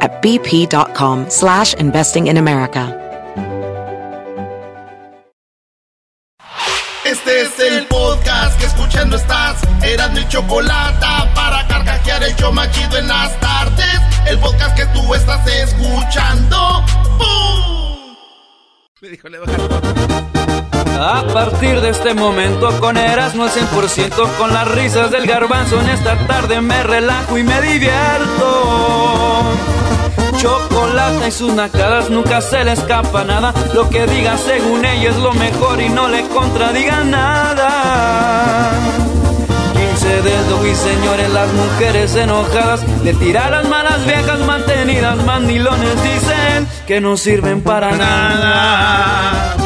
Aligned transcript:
at 0.00 0.22
bp.com 0.22 1.28
slash 1.28 1.74
investing 1.74 2.28
in 2.28 2.36
America. 2.36 3.00
Este 7.04 7.42
es 7.42 7.58
el 7.58 7.86
podcast 7.86 8.58
que 8.58 8.66
escuchando 8.66 9.16
estás. 9.16 9.60
Eran 9.82 10.14
mi 10.14 10.26
chocolate 10.28 11.06
para 11.34 11.66
carcajear 11.68 12.22
el 12.22 12.34
yo 12.36 12.50
machido 12.50 12.96
en 12.98 13.08
las 13.08 13.38
tardes. 13.40 14.00
El 14.26 14.38
podcast 14.38 14.74
que 14.76 14.86
tú 14.86 15.14
estás 15.14 15.46
escuchando. 15.46 16.82
¡Bum! 17.18 18.16
Me 19.02 19.08
dijo, 19.10 19.28
le 19.28 19.38
a 20.98 21.26
partir 21.32 21.80
de 21.80 21.90
este 21.90 22.14
momento 22.14 22.80
con 22.80 22.96
Eras 22.96 23.34
no 23.34 23.42
al 23.42 23.50
100% 23.50 24.36
con 24.38 24.54
las 24.54 24.68
risas 24.68 25.10
del 25.10 25.26
garbanzo 25.26 25.80
en 25.80 25.88
esta 25.88 26.16
tarde 26.26 26.60
me 26.60 26.82
relajo 26.84 27.36
y 27.36 27.42
me 27.42 27.60
divierto. 27.60 29.42
Chocolate 30.44 31.28
y 31.28 31.30
sus 31.30 31.54
nacadas 31.54 32.10
nunca 32.10 32.42
se 32.42 32.62
le 32.64 32.72
escapa 32.72 33.24
nada. 33.24 33.54
Lo 33.72 33.88
que 33.88 34.06
diga 34.06 34.36
según 34.36 34.84
ella 34.84 35.08
es 35.08 35.16
lo 35.16 35.32
mejor 35.32 35.80
y 35.80 35.88
no 35.88 36.06
le 36.06 36.28
contradiga 36.28 37.02
nada. 37.02 38.72
15 39.72 40.20
dedos 40.20 40.66
y 40.66 40.74
señores, 40.74 41.30
las 41.30 41.50
mujeres 41.50 42.14
enojadas 42.14 42.82
le 43.02 43.14
tiran 43.14 43.52
las 43.52 43.66
malas 43.70 44.04
viejas 44.04 44.40
mantenidas. 44.40 45.16
Mandilones 45.24 46.02
dicen 46.02 46.68
que 46.86 47.00
no 47.00 47.16
sirven 47.16 47.62
para 47.62 47.92
nada. 47.92 49.63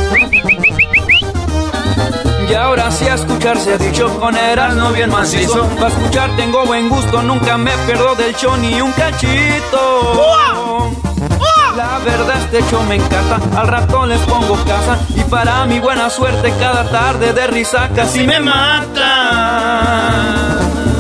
Y 2.48 2.54
ahora 2.54 2.90
sí 2.90 3.06
a 3.06 3.14
escuchar 3.14 3.58
se 3.58 3.74
ha 3.74 3.78
dicho 3.78 4.08
con 4.18 4.34
no 4.76 4.92
bien 4.92 5.10
macizo. 5.10 5.66
Para 5.76 5.88
escuchar 5.88 6.34
tengo 6.36 6.64
buen 6.64 6.88
gusto, 6.88 7.22
nunca 7.22 7.58
me 7.58 7.72
pierdo 7.86 8.14
del 8.14 8.34
show 8.34 8.56
ni 8.56 8.80
un 8.80 8.90
cachito. 8.92 10.94
La 11.76 11.98
verdad 11.98 12.36
este 12.42 12.62
show 12.70 12.82
me 12.84 12.94
encanta, 12.96 13.38
al 13.54 13.68
rato 13.68 14.06
les 14.06 14.20
pongo 14.22 14.54
casa 14.64 14.98
y 15.14 15.20
para 15.30 15.66
mi 15.66 15.78
buena 15.78 16.08
suerte 16.10 16.52
cada 16.58 16.90
tarde 16.90 17.34
de 17.34 17.46
risa 17.48 17.90
casi 17.94 18.26
me 18.26 18.40
mata. 18.40 19.04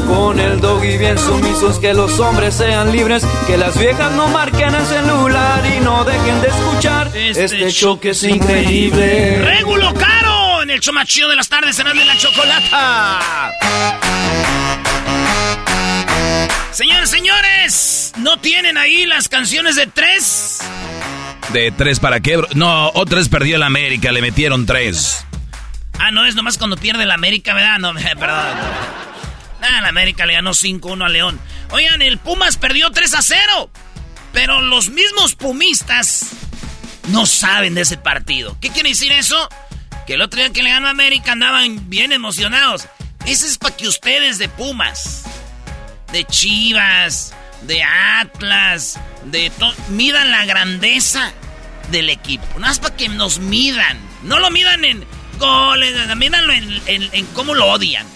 Con 0.06 0.38
el 0.38 0.60
doggy 0.60 0.98
bien 0.98 1.16
sumisos, 1.18 1.78
que 1.78 1.94
los 1.94 2.20
hombres 2.20 2.52
sean 2.54 2.92
libres, 2.92 3.24
que 3.46 3.56
las 3.56 3.78
viejas 3.78 4.12
no 4.12 4.28
marquen 4.28 4.74
el 4.74 4.84
celular 4.84 5.62
y 5.66 5.80
no 5.80 6.04
dejen 6.04 6.42
de 6.42 6.48
escuchar 6.48 7.06
este, 7.14 7.44
este 7.44 7.70
show 7.70 7.98
que 7.98 8.10
es 8.10 8.22
increíble. 8.22 9.40
¡Regulo 9.42 9.94
caro! 9.94 10.37
En 10.68 10.74
el 10.74 10.80
show 10.80 11.28
de 11.30 11.36
las 11.36 11.48
tardes 11.48 11.78
en 11.78 11.86
de 11.86 12.04
la 12.04 12.16
Chocolata. 12.18 13.52
Señores, 16.72 17.08
señores, 17.08 18.12
¿no 18.18 18.36
tienen 18.38 18.76
ahí 18.76 19.06
las 19.06 19.28
canciones 19.28 19.76
de 19.76 19.86
tres? 19.86 20.60
¿De 21.54 21.70
tres 21.70 22.00
para 22.00 22.20
qué? 22.20 22.38
No, 22.54 22.90
otras 22.90 23.30
perdió 23.30 23.56
el 23.56 23.62
América, 23.62 24.12
le 24.12 24.20
metieron 24.20 24.66
tres. 24.66 25.24
Ah, 25.98 26.10
no, 26.10 26.26
es 26.26 26.34
nomás 26.34 26.58
cuando 26.58 26.76
pierde 26.76 27.04
el 27.04 27.12
América, 27.12 27.54
¿verdad? 27.54 27.78
No, 27.78 27.94
perdón. 28.18 28.28
Ah, 29.62 29.80
la 29.80 29.88
América 29.88 30.26
le 30.26 30.34
ganó 30.34 30.50
5-1 30.50 31.04
a 31.04 31.08
León. 31.08 31.40
Oigan, 31.70 32.02
el 32.02 32.18
Pumas 32.18 32.58
perdió 32.58 32.90
3 32.90 33.14
a 33.14 33.22
0. 33.22 33.70
Pero 34.34 34.60
los 34.60 34.90
mismos 34.90 35.34
pumistas 35.34 36.26
no 37.08 37.24
saben 37.24 37.74
de 37.74 37.80
ese 37.80 37.96
partido. 37.96 38.56
¿Qué 38.60 38.68
quiere 38.68 38.90
decir 38.90 39.10
eso? 39.12 39.48
Que 40.08 40.14
el 40.14 40.22
otro 40.22 40.40
día 40.40 40.50
que 40.54 40.62
le 40.62 40.70
ganó 40.70 40.86
a 40.86 40.92
América 40.92 41.32
andaban 41.32 41.90
bien 41.90 42.12
emocionados. 42.12 42.88
Ese 43.26 43.46
es 43.46 43.58
para 43.58 43.76
que 43.76 43.86
ustedes 43.86 44.38
de 44.38 44.48
Pumas, 44.48 45.24
de 46.12 46.24
Chivas, 46.24 47.34
de 47.64 47.82
Atlas, 47.82 48.98
de 49.26 49.50
todo, 49.50 49.74
midan 49.90 50.30
la 50.30 50.46
grandeza 50.46 51.30
del 51.90 52.08
equipo. 52.08 52.46
Nada 52.54 52.68
más 52.68 52.78
para 52.78 52.96
que 52.96 53.10
nos 53.10 53.38
midan. 53.38 53.98
No 54.22 54.38
lo 54.38 54.50
midan 54.50 54.82
en 54.86 55.04
goles, 55.38 56.16
mídanlo 56.16 56.54
en, 56.54 56.80
en 57.12 57.26
cómo 57.34 57.52
lo 57.52 57.66
odian. 57.66 58.06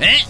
¿Eh? 0.00 0.24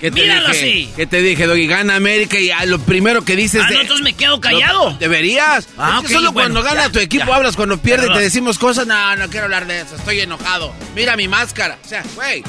¿Qué 0.00 0.10
te 0.10 0.20
Míralo 0.20 0.48
dije? 0.48 0.58
así. 0.58 0.90
¿Qué 0.94 1.06
te 1.06 1.22
dije, 1.22 1.46
Doggy? 1.46 1.66
Gana 1.66 1.96
América 1.96 2.38
y 2.38 2.50
a 2.50 2.64
lo 2.66 2.78
primero 2.78 3.24
que 3.24 3.34
dices. 3.34 3.62
Ah, 3.64 3.70
no, 3.70 3.80
entonces 3.80 4.04
me 4.04 4.12
quedo 4.14 4.40
callado. 4.40 4.96
deberías. 4.98 5.68
Ah, 5.78 6.02
solo 6.08 6.32
cuando 6.32 6.62
gana 6.62 6.90
tu 6.90 6.98
equipo 6.98 7.32
hablas, 7.32 7.56
cuando 7.56 7.78
pierde 7.78 8.08
te 8.10 8.20
decimos 8.20 8.58
cosas. 8.58 8.86
No, 8.86 9.16
no 9.16 9.28
quiero 9.28 9.44
hablar 9.44 9.66
de 9.66 9.80
eso, 9.80 9.96
estoy 9.96 10.20
enojado. 10.20 10.72
Mira 10.94 11.16
mi 11.16 11.28
máscara. 11.28 11.78
O 11.84 11.88
sea, 11.88 12.02
güey. 12.14 12.42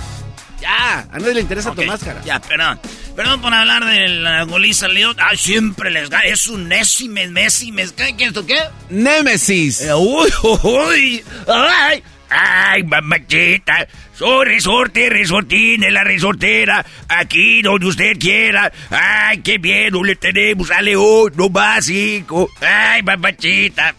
Ya, 0.60 1.08
a 1.12 1.20
nadie 1.20 1.36
le 1.36 1.42
interesa 1.42 1.72
tu 1.74 1.84
máscara. 1.84 2.22
Ya, 2.26 2.40
perdón. 2.42 2.80
Perdón 3.16 3.42
por 3.42 3.54
hablar 3.54 3.86
de 3.86 4.10
la 4.10 4.44
goliza 4.44 4.88
León. 4.88 5.16
Ah, 5.20 5.36
siempre 5.38 5.92
les 5.92 6.10
gana. 6.10 6.24
Es 6.26 6.48
un 6.48 6.68
Nésimes, 6.68 7.30
Nésimes. 7.32 7.92
¿Qué 7.92 8.10
es 8.10 8.16
esto 8.20 8.46
qué? 8.46 8.58
Némesis. 8.90 9.82
Eh, 9.82 9.94
uy, 9.94 10.30
uy. 10.64 11.24
Ay. 11.48 12.04
Ay, 12.30 12.84
mamachita, 12.84 13.88
soy 14.14 14.46
resorte, 14.46 15.10
resortín 15.10 15.82
de 15.82 15.92
la 15.92 16.04
resortera, 16.04 16.86
aquí 17.08 17.62
donde 17.62 17.88
usted 17.88 18.18
quiera. 18.20 18.72
Ay, 18.90 19.40
qué 19.40 19.58
bien, 19.58 19.94
no 19.94 20.04
le 20.04 20.16
tenemos 20.16 20.70
a 20.72 20.82
León, 20.82 21.34
no 21.36 21.50
más 21.50 21.90
hijo. 21.90 22.50
Ay, 22.62 23.02
mamachita. 23.04 23.96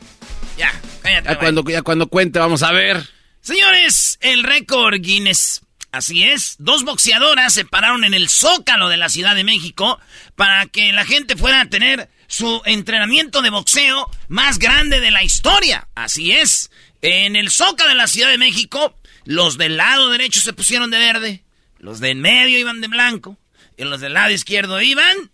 Ya, 0.56 0.72
cállate. 1.02 1.28
Ya 1.28 1.38
cuando, 1.38 1.64
ya 1.64 1.82
cuando 1.82 2.06
cuente, 2.08 2.38
vamos 2.38 2.62
a 2.62 2.72
ver. 2.72 3.02
Señores, 3.40 4.18
el 4.20 4.42
récord 4.42 5.00
Guinness. 5.00 5.62
Así 5.90 6.22
es, 6.22 6.56
dos 6.58 6.84
boxeadoras 6.84 7.54
se 7.54 7.64
pararon 7.64 8.04
en 8.04 8.12
el 8.12 8.28
zócalo 8.28 8.90
de 8.90 8.98
la 8.98 9.08
Ciudad 9.08 9.34
de 9.34 9.42
México 9.42 9.98
para 10.36 10.66
que 10.66 10.92
la 10.92 11.06
gente 11.06 11.34
fuera 11.34 11.62
a 11.62 11.68
tener 11.70 12.10
su 12.26 12.60
entrenamiento 12.66 13.40
de 13.40 13.48
boxeo 13.48 14.10
más 14.28 14.58
grande 14.58 15.00
de 15.00 15.10
la 15.10 15.22
historia. 15.24 15.88
Así 15.94 16.32
es. 16.32 16.70
En 17.02 17.36
el 17.36 17.50
Zócalo 17.50 17.90
de 17.90 17.94
la 17.94 18.08
Ciudad 18.08 18.30
de 18.30 18.38
México, 18.38 18.98
los 19.24 19.58
del 19.58 19.76
lado 19.76 20.10
derecho 20.10 20.40
se 20.40 20.52
pusieron 20.52 20.90
de 20.90 20.98
verde, 20.98 21.44
los 21.78 22.00
de 22.00 22.10
en 22.10 22.20
medio 22.20 22.58
iban 22.58 22.80
de 22.80 22.88
blanco, 22.88 23.38
y 23.76 23.84
los 23.84 24.00
del 24.00 24.14
lado 24.14 24.32
izquierdo 24.32 24.82
iban... 24.82 25.30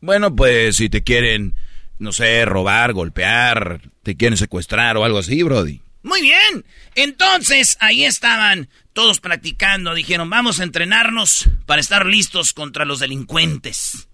bueno 0.01 0.35
pues 0.35 0.75
si 0.75 0.89
te 0.89 1.03
quieren 1.03 1.55
no 1.97 2.11
sé 2.11 2.45
robar 2.45 2.93
golpear 2.93 3.81
te 4.03 4.15
quieren 4.15 4.37
secuestrar 4.37 4.97
o 4.97 5.05
algo 5.05 5.17
así 5.17 5.41
Brody. 5.41 5.81
Muy 6.01 6.21
bien. 6.21 6.65
Entonces, 6.95 7.77
ahí 7.79 8.05
estaban 8.05 8.69
todos 8.93 9.19
practicando, 9.19 9.93
dijeron, 9.93 10.29
vamos 10.29 10.59
a 10.59 10.63
entrenarnos 10.63 11.49
para 11.65 11.81
estar 11.81 12.05
listos 12.05 12.53
contra 12.53 12.85
los 12.85 12.99
delincuentes. 12.99 14.07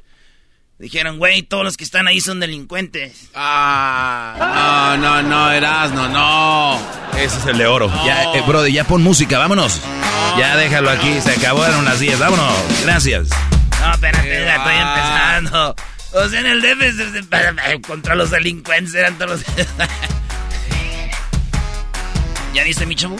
Dijeron, 0.78 1.18
güey, 1.18 1.42
todos 1.44 1.64
los 1.64 1.78
que 1.78 1.86
están 1.86 2.06
ahí 2.06 2.20
son 2.20 2.42
delincuentes. 2.42 3.30
Ah, 3.34 4.98
no, 4.98 5.22
no, 5.22 5.24
no, 5.24 5.52
Erasno, 5.52 6.10
no. 6.10 6.78
Ese 7.18 7.38
es 7.38 7.46
el 7.46 7.58
de 7.58 7.66
oro. 7.66 7.90
Ya, 8.06 8.34
eh, 8.34 8.44
brother, 8.46 8.70
ya 8.72 8.84
pon 8.84 9.02
música, 9.02 9.40
vámonos. 9.40 9.80
Ya 10.38 10.58
déjalo 10.58 10.90
aquí, 10.90 11.22
se 11.22 11.32
acabaron 11.32 11.86
las 11.86 12.02
10, 12.02 12.20
vámonos. 12.20 12.54
Gracias. 12.84 13.30
No, 13.80 13.94
espérate, 13.94 14.28
ya 14.28 14.56
estoy 14.58 14.76
empezando. 14.76 15.76
O 16.12 16.28
sea, 16.28 16.40
en 16.42 16.46
el 16.48 16.62
DF 16.62 17.82
contra 17.88 18.16
los 18.16 18.32
delincuentes 18.32 18.94
eran 18.96 19.18
todos 19.18 19.32
los... 19.32 19.44
¿Ya 22.54 22.64
viste 22.64 22.86
mi 22.86 22.96
chavo? 22.96 23.18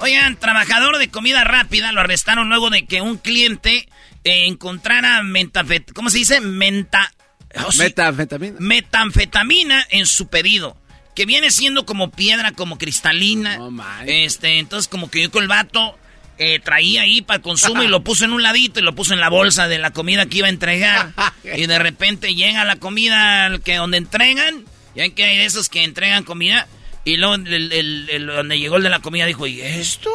Oigan, 0.00 0.36
trabajador 0.36 0.98
de 0.98 1.08
comida 1.08 1.44
rápida 1.44 1.92
lo 1.92 2.00
arrestaron 2.00 2.48
luego 2.48 2.70
de 2.70 2.86
que 2.86 3.00
un 3.00 3.16
cliente 3.16 3.88
encontrara 4.24 5.22
mentafet 5.22 5.92
¿cómo 5.92 6.10
se 6.10 6.18
dice? 6.18 6.40
Menta 6.40 7.12
oh, 7.64 7.70
metanfetamina. 7.78 8.56
Metanfetamina 8.58 9.86
en 9.90 10.06
su 10.06 10.28
pedido. 10.28 10.76
Que 11.14 11.24
viene 11.24 11.50
siendo 11.50 11.86
como 11.86 12.10
piedra, 12.10 12.52
como 12.52 12.76
cristalina. 12.76 13.58
este, 14.04 14.58
entonces 14.58 14.88
como 14.88 15.10
que 15.10 15.22
yo 15.22 15.30
con 15.30 15.42
el 15.42 15.48
vato 15.48 15.98
eh, 16.36 16.60
traía 16.60 17.02
ahí 17.02 17.22
para 17.22 17.38
el 17.38 17.42
consumo 17.42 17.82
y 17.82 17.88
lo 17.88 18.04
puso 18.04 18.26
en 18.26 18.32
un 18.32 18.42
ladito 18.42 18.80
y 18.80 18.82
lo 18.82 18.94
puso 18.94 19.14
en 19.14 19.20
la 19.20 19.30
bolsa 19.30 19.66
de 19.68 19.78
la 19.78 19.92
comida 19.92 20.26
que 20.26 20.38
iba 20.38 20.48
a 20.48 20.50
entregar. 20.50 21.14
y 21.44 21.66
de 21.66 21.78
repente 21.78 22.34
llega 22.34 22.64
la 22.64 22.76
comida 22.76 23.58
que 23.64 23.76
donde 23.76 23.96
entregan. 23.96 24.64
Ya 24.94 25.08
que 25.10 25.24
hay 25.24 25.38
esos 25.40 25.68
que 25.68 25.84
entregan 25.84 26.24
comida. 26.24 26.66
Y 27.06 27.16
luego 27.18 27.34
el, 27.36 28.26
donde 28.26 28.58
llegó 28.58 28.78
el 28.78 28.82
de 28.82 28.90
la 28.90 28.98
comida 28.98 29.26
dijo, 29.26 29.46
¿y 29.46 29.60
esto? 29.60 30.10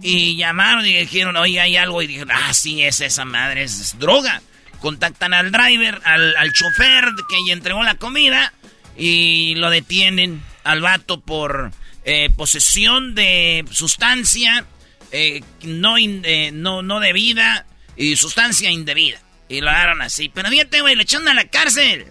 Y 0.00 0.36
llamaron 0.36 0.86
y 0.86 0.94
dijeron, 0.94 1.36
oye, 1.36 1.60
hay 1.60 1.76
algo. 1.76 2.00
Y 2.00 2.06
dijeron, 2.06 2.30
ah, 2.32 2.54
sí, 2.54 2.82
es 2.82 3.00
esa 3.00 3.24
madre, 3.24 3.64
es, 3.64 3.98
droga. 3.98 4.40
Contactan 4.80 5.34
al 5.34 5.50
driver, 5.50 6.00
al, 6.04 6.36
al 6.36 6.52
chofer 6.52 7.06
que 7.28 7.52
entregó 7.52 7.82
la 7.82 7.96
comida 7.96 8.52
y 8.96 9.56
lo 9.56 9.68
detienen 9.68 10.40
al 10.62 10.80
vato 10.80 11.20
por 11.20 11.72
eh, 12.04 12.30
posesión 12.36 13.16
de 13.16 13.64
sustancia 13.72 14.64
eh, 15.10 15.42
no, 15.64 15.96
eh, 15.98 16.50
no, 16.52 16.82
no 16.82 17.00
debida 17.00 17.66
y 17.96 18.14
sustancia 18.14 18.70
indebida. 18.70 19.20
Y 19.48 19.60
lo 19.60 19.70
agarran 19.70 20.02
así. 20.02 20.30
Pero 20.32 20.48
fíjate, 20.50 20.82
güey, 20.82 20.94
le 20.94 21.02
echan 21.02 21.26
a 21.26 21.34
la 21.34 21.46
cárcel. 21.46 22.06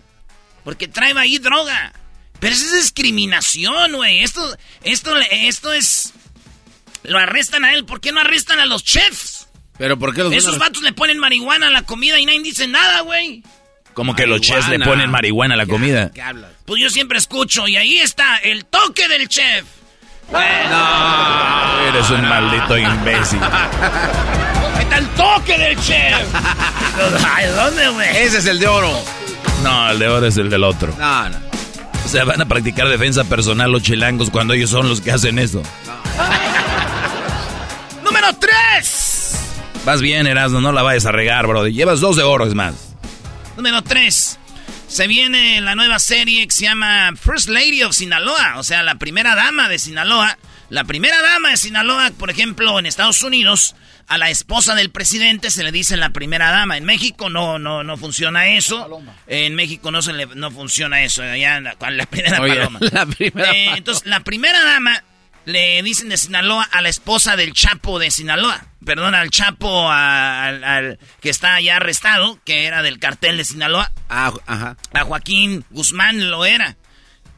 Porque 0.66 0.90
trae 0.90 1.18
ahí 1.18 1.38
droga. 1.38 1.94
Pero 2.42 2.56
eso 2.56 2.66
es 2.66 2.74
discriminación, 2.74 3.94
güey. 3.94 4.24
Esto, 4.24 4.58
esto, 4.84 5.16
esto 5.30 5.72
es 5.74 6.12
lo 7.04 7.20
arrestan 7.20 7.64
a 7.66 7.74
él. 7.76 7.86
¿Por 7.86 8.02
qué 8.02 8.12
no 8.12 8.20
arrestan 8.20 8.60
a 8.60 8.66
los 8.66 8.84
chefs? 8.84 9.48
¿Pero 9.78 9.98
por 10.00 10.16
qué 10.16 10.24
los 10.24 10.34
Esos 10.34 10.58
vatos 10.58 10.82
le 10.82 10.92
ponen 10.92 11.20
marihuana 11.20 11.68
a 11.68 11.70
la 11.70 11.84
comida 11.84 12.20
y 12.20 12.26
nadie 12.26 12.42
dice 12.42 12.68
nada, 12.68 13.02
güey. 13.02 13.44
Como 13.94 14.16
que 14.16 14.26
los 14.26 14.42
chefs 14.42 14.70
le 14.70 14.80
ponen 14.80 15.12
marihuana 15.12 15.54
a 15.54 15.58
la 15.58 15.68
comida. 15.68 16.12
¿Qué 16.12 16.22
hablas? 16.24 16.50
Pues 16.66 16.82
yo 16.82 16.90
siempre 16.90 17.20
escucho 17.20 17.68
y 17.68 17.76
ahí 17.76 18.00
está 18.00 18.38
el 18.38 18.66
toque 18.66 19.08
del 19.08 19.28
chef. 19.28 19.66
No, 20.32 21.88
eres 21.90 22.10
un 22.10 22.28
maldito 22.28 22.76
imbécil. 22.76 23.40
¿Qué 24.78 24.82
está 24.82 24.98
el 24.98 25.08
toque 25.10 25.58
del 25.60 25.80
chef? 25.80 26.28
¿Dónde, 27.56 27.90
güey? 27.90 28.18
Ese 28.18 28.40
es 28.40 28.46
el 28.48 28.58
de 28.58 28.68
oro. 28.68 28.92
No, 29.62 29.92
el 29.92 30.00
de 30.00 30.08
oro 30.08 30.26
es 30.26 30.38
el 30.38 30.50
del 30.50 30.64
otro. 30.64 30.96
No, 30.98 31.30
no. 31.30 31.51
Sea, 32.12 32.26
van 32.26 32.42
a 32.42 32.46
practicar 32.46 32.90
defensa 32.90 33.24
personal 33.24 33.72
los 33.72 33.84
chilangos 33.84 34.30
cuando 34.30 34.54
ellos 34.54 34.70
son 34.70 34.90
los 34.90 35.00
que 35.00 35.14
hacen 35.14 35.40
eso. 35.40 35.64
Número 38.04 38.28
3. 38.38 39.36
Vas 39.86 40.02
bien, 40.02 40.28
Erasmo, 40.28 40.60
no 40.60 40.74
la 40.74 40.82
vayas 40.82 41.06
a 41.06 41.14
regar, 41.14 41.48
bro. 41.48 41.70
Llevas 41.70 42.02
dos 42.02 42.18
de 42.18 42.24
oro, 42.24 42.46
es 42.46 42.54
más. 42.54 42.74
Número 43.56 43.82
3. 43.82 44.40
Se 44.90 45.08
viene 45.08 45.62
la 45.62 45.74
nueva 45.76 46.00
serie 46.00 46.46
que 46.46 46.54
se 46.54 46.66
llama 46.66 47.14
First 47.16 47.48
Lady 47.48 47.82
of 47.82 47.96
Sinaloa, 47.96 48.56
o 48.58 48.64
sea, 48.64 48.84
la 48.84 48.96
primera 48.96 49.34
dama 49.34 49.70
de 49.70 49.80
Sinaloa. 49.80 50.38
La 50.68 50.84
primera 50.84 51.22
dama 51.22 51.52
de 51.52 51.58
Sinaloa, 51.58 52.12
por 52.18 52.30
ejemplo, 52.30 52.78
en 52.78 52.88
Estados 52.88 53.24
Unidos, 53.24 53.74
a 54.08 54.18
la 54.18 54.30
esposa 54.30 54.76
del 54.76 54.90
presidente 54.92 55.52
se 55.52 55.64
le 55.64 55.72
dice 55.72 55.98
la 55.98 56.12
primera 56.12 56.52
dama. 56.52 56.78
En 56.78 56.86
México 56.86 57.30
no 57.30 57.60
no 57.60 57.84
no 57.84 57.98
funciona 57.98 58.50
eso. 58.50 59.02
En 59.28 59.56
México 59.56 59.92
no 59.92 60.02
se 60.02 60.14
le, 60.14 60.26
no 60.28 60.52
funciona 60.52 61.04
eso. 61.04 61.24
Allá 61.24 61.60
la, 61.60 62.06
primera 62.06 62.38
paloma. 62.38 62.80
Eh, 63.20 63.72
entonces, 63.76 64.06
la 64.06 64.22
primera 64.22 64.64
dama 64.64 65.04
le 65.46 65.82
dicen 65.84 66.10
de 66.10 66.18
Sinaloa 66.18 66.64
a 66.64 66.82
la 66.82 66.90
esposa 66.90 67.36
del 67.36 67.54
Chapo 67.54 68.00
de 68.00 68.12
Sinaloa. 68.12 68.66
Perdón, 68.86 69.16
al 69.16 69.30
Chapo 69.30 69.90
al, 69.90 71.00
que 71.22 71.30
está 71.30 71.60
ya 71.62 71.78
arrestado, 71.78 72.40
que 72.46 72.66
era 72.66 72.82
del 72.84 73.00
cartel 73.00 73.38
de 73.38 73.46
Sinaloa. 73.46 73.92
Ah, 74.10 74.34
ajá. 74.46 74.78
A 74.94 75.04
Joaquín 75.04 75.66
Guzmán 75.70 76.30
lo 76.30 76.46
era. 76.46 76.78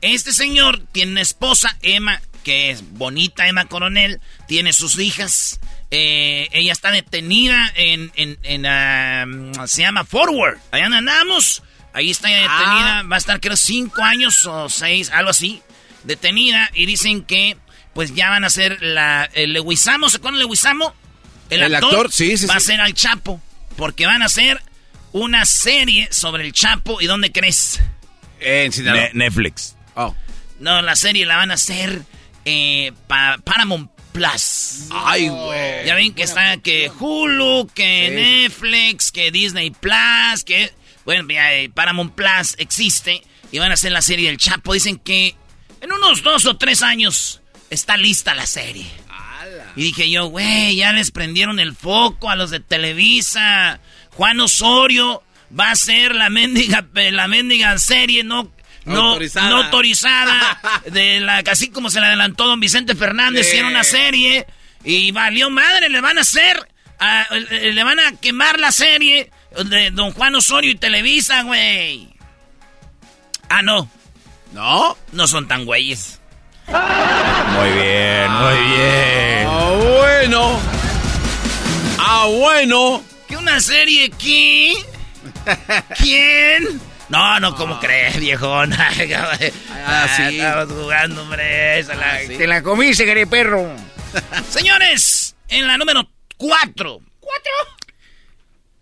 Este 0.01 0.33
señor 0.33 0.79
tiene 0.91 1.13
una 1.13 1.21
esposa, 1.21 1.77
Emma, 1.81 2.21
que 2.43 2.71
es 2.71 2.83
bonita, 2.91 3.47
Emma 3.47 3.65
Coronel, 3.65 4.19
tiene 4.47 4.73
sus 4.73 4.99
hijas. 4.99 5.59
Eh, 5.95 6.49
ella 6.53 6.73
está 6.73 6.89
detenida 6.89 7.71
en, 7.75 8.11
en, 8.15 9.51
se 9.67 9.83
llama 9.83 10.03
Forward. 10.05 10.57
Allá 10.71 10.87
andamos. 10.87 11.61
Ahí 11.93 12.09
está 12.09 12.29
detenida. 12.29 12.99
Ah. 12.99 13.03
Va 13.03 13.17
a 13.17 13.19
estar 13.19 13.39
creo 13.39 13.55
cinco 13.55 14.01
años 14.01 14.43
o 14.47 14.69
seis, 14.69 15.11
algo 15.11 15.29
así. 15.29 15.61
Detenida. 16.03 16.71
Y 16.73 16.87
dicen 16.87 17.23
que 17.23 17.57
pues 17.93 18.15
ya 18.15 18.29
van 18.29 18.43
a 18.43 18.49
ser 18.49 18.81
la... 18.81 19.29
El 19.35 19.53
Leguizamo, 19.53 20.09
¿se 20.09 20.17
acuerdan 20.17 20.39
Leguizamo? 20.39 20.95
El, 21.51 21.75
actor, 21.75 22.11
sí, 22.11 22.39
sí, 22.39 22.47
va 22.47 22.55
a 22.55 22.59
ser 22.59 22.81
al 22.81 22.95
Chapo, 22.95 23.39
porque 23.77 24.07
van 24.07 24.23
a 24.23 24.25
hacer 24.25 24.59
una 25.11 25.45
serie 25.45 26.07
sobre 26.11 26.43
el 26.43 26.53
Chapo. 26.53 27.01
¿Y 27.01 27.05
dónde 27.05 27.31
crees? 27.31 27.79
En 28.39 28.71
Netflix. 29.13 29.75
Oh. 29.93 30.15
No, 30.59 30.81
la 30.81 30.95
serie 30.95 31.27
la 31.27 31.37
van 31.37 31.51
a 31.51 31.53
hacer 31.53 32.01
eh, 32.45 32.93
para 33.05 33.37
Paramount 33.37 33.91
Plus. 34.13 34.87
Ay, 34.91 35.27
güey. 35.27 35.85
Ya 35.85 35.95
ven 35.95 36.13
que 36.13 36.23
está 36.23 36.57
que 36.57 36.89
Hulu, 36.97 37.67
que 37.73 38.09
Netflix, 38.11 39.11
que 39.11 39.31
Disney 39.31 39.71
Plus, 39.71 40.43
que... 40.45 40.71
Bueno, 41.03 41.27
eh, 41.29 41.69
Paramount 41.73 42.13
Plus 42.13 42.55
existe 42.59 43.21
y 43.51 43.59
van 43.59 43.71
a 43.71 43.73
hacer 43.73 43.91
la 43.91 44.01
serie 44.01 44.29
del 44.29 44.37
Chapo. 44.37 44.73
Dicen 44.73 44.97
que 44.97 45.35
en 45.81 45.91
unos 45.91 46.23
dos 46.23 46.45
o 46.45 46.55
tres 46.55 46.81
años 46.81 47.41
está 47.69 47.97
lista 47.97 48.33
la 48.35 48.45
serie. 48.45 48.85
Y 49.75 49.83
dije 49.83 50.09
yo, 50.09 50.27
güey, 50.27 50.75
ya 50.75 50.93
les 50.93 51.11
prendieron 51.11 51.59
el 51.59 51.75
foco 51.75 52.29
a 52.29 52.35
los 52.35 52.51
de 52.51 52.59
Televisa. 52.59 53.79
Juan 54.11 54.39
Osorio 54.39 55.23
va 55.57 55.71
a 55.71 55.75
ser 55.75 56.15
la 56.15 56.29
mendiga, 56.29 56.87
la 56.93 57.27
mendiga 57.27 57.77
serie 57.79 58.23
no, 58.23 58.51
no, 58.85 59.17
autorizada. 59.57 60.81
de 60.91 61.19
la, 61.19 61.37
así 61.39 61.69
como 61.69 61.89
se 61.89 61.99
le 61.99 62.07
adelantó 62.07 62.45
don 62.47 62.59
Vicente 62.59 62.95
Fernández, 62.95 63.47
hicieron 63.47 63.71
una 63.71 63.83
serie. 63.83 64.45
Y 64.83 65.11
valió 65.11 65.49
madre, 65.49 65.89
le 65.89 66.01
van 66.01 66.17
a 66.17 66.21
hacer, 66.21 66.67
le 67.49 67.83
van 67.83 67.99
a 67.99 68.11
quemar 68.19 68.59
la 68.59 68.71
serie 68.71 69.31
de 69.65 69.91
don 69.91 70.11
Juan 70.11 70.35
Osorio 70.35 70.71
y 70.71 70.75
Televisa, 70.75 71.43
güey. 71.43 72.13
Ah, 73.49 73.61
no. 73.61 73.89
¿No? 74.51 74.97
No 75.11 75.27
son 75.27 75.47
tan 75.47 75.65
güeyes. 75.65 76.19
Muy 76.67 77.71
bien, 77.71 78.31
muy 78.31 78.75
bien. 78.75 79.47
Ah, 79.47 79.77
bueno. 79.77 80.59
Ah, 81.99 82.27
bueno. 82.29 83.03
¿Qué 83.27 83.37
una 83.37 83.59
serie 83.59 84.05
aquí? 84.05 84.73
¿Quién? 85.97 86.81
No, 87.09 87.39
no, 87.39 87.55
¿cómo 87.55 87.75
ah. 87.75 87.79
crees, 87.79 88.19
viejón? 88.19 88.73
ah, 88.77 88.89
sí. 90.15 90.37
Estabas 90.37 90.69
jugando, 90.69 91.21
hombre. 91.21 91.83
la, 91.83 92.13
ah, 92.13 92.19
Te 92.27 92.47
la 92.47 92.63
comiste, 92.63 93.05
querido 93.05 93.29
perro. 93.29 93.75
Señores, 94.49 95.35
en 95.49 95.67
la 95.67 95.77
número 95.77 96.09
cuatro. 96.37 97.01
¿Cuatro? 97.19 97.51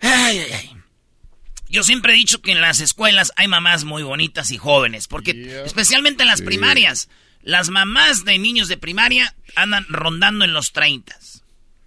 Ay, 0.01 0.39
ay, 0.39 0.51
ay. 0.53 0.71
Yo 1.71 1.83
siempre 1.83 2.13
he 2.13 2.17
dicho 2.17 2.41
que 2.41 2.51
en 2.51 2.59
las 2.59 2.81
escuelas 2.81 3.31
hay 3.37 3.47
mamás 3.47 3.85
muy 3.85 4.03
bonitas 4.03 4.51
y 4.51 4.57
jóvenes, 4.57 5.07
porque 5.07 5.63
especialmente 5.65 6.23
en 6.23 6.27
las 6.27 6.41
primarias. 6.41 7.07
Las 7.43 7.69
mamás 7.69 8.23
de 8.23 8.37
niños 8.37 8.67
de 8.67 8.77
primaria 8.77 9.33
andan 9.55 9.85
rondando 9.89 10.45
en 10.45 10.53
los 10.53 10.73
30. 10.73 11.15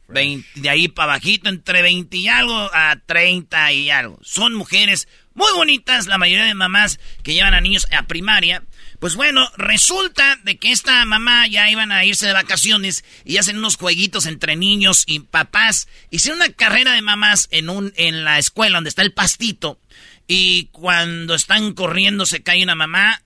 de 0.09 0.71
ahí 0.71 0.89
para 0.89 1.13
bajito, 1.13 1.49
entre 1.49 1.83
20 1.83 2.17
y 2.17 2.29
algo 2.29 2.71
a 2.73 2.97
30 3.07 3.73
y 3.73 3.91
algo. 3.91 4.19
Son 4.23 4.55
mujeres 4.55 5.07
muy 5.35 5.51
bonitas, 5.55 6.07
la 6.07 6.19
mayoría 6.19 6.45
de 6.45 6.55
mamás 6.55 7.01
que 7.23 7.35
llevan 7.35 7.55
a 7.55 7.61
niños 7.61 7.87
a 7.93 8.05
primaria. 8.05 8.63
Pues 9.01 9.17
bueno, 9.17 9.49
resulta 9.57 10.37
de 10.45 10.57
que 10.57 10.71
esta 10.71 11.05
mamá 11.05 11.47
ya 11.47 11.71
iban 11.71 11.93
a 11.93 12.05
irse 12.05 12.27
de 12.27 12.33
vacaciones 12.33 13.05
y 13.25 13.37
hacen 13.37 13.59
unos 13.59 13.77
jueguitos 13.77 14.27
entre 14.27 14.57
niños 14.57 15.05
y 15.07 15.21
papás. 15.21 15.89
Hicieron 16.11 16.41
una 16.41 16.53
carrera 16.53 16.93
de 16.93 17.03
mamás 17.03 17.49
en, 17.51 17.69
un, 17.69 17.93
en 17.97 18.25
la 18.25 18.39
escuela 18.39 18.77
donde 18.77 18.89
está 18.89 19.03
el 19.03 19.13
pastito. 19.13 19.79
Y 20.27 20.67
cuando 20.73 21.35
están 21.35 21.75
corriendo 21.75 22.25
se 22.25 22.43
cae 22.43 22.63
una 22.63 22.75
mamá 22.75 23.21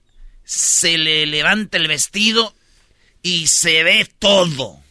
se 0.49 0.97
le 0.97 1.27
levanta 1.27 1.77
el 1.77 1.87
vestido 1.87 2.55
y 3.21 3.45
se 3.45 3.83
ve 3.83 4.09
todo. 4.17 4.81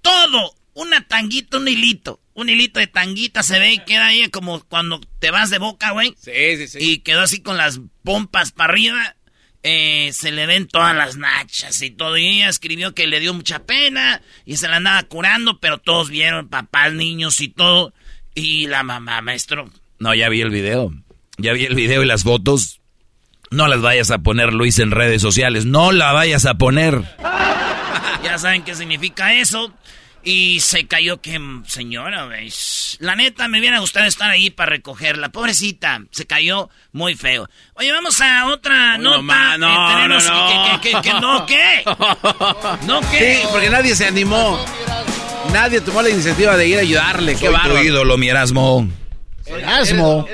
todo, 0.00 0.54
una 0.74 1.08
tanguita, 1.08 1.58
un 1.58 1.66
hilito. 1.66 2.20
Un 2.40 2.48
hilito 2.48 2.80
de 2.80 2.86
tanguita 2.86 3.42
se 3.42 3.58
ve 3.58 3.74
y 3.74 3.78
queda 3.80 4.06
ahí 4.06 4.26
como 4.30 4.60
cuando 4.60 4.98
te 5.18 5.30
vas 5.30 5.50
de 5.50 5.58
boca, 5.58 5.90
güey. 5.90 6.14
Sí, 6.18 6.56
sí, 6.56 6.68
sí. 6.68 6.78
Y 6.80 6.98
quedó 7.00 7.20
así 7.20 7.42
con 7.42 7.58
las 7.58 7.82
pompas 8.02 8.50
para 8.50 8.72
arriba. 8.72 9.14
Eh, 9.62 10.08
se 10.14 10.32
le 10.32 10.46
ven 10.46 10.66
todas 10.66 10.96
las 10.96 11.18
nachas 11.18 11.82
y 11.82 11.90
todo. 11.90 12.16
Y 12.16 12.26
ella 12.26 12.48
escribió 12.48 12.94
que 12.94 13.06
le 13.06 13.20
dio 13.20 13.34
mucha 13.34 13.64
pena 13.64 14.22
y 14.46 14.56
se 14.56 14.68
la 14.68 14.76
andaba 14.76 15.02
curando, 15.02 15.60
pero 15.60 15.76
todos 15.76 16.08
vieron, 16.08 16.48
papás, 16.48 16.94
niños 16.94 17.42
y 17.42 17.48
todo. 17.48 17.92
Y 18.34 18.68
la 18.68 18.84
mamá, 18.84 19.20
maestro. 19.20 19.70
No, 19.98 20.14
ya 20.14 20.30
vi 20.30 20.40
el 20.40 20.48
video. 20.48 20.94
Ya 21.36 21.52
vi 21.52 21.66
el 21.66 21.74
video 21.74 22.02
y 22.02 22.06
las 22.06 22.22
fotos. 22.22 22.80
No 23.50 23.68
las 23.68 23.82
vayas 23.82 24.10
a 24.10 24.20
poner, 24.20 24.54
Luis, 24.54 24.78
en 24.78 24.92
redes 24.92 25.20
sociales. 25.20 25.66
No 25.66 25.92
la 25.92 26.12
vayas 26.12 26.46
a 26.46 26.54
poner. 26.54 27.02
ya 28.24 28.38
saben 28.38 28.62
qué 28.62 28.74
significa 28.74 29.34
eso. 29.34 29.74
Y 30.22 30.60
se 30.60 30.86
cayó 30.86 31.20
que, 31.22 31.40
señora, 31.66 32.26
¿veis? 32.26 32.98
La 33.00 33.16
neta, 33.16 33.48
me 33.48 33.58
hubiera 33.58 33.78
gustado 33.78 34.06
estar 34.06 34.30
ahí 34.30 34.50
para 34.50 34.70
recogerla. 34.70 35.30
Pobrecita, 35.30 36.02
se 36.10 36.26
cayó 36.26 36.68
muy 36.92 37.14
feo. 37.14 37.48
Oye, 37.74 37.90
vamos 37.90 38.20
a 38.20 38.46
otra 38.48 38.98
nota. 38.98 39.56
No, 39.56 39.68
no, 39.68 40.08
no, 40.08 40.20
no. 40.20 40.80
¿Qué, 40.82 40.92
qué, 41.02 41.14
no, 41.14 41.46
¿qué? 41.46 41.82
¿No 42.86 43.00
qué? 43.10 43.36
Sí, 43.36 43.48
porque 43.50 43.70
nadie 43.70 43.94
se 43.94 44.06
animó. 44.06 44.62
Nadie 45.52 45.80
tomó 45.80 46.02
la 46.02 46.10
iniciativa 46.10 46.56
de 46.56 46.68
ir 46.68 46.78
a 46.78 46.82
ayudarle. 46.82 47.36
Soy 47.36 47.54
qué 47.54 47.68
tu 47.68 47.78
ídolo, 47.78 48.18
mi 48.18 48.28
Erasmo. 48.28 48.88
Erasmo. 49.46 50.26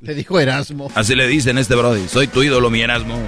Le 0.00 0.14
dijo 0.14 0.40
Erasmo. 0.40 0.90
Así 0.94 1.14
le 1.14 1.26
dicen 1.28 1.58
este 1.58 1.74
brody. 1.74 2.08
Soy 2.08 2.26
tu 2.26 2.42
ídolo, 2.42 2.70
mi 2.70 2.80
Erasmo. 2.80 3.18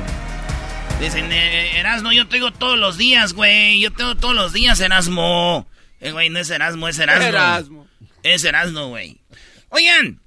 Dicen, 1.00 1.30
eh, 1.30 1.78
Erasmo, 1.78 2.10
yo 2.10 2.26
tengo 2.26 2.52
todos 2.52 2.76
los 2.76 2.98
días, 2.98 3.32
güey. 3.32 3.78
Yo 3.80 3.92
tengo 3.92 4.16
todos 4.16 4.34
los 4.34 4.52
días, 4.52 4.80
Erasmo. 4.80 5.68
Eh, 6.00 6.10
güey, 6.10 6.28
no 6.28 6.40
es 6.40 6.50
Erasmo, 6.50 6.88
es 6.88 6.98
Erasmo. 6.98 7.26
Erasmo. 7.26 7.88
Es 8.24 8.44
Erasmo, 8.44 8.88
güey. 8.88 9.20
Oigan, 9.68 10.20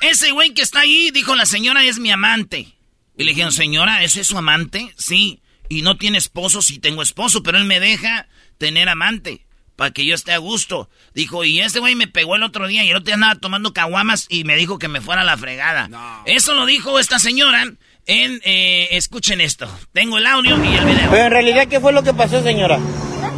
ese 0.00 0.32
güey 0.32 0.52
que 0.52 0.62
está 0.62 0.80
ahí, 0.80 1.12
dijo 1.12 1.36
la 1.36 1.46
señora, 1.46 1.84
es 1.84 2.00
mi 2.00 2.10
amante. 2.10 2.74
Y 3.16 3.22
le 3.22 3.30
dijeron, 3.30 3.52
señora, 3.52 4.02
¿ese 4.02 4.22
es 4.22 4.26
su 4.26 4.36
amante? 4.36 4.92
Sí. 4.98 5.40
Y 5.68 5.82
no 5.82 5.96
tiene 5.96 6.18
esposo, 6.18 6.60
sí 6.60 6.80
tengo 6.80 7.00
esposo, 7.00 7.44
pero 7.44 7.56
él 7.58 7.66
me 7.66 7.78
deja 7.78 8.26
tener 8.58 8.88
amante 8.88 9.46
para 9.76 9.92
que 9.92 10.04
yo 10.04 10.14
esté 10.14 10.32
a 10.32 10.38
gusto. 10.38 10.90
Dijo, 11.14 11.44
y 11.44 11.60
este 11.60 11.78
güey 11.78 11.94
me 11.94 12.08
pegó 12.08 12.34
el 12.34 12.42
otro 12.42 12.66
día 12.66 12.84
y 12.84 12.90
el 12.90 12.96
otro 12.96 13.06
día 13.06 13.14
andaba 13.14 13.36
tomando 13.36 13.72
caguamas 13.72 14.26
y 14.28 14.44
me 14.44 14.56
dijo 14.56 14.78
que 14.78 14.88
me 14.88 15.00
fuera 15.00 15.22
a 15.22 15.24
la 15.24 15.38
fregada. 15.38 16.22
Eso 16.26 16.54
lo 16.54 16.66
dijo 16.66 16.98
esta 16.98 17.18
señora 17.18 17.64
en, 18.06 18.40
eh, 18.44 18.88
escuchen 18.92 19.40
esto, 19.40 19.68
tengo 19.92 20.18
el 20.18 20.26
audio 20.26 20.56
y 20.62 20.74
el 20.74 20.84
video. 20.84 21.10
Pero 21.10 21.24
en 21.24 21.30
realidad, 21.30 21.66
¿qué 21.68 21.80
fue 21.80 21.92
lo 21.92 22.02
que 22.02 22.12
pasó, 22.14 22.42
señora? 22.42 22.78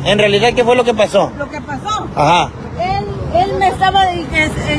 En 0.04 0.18
realidad, 0.18 0.52
¿qué 0.54 0.64
fue 0.64 0.76
lo 0.76 0.84
que 0.84 0.94
pasó? 0.94 1.32
Lo 1.38 1.48
que 1.50 1.60
pasó. 1.60 2.08
Ajá. 2.16 2.50
Él, 2.80 3.04
él 3.42 3.58
me 3.58 3.68
estaba, 3.68 4.12
eh, 4.12 4.22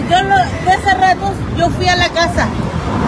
yo 0.10 0.24
lo, 0.24 0.36
de 0.36 0.72
hace 0.72 0.94
rato, 0.96 1.34
yo 1.58 1.70
fui 1.70 1.88
a 1.88 1.96
la 1.96 2.10
casa. 2.10 2.48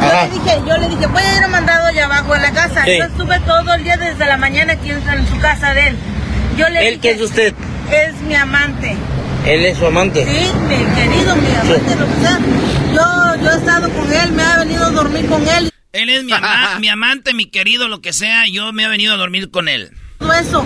Yo 0.02 0.08
le 0.08 0.30
dije, 0.30 0.62
yo 0.68 0.78
le 0.78 0.90
dije, 0.90 1.08
voy 1.08 1.24
a 1.24 1.38
ir 1.38 1.44
a 1.44 1.48
mandado 1.48 1.88
allá 1.88 2.06
abajo 2.06 2.34
a 2.34 2.40
la 2.40 2.52
casa. 2.52 2.86
Yo 2.86 3.04
estuve 3.04 3.40
todo 3.42 3.74
el 3.74 3.84
día 3.84 3.98
desde 3.98 4.26
la 4.26 4.38
mañana 4.38 4.74
aquí 4.74 4.90
en 4.90 5.28
su 5.28 5.40
casa 5.40 5.74
de 5.74 5.90
él. 5.90 5.98
Yo 6.58 6.70
le 6.70 6.88
¿Él 6.88 7.00
qué 7.00 7.12
es 7.12 7.22
usted? 7.22 7.54
Es 7.92 8.22
mi 8.22 8.36
amante. 8.36 8.96
¿Él 9.46 9.66
es 9.66 9.78
su 9.78 9.86
amante? 9.86 10.26
Sí, 10.26 10.52
mi 10.68 10.76
querido, 10.96 11.36
mi 11.36 11.56
amante, 11.56 11.96
lo 11.96 12.06
que 12.08 12.22
sea. 12.22 12.40
Yo, 12.94 13.44
yo 13.44 13.52
he 13.52 13.58
estado 13.58 13.90
con 13.90 14.12
él, 14.12 14.32
me 14.32 14.44
ha 14.44 14.58
venido 14.58 14.86
a 14.86 14.90
dormir 14.90 15.28
con 15.28 15.48
él. 15.48 15.72
Él 15.96 16.10
es 16.10 16.24
mi, 16.24 16.34
mi 16.80 16.90
amante, 16.90 17.34
mi 17.34 17.46
querido, 17.46 17.88
lo 17.88 18.02
que 18.02 18.14
sea. 18.14 18.44
Yo 18.52 18.72
me 18.74 18.84
he 18.84 18.88
venido 18.88 19.14
a 19.14 19.18
dormir 19.18 19.50
con 19.50 19.70
él. 19.70 19.92
Todo 20.20 20.34
eso, 20.34 20.64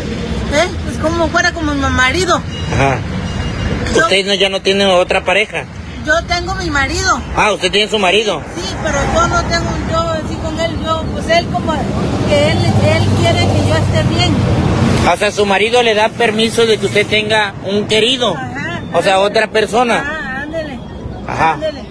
¿eh? 0.53 0.67
Es 0.91 0.97
como 0.97 1.27
fuera 1.29 1.53
como 1.53 1.73
mi 1.73 1.81
marido. 1.81 2.41
Ajá. 2.73 2.97
¿Usted 3.95 4.25
no, 4.25 4.33
ya 4.33 4.49
no 4.49 4.61
tiene 4.61 4.85
otra 4.85 5.23
pareja? 5.23 5.65
Yo 6.05 6.13
tengo 6.25 6.55
mi 6.55 6.69
marido. 6.69 7.21
Ah, 7.35 7.51
¿usted 7.51 7.71
tiene 7.71 7.89
su 7.89 7.99
marido? 7.99 8.41
Sí, 8.55 8.63
pero 8.83 8.97
yo 9.13 9.27
no 9.27 9.43
tengo, 9.43 9.69
yo 9.91 9.99
así 9.99 10.35
con 10.35 10.59
él, 10.59 10.71
yo, 10.83 11.03
pues 11.13 11.29
él 11.29 11.45
como, 11.47 11.73
que 12.27 12.51
él, 12.51 12.57
él 12.57 13.03
quiere 13.19 13.39
que 13.39 13.67
yo 13.67 13.75
esté 13.75 14.03
bien. 14.09 14.33
O 15.11 15.17
sea, 15.17 15.31
su 15.31 15.45
marido 15.45 15.83
le 15.83 15.93
da 15.93 16.09
permiso 16.09 16.65
de 16.65 16.77
que 16.79 16.85
usted 16.87 17.05
tenga 17.05 17.53
un 17.65 17.87
querido. 17.87 18.35
Ajá. 18.35 18.81
O 18.93 19.03
sea, 19.03 19.19
otra 19.19 19.47
persona. 19.47 19.99
Ajá, 19.99 20.41
ándele. 20.41 20.79
Ajá. 21.27 21.53
Ándele. 21.53 21.81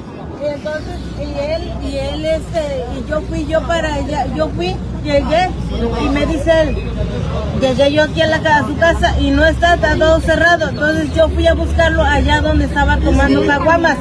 Y 0.43 0.47
entonces, 0.55 1.08
y 1.39 1.53
él, 1.53 1.73
y 1.83 1.97
él, 1.97 2.25
este, 2.25 2.85
y 2.99 3.09
yo 3.09 3.21
fui 3.23 3.47
yo 3.47 3.61
para 3.67 3.95
allá, 3.95 4.27
yo 4.35 4.49
fui, 4.51 4.75
llegué, 5.05 5.49
y 6.05 6.09
me 6.09 6.27
dice 6.27 6.63
él, 6.63 6.77
llegué 7.61 7.93
yo 7.93 8.03
aquí 8.05 8.23
a, 8.23 8.27
la, 8.27 8.37
a 8.37 8.67
su 8.67 8.77
casa 8.77 9.19
y 9.21 9.31
no 9.31 9.47
está, 9.47 9.75
está 9.75 9.97
todo 9.97 10.21
cerrado. 10.21 10.69
Entonces 10.69 11.15
yo 11.15 11.29
fui 11.29 11.47
a 11.47 11.55
buscarlo 11.55 12.03
allá 12.03 12.41
donde 12.41 12.65
estaba 12.65 12.99
tomando 12.99 13.47
caguamas. 13.47 13.97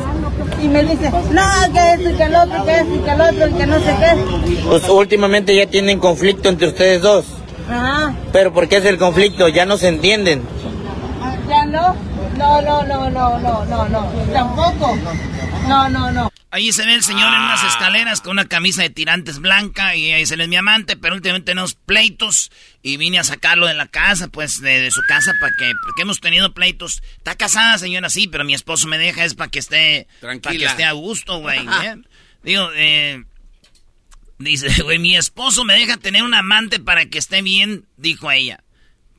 Y 0.61 0.67
me 0.67 0.83
dice, 0.83 1.11
no, 1.31 1.73
que 1.73 1.93
esto 1.93 2.09
y 2.09 2.13
que 2.13 2.23
el 2.23 2.35
otro, 2.35 2.65
que 2.65 2.77
esto 2.79 2.95
y 2.95 2.99
que 2.99 3.11
el 3.11 3.21
otro, 3.21 3.47
y 3.47 3.53
que 3.53 3.67
no 3.67 3.79
sé 3.79 3.95
qué. 3.99 4.57
Pues 4.67 4.89
últimamente 4.89 5.55
ya 5.55 5.67
tienen 5.67 5.99
conflicto 5.99 6.49
entre 6.49 6.69
ustedes 6.69 7.01
dos. 7.01 7.25
Ajá. 7.69 8.13
Pero 8.31 8.53
¿por 8.53 8.67
qué 8.67 8.77
es 8.77 8.85
el 8.85 8.97
conflicto? 8.97 9.47
¿Ya 9.49 9.65
no 9.65 9.77
se 9.77 9.89
entienden? 9.89 10.41
Ya 11.47 11.65
no. 11.65 11.95
No, 12.37 12.61
no, 12.61 12.83
no, 12.83 13.09
no, 13.09 13.39
no, 13.39 13.65
no, 13.65 13.89
no. 13.89 14.11
Tampoco. 14.31 14.95
No, 15.67 15.89
no, 15.89 16.11
no. 16.11 16.31
Ahí 16.49 16.71
se 16.71 16.85
ve 16.85 16.93
el 16.93 17.03
señor 17.03 17.33
en 17.33 17.41
unas 17.41 17.63
escaleras 17.63 18.21
con 18.21 18.31
una 18.31 18.45
camisa 18.45 18.81
de 18.81 18.89
tirantes 18.89 19.39
blanca 19.39 19.95
y 19.95 20.11
ahí 20.11 20.25
se 20.25 20.37
le 20.37 20.43
es 20.43 20.49
mi 20.49 20.55
amante, 20.55 20.95
pero 20.95 21.15
últimamente 21.15 21.51
tenemos 21.51 21.73
pleitos 21.75 22.51
y 22.81 22.95
vine 22.95 23.19
a 23.19 23.25
sacarlo 23.25 23.67
de 23.67 23.73
la 23.73 23.87
casa, 23.87 24.29
pues 24.29 24.61
de, 24.61 24.89
su 24.91 25.01
casa 25.07 25.33
para 25.41 25.51
que, 25.57 25.71
porque 25.83 26.03
hemos 26.03 26.21
tenido 26.21 26.53
pleitos. 26.53 27.03
Está 27.17 27.35
casada, 27.35 27.77
señora, 27.77 28.09
sí, 28.09 28.27
pero 28.27 28.45
mi 28.45 28.53
esposo 28.53 28.87
me 28.87 28.97
deja 28.97 29.25
es 29.25 29.35
para 29.35 29.51
que 29.51 29.59
esté, 29.59 30.07
para 30.21 30.39
que 30.39 30.63
esté 30.63 30.85
a 30.85 30.93
gusto, 30.93 31.39
güey. 31.39 31.59
¿eh? 31.59 31.97
Digo, 32.43 32.69
eh, 32.75 33.25
dice, 34.37 34.81
güey, 34.83 34.99
mi 34.99 35.17
esposo 35.17 35.65
me 35.65 35.73
deja 35.73 35.97
tener 35.97 36.23
un 36.23 36.33
amante 36.33 36.79
para 36.79 37.07
que 37.07 37.17
esté 37.17 37.41
bien, 37.41 37.85
dijo 37.97 38.31
ella. 38.31 38.63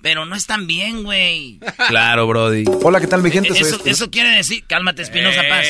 Pero 0.02 0.25
no 0.26 0.37
están 0.37 0.67
bien, 0.67 1.02
güey. 1.02 1.59
Claro, 1.88 2.26
Brody. 2.26 2.64
Hola, 2.83 3.00
¿qué 3.00 3.07
tal, 3.07 3.23
mi 3.23 3.31
gente? 3.31 3.50
Eso, 3.59 3.81
eso 3.85 4.11
quiere 4.11 4.31
decir, 4.31 4.64
cálmate, 4.67 5.02
Espinosa 5.02 5.43
Paz. 5.49 5.67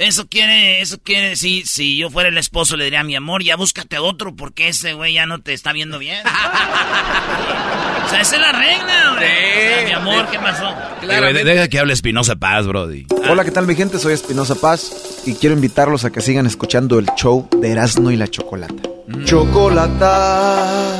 Eso 0.00 0.26
quiere, 0.28 0.80
eso 0.80 0.98
quiere 0.98 1.28
decir, 1.30 1.66
si 1.66 1.98
yo 1.98 2.08
fuera 2.08 2.30
el 2.30 2.38
esposo 2.38 2.74
le 2.78 2.84
diría, 2.84 3.04
mi 3.04 3.14
amor, 3.16 3.42
ya 3.44 3.56
búscate 3.56 3.98
otro 3.98 4.34
porque 4.34 4.68
ese 4.68 4.94
güey 4.94 5.12
ya 5.12 5.26
no 5.26 5.40
te 5.42 5.52
está 5.52 5.74
viendo 5.74 5.98
bien. 5.98 6.26
o 8.06 8.08
sea, 8.08 8.22
esa 8.22 8.36
es 8.36 8.40
la 8.40 8.52
regla, 8.52 9.16
güey. 9.18 9.84
mi 9.84 9.92
amor, 9.92 10.26
¿qué 10.30 10.38
pasó? 10.38 10.74
Claro, 11.02 11.30
deja 11.30 11.68
que 11.68 11.78
hable 11.78 11.92
Espinosa 11.92 12.36
Paz, 12.36 12.66
Brody. 12.66 13.04
Hola, 13.28 13.44
¿qué 13.44 13.50
tal 13.50 13.66
mi 13.66 13.74
gente? 13.76 13.98
Soy 13.98 14.14
Espinosa 14.14 14.54
Paz 14.54 15.20
y 15.26 15.34
quiero 15.34 15.54
invitarlos 15.54 16.06
a 16.06 16.10
que 16.10 16.22
sigan 16.22 16.46
escuchando 16.46 16.98
el 16.98 17.04
show 17.16 17.46
de 17.60 17.70
Erasmo 17.70 18.10
y 18.10 18.16
la 18.16 18.26
Chocolata. 18.26 18.82
Mm. 19.06 19.24
Chocolata, 19.26 20.98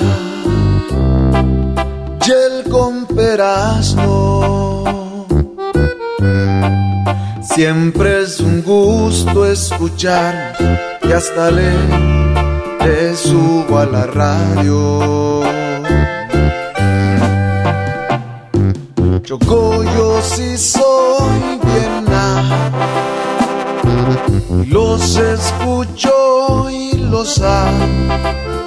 con 2.70 3.06
Perazno 3.06 4.84
Siempre 7.42 8.22
es 8.22 8.40
un 8.40 8.62
gusto 8.62 9.44
escuchar 9.44 10.56
y 11.02 11.12
hasta 11.12 11.50
le, 11.50 11.72
le 12.84 13.16
subo 13.16 13.78
a 13.78 13.86
la 13.86 14.06
radio. 14.06 15.42
Choco, 19.22 19.84
yo 19.84 20.22
sí 20.22 20.56
soy 20.56 21.58
bien 21.62 22.00
los 24.70 25.16
escucho 25.16 26.70
y 26.70 26.92
los 26.96 27.40
amo. 27.40 28.59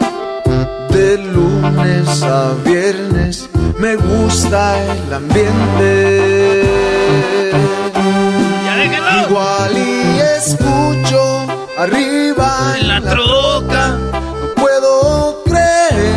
De 1.03 1.17
lunes 1.17 2.23
a 2.23 2.53
viernes 2.63 3.49
me 3.77 3.97
gusta 3.97 4.81
el 4.85 5.13
ambiente 5.13 6.63
Igual 9.27 9.77
y 9.77 10.19
escucho 10.37 11.69
arriba 11.77 12.77
en 12.79 12.87
la 12.87 13.01
troca, 13.01 13.97
no 13.97 14.55
puedo 14.55 15.43
creer. 15.43 16.15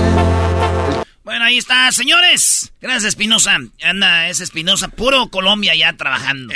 Bueno, 1.24 1.44
ahí 1.46 1.58
está, 1.58 1.90
señores. 1.90 2.72
Gracias, 2.80 3.06
Espinosa. 3.06 3.58
Anda, 3.82 4.28
es 4.28 4.40
Espinosa, 4.40 4.86
puro 4.86 5.26
Colombia 5.30 5.74
ya 5.74 5.96
trabajando. 5.96 6.54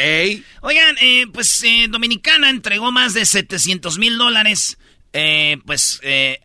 Oigan, 0.61 0.97
eh, 1.01 1.27
pues 1.33 1.65
eh, 1.65 1.89
Dominicana 1.91 2.49
entregó 2.49 2.93
más 2.93 3.13
de 3.13 3.27
700 3.27 3.99
mil 3.99 4.17
dólares, 4.19 4.79
eh, 5.13 5.59
pues, 5.67 6.01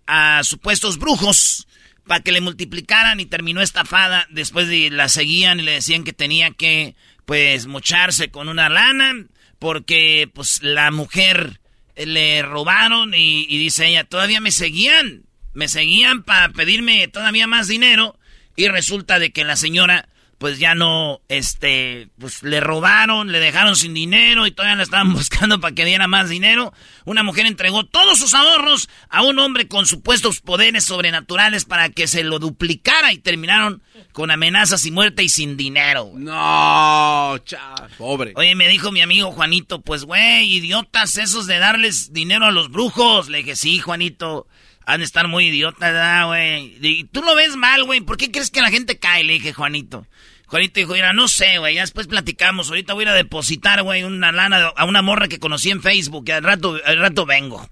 a 0.08 0.42
supuestos 0.44 0.98
brujos 0.98 1.68
para 2.08 2.22
que 2.22 2.32
le 2.32 2.42
multiplicaran 2.42 3.20
y 3.20 3.26
terminó 3.26 3.62
estafada. 3.62 4.28
Después 4.30 4.68
de 4.68 4.90
la 4.92 5.10
seguían 5.10 5.60
y 5.60 5.64
le 5.64 5.72
decían 5.74 6.04
que 6.04 6.14
tenía 6.14 6.52
que, 6.52 6.96
pues, 7.26 7.68
mocharse 7.68 8.30
con 8.30 8.50
una 8.50 8.70
lana 8.70 9.26
porque 9.60 10.30
pues 10.34 10.62
la 10.62 10.92
mujer 10.92 11.60
le 11.96 12.42
robaron 12.42 13.14
y, 13.16 13.46
dice 13.58 13.88
ella, 13.88 14.04
todavía 14.04 14.40
me 14.40 14.52
seguían, 14.52 15.24
me 15.54 15.68
seguían 15.68 16.24
para 16.24 16.50
pedirme 16.50 17.08
todavía 17.08 17.48
más 17.48 17.68
dinero 17.68 18.18
y 18.56 18.68
resulta 18.68 19.20
de 19.20 19.32
que 19.32 19.44
la 19.44 19.56
señora 19.56 20.10
pues 20.38 20.60
ya 20.60 20.76
no, 20.76 21.22
este, 21.30 22.10
pues 22.20 22.44
le 22.44 22.60
robaron, 22.60 23.32
le 23.32 23.40
dejaron 23.40 23.76
sin 23.76 23.94
dinero 23.94 24.46
y 24.46 24.52
todavía 24.52 24.76
la 24.76 24.84
estaban 24.84 25.14
buscando 25.14 25.60
para 25.60 25.74
que 25.74 25.86
diera 25.86 26.08
más 26.08 26.30
dinero. 26.30 26.74
Una 27.06 27.24
mujer 27.24 27.46
entregó 27.46 27.86
todos 27.86 28.20
sus 28.20 28.34
ahorros 28.34 28.90
a 29.10 29.24
un 29.24 29.40
hombre 29.40 29.68
con 29.68 29.86
supuestos 29.86 30.42
poderes 30.42 30.86
sobrenaturales 30.86 31.66
para 31.66 31.90
que 31.90 32.08
se 32.08 32.24
lo 32.24 32.40
duplicara 32.40 33.14
y 33.14 33.18
terminaron 33.18 33.82
con 34.12 34.32
amenazas 34.32 34.86
y 34.86 34.92
muerte 34.92 35.24
y 35.24 35.30
sin 35.30 35.56
dinero. 35.58 36.12
No, 36.16 37.38
cha, 37.46 37.76
pobre. 37.98 38.34
Oye, 38.36 38.56
me 38.56 38.68
dijo 38.68 38.92
mi 38.92 39.02
amigo 39.02 39.32
Juanito, 39.32 39.82
pues 39.82 40.04
güey, 40.04 40.58
idiotas 40.58 41.18
esos 41.18 41.48
de 41.48 41.60
darles 41.60 42.12
dinero 42.12 42.46
a 42.46 42.52
los 42.52 42.70
brujos. 42.70 43.30
Le 43.30 43.40
dije, 43.40 43.56
sí, 43.56 43.80
Juanito. 43.80 44.48
Han 44.86 45.00
de 45.00 45.06
estar 45.06 45.28
muy 45.28 45.48
idiotas, 45.48 46.28
güey? 46.28 46.78
Y 46.82 47.06
tú 47.06 47.22
lo 47.24 47.36
ves 47.36 47.56
mal, 47.56 47.84
güey. 47.86 48.02
¿Por 48.02 48.18
qué 48.18 48.32
crees 48.32 48.52
que 48.52 48.62
la 48.62 48.70
gente 48.70 49.00
cae? 49.00 49.24
Le 49.24 49.34
dije, 49.34 49.54
Juanito. 49.54 50.06
Juanito 50.48 50.80
dijo, 50.80 50.94
mira, 50.94 51.12
no 51.12 51.28
sé, 51.28 51.58
güey, 51.58 51.76
ya 51.76 51.82
después 51.82 52.06
platicamos. 52.06 52.70
Ahorita 52.70 52.94
voy 52.94 53.02
a 53.02 53.06
ir 53.06 53.10
a 53.10 53.16
depositar, 53.16 53.82
güey, 53.82 54.04
una 54.04 54.32
lana 54.32 54.72
a 54.76 54.86
una 54.86 55.02
morra 55.02 55.28
que 55.28 55.40
conocí 55.40 55.72
en 55.72 55.82
Facebook. 55.82 56.26
Y 56.28 56.32
al 56.32 56.44
rato, 56.44 56.80
al 56.86 57.00
rato 57.00 57.26
vengo. 57.26 57.68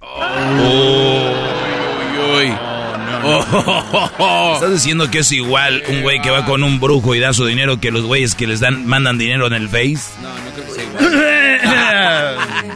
Estás 4.55 4.71
diciendo 4.71 5.09
que 5.11 5.19
es 5.19 5.31
igual 5.31 5.83
un 5.87 6.01
güey 6.01 6.19
que 6.21 6.31
va 6.31 6.45
con 6.45 6.63
un 6.63 6.79
brujo 6.79 7.13
y 7.15 7.19
da 7.19 7.31
su 7.33 7.45
dinero 7.45 7.79
que 7.79 7.91
los 7.91 8.03
güeyes 8.03 8.35
que 8.35 8.47
les 8.47 8.59
dan, 8.59 8.85
mandan 8.87 9.17
dinero 9.17 9.47
en 9.47 9.53
el 9.53 9.69
Face. 9.69 10.11
No, 10.21 10.29
no 10.29 10.51
creo 10.51 10.65
que 10.65 10.71
sea 10.71 10.83
igual. 10.83 12.69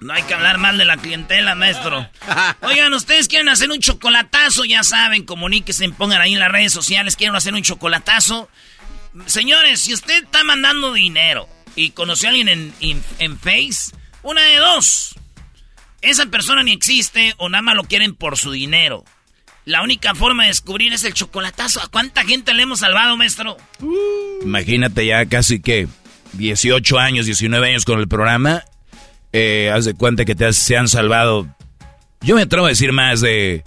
No 0.00 0.12
hay 0.12 0.22
que 0.22 0.34
hablar 0.34 0.58
mal 0.58 0.78
de 0.78 0.84
la 0.84 0.96
clientela, 0.96 1.54
maestro. 1.54 2.08
Oigan, 2.62 2.94
ustedes 2.94 3.26
quieren 3.26 3.48
hacer 3.48 3.70
un 3.70 3.80
chocolatazo, 3.80 4.64
ya 4.64 4.82
saben, 4.84 5.24
comuníquense, 5.24 5.88
pongan 5.90 6.20
ahí 6.20 6.34
en 6.34 6.40
las 6.40 6.52
redes 6.52 6.72
sociales, 6.72 7.16
quieren 7.16 7.34
hacer 7.34 7.54
un 7.54 7.62
chocolatazo. 7.62 8.48
Señores, 9.26 9.80
si 9.80 9.94
usted 9.94 10.24
está 10.24 10.44
mandando 10.44 10.92
dinero 10.92 11.48
y 11.74 11.90
conoció 11.90 12.28
a 12.28 12.30
alguien 12.30 12.48
en, 12.48 13.02
en, 13.18 13.38
Face, 13.38 13.92
una 14.22 14.42
de 14.42 14.56
dos. 14.56 15.14
Esa 16.00 16.26
persona 16.26 16.62
ni 16.62 16.72
existe 16.72 17.34
o 17.38 17.48
nada 17.48 17.62
más 17.62 17.74
lo 17.74 17.84
quieren 17.84 18.14
por 18.14 18.36
su 18.36 18.52
dinero. 18.52 19.04
La 19.64 19.82
única 19.82 20.14
forma 20.14 20.44
de 20.44 20.48
descubrir 20.48 20.92
es 20.92 21.04
el 21.04 21.14
chocolatazo. 21.14 21.82
¿A 21.82 21.88
cuánta 21.88 22.24
gente 22.24 22.54
le 22.54 22.62
hemos 22.62 22.80
salvado, 22.80 23.16
maestro? 23.16 23.56
Imagínate 24.42 25.06
ya 25.06 25.26
casi 25.26 25.60
que 25.60 25.88
18 26.32 26.98
años, 26.98 27.26
19 27.26 27.68
años 27.68 27.84
con 27.84 28.00
el 28.00 28.08
programa. 28.08 28.64
Eh, 29.32 29.70
haz 29.74 29.84
de 29.84 29.94
cuenta 29.94 30.24
que 30.24 30.34
te 30.34 30.52
se 30.52 30.76
han 30.76 30.88
salvado, 30.88 31.46
yo 32.22 32.36
me 32.36 32.42
atrevo 32.42 32.66
a 32.66 32.70
decir 32.70 32.92
más 32.92 33.20
de 33.20 33.62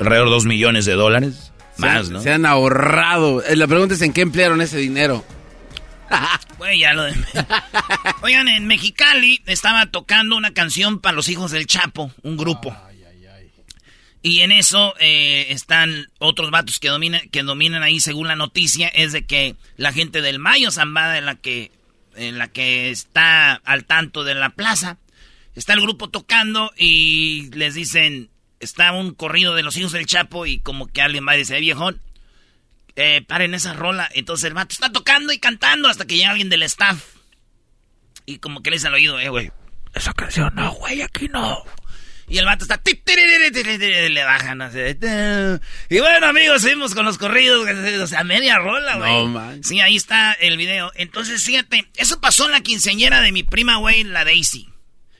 alrededor 0.00 0.28
de 0.28 0.34
2 0.34 0.46
millones 0.46 0.84
de 0.84 0.94
dólares. 0.94 1.52
Más, 1.78 2.08
¿no? 2.08 2.22
Se 2.22 2.32
han 2.32 2.46
ahorrado. 2.46 3.42
Eh, 3.44 3.56
la 3.56 3.66
pregunta 3.66 3.94
es 3.94 4.02
en 4.02 4.12
qué 4.12 4.22
emplearon 4.22 4.60
ese 4.60 4.78
dinero. 4.78 5.24
Güey, 6.58 6.78
ya 6.78 6.94
lo 6.94 7.02
de... 7.04 7.14
Oigan, 8.22 8.48
en 8.48 8.66
Mexicali 8.66 9.42
estaba 9.44 9.86
tocando 9.86 10.36
una 10.36 10.54
canción 10.54 11.00
para 11.00 11.14
los 11.14 11.28
hijos 11.28 11.50
del 11.50 11.66
Chapo, 11.66 12.10
un 12.22 12.38
grupo. 12.38 12.74
Y 14.22 14.40
en 14.40 14.50
eso 14.50 14.94
eh, 14.98 15.46
están 15.50 16.08
otros 16.18 16.50
vatos 16.50 16.80
que 16.80 16.88
dominan, 16.88 17.20
que 17.30 17.42
dominan 17.42 17.82
ahí, 17.82 18.00
según 18.00 18.26
la 18.26 18.36
noticia, 18.36 18.88
es 18.88 19.12
de 19.12 19.24
que 19.24 19.54
la 19.76 19.92
gente 19.92 20.22
del 20.22 20.38
Mayo 20.38 20.70
Zambada, 20.70 21.18
en 21.18 21.26
la 21.26 21.36
que, 21.36 21.70
en 22.16 22.38
la 22.38 22.48
que 22.48 22.90
está 22.90 23.54
al 23.54 23.84
tanto 23.84 24.24
de 24.24 24.34
la 24.34 24.50
plaza, 24.50 24.98
está 25.54 25.72
el 25.72 25.80
grupo 25.80 26.10
tocando 26.10 26.72
y 26.76 27.50
les 27.52 27.74
dicen, 27.74 28.30
está 28.60 28.92
un 28.92 29.14
corrido 29.14 29.54
de 29.54 29.62
los 29.62 29.76
hijos 29.76 29.92
del 29.92 30.06
Chapo 30.06 30.46
y 30.46 30.58
como 30.60 30.86
que 30.86 31.02
alguien 31.02 31.26
va 31.26 31.34
y 31.34 31.40
dice, 31.40 31.60
viejón, 31.60 32.00
eh, 32.96 33.22
paren 33.26 33.54
esa 33.54 33.74
rola. 33.74 34.08
Entonces 34.14 34.44
el 34.44 34.54
vato 34.54 34.72
está 34.72 34.90
tocando 34.90 35.32
y 35.32 35.38
cantando 35.38 35.88
hasta 35.88 36.06
que 36.06 36.16
llega 36.16 36.30
alguien 36.30 36.48
del 36.48 36.62
staff. 36.62 37.02
Y 38.24 38.38
como 38.38 38.62
que 38.62 38.70
le 38.70 38.76
dice 38.76 38.88
al 38.88 38.94
oído, 38.94 39.20
eh, 39.20 39.28
güey, 39.28 39.52
esa 39.94 40.12
canción 40.12 40.54
no, 40.54 40.72
güey, 40.72 41.02
aquí 41.02 41.28
no. 41.28 41.62
Y 42.28 42.38
el 42.38 42.44
vato 42.44 42.64
está... 42.64 42.80
Le 43.06 44.24
bajan 44.24 44.62
así. 44.62 44.78
Y 45.88 46.00
bueno, 46.00 46.26
amigos, 46.26 46.62
seguimos 46.62 46.94
con 46.94 47.04
los 47.04 47.18
corridos. 47.18 47.68
O 48.02 48.06
sea, 48.06 48.24
media 48.24 48.58
rola, 48.58 48.96
güey. 48.96 49.12
No, 49.12 49.28
man. 49.28 49.62
Sí, 49.62 49.80
ahí 49.80 49.96
está 49.96 50.32
el 50.32 50.56
video. 50.56 50.90
Entonces, 50.96 51.44
fíjate, 51.44 51.88
eso 51.94 52.20
pasó 52.20 52.46
en 52.46 52.52
la 52.52 52.60
quinceañera 52.60 53.20
de 53.20 53.32
mi 53.32 53.42
prima, 53.42 53.76
güey, 53.76 54.02
la 54.04 54.24
Daisy. 54.24 54.68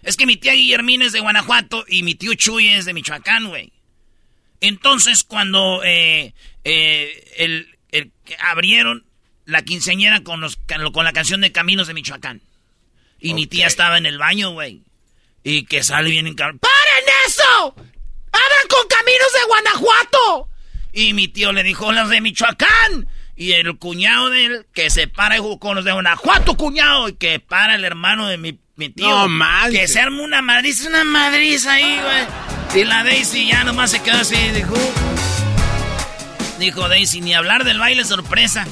Es 0.02 0.16
que 0.16 0.26
mi 0.26 0.36
tía 0.36 0.52
Guillermina 0.52 1.04
es 1.04 1.12
de 1.12 1.20
Guanajuato 1.20 1.84
y 1.88 2.02
mi 2.02 2.14
tío 2.14 2.34
Chuy 2.34 2.68
es 2.68 2.84
de 2.84 2.94
Michoacán, 2.94 3.48
güey. 3.48 3.72
Entonces, 4.60 5.22
cuando 5.22 5.82
eh, 5.84 6.34
eh, 6.64 7.34
el, 7.36 7.76
abrieron 8.40 9.04
la 9.44 9.62
quinceañera 9.62 10.20
con, 10.22 10.40
los, 10.40 10.58
con 10.92 11.04
la 11.04 11.12
canción 11.12 11.40
de 11.40 11.52
Caminos 11.52 11.86
de 11.86 11.94
Michoacán. 11.94 12.42
Y 13.20 13.34
mi 13.34 13.46
tía 13.46 13.66
estaba 13.66 13.96
en 13.96 14.06
el 14.06 14.18
baño, 14.18 14.50
güey. 14.50 14.82
Y 15.42 15.64
que 15.64 15.82
sale 15.82 16.10
bien 16.10 16.26
en 16.26 16.34
¡Paren 16.34 16.58
eso! 17.46 17.74
¡Abran 17.76 18.68
con 18.68 18.88
Caminos 18.88 19.32
de 19.32 19.46
Guanajuato! 19.48 20.48
Y 20.92 21.12
mi 21.12 21.28
tío 21.28 21.52
le 21.52 21.62
dijo, 21.62 21.92
las 21.92 22.08
de 22.08 22.20
Michoacán. 22.20 23.08
Y 23.38 23.52
el 23.52 23.78
cuñado 23.78 24.30
de 24.30 24.46
él, 24.46 24.66
que 24.72 24.88
se 24.88 25.08
para 25.08 25.36
con 25.58 25.76
los 25.76 25.84
de 25.84 25.92
Guanajuato, 25.92 26.56
cuñado. 26.56 27.08
Y 27.08 27.14
que 27.14 27.38
para 27.38 27.74
el 27.74 27.84
hermano 27.84 28.28
de 28.28 28.38
mi 28.38 28.58
mi 28.76 28.90
tío. 28.90 29.08
No 29.08 29.28
mal. 29.28 29.72
Que 29.72 29.88
se 29.88 30.00
arma 30.00 30.22
una 30.22 30.42
madriza, 30.42 30.88
una 30.88 31.04
madriza 31.04 31.72
ahí, 31.72 31.98
güey. 32.00 32.82
Y 32.82 32.84
la 32.84 33.04
Daisy 33.04 33.48
ya 33.48 33.64
nomás 33.64 33.90
se 33.90 34.02
quedó 34.02 34.18
así, 34.18 34.36
dijo. 34.50 34.74
Dijo 36.58 36.88
Daisy, 36.88 37.20
ni 37.20 37.34
hablar 37.34 37.64
del 37.64 37.78
baile 37.78 38.04
sorpresa. 38.04 38.66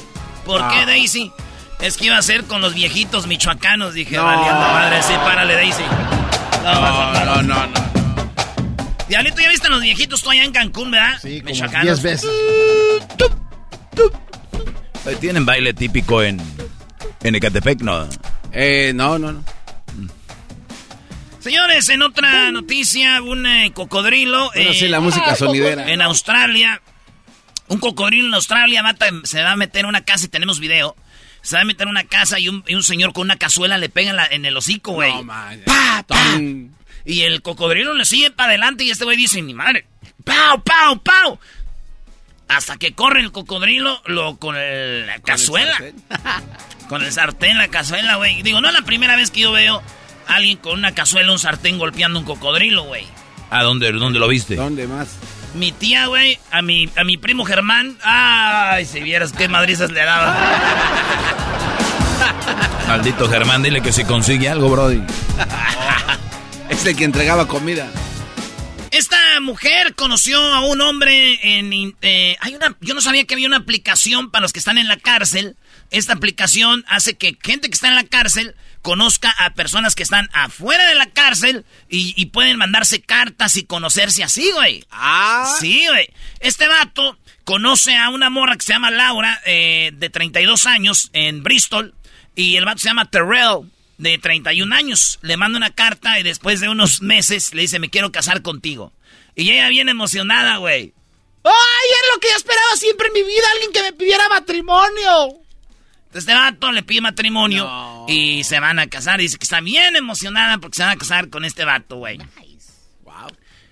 ¿Por 0.45 0.59
qué, 0.69 0.79
ah. 0.79 0.85
Daisy? 0.85 1.31
Es 1.79 1.97
que 1.97 2.05
iba 2.05 2.17
a 2.17 2.21
ser 2.21 2.45
con 2.45 2.61
los 2.61 2.73
viejitos 2.73 3.27
michoacanos. 3.27 3.93
Dije, 3.93 4.15
no. 4.15 4.23
valiendo 4.23 4.59
madre, 4.59 5.01
sí, 5.03 5.13
párale, 5.13 5.55
Daisy. 5.55 5.83
No, 6.63 6.73
no, 6.73 7.25
no, 7.25 7.41
no, 7.41 7.67
no. 7.67 8.04
Diablito, 9.07 9.39
¿ya 9.39 9.49
viste 9.49 9.67
a 9.67 9.69
los 9.69 9.81
viejitos 9.81 10.27
allá 10.27 10.43
en 10.43 10.51
Cancún, 10.51 10.91
verdad? 10.91 11.19
Sí, 11.21 11.41
como 11.41 11.81
10 11.81 12.01
veces. 12.01 12.29
¿Tienen 15.19 15.45
baile 15.45 15.73
típico 15.73 16.23
en, 16.23 16.41
en 17.23 17.35
Ecatepec? 17.35 17.81
No. 17.81 18.07
Eh, 18.51 18.91
no, 18.95 19.19
no, 19.19 19.31
no. 19.31 19.43
Señores, 21.39 21.87
en 21.89 22.01
otra 22.01 22.51
noticia, 22.51 23.21
un 23.21 23.45
eh, 23.45 23.71
cocodrilo. 23.71 24.49
Bueno, 24.55 24.73
sí, 24.73 24.87
la 24.87 24.99
música 24.99 25.35
sonidera. 25.35 25.91
En 25.91 26.01
Australia. 26.01 26.81
Un 27.67 27.79
cocodrilo 27.79 28.27
en 28.27 28.33
Australia 28.33 28.83
se 29.23 29.43
va 29.43 29.51
a 29.51 29.55
meter 29.55 29.81
en 29.81 29.85
una 29.87 30.03
casa 30.03 30.25
y 30.25 30.29
tenemos 30.29 30.59
video. 30.59 30.95
Se 31.45 31.57
va 31.57 31.61
a 31.61 31.65
meter 31.65 31.83
en 31.83 31.91
una 31.91 32.05
casa 32.05 32.39
y 32.39 32.49
un, 32.49 32.63
señor 32.83 33.13
con 33.13 33.21
una 33.21 33.35
cazuela 33.35 33.77
le 33.77 33.87
pega 33.87 34.27
en, 34.31 34.45
el 34.45 34.57
hocico, 34.57 34.93
güey. 34.93 35.13
No, 35.13 35.27
¡Pa, 35.63 36.03
pa! 36.07 36.39
Y 37.05 37.21
el 37.21 37.43
cocodrilo 37.43 37.93
le 37.93 38.03
sigue 38.03 38.31
para 38.31 38.49
adelante 38.49 38.83
y 38.83 38.89
este 38.89 39.05
güey 39.05 39.15
dice, 39.15 39.43
mi 39.43 39.53
madre, 39.53 39.85
¡pau, 40.23 40.63
pau, 40.63 40.99
pau! 41.03 41.39
Hasta 42.47 42.77
que 42.77 42.93
corre 42.93 43.21
el 43.21 43.31
cocodrilo 43.31 44.01
lo, 44.07 44.37
con 44.37 44.55
la 44.55 45.19
cazuela. 45.19 45.77
con 46.89 47.03
el 47.03 47.11
sartén, 47.11 47.59
la 47.59 47.67
cazuela, 47.67 48.15
güey. 48.15 48.41
Digo, 48.41 48.59
no 48.59 48.69
es 48.69 48.73
la 48.73 48.81
primera 48.81 49.15
vez 49.15 49.29
que 49.29 49.41
yo 49.41 49.51
veo 49.51 49.83
alguien 50.25 50.57
con 50.57 50.79
una 50.79 50.95
cazuela, 50.95 51.31
un 51.31 51.37
sartén 51.37 51.77
golpeando 51.77 52.17
un 52.17 52.25
cocodrilo, 52.25 52.85
güey. 52.85 53.05
¿A 53.51 53.61
dónde, 53.61 53.91
dónde 53.91 54.17
lo 54.17 54.27
viste? 54.27 54.55
¿Dónde 54.55 54.87
más? 54.87 55.15
Mi 55.55 55.71
tía, 55.71 56.07
güey, 56.07 56.37
a 56.51 56.61
mi, 56.61 56.89
a 56.97 57.05
mi 57.05 57.17
primo 57.17 57.45
Germán. 57.45 57.97
Ay, 58.03 58.85
si 58.85 58.99
vieras 58.99 59.31
qué 59.31 59.47
madrizas 59.47 59.89
le 59.89 60.03
daba. 60.03 60.37
Maldito 62.87 63.29
Germán, 63.29 63.63
dile 63.63 63.81
que 63.81 63.93
si 63.93 64.03
consigue 64.03 64.49
algo, 64.49 64.69
Brody. 64.69 65.01
es 66.69 66.85
el 66.85 66.95
que 66.95 67.05
entregaba 67.05 67.47
comida. 67.47 67.89
Esta 68.91 69.17
mujer 69.41 69.95
conoció 69.95 70.39
a 70.39 70.63
un 70.65 70.81
hombre 70.81 71.39
en... 71.41 71.95
Eh, 72.01 72.35
hay 72.41 72.55
una, 72.55 72.75
yo 72.81 72.93
no 72.93 73.01
sabía 73.01 73.25
que 73.25 73.33
había 73.33 73.47
una 73.47 73.57
aplicación 73.57 74.29
para 74.31 74.43
los 74.43 74.53
que 74.53 74.59
están 74.59 74.77
en 74.77 74.87
la 74.87 74.97
cárcel. 74.97 75.55
Esta 75.89 76.13
aplicación 76.13 76.85
hace 76.87 77.15
que 77.15 77.35
gente 77.41 77.69
que 77.69 77.73
está 77.73 77.87
en 77.87 77.95
la 77.95 78.03
cárcel 78.03 78.55
conozca 78.85 79.31
a 79.39 79.49
personas 79.55 79.95
que 79.95 80.03
están 80.03 80.29
afuera 80.31 80.87
de 80.87 80.93
la 80.93 81.09
cárcel 81.09 81.65
y, 81.89 82.23
pueden 82.27 82.57
mandarse 82.57 83.01
cartas 83.01 83.55
y 83.55 83.65
conocerse 83.65 84.23
así, 84.23 84.51
güey. 84.51 84.85
Ah. 84.91 85.51
Sí, 85.59 85.87
güey. 85.87 86.07
Este 86.39 86.67
vato 86.67 87.17
conoce 87.45 87.95
a 87.95 88.09
una 88.09 88.29
morra 88.29 88.55
que 88.55 88.63
se 88.63 88.73
llama 88.73 88.91
Laura, 88.91 89.41
eh, 89.47 89.89
de 89.95 90.09
32 90.11 90.67
años, 90.67 91.09
en 91.13 91.41
Bristol. 91.41 91.95
Y 92.35 92.57
el 92.57 92.65
vato 92.65 92.77
se 92.77 92.89
llama 92.89 93.09
Terrell, 93.09 93.71
de 93.97 94.19
31 94.19 94.75
años. 94.75 95.17
Le 95.23 95.35
manda 95.35 95.57
una 95.57 95.71
carta 95.71 96.19
y 96.19 96.23
después 96.23 96.59
de 96.59 96.69
unos 96.69 97.01
meses 97.01 97.55
le 97.55 97.63
dice, 97.63 97.79
me 97.79 97.89
quiero 97.89 98.11
casar 98.11 98.43
contigo. 98.43 98.93
Y 99.35 99.49
ella 99.49 99.67
viene 99.69 99.91
emocionada, 99.91 100.57
güey. 100.57 100.93
¡Ay, 101.43 101.89
es 101.89 102.13
lo 102.13 102.19
que 102.19 102.29
yo 102.29 102.35
esperaba 102.37 102.75
siempre 102.75 103.07
en 103.07 103.13
mi 103.13 103.23
vida! 103.23 103.47
Alguien 103.53 103.71
que 103.71 103.81
me 103.81 103.93
pidiera 103.93 104.29
matrimonio. 104.29 105.44
Este 106.15 106.33
vato 106.33 106.71
le 106.71 106.81
pide 106.81 107.01
matrimonio 107.01 108.05
y 108.07 108.43
se 108.45 108.59
van 108.61 108.79
a 108.79 108.87
casar. 108.87 109.19
Dice 109.19 109.37
que 109.37 109.43
está 109.43 109.59
bien 109.59 109.97
emocionada 109.97 110.57
porque 110.59 110.77
se 110.77 110.83
van 110.83 110.93
a 110.93 110.97
casar 110.97 111.29
con 111.29 111.43
este 111.43 111.65
vato, 111.65 111.97
güey. 111.97 112.17
Wow. 113.03 113.27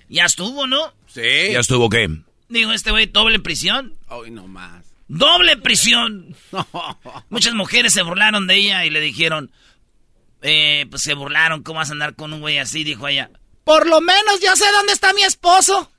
Ya 0.09 0.25
estuvo, 0.25 0.67
¿no? 0.67 0.93
Sí. 1.07 1.21
¿Ya 1.51 1.59
estuvo 1.59 1.89
qué? 1.89 2.09
Digo, 2.49 2.73
este 2.73 2.91
güey 2.91 3.05
doble 3.05 3.39
prisión. 3.39 3.95
Ay, 4.09 4.29
no 4.29 4.47
más. 4.47 4.85
Doble 5.07 5.55
prisión. 5.57 6.35
Muchas 7.29 7.53
mujeres 7.53 7.93
se 7.93 8.03
burlaron 8.03 8.45
de 8.45 8.55
ella 8.55 8.85
y 8.85 8.89
le 8.89 8.99
dijeron, 8.99 9.51
eh, 10.41 10.85
pues 10.89 11.01
se 11.01 11.13
burlaron, 11.13 11.63
¿cómo 11.63 11.79
vas 11.79 11.89
a 11.89 11.93
andar 11.93 12.15
con 12.15 12.33
un 12.33 12.41
güey 12.41 12.57
así? 12.57 12.83
Dijo 12.83 13.07
ella. 13.07 13.29
Por 13.63 13.87
lo 13.87 14.01
menos 14.01 14.41
ya 14.41 14.55
sé 14.57 14.65
dónde 14.73 14.91
está 14.91 15.13
mi 15.13 15.23
esposo. 15.23 15.91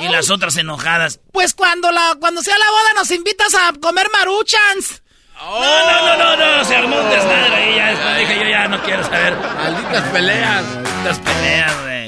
Y 0.00 0.08
las 0.08 0.30
otras 0.30 0.56
enojadas. 0.56 1.20
Pues 1.32 1.54
cuando 1.54 1.92
la 1.92 2.16
cuando 2.18 2.42
sea 2.42 2.58
la 2.58 2.70
boda 2.70 2.92
nos 2.96 3.10
invitas 3.10 3.54
a 3.54 3.72
comer 3.80 4.08
maruchans. 4.12 5.02
No, 5.38 5.60
no, 5.60 6.16
no, 6.16 6.36
no, 6.36 6.58
no, 6.58 6.64
se 6.64 6.76
armó 6.76 7.00
un 7.00 7.10
desmadre 7.10 7.54
ahí. 7.54 7.76
Ya 7.76 7.90
después 7.90 8.18
dije 8.18 8.36
yo 8.36 8.48
ya 8.48 8.68
no 8.68 8.82
quiero 8.82 9.02
saber. 9.04 9.36
Malditas 9.36 10.08
peleas. 10.10 10.64
Malditas 10.64 11.18
peleas, 11.18 11.82
güey. 11.82 12.06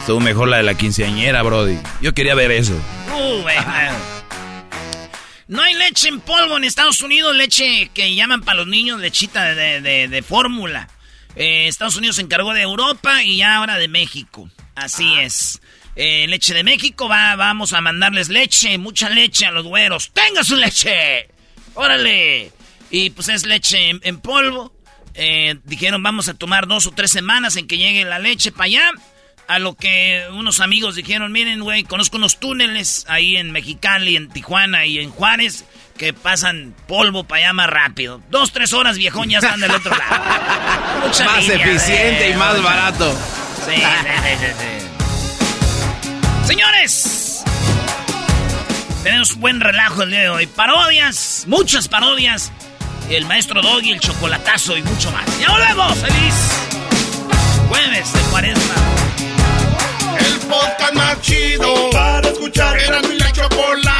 Estuvo 0.00 0.20
mejor 0.20 0.48
la 0.48 0.58
de 0.58 0.62
la 0.64 0.74
quinceañera, 0.74 1.42
Brody. 1.42 1.78
Yo 2.00 2.14
quería 2.14 2.34
ver 2.34 2.50
eso. 2.52 2.74
Uh, 3.12 3.42
güey. 3.42 3.56
no 5.48 5.62
hay 5.62 5.74
leche 5.74 6.08
en 6.08 6.20
polvo 6.20 6.56
en 6.56 6.64
Estados 6.64 7.02
Unidos, 7.02 7.34
leche 7.36 7.90
que 7.92 8.14
llaman 8.14 8.42
para 8.42 8.58
los 8.58 8.66
niños 8.66 9.00
lechita 9.00 9.54
de, 9.54 9.80
de, 9.80 10.08
de 10.08 10.22
fórmula. 10.22 10.88
Eh, 11.36 11.68
Estados 11.68 11.96
Unidos 11.96 12.16
se 12.16 12.22
encargó 12.22 12.52
de 12.54 12.62
Europa 12.62 13.22
y 13.22 13.38
ya 13.38 13.56
ahora 13.56 13.76
de 13.76 13.88
México. 13.88 14.50
Así 14.74 15.06
ah. 15.16 15.22
es. 15.22 15.60
Eh, 15.96 16.26
leche 16.28 16.54
de 16.54 16.64
México, 16.64 17.08
va, 17.08 17.36
vamos 17.36 17.72
a 17.72 17.80
mandarles 17.80 18.28
leche, 18.28 18.78
mucha 18.78 19.10
leche 19.10 19.46
a 19.46 19.50
los 19.50 19.66
güeros. 19.66 20.12
¡Tenga 20.12 20.44
su 20.44 20.56
leche! 20.56 21.28
¡Órale! 21.74 22.52
Y 22.90 23.10
pues 23.10 23.28
es 23.28 23.44
leche 23.44 23.90
en, 24.02 24.20
polvo. 24.20 24.72
Eh, 25.14 25.56
dijeron, 25.64 26.02
vamos 26.02 26.28
a 26.28 26.34
tomar 26.34 26.66
dos 26.66 26.86
o 26.86 26.92
tres 26.92 27.10
semanas 27.10 27.56
en 27.56 27.66
que 27.66 27.76
llegue 27.76 28.04
la 28.04 28.18
leche 28.18 28.52
para 28.52 28.64
allá. 28.64 28.90
A 29.48 29.58
lo 29.58 29.74
que 29.74 30.24
unos 30.32 30.60
amigos 30.60 30.94
dijeron, 30.94 31.32
miren, 31.32 31.60
güey, 31.60 31.82
conozco 31.82 32.16
unos 32.16 32.38
túneles 32.38 33.04
ahí 33.08 33.36
en 33.36 33.50
Mexicali, 33.50 34.14
en 34.14 34.28
Tijuana 34.28 34.86
y 34.86 35.00
en 35.00 35.10
Juárez 35.10 35.64
que 36.00 36.14
pasan 36.14 36.74
polvo 36.88 37.24
para 37.24 37.42
allá 37.44 37.52
más 37.52 37.68
rápido. 37.68 38.22
Dos, 38.30 38.52
tres 38.52 38.72
horas, 38.72 38.96
viejón, 38.96 39.28
ya 39.28 39.36
están 39.36 39.60
del 39.60 39.70
otro 39.70 39.94
lado. 39.94 40.24
más 41.26 41.46
eficiente 41.46 42.30
y 42.30 42.34
más 42.36 42.62
barato. 42.62 43.12
Sí, 43.66 43.74
sí, 43.76 43.82
sí, 44.40 44.46
sí. 44.58 46.46
Señores, 46.46 47.44
tenemos 49.02 49.36
buen 49.36 49.60
relajo 49.60 50.04
el 50.04 50.10
día 50.10 50.20
de 50.20 50.30
hoy. 50.30 50.46
Parodias, 50.46 51.44
muchas 51.46 51.86
parodias. 51.86 52.50
El 53.10 53.26
maestro 53.26 53.60
Doggy, 53.60 53.92
el 53.92 54.00
chocolatazo 54.00 54.78
y 54.78 54.82
mucho 54.82 55.12
más. 55.12 55.38
Ya 55.38 55.50
volvemos, 55.50 55.98
feliz. 55.98 56.34
Jueves 57.68 58.10
de 58.10 58.20
cuaresma. 58.30 58.74
El 60.18 60.38
podcast 60.48 60.94
más 60.94 61.20
chido 61.20 61.90
para 61.90 62.26
escuchar. 62.26 62.80
Era 62.80 63.02
mi 63.02 63.18
la 63.18 63.30
chocolata 63.32 63.90
para 63.90 63.99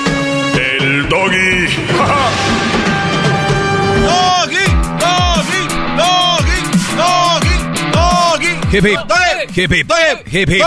el 0.81 1.07
doggy. 1.09 1.67
doggy, 4.07 4.65
doggy, 4.99 5.61
doggy, 5.97 6.59
doggy, 6.97 7.55
doggy. 7.91 8.53
Hip 8.71 8.85
hip, 8.85 8.99
hip 9.55 9.71
hip, 10.27 10.49
hip 10.49 10.63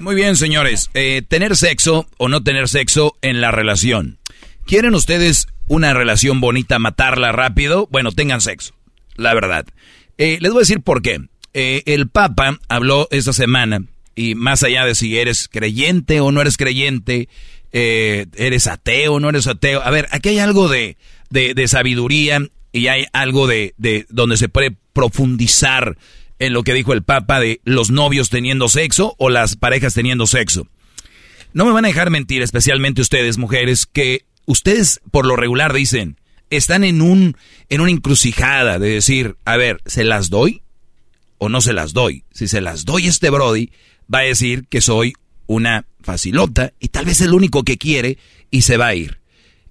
Muy 0.00 0.14
bien, 0.14 0.36
señores. 0.36 0.90
Eh, 0.94 1.22
tener 1.26 1.56
sexo 1.56 2.06
o 2.18 2.28
no 2.28 2.42
tener 2.42 2.68
sexo 2.68 3.16
en 3.22 3.40
la 3.40 3.50
relación. 3.50 4.18
¿Quieren 4.64 4.94
ustedes 4.94 5.48
una 5.66 5.92
relación 5.92 6.40
bonita, 6.40 6.78
matarla 6.78 7.32
rápido? 7.32 7.88
Bueno, 7.90 8.12
tengan 8.12 8.40
sexo. 8.40 8.74
La 9.16 9.34
verdad. 9.34 9.66
Eh, 10.18 10.38
les 10.40 10.52
voy 10.52 10.60
a 10.60 10.66
decir 10.66 10.82
por 10.82 11.02
qué. 11.02 11.18
Eh, 11.52 11.82
el 11.86 12.08
Papa 12.08 12.58
habló 12.68 13.08
esta 13.10 13.32
semana, 13.32 13.82
y 14.14 14.36
más 14.36 14.62
allá 14.62 14.84
de 14.84 14.94
si 14.94 15.18
eres 15.18 15.48
creyente 15.48 16.20
o 16.20 16.30
no 16.30 16.40
eres 16.40 16.56
creyente, 16.56 17.28
eh, 17.72 18.26
eres 18.36 18.66
ateo 18.66 19.20
no 19.20 19.28
eres 19.28 19.46
ateo. 19.46 19.82
A 19.82 19.90
ver, 19.90 20.08
aquí 20.10 20.30
hay 20.30 20.38
algo 20.38 20.68
de, 20.68 20.96
de, 21.30 21.68
sabiduría 21.68 22.40
y 22.72 22.88
hay 22.88 23.06
algo 23.12 23.46
de, 23.46 23.74
de 23.76 24.06
donde 24.08 24.36
se 24.36 24.48
puede 24.48 24.76
profundizar 24.92 25.96
en 26.38 26.52
lo 26.52 26.62
que 26.62 26.74
dijo 26.74 26.92
el 26.92 27.02
Papa 27.02 27.38
de 27.40 27.60
los 27.64 27.90
novios 27.90 28.30
teniendo 28.30 28.68
sexo 28.68 29.14
o 29.18 29.28
las 29.28 29.56
parejas 29.56 29.94
teniendo 29.94 30.26
sexo. 30.26 30.66
No 31.52 31.64
me 31.64 31.72
van 31.72 31.84
a 31.84 31.88
dejar 31.88 32.10
mentir, 32.10 32.42
especialmente 32.42 33.02
ustedes, 33.02 33.38
mujeres, 33.38 33.86
que 33.86 34.24
ustedes 34.46 35.00
por 35.10 35.26
lo 35.26 35.36
regular 35.36 35.72
dicen, 35.72 36.16
están 36.48 36.84
en 36.84 37.02
un 37.02 37.36
en 37.68 37.80
una 37.80 37.90
encrucijada 37.90 38.78
de 38.78 38.88
decir, 38.90 39.36
a 39.44 39.56
ver, 39.56 39.80
¿se 39.86 40.04
las 40.04 40.30
doy? 40.30 40.62
o 41.40 41.48
no 41.48 41.60
se 41.62 41.72
las 41.72 41.94
doy. 41.94 42.22
Si 42.32 42.46
se 42.46 42.60
las 42.60 42.84
doy 42.84 43.06
este 43.06 43.30
Brody, 43.30 43.72
va 44.12 44.18
a 44.20 44.22
decir 44.22 44.66
que 44.68 44.82
soy 44.82 45.14
una 45.50 45.84
facilota 46.00 46.72
y 46.78 46.88
tal 46.88 47.06
vez 47.06 47.20
el 47.20 47.34
único 47.34 47.64
que 47.64 47.76
quiere 47.76 48.18
y 48.52 48.62
se 48.62 48.76
va 48.76 48.86
a 48.86 48.94
ir. 48.94 49.18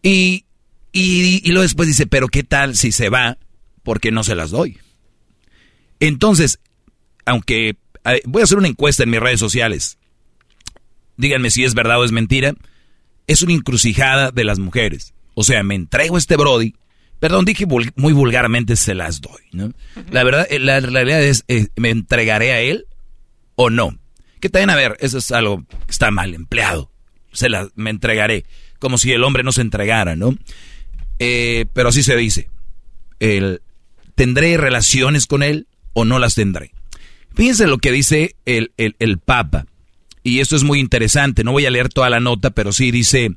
Y, 0.04 0.44
y, 0.92 1.42
y 1.42 1.52
luego 1.52 1.62
después 1.62 1.88
dice, 1.88 2.06
pero 2.06 2.28
¿qué 2.28 2.44
tal 2.44 2.76
si 2.76 2.92
se 2.92 3.08
va 3.08 3.38
porque 3.82 4.12
no 4.12 4.26
se 4.26 4.36
las 4.36 4.52
doy? 4.52 4.78
Entonces, 6.02 6.60
aunque 7.26 7.78
voy 8.26 8.42
a 8.42 8.44
hacer 8.44 8.58
una 8.58 8.68
encuesta 8.68 9.04
en 9.04 9.10
mis 9.10 9.22
redes 9.22 9.40
sociales, 9.40 9.98
díganme 11.16 11.50
si 11.50 11.64
es 11.64 11.74
verdad 11.74 12.02
o 12.02 12.04
es 12.04 12.12
mentira, 12.12 12.56
es 13.28 13.42
una 13.42 13.54
encrucijada 13.54 14.32
de 14.32 14.44
las 14.44 14.60
mujeres. 14.60 15.14
O 15.34 15.46
sea, 15.46 15.64
me 15.64 15.76
entrego 15.76 16.18
a 16.18 16.20
este 16.20 16.36
Brody 16.36 16.74
Perdón, 17.20 17.44
dije 17.44 17.66
muy 17.96 18.14
vulgarmente 18.14 18.78
se 18.78 18.96
las 18.96 19.20
doy, 19.20 19.42
¿no? 19.52 19.74
La 20.10 20.24
verdad, 20.24 20.48
eh, 20.50 20.58
la 20.58 20.80
realidad 20.80 21.22
es, 21.22 21.44
eh, 21.50 21.68
¿me 21.76 21.90
entregaré 21.90 22.54
a 22.54 22.62
él 22.62 22.86
o 23.56 23.70
no? 23.70 23.98
Que 24.40 24.50
también, 24.50 24.70
a 24.70 24.76
ver, 24.76 24.98
eso 25.00 25.18
es 25.18 25.32
algo 25.32 25.66
que 25.68 25.92
está 25.92 26.12
mal 26.12 26.34
empleado. 26.34 26.92
Se 27.32 27.50
las, 27.50 27.70
me 27.76 27.90
entregaré. 27.90 28.46
Como 28.80 28.98
si 28.98 29.12
el 29.12 29.24
hombre 29.24 29.44
no 29.44 29.52
se 29.52 29.62
entregara, 29.62 30.16
¿no? 30.16 30.38
Eh, 31.20 31.66
pero 31.74 31.90
así 31.90 32.04
se 32.04 32.16
dice. 32.16 32.50
El, 33.20 33.62
¿Tendré 34.16 34.58
relaciones 34.58 35.28
con 35.28 35.44
él 35.44 35.68
o 35.94 36.06
no 36.06 36.20
las 36.20 36.36
tendré? 36.36 36.72
Fíjense 37.36 37.68
lo 37.68 37.78
que 37.78 37.92
dice 37.92 38.36
el, 38.46 38.72
el, 38.78 38.96
el 39.00 39.18
Papa. 39.18 39.66
Y 40.24 40.40
esto 40.40 40.56
es 40.56 40.64
muy 40.64 40.80
interesante. 40.80 41.44
No 41.44 41.52
voy 41.52 41.66
a 41.66 41.72
leer 41.72 41.90
toda 41.90 42.10
la 42.10 42.20
nota, 42.20 42.52
pero 42.52 42.72
sí 42.72 42.92
dice... 42.92 43.36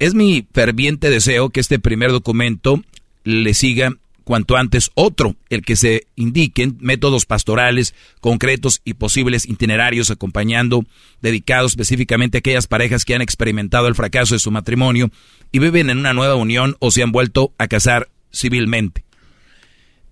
Es 0.00 0.12
mi 0.12 0.46
ferviente 0.52 1.08
deseo 1.08 1.50
que 1.50 1.60
este 1.60 1.78
primer 1.78 2.10
documento 2.10 2.82
le 3.22 3.54
siga 3.54 3.96
cuanto 4.24 4.56
antes 4.56 4.90
otro, 4.94 5.36
el 5.50 5.62
que 5.62 5.76
se 5.76 6.06
indiquen 6.16 6.76
métodos 6.80 7.26
pastorales 7.26 7.94
concretos 8.20 8.80
y 8.84 8.94
posibles 8.94 9.46
itinerarios 9.48 10.10
acompañando, 10.10 10.84
dedicados 11.20 11.72
específicamente 11.72 12.38
a 12.38 12.40
aquellas 12.40 12.66
parejas 12.66 13.04
que 13.04 13.14
han 13.14 13.22
experimentado 13.22 13.86
el 13.86 13.94
fracaso 13.94 14.34
de 14.34 14.40
su 14.40 14.50
matrimonio 14.50 15.10
y 15.52 15.58
viven 15.58 15.90
en 15.90 15.98
una 15.98 16.14
nueva 16.14 16.34
unión 16.34 16.76
o 16.80 16.90
se 16.90 17.02
han 17.02 17.12
vuelto 17.12 17.52
a 17.58 17.68
casar 17.68 18.08
civilmente. 18.32 19.04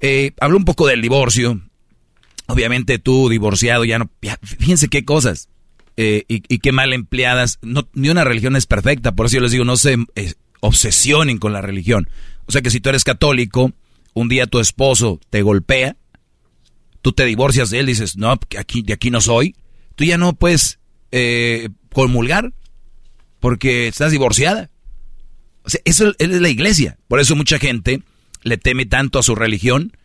Eh, 0.00 0.32
habló 0.40 0.58
un 0.58 0.64
poco 0.64 0.86
del 0.86 1.00
divorcio. 1.00 1.60
Obviamente 2.46 2.98
tú, 2.98 3.28
divorciado, 3.28 3.84
ya 3.84 3.98
no... 3.98 4.10
fíjense 4.42 4.88
qué 4.88 5.04
cosas. 5.04 5.48
Eh, 5.96 6.24
y, 6.28 6.58
qué 6.58 6.72
mal 6.72 6.92
empleadas. 6.92 7.58
No, 7.62 7.88
ni 7.92 8.08
una 8.08 8.24
religión 8.24 8.56
es 8.56 8.66
perfecta, 8.66 9.12
por 9.12 9.26
eso 9.26 9.36
yo 9.36 9.42
les 9.42 9.52
digo, 9.52 9.64
no 9.64 9.76
se 9.76 9.96
eh, 10.16 10.34
obsesionen 10.60 11.38
con 11.38 11.52
la 11.52 11.60
religión. 11.60 12.08
O 12.46 12.52
sea 12.52 12.62
que 12.62 12.70
si 12.70 12.80
tú 12.80 12.88
eres 12.88 13.04
católico, 13.04 13.72
un 14.14 14.28
día 14.28 14.46
tu 14.46 14.60
esposo 14.60 15.20
te 15.30 15.42
golpea, 15.42 15.96
tú 17.00 17.12
te 17.12 17.24
divorcias 17.24 17.70
de 17.70 17.80
él, 17.80 17.86
dices, 17.86 18.16
no, 18.16 18.38
aquí, 18.58 18.82
de 18.82 18.92
aquí 18.92 19.10
no 19.10 19.20
soy, 19.20 19.56
tú 19.94 20.04
ya 20.04 20.18
no 20.18 20.32
puedes 20.34 20.78
eh, 21.10 21.68
comulgar 21.92 22.52
porque 23.40 23.88
estás 23.88 24.12
divorciada. 24.12 24.70
O 25.64 25.70
sea, 25.70 25.80
eso 25.84 26.12
es 26.18 26.28
la 26.28 26.48
iglesia. 26.48 26.98
Por 27.08 27.20
eso 27.20 27.36
mucha 27.36 27.58
gente 27.58 28.02
le 28.42 28.56
teme 28.56 28.86
tanto 28.86 29.18
a 29.18 29.22
su 29.22 29.34
religión, 29.34 29.96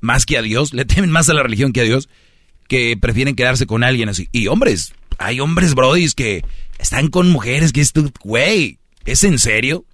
más 0.00 0.26
que 0.26 0.36
a 0.36 0.42
Dios, 0.42 0.74
le 0.74 0.84
temen 0.84 1.10
más 1.10 1.28
a 1.28 1.34
la 1.34 1.42
religión 1.42 1.72
que 1.72 1.80
a 1.82 1.84
Dios, 1.84 2.08
que 2.68 2.96
prefieren 2.96 3.36
quedarse 3.36 3.66
con 3.66 3.84
alguien 3.84 4.08
así. 4.08 4.28
Y 4.32 4.48
hombres, 4.48 4.92
hay 5.18 5.40
hombres 5.40 5.74
brodis 5.74 6.14
que 6.14 6.44
están 6.78 7.08
con 7.08 7.30
mujeres 7.30 7.72
que 7.72 7.80
es 7.80 7.92
tu, 7.92 8.12
güey, 8.22 8.78
¿es 9.04 9.24
en 9.24 9.38
serio? 9.38 9.84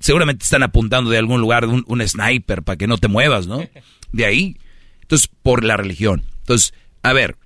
Seguramente 0.00 0.44
están 0.44 0.62
apuntando 0.62 1.10
de 1.10 1.18
algún 1.18 1.40
lugar 1.40 1.66
un, 1.66 1.84
un 1.86 2.06
sniper 2.06 2.62
para 2.62 2.76
que 2.76 2.86
no 2.86 2.98
te 2.98 3.08
muevas, 3.08 3.46
¿no? 3.46 3.60
De 4.12 4.24
ahí. 4.24 4.56
Entonces, 5.02 5.28
por 5.42 5.64
la 5.64 5.76
religión. 5.76 6.24
Entonces, 6.40 6.72
a 7.02 7.12
ver, 7.12 7.36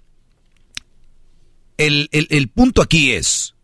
el, 1.76 2.08
el, 2.12 2.48
punto 2.48 2.82
aquí 2.82 3.12
es, 3.12 3.54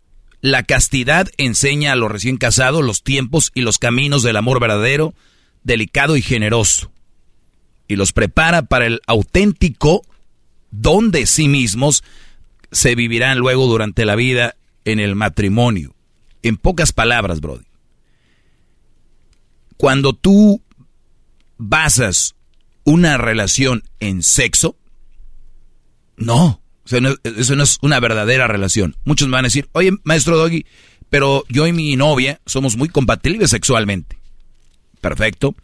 La 0.40 0.62
castidad 0.62 1.28
enseña 1.36 1.92
a 1.92 1.96
los 1.96 2.10
recién 2.10 2.36
casados 2.36 2.84
los 2.84 3.02
tiempos 3.02 3.50
y 3.54 3.60
los 3.60 3.78
caminos 3.78 4.22
del 4.22 4.36
amor 4.36 4.60
verdadero, 4.60 5.14
delicado 5.62 6.16
y 6.16 6.22
generoso. 6.22 6.90
Y 7.86 7.96
los 7.96 8.12
prepara 8.12 8.62
para 8.62 8.86
el 8.86 9.00
auténtico 9.06 10.02
don 10.70 11.10
de 11.10 11.26
sí 11.26 11.48
mismos 11.48 12.04
se 12.70 12.94
vivirán 12.94 13.38
luego 13.38 13.66
durante 13.66 14.04
la 14.04 14.14
vida 14.14 14.56
en 14.84 15.00
el 15.00 15.14
matrimonio. 15.14 15.94
En 16.42 16.56
pocas 16.56 16.92
palabras, 16.92 17.40
Brody. 17.40 17.67
Cuando 19.78 20.12
tú 20.12 20.62
basas 21.56 22.34
una 22.84 23.16
relación 23.16 23.84
en 24.00 24.22
sexo, 24.22 24.76
no, 26.16 26.60
eso 26.84 27.56
no 27.56 27.62
es 27.62 27.78
una 27.80 28.00
verdadera 28.00 28.46
relación. 28.46 28.96
Muchos 29.04 29.28
me 29.28 29.32
van 29.32 29.44
a 29.44 29.48
decir, 29.48 29.68
oye, 29.72 29.92
maestro 30.04 30.36
Doggy, 30.36 30.66
pero 31.10 31.44
yo 31.48 31.66
y 31.66 31.72
mi 31.72 31.96
novia 31.96 32.40
somos 32.44 32.76
muy 32.76 32.88
compatibles 32.88 33.50
sexualmente. 33.50 34.18
Perfecto. 35.00 35.54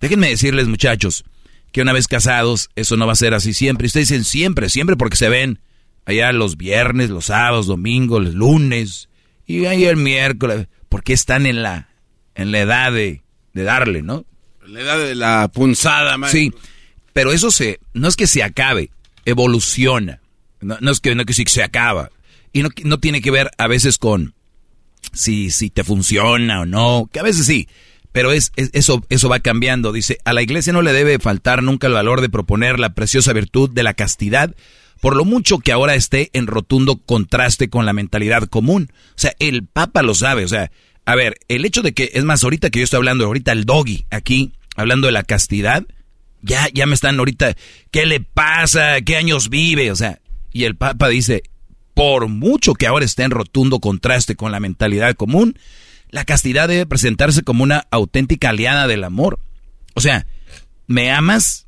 Déjenme 0.00 0.28
decirles, 0.28 0.68
muchachos, 0.68 1.24
que 1.72 1.80
una 1.80 1.92
vez 1.92 2.06
casados, 2.08 2.68
eso 2.76 2.96
no 2.96 3.06
va 3.06 3.14
a 3.14 3.16
ser 3.16 3.32
así 3.32 3.54
siempre. 3.54 3.86
ustedes 3.86 4.08
dicen 4.08 4.24
siempre, 4.24 4.68
siempre 4.68 4.96
porque 4.96 5.16
se 5.16 5.28
ven 5.28 5.60
allá 6.04 6.30
los 6.32 6.56
viernes, 6.56 7.10
los 7.10 7.26
sábados, 7.26 7.66
domingos, 7.66 8.22
los 8.22 8.34
lunes, 8.34 9.08
y 9.46 9.64
ahí 9.64 9.84
el 9.84 9.96
miércoles, 9.96 10.68
porque 10.88 11.14
están 11.14 11.46
en 11.46 11.62
la, 11.62 11.88
en 12.34 12.52
la 12.52 12.60
edad 12.60 12.92
de, 12.92 13.21
de 13.52 13.62
darle, 13.62 14.02
¿no? 14.02 14.24
La 14.66 14.80
edad 14.80 14.98
de 14.98 15.14
la 15.14 15.48
punzada, 15.52 16.16
maestro. 16.16 16.40
Sí, 16.40 16.52
pero 17.12 17.32
eso 17.32 17.50
se, 17.50 17.80
no 17.94 18.08
es 18.08 18.16
que 18.16 18.26
se 18.26 18.42
acabe, 18.42 18.90
evoluciona. 19.24 20.20
No, 20.60 20.90
es 20.90 21.00
que, 21.00 21.14
no 21.14 21.24
que 21.24 21.34
se 21.34 21.62
acaba. 21.62 22.10
Y 22.52 22.62
no, 22.62 22.68
no 22.84 23.00
tiene 23.00 23.20
que 23.20 23.30
ver 23.30 23.50
a 23.58 23.66
veces 23.66 23.98
con 23.98 24.34
si, 25.12 25.50
si 25.50 25.70
te 25.70 25.84
funciona 25.84 26.60
o 26.60 26.66
no, 26.66 27.08
que 27.12 27.20
a 27.20 27.24
veces 27.24 27.46
sí, 27.46 27.68
pero 28.12 28.30
es, 28.32 28.52
eso, 28.56 29.04
eso 29.08 29.28
va 29.28 29.40
cambiando. 29.40 29.92
Dice, 29.92 30.18
a 30.24 30.32
la 30.32 30.42
iglesia 30.42 30.72
no 30.72 30.82
le 30.82 30.92
debe 30.92 31.18
faltar 31.18 31.62
nunca 31.62 31.86
el 31.86 31.94
valor 31.94 32.20
de 32.20 32.28
proponer 32.28 32.78
la 32.78 32.94
preciosa 32.94 33.32
virtud 33.32 33.70
de 33.70 33.82
la 33.82 33.94
castidad, 33.94 34.54
por 35.00 35.16
lo 35.16 35.24
mucho 35.24 35.58
que 35.58 35.72
ahora 35.72 35.94
esté 35.94 36.30
en 36.32 36.46
rotundo 36.46 36.98
contraste 36.98 37.68
con 37.68 37.86
la 37.86 37.92
mentalidad 37.92 38.44
común. 38.44 38.92
O 39.10 39.18
sea, 39.18 39.34
el 39.38 39.66
Papa 39.66 40.02
lo 40.02 40.14
sabe, 40.14 40.44
o 40.44 40.48
sea, 40.48 40.70
a 41.04 41.14
ver, 41.14 41.38
el 41.48 41.64
hecho 41.64 41.82
de 41.82 41.92
que, 41.92 42.10
es 42.14 42.24
más, 42.24 42.44
ahorita 42.44 42.70
que 42.70 42.80
yo 42.80 42.84
estoy 42.84 42.98
hablando, 42.98 43.24
ahorita 43.24 43.52
el 43.52 43.64
doggy 43.64 44.06
aquí, 44.10 44.52
hablando 44.76 45.06
de 45.06 45.12
la 45.12 45.24
castidad, 45.24 45.84
ya, 46.42 46.68
ya 46.72 46.86
me 46.86 46.94
están 46.94 47.18
ahorita, 47.18 47.56
¿qué 47.90 48.06
le 48.06 48.20
pasa? 48.20 49.00
¿Qué 49.00 49.16
años 49.16 49.48
vive? 49.48 49.90
O 49.90 49.96
sea, 49.96 50.20
y 50.52 50.64
el 50.64 50.76
Papa 50.76 51.08
dice, 51.08 51.42
por 51.94 52.28
mucho 52.28 52.74
que 52.74 52.86
ahora 52.86 53.04
esté 53.04 53.24
en 53.24 53.30
rotundo 53.30 53.80
contraste 53.80 54.36
con 54.36 54.52
la 54.52 54.60
mentalidad 54.60 55.14
común, 55.14 55.58
la 56.10 56.24
castidad 56.24 56.68
debe 56.68 56.86
presentarse 56.86 57.42
como 57.42 57.62
una 57.64 57.86
auténtica 57.90 58.50
aliada 58.50 58.86
del 58.86 59.04
amor. 59.04 59.40
O 59.94 60.00
sea, 60.00 60.26
¿me 60.86 61.10
amas? 61.10 61.66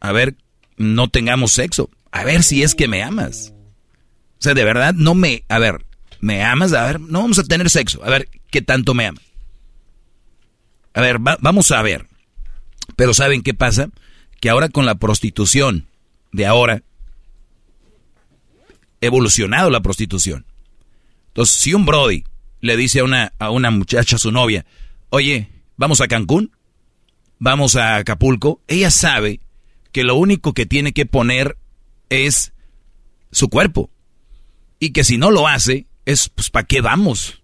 A 0.00 0.12
ver, 0.12 0.36
no 0.76 1.08
tengamos 1.08 1.52
sexo. 1.52 1.90
A 2.12 2.24
ver 2.24 2.42
si 2.42 2.62
es 2.62 2.74
que 2.74 2.88
me 2.88 3.02
amas. 3.02 3.54
O 4.38 4.42
sea, 4.42 4.54
de 4.54 4.64
verdad, 4.64 4.94
no 4.94 5.14
me... 5.14 5.44
A 5.48 5.58
ver, 5.58 5.84
¿me 6.20 6.42
amas? 6.44 6.72
A 6.72 6.86
ver, 6.86 7.00
no 7.00 7.20
vamos 7.20 7.38
a 7.38 7.44
tener 7.44 7.70
sexo. 7.70 8.04
A 8.04 8.10
ver, 8.10 8.28
¿qué 8.50 8.62
tanto 8.62 8.94
me 8.94 9.06
amas? 9.06 9.22
A 10.94 11.00
ver, 11.00 11.18
vamos 11.18 11.70
a 11.70 11.82
ver. 11.82 12.06
Pero 12.96 13.14
¿saben 13.14 13.42
qué 13.42 13.54
pasa? 13.54 13.88
Que 14.40 14.50
ahora 14.50 14.68
con 14.68 14.86
la 14.86 14.96
prostitución 14.96 15.86
de 16.32 16.46
ahora, 16.46 16.82
evolucionado 19.00 19.70
la 19.70 19.80
prostitución. 19.80 20.46
Entonces, 21.28 21.56
si 21.56 21.74
un 21.74 21.86
Brody 21.86 22.24
le 22.60 22.76
dice 22.76 23.00
a 23.00 23.04
una, 23.04 23.32
a 23.38 23.50
una 23.50 23.70
muchacha, 23.70 24.16
a 24.16 24.18
su 24.18 24.32
novia, 24.32 24.66
oye, 25.10 25.48
vamos 25.76 26.00
a 26.00 26.08
Cancún, 26.08 26.52
vamos 27.38 27.76
a 27.76 27.96
Acapulco, 27.96 28.60
ella 28.66 28.90
sabe 28.90 29.40
que 29.92 30.04
lo 30.04 30.16
único 30.16 30.52
que 30.52 30.66
tiene 30.66 30.92
que 30.92 31.06
poner 31.06 31.56
es 32.08 32.52
su 33.30 33.48
cuerpo. 33.48 33.90
Y 34.80 34.90
que 34.90 35.04
si 35.04 35.18
no 35.18 35.30
lo 35.30 35.48
hace, 35.48 35.86
es, 36.08 36.30
pues, 36.30 36.48
¿para 36.48 36.66
qué 36.66 36.80
vamos? 36.80 37.42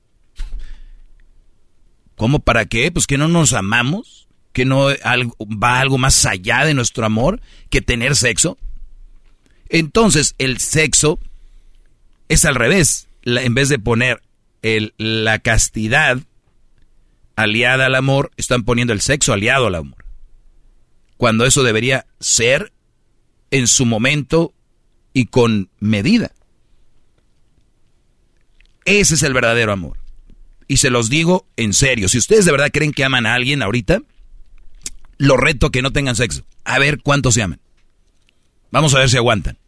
¿Cómo 2.17 2.39
para 2.39 2.65
qué? 2.65 2.91
Pues 2.91 3.07
que 3.07 3.19
no 3.19 3.29
nos 3.29 3.53
amamos, 3.53 4.27
que 4.55 4.65
no 4.65 4.87
va 4.87 5.81
algo 5.81 5.99
más 5.99 6.25
allá 6.25 6.65
de 6.65 6.73
nuestro 6.73 7.05
amor 7.05 7.43
que 7.69 7.83
tener 7.83 8.17
sexo. 8.17 8.57
Entonces, 9.69 10.35
el 10.39 10.59
sexo 10.61 11.21
es 12.31 12.47
al 12.47 12.55
revés. 12.55 13.09
en 13.27 13.53
vez 13.53 13.69
de 13.69 13.79
poner 13.79 14.23
el, 14.63 14.95
la 14.97 15.41
castidad 15.41 16.21
aliada 17.37 17.85
al 17.85 17.95
amor, 17.95 18.31
están 18.39 18.65
poniendo 18.65 18.95
el 18.95 19.03
sexo 19.03 19.35
aliado 19.35 19.67
al 19.67 19.75
amor. 19.75 20.07
Cuando 21.19 21.45
eso 21.45 21.63
debería 21.63 22.07
ser 22.19 22.73
en 23.51 23.69
su 23.69 23.85
momento 23.85 24.55
y 25.13 25.27
con 25.27 25.69
medida. 25.81 26.33
Ese 28.85 29.15
es 29.15 29.23
el 29.23 29.33
verdadero 29.33 29.73
amor. 29.73 29.99
Y 30.67 30.79
se 30.79 30.91
los 30.91 31.11
digo 31.11 31.47
en 31.57 31.75
serio, 31.75 32.09
si 32.09 32.19
ustedes 32.19 32.45
de 32.45 32.53
verdad 32.53 32.71
creen 32.73 32.93
que 32.93 33.05
aman 33.05 33.27
a 33.27 33.35
alguien 33.35 33.63
ahorita, 33.63 34.03
lo 35.19 35.37
reto 35.37 35.71
que 35.71 35.83
no 35.83 35.93
tengan 35.93 36.17
sexo. 36.17 36.45
A 36.65 36.79
ver 36.79 37.01
cuántos 37.03 37.35
se 37.35 37.43
aman. 37.43 37.61
Vamos 38.71 38.95
a 38.95 38.99
ver 38.99 39.09
si 39.09 39.17
aguantan. 39.17 39.59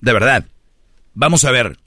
De 0.00 0.12
verdad. 0.12 0.46
Vamos 1.14 1.44
a 1.44 1.50
ver, 1.50 1.78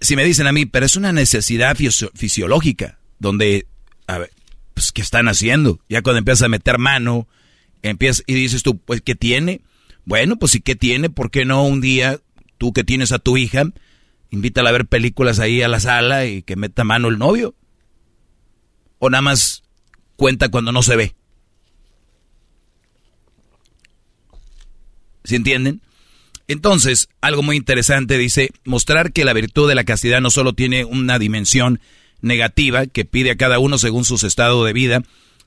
si 0.00 0.16
me 0.16 0.24
dicen 0.24 0.46
a 0.46 0.52
mí, 0.52 0.66
pero 0.66 0.86
es 0.86 0.96
una 0.96 1.12
necesidad 1.12 1.76
fisiológica, 1.76 2.98
donde, 3.18 3.66
a 4.06 4.18
ver, 4.18 4.30
pues, 4.74 4.92
¿qué 4.92 5.02
están 5.02 5.28
haciendo? 5.28 5.80
Ya 5.88 6.02
cuando 6.02 6.18
empiezas 6.18 6.42
a 6.42 6.48
meter 6.48 6.78
mano, 6.78 7.28
empiezas 7.82 8.24
y 8.26 8.34
dices 8.34 8.62
tú, 8.62 8.78
pues, 8.78 9.02
¿qué 9.02 9.14
tiene? 9.14 9.60
Bueno, 10.04 10.36
pues, 10.36 10.54
¿y 10.54 10.60
qué 10.60 10.74
tiene? 10.74 11.10
¿Por 11.10 11.30
qué 11.30 11.44
no 11.44 11.64
un 11.64 11.80
día, 11.80 12.20
tú 12.58 12.72
que 12.72 12.84
tienes 12.84 13.12
a 13.12 13.18
tu 13.18 13.36
hija, 13.36 13.64
invítala 14.30 14.70
a 14.70 14.72
ver 14.72 14.86
películas 14.86 15.38
ahí 15.38 15.62
a 15.62 15.68
la 15.68 15.80
sala 15.80 16.26
y 16.26 16.42
que 16.42 16.56
meta 16.56 16.84
mano 16.84 17.08
el 17.08 17.18
novio? 17.18 17.54
¿O 18.98 19.10
nada 19.10 19.22
más 19.22 19.62
cuenta 20.16 20.48
cuando 20.48 20.72
no 20.72 20.82
se 20.82 20.96
ve? 20.96 21.14
¿Sí 25.24 25.36
entienden? 25.36 25.82
Entonces, 26.48 27.08
algo 27.20 27.42
muy 27.42 27.56
interesante 27.56 28.18
dice, 28.18 28.50
mostrar 28.64 29.12
que 29.12 29.24
la 29.24 29.32
virtud 29.32 29.68
de 29.68 29.74
la 29.74 29.84
castidad 29.84 30.20
no 30.20 30.30
solo 30.30 30.52
tiene 30.52 30.84
una 30.84 31.18
dimensión 31.18 31.80
negativa 32.20 32.86
que 32.86 33.04
pide 33.04 33.32
a 33.32 33.36
cada 33.36 33.58
uno 33.58 33.78
según 33.78 34.04
su 34.04 34.14
estado 34.24 34.64
de 34.64 34.72
vida, 34.72 35.02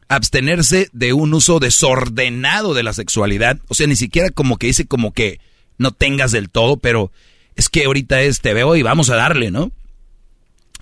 abstenerse 0.09 0.89
de 0.91 1.13
un 1.13 1.33
uso 1.33 1.59
desordenado 1.59 2.73
de 2.73 2.83
la 2.83 2.93
sexualidad, 2.93 3.59
o 3.69 3.73
sea, 3.73 3.87
ni 3.87 3.95
siquiera 3.95 4.29
como 4.29 4.57
que 4.57 4.67
dice 4.67 4.87
como 4.87 5.13
que 5.13 5.39
no 5.77 5.91
tengas 5.91 6.31
del 6.31 6.49
todo, 6.49 6.77
pero 6.77 7.11
es 7.59 7.69
que 7.69 7.85
ahorita 7.85 8.21
es 8.21 8.41
te 8.41 8.53
veo 8.53 8.75
y 8.75 8.83
vamos 8.83 9.09
a 9.09 9.15
darle, 9.15 9.51
¿no? 9.51 9.71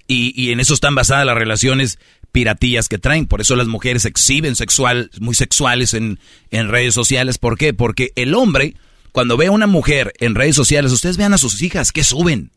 Y, 0.10 0.52
en 0.52 0.62
eso 0.62 0.74
están 0.74 0.96
basadas 0.96 1.26
las 1.26 1.36
relaciones 1.36 2.00
piratillas 2.32 2.88
que 2.88 2.98
traen, 2.98 3.26
por 3.26 3.42
eso 3.42 3.58
las 3.58 3.68
mujeres 3.68 4.06
exhiben 4.06 4.56
sexual, 4.56 5.12
muy 5.20 5.36
sexuales 5.36 5.94
en, 5.94 6.18
en 6.50 6.70
redes 6.70 6.94
sociales, 6.94 7.40
¿por 7.40 7.58
qué? 7.58 7.74
Porque 7.74 8.14
el 8.16 8.34
hombre 8.34 8.76
cuando 9.12 9.36
ve 9.36 9.48
a 9.48 9.52
una 9.52 9.66
mujer 9.66 10.14
en 10.20 10.36
redes 10.36 10.56
sociales, 10.56 10.92
ustedes 10.92 11.18
vean 11.18 11.34
a 11.34 11.40
sus 11.40 11.60
hijas 11.64 11.92
que 11.92 12.04
suben. 12.04 12.52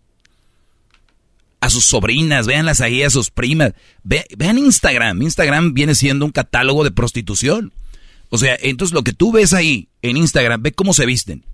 A 1.63 1.71
sus 1.71 1.87
sobrinas, 1.87 2.47
véanlas 2.47 2.83
ahí, 2.83 3.03
a 3.03 3.09
sus 3.09 3.31
primas. 3.31 3.73
vean 4.03 4.59
Instagram. 4.59 5.23
Instagram 5.23 5.73
viene 5.73 5.95
siendo 5.95 6.27
un 6.27 6.33
catálogo 6.33 6.85
de 6.85 6.91
prostitución. 6.91 7.73
O 8.29 8.37
sea, 8.37 8.59
entonces 8.61 8.93
lo 8.93 9.03
que 9.03 9.15
tú 9.15 9.33
ves 9.33 9.55
ahí 9.55 9.89
en 10.03 10.19
Instagram, 10.19 10.63
ve 10.63 10.73
cómo 10.73 10.93
se 10.93 11.07
visten. 11.07 11.47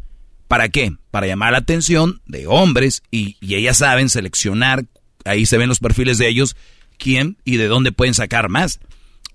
¿Para 0.48 0.68
qué? 0.68 0.92
Para 1.11 1.26
llamar 1.26 1.52
la 1.52 1.59
atención 1.59 2.22
de 2.26 2.46
hombres 2.46 3.02
y, 3.11 3.37
ellas 3.40 3.78
saben 3.78 4.09
seleccionar, 4.09 4.87
ahí 5.24 5.46
se 5.46 5.59
ven 5.59 5.68
los 5.68 5.80
perfiles 5.80 6.18
de 6.18 6.28
ellos, 6.28 6.56
quién 6.98 7.37
y 7.44 7.56
de 7.56 7.66
dónde 7.66 7.92
pueden 7.92 8.14
sacar 8.14 8.48
más. 8.48 8.80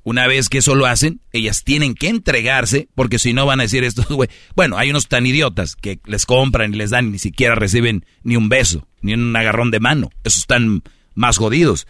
Una 0.04 0.26
vez 0.26 0.50
que 0.50 0.60
eso 0.60 0.74
lo 0.74 0.88
hacen, 0.88 1.22
ellas 1.32 1.64
tienen 1.64 1.94
que 1.94 2.08
entregarse, 2.08 2.88
porque 2.96 3.20
si 3.20 3.34
no 3.34 3.46
van 3.46 3.60
a 3.60 3.64
decir 3.64 3.84
esto, 3.84 4.04
güey. 4.10 4.30
Bueno, 4.56 4.78
hay 4.78 4.90
unos 4.90 5.08
tan 5.08 5.26
idiotas 5.26 5.76
que 5.76 6.00
les 6.06 6.26
compran 6.26 6.74
y 6.74 6.78
les 6.78 6.90
dan 6.90 7.08
y 7.08 7.12
ni 7.12 7.20
siquiera 7.20 7.56
reciben 7.56 8.06
ni 8.24 8.36
un 8.36 8.50
beso, 8.50 8.88
ni 9.02 9.14
un 9.14 9.36
agarrón 9.36 9.70
de 9.70 9.80
mano. 9.80 10.10
Esos 10.24 10.42
están 10.42 10.82
más 11.14 11.38
jodidos. 11.38 11.88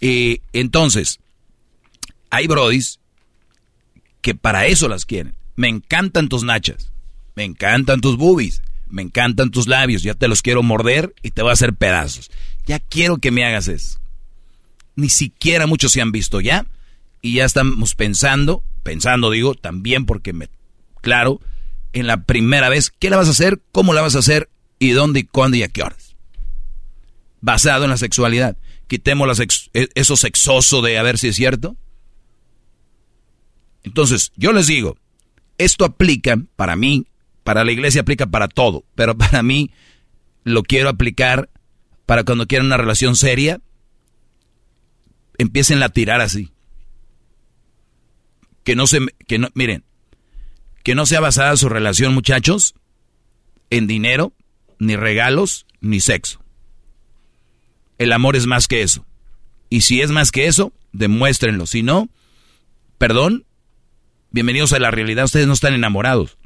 Entonces, 0.00 1.20
hay 2.30 2.48
brodis 2.48 2.98
que 4.22 4.34
para 4.34 4.66
eso 4.66 4.88
las 4.88 5.04
quieren. 5.04 5.34
Me 5.54 5.68
encantan 5.68 6.28
tus 6.28 6.42
nachas, 6.42 6.91
me 7.34 7.44
encantan 7.44 8.00
tus 8.00 8.16
boobies, 8.16 8.62
me 8.88 9.02
encantan 9.02 9.50
tus 9.50 9.66
labios, 9.66 10.02
ya 10.02 10.14
te 10.14 10.28
los 10.28 10.42
quiero 10.42 10.62
morder 10.62 11.14
y 11.22 11.30
te 11.30 11.42
voy 11.42 11.50
a 11.50 11.54
hacer 11.54 11.74
pedazos. 11.74 12.30
Ya 12.66 12.78
quiero 12.78 13.18
que 13.18 13.30
me 13.30 13.44
hagas 13.44 13.68
eso. 13.68 13.98
Ni 14.94 15.08
siquiera 15.08 15.66
muchos 15.66 15.92
se 15.92 16.02
han 16.02 16.12
visto 16.12 16.40
ya 16.40 16.66
y 17.22 17.34
ya 17.34 17.44
estamos 17.44 17.94
pensando, 17.94 18.62
pensando 18.82 19.30
digo, 19.30 19.54
también 19.54 20.04
porque 20.04 20.32
me, 20.32 20.48
claro, 21.00 21.40
en 21.92 22.06
la 22.06 22.24
primera 22.24 22.68
vez, 22.68 22.90
¿qué 22.90 23.10
la 23.10 23.16
vas 23.16 23.28
a 23.28 23.32
hacer? 23.32 23.60
¿Cómo 23.72 23.94
la 23.94 24.02
vas 24.02 24.16
a 24.16 24.20
hacer? 24.20 24.50
¿Y 24.78 24.90
dónde 24.90 25.20
y 25.20 25.24
cuándo 25.24 25.56
y 25.56 25.62
a 25.62 25.68
qué 25.68 25.82
horas? 25.82 26.16
Basado 27.40 27.84
en 27.84 27.90
la 27.90 27.96
sexualidad. 27.96 28.56
quitemos 28.86 29.40
e, 29.40 29.88
esos 29.94 30.20
sexoso 30.20 30.82
de 30.82 30.98
a 30.98 31.02
ver 31.02 31.18
si 31.18 31.28
es 31.28 31.36
cierto. 31.36 31.76
Entonces, 33.84 34.32
yo 34.36 34.52
les 34.52 34.66
digo, 34.66 34.96
esto 35.58 35.84
aplica 35.84 36.38
para 36.56 36.76
mí, 36.76 37.06
para 37.44 37.64
la 37.64 37.72
iglesia 37.72 38.02
aplica 38.02 38.26
para 38.26 38.48
todo, 38.48 38.84
pero 38.94 39.16
para 39.16 39.42
mí 39.42 39.70
lo 40.44 40.62
quiero 40.62 40.88
aplicar 40.88 41.50
para 42.06 42.24
cuando 42.24 42.46
quieran 42.46 42.66
una 42.66 42.76
relación 42.76 43.16
seria, 43.16 43.60
empiecen 45.38 45.82
a 45.82 45.88
tirar 45.88 46.20
así. 46.20 46.52
Que 48.64 48.76
no 48.76 48.86
se, 48.86 49.00
que 49.26 49.38
no, 49.38 49.48
miren, 49.54 49.84
que 50.82 50.94
no 50.94 51.06
sea 51.06 51.20
basada 51.20 51.56
su 51.56 51.68
relación, 51.68 52.14
muchachos, 52.14 52.74
en 53.70 53.86
dinero, 53.86 54.32
ni 54.78 54.96
regalos, 54.96 55.66
ni 55.80 56.00
sexo. 56.00 56.44
El 57.98 58.12
amor 58.12 58.36
es 58.36 58.46
más 58.46 58.68
que 58.68 58.82
eso. 58.82 59.06
Y 59.68 59.82
si 59.82 60.02
es 60.02 60.10
más 60.10 60.32
que 60.32 60.46
eso, 60.46 60.72
demuéstrenlo. 60.92 61.66
Si 61.66 61.82
no, 61.82 62.08
perdón, 62.98 63.46
bienvenidos 64.30 64.72
a 64.72 64.78
la 64.78 64.90
realidad. 64.90 65.24
Ustedes 65.24 65.46
no 65.46 65.54
están 65.54 65.74
enamorados. 65.74 66.36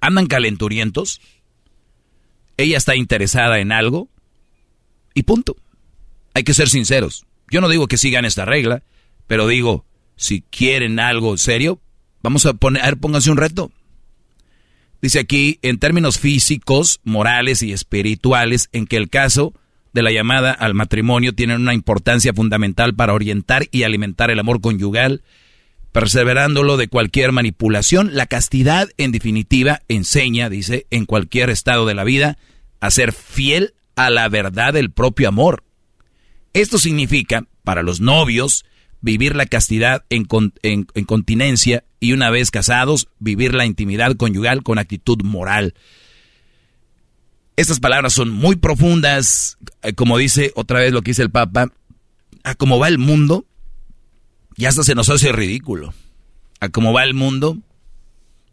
Andan 0.00 0.26
calenturientos. 0.26 1.20
Ella 2.56 2.76
está 2.76 2.96
interesada 2.96 3.58
en 3.58 3.72
algo. 3.72 4.08
Y 5.14 5.24
punto. 5.24 5.56
Hay 6.34 6.44
que 6.44 6.54
ser 6.54 6.68
sinceros. 6.68 7.26
Yo 7.50 7.60
no 7.60 7.68
digo 7.68 7.88
que 7.88 7.96
sigan 7.96 8.24
esta 8.24 8.44
regla, 8.44 8.84
pero 9.26 9.46
digo, 9.48 9.84
si 10.16 10.42
quieren 10.42 11.00
algo 11.00 11.36
serio, 11.36 11.80
vamos 12.22 12.46
a 12.46 12.54
poner, 12.54 12.82
a 12.82 12.86
ver, 12.86 12.98
pónganse 12.98 13.30
un 13.30 13.36
reto. 13.36 13.72
Dice 15.02 15.18
aquí, 15.18 15.58
en 15.62 15.78
términos 15.78 16.18
físicos, 16.18 17.00
morales 17.04 17.62
y 17.62 17.72
espirituales, 17.72 18.68
en 18.72 18.86
que 18.86 18.96
el 18.96 19.08
caso 19.08 19.54
de 19.92 20.02
la 20.02 20.12
llamada 20.12 20.52
al 20.52 20.74
matrimonio 20.74 21.34
tiene 21.34 21.56
una 21.56 21.74
importancia 21.74 22.32
fundamental 22.32 22.94
para 22.94 23.14
orientar 23.14 23.66
y 23.72 23.82
alimentar 23.82 24.30
el 24.30 24.38
amor 24.38 24.60
conyugal, 24.60 25.22
perseverándolo 25.92 26.76
de 26.76 26.88
cualquier 26.88 27.32
manipulación. 27.32 28.14
La 28.14 28.26
castidad, 28.26 28.88
en 28.96 29.12
definitiva, 29.12 29.80
enseña, 29.88 30.48
dice, 30.48 30.86
en 30.90 31.06
cualquier 31.06 31.50
estado 31.50 31.86
de 31.86 31.94
la 31.94 32.04
vida, 32.04 32.38
a 32.80 32.90
ser 32.90 33.12
fiel 33.12 33.74
a 33.96 34.10
la 34.10 34.28
verdad 34.28 34.72
del 34.72 34.90
propio 34.90 35.28
amor. 35.28 35.64
Esto 36.52 36.78
significa, 36.78 37.44
para 37.64 37.82
los 37.82 38.00
novios, 38.00 38.64
vivir 39.00 39.36
la 39.36 39.46
castidad 39.46 40.04
en, 40.10 40.24
continencia 40.24 41.84
y 42.00 42.12
una 42.12 42.30
vez 42.30 42.50
casados, 42.50 43.08
vivir 43.18 43.54
la 43.54 43.66
intimidad 43.66 44.16
conyugal 44.16 44.62
con 44.62 44.78
actitud 44.78 45.22
moral. 45.22 45.74
Estas 47.56 47.80
palabras 47.80 48.12
son 48.14 48.30
muy 48.30 48.56
profundas, 48.56 49.58
eh, 49.82 49.92
como 49.92 50.16
dice 50.16 50.52
otra 50.54 50.80
vez 50.80 50.92
lo 50.92 51.02
que 51.02 51.10
dice 51.10 51.22
el 51.22 51.30
Papa, 51.30 51.72
a 52.42 52.54
cómo 52.54 52.78
va 52.78 52.88
el 52.88 52.98
mundo, 52.98 53.44
ya 54.60 54.68
hasta 54.68 54.84
se 54.84 54.94
nos 54.94 55.08
hace 55.08 55.32
ridículo. 55.32 55.92
A 56.60 56.68
cómo 56.68 56.92
va 56.92 57.04
el 57.04 57.14
mundo, 57.14 57.58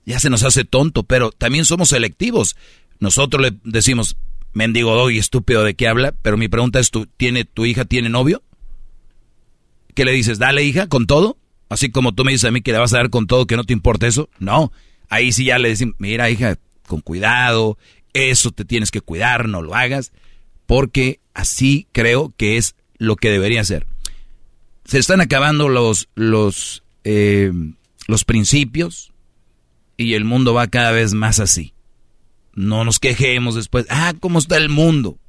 ya 0.05 0.19
se 0.19 0.29
nos 0.29 0.43
hace 0.43 0.63
tonto, 0.63 1.03
pero 1.03 1.31
también 1.31 1.65
somos 1.65 1.89
selectivos. 1.89 2.55
Nosotros 2.99 3.41
le 3.41 3.57
decimos, 3.63 4.15
mendigo 4.53 4.95
doy, 4.95 5.17
estúpido 5.17 5.63
de 5.63 5.75
qué 5.75 5.87
habla, 5.87 6.13
pero 6.21 6.37
mi 6.37 6.47
pregunta 6.47 6.79
es, 6.79 6.89
¿tú, 6.91 7.07
¿tiene, 7.17 7.43
¿tu 7.43 7.65
hija 7.65 7.83
tiene 7.83 8.07
novio? 8.09 8.41
¿Qué 9.93 10.05
le 10.05 10.13
dices? 10.13 10.39
Dale, 10.39 10.63
hija, 10.63 10.87
con 10.87 11.07
todo. 11.07 11.37
Así 11.69 11.91
como 11.91 12.13
tú 12.13 12.23
me 12.23 12.31
dices 12.31 12.45
a 12.47 12.51
mí 12.51 12.61
que 12.61 12.71
le 12.71 12.77
vas 12.77 12.93
a 12.93 12.97
dar 12.97 13.09
con 13.09 13.27
todo, 13.27 13.45
que 13.45 13.57
no 13.57 13.65
te 13.65 13.73
importa 13.73 14.07
eso. 14.07 14.29
No, 14.39 14.71
ahí 15.09 15.33
sí 15.33 15.45
ya 15.45 15.59
le 15.59 15.69
decimos, 15.69 15.95
mira, 15.97 16.29
hija, 16.29 16.57
con 16.87 17.01
cuidado, 17.01 17.77
eso 18.13 18.51
te 18.51 18.63
tienes 18.63 18.91
que 18.91 19.01
cuidar, 19.01 19.49
no 19.49 19.61
lo 19.61 19.75
hagas, 19.75 20.13
porque 20.65 21.19
así 21.33 21.87
creo 21.91 22.33
que 22.37 22.55
es 22.55 22.75
lo 22.97 23.17
que 23.17 23.29
debería 23.29 23.65
ser. 23.65 23.85
Se 24.87 24.97
están 24.97 25.21
acabando 25.21 25.67
los, 25.67 26.07
los, 26.15 26.83
eh, 27.03 27.51
los 28.07 28.23
principios 28.23 29.11
y 29.97 30.13
el 30.13 30.23
mundo 30.23 30.53
va 30.53 30.67
cada 30.67 30.91
vez 30.91 31.13
más 31.13 31.39
así. 31.39 31.73
No 32.53 32.83
nos 32.85 32.99
quejemos 32.99 33.55
después, 33.55 33.85
ah, 33.89 34.13
¿cómo 34.19 34.39
está 34.39 34.57
el 34.57 34.69
mundo? 34.69 35.19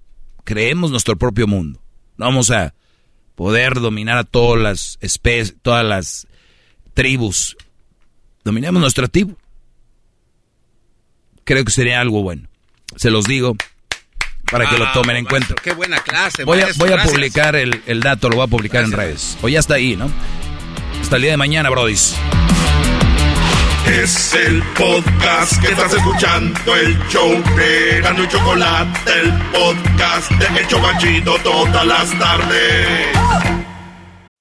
Creemos 0.45 0.91
nuestro 0.91 1.19
propio 1.19 1.47
mundo. 1.47 1.83
vamos 2.17 2.51
a 2.51 2.75
poder 3.35 3.75
dominar 3.81 4.17
a 4.19 4.25
todas 4.25 4.61
las 4.61 4.99
todas 5.61 5.85
las 5.85 6.27
tribus. 6.95 7.57
Dominemos 8.45 8.81
nuestra 8.81 9.09
tribu. 9.09 9.37
Creo 11.45 11.65
que 11.65 11.71
sería 11.71 12.01
algo 12.01 12.23
bueno. 12.23 12.49
Se 12.97 13.11
los 13.11 13.27
digo 13.27 13.57
para 14.51 14.69
que 14.69 14.79
lo 14.79 14.87
ah, 14.87 14.93
tomen 14.93 15.17
en 15.17 15.25
cuenta. 15.25 15.55
Qué 15.63 15.73
buena 15.73 15.99
clase. 16.01 16.45
Voy 16.45 16.61
a, 16.61 16.69
voy 16.77 16.93
a 16.93 17.03
publicar 17.03 17.57
el, 17.57 17.83
el, 17.87 18.01
dato, 18.01 18.29
lo 18.29 18.37
voy 18.37 18.45
a 18.45 18.49
publicar 18.49 18.85
en 18.85 18.93
redes. 18.93 19.37
O 19.43 19.49
ya 19.49 19.61
está 19.61 19.75
ahí, 19.75 19.97
¿no? 19.97 20.11
Hasta 21.01 21.17
el 21.17 21.23
día 21.23 21.31
de 21.33 21.37
mañana, 21.37 21.71
brodis. 21.71 22.17
Es 23.87 24.35
el 24.35 24.63
podcast 24.75 25.59
que 25.63 25.69
estás 25.69 25.95
escuchando, 25.95 26.77
el 26.77 26.99
show 27.09 27.43
de 27.57 28.01
Gano 28.03 28.23
y 28.23 28.29
Chocolate, 28.29 29.13
el 29.21 29.33
podcast 29.51 30.31
de 30.33 30.61
Hecho 30.61 30.77
Chocachito 30.77 31.39
todas 31.43 31.87
las 31.87 32.19
tardes. 32.19 33.48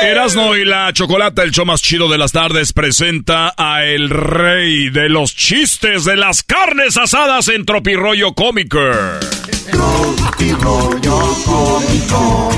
Erasmo 0.00 0.54
y 0.56 0.64
la 0.64 0.92
Chocolata, 0.92 1.42
el 1.42 1.50
show 1.50 1.66
más 1.66 1.82
chido 1.82 2.08
de 2.08 2.18
las 2.18 2.32
tardes, 2.32 2.72
presenta 2.72 3.52
a 3.56 3.84
el 3.84 4.10
rey 4.10 4.90
de 4.90 5.08
los 5.08 5.34
chistes 5.34 6.04
de 6.04 6.16
las 6.16 6.42
carnes 6.42 6.96
asadas 6.96 7.48
en 7.48 7.64
Tropirollo 7.64 8.32
Cómico. 8.34 8.78
Tropirollo 9.70 11.18
Cómico. 11.44 12.50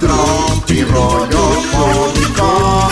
Tropirollo 0.00 1.62
Cómico. 1.72 2.88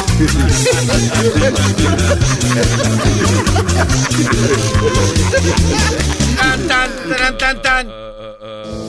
Tan, 6.69 7.39
tan, 7.39 7.63
tan. 7.63 8.86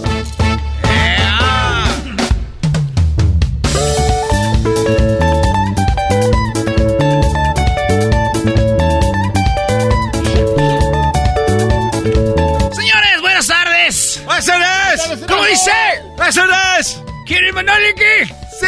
Señores, 12.72 13.22
buenas 13.22 13.48
tardes. 13.48 14.22
Buenas 14.24 14.46
tardes. 14.46 15.26
¿Cómo 15.28 15.44
dice? 15.44 15.72
Buenas 16.16 16.36
tardes. 16.36 17.02
¿Quieren 17.26 17.54
manolique? 17.54 18.26
Sí. 18.60 18.66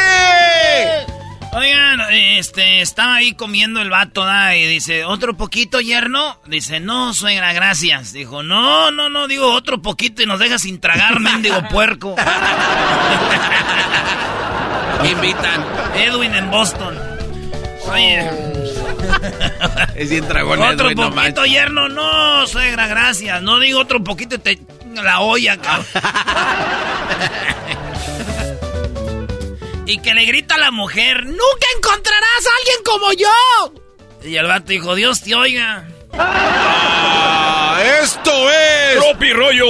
Oigan, 1.53 2.01
este, 2.11 2.81
estaba 2.81 3.15
ahí 3.15 3.31
comiendo 3.33 3.81
el 3.81 3.89
vato, 3.89 4.25
¿da? 4.25 4.55
Y 4.57 4.67
dice, 4.67 5.05
¿otro 5.05 5.37
poquito, 5.37 5.79
yerno? 5.79 6.37
Dice, 6.45 6.81
no, 6.81 7.13
suegra, 7.13 7.53
gracias. 7.53 8.11
Dijo, 8.11 8.43
no, 8.43 8.91
no, 8.91 9.07
no, 9.09 9.27
digo 9.27 9.53
otro 9.53 9.81
poquito 9.81 10.21
y 10.21 10.25
nos 10.25 10.39
deja 10.39 10.59
sin 10.59 10.81
tragar, 10.81 11.19
mendigo 11.21 11.65
puerco. 11.69 12.15
Me 15.01 15.11
invitan. 15.11 15.65
Edwin 15.95 16.35
en 16.35 16.51
Boston. 16.51 16.97
Oye. 17.91 18.29
Es 19.95 20.09
bien 20.09 20.27
dragón, 20.27 20.61
Otro 20.61 20.89
Edwin, 20.89 21.09
poquito, 21.11 21.45
yerno, 21.45 21.87
no, 21.89 22.45
suegra, 22.47 22.87
gracias. 22.87 23.41
No 23.41 23.59
digo 23.59 23.79
otro 23.79 24.03
poquito 24.03 24.35
y 24.35 24.39
te 24.39 24.59
la 24.95 25.19
olla, 25.21 25.57
cabrón. 25.57 25.85
y 29.85 29.97
que 29.99 30.13
le 30.13 30.25
grita 30.25 30.55
a 30.55 30.57
la 30.57 30.71
mujer, 30.71 31.25
nunca 31.25 31.67
encontrarás 31.75 32.45
a 32.45 32.49
alguien 32.59 32.77
como 32.85 33.13
yo. 33.13 33.73
Y 34.23 34.35
el 34.35 34.47
vato 34.47 34.67
dijo, 34.67 34.95
Dios 34.95 35.21
te 35.21 35.33
oiga. 35.35 35.87
Ah, 36.13 37.79
esto 38.01 38.49
es. 38.49 38.99
Tropi 38.99 39.33
rollo. 39.33 39.65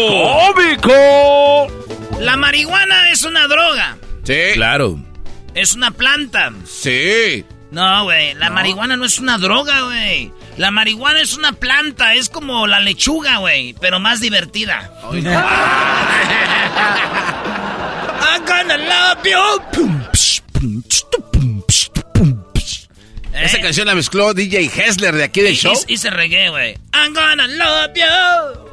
Cómico. 0.54 1.68
La 2.20 2.36
marihuana 2.36 3.10
es 3.12 3.24
una 3.24 3.48
droga, 3.48 3.98
Sí. 4.24 4.38
Claro. 4.54 5.00
Es 5.62 5.74
una 5.76 5.92
planta. 5.92 6.52
Sí. 6.66 7.46
No, 7.72 8.04
güey, 8.06 8.34
la 8.36 8.50
marihuana 8.50 8.98
no 8.98 9.06
es 9.06 9.20
una 9.20 9.38
droga, 9.38 9.82
güey. 9.84 10.32
La 10.58 10.72
marihuana 10.72 11.22
es 11.22 11.36
una 11.38 11.54
planta, 11.54 12.16
es 12.16 12.28
como 12.30 12.66
la 12.68 12.80
lechuga, 12.80 13.38
güey, 13.38 13.74
pero 13.80 14.00
más 14.00 14.20
divertida. 14.20 14.92
I'm 18.22 18.46
gonna 18.46 18.78
love 18.78 19.24
you. 19.24 19.62
Pum, 19.74 20.04
psh, 20.14 20.42
pum, 20.54 20.84
psh, 20.84 21.04
tu, 21.12 21.22
pum, 21.32 21.62
psh, 21.68 21.90
tu, 21.94 22.02
pum, 22.14 22.44
psh. 22.54 22.88
Esa 23.34 23.58
¿Eh? 23.58 23.62
canción 23.62 23.88
la 23.88 23.96
mezcló 23.96 24.34
DJ 24.34 24.66
Hessler 24.76 25.16
de 25.16 25.24
aquí 25.24 25.42
del 25.42 25.54
Y- 25.54 25.58
show. 25.58 25.74
y- 25.88 25.94
Hice 25.94 26.10
reggae, 26.10 26.50
güey. 26.50 26.78
I'm 26.94 27.14
gonna 27.14 27.48
love 27.48 27.92
you. 27.96 28.69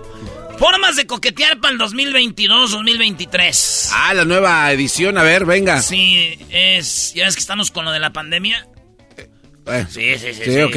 Formas 0.58 0.96
de 0.96 1.06
coquetear 1.06 1.60
para 1.60 1.74
el 1.74 1.78
2022-2023. 1.80 3.90
Ah, 3.92 4.14
la 4.14 4.24
nueva 4.24 4.72
edición, 4.72 5.18
a 5.18 5.22
ver, 5.22 5.44
venga. 5.44 5.82
Sí, 5.82 6.38
es. 6.50 7.12
Ya 7.14 7.24
ves 7.26 7.34
que 7.34 7.40
estamos 7.40 7.70
con 7.70 7.84
lo 7.84 7.92
de 7.92 8.00
la 8.00 8.10
pandemia. 8.12 8.66
Eh, 9.66 9.86
Sí, 9.90 10.16
sí, 10.18 10.32
sí. 10.34 10.42
sí, 10.44 10.62
ok. 10.62 10.76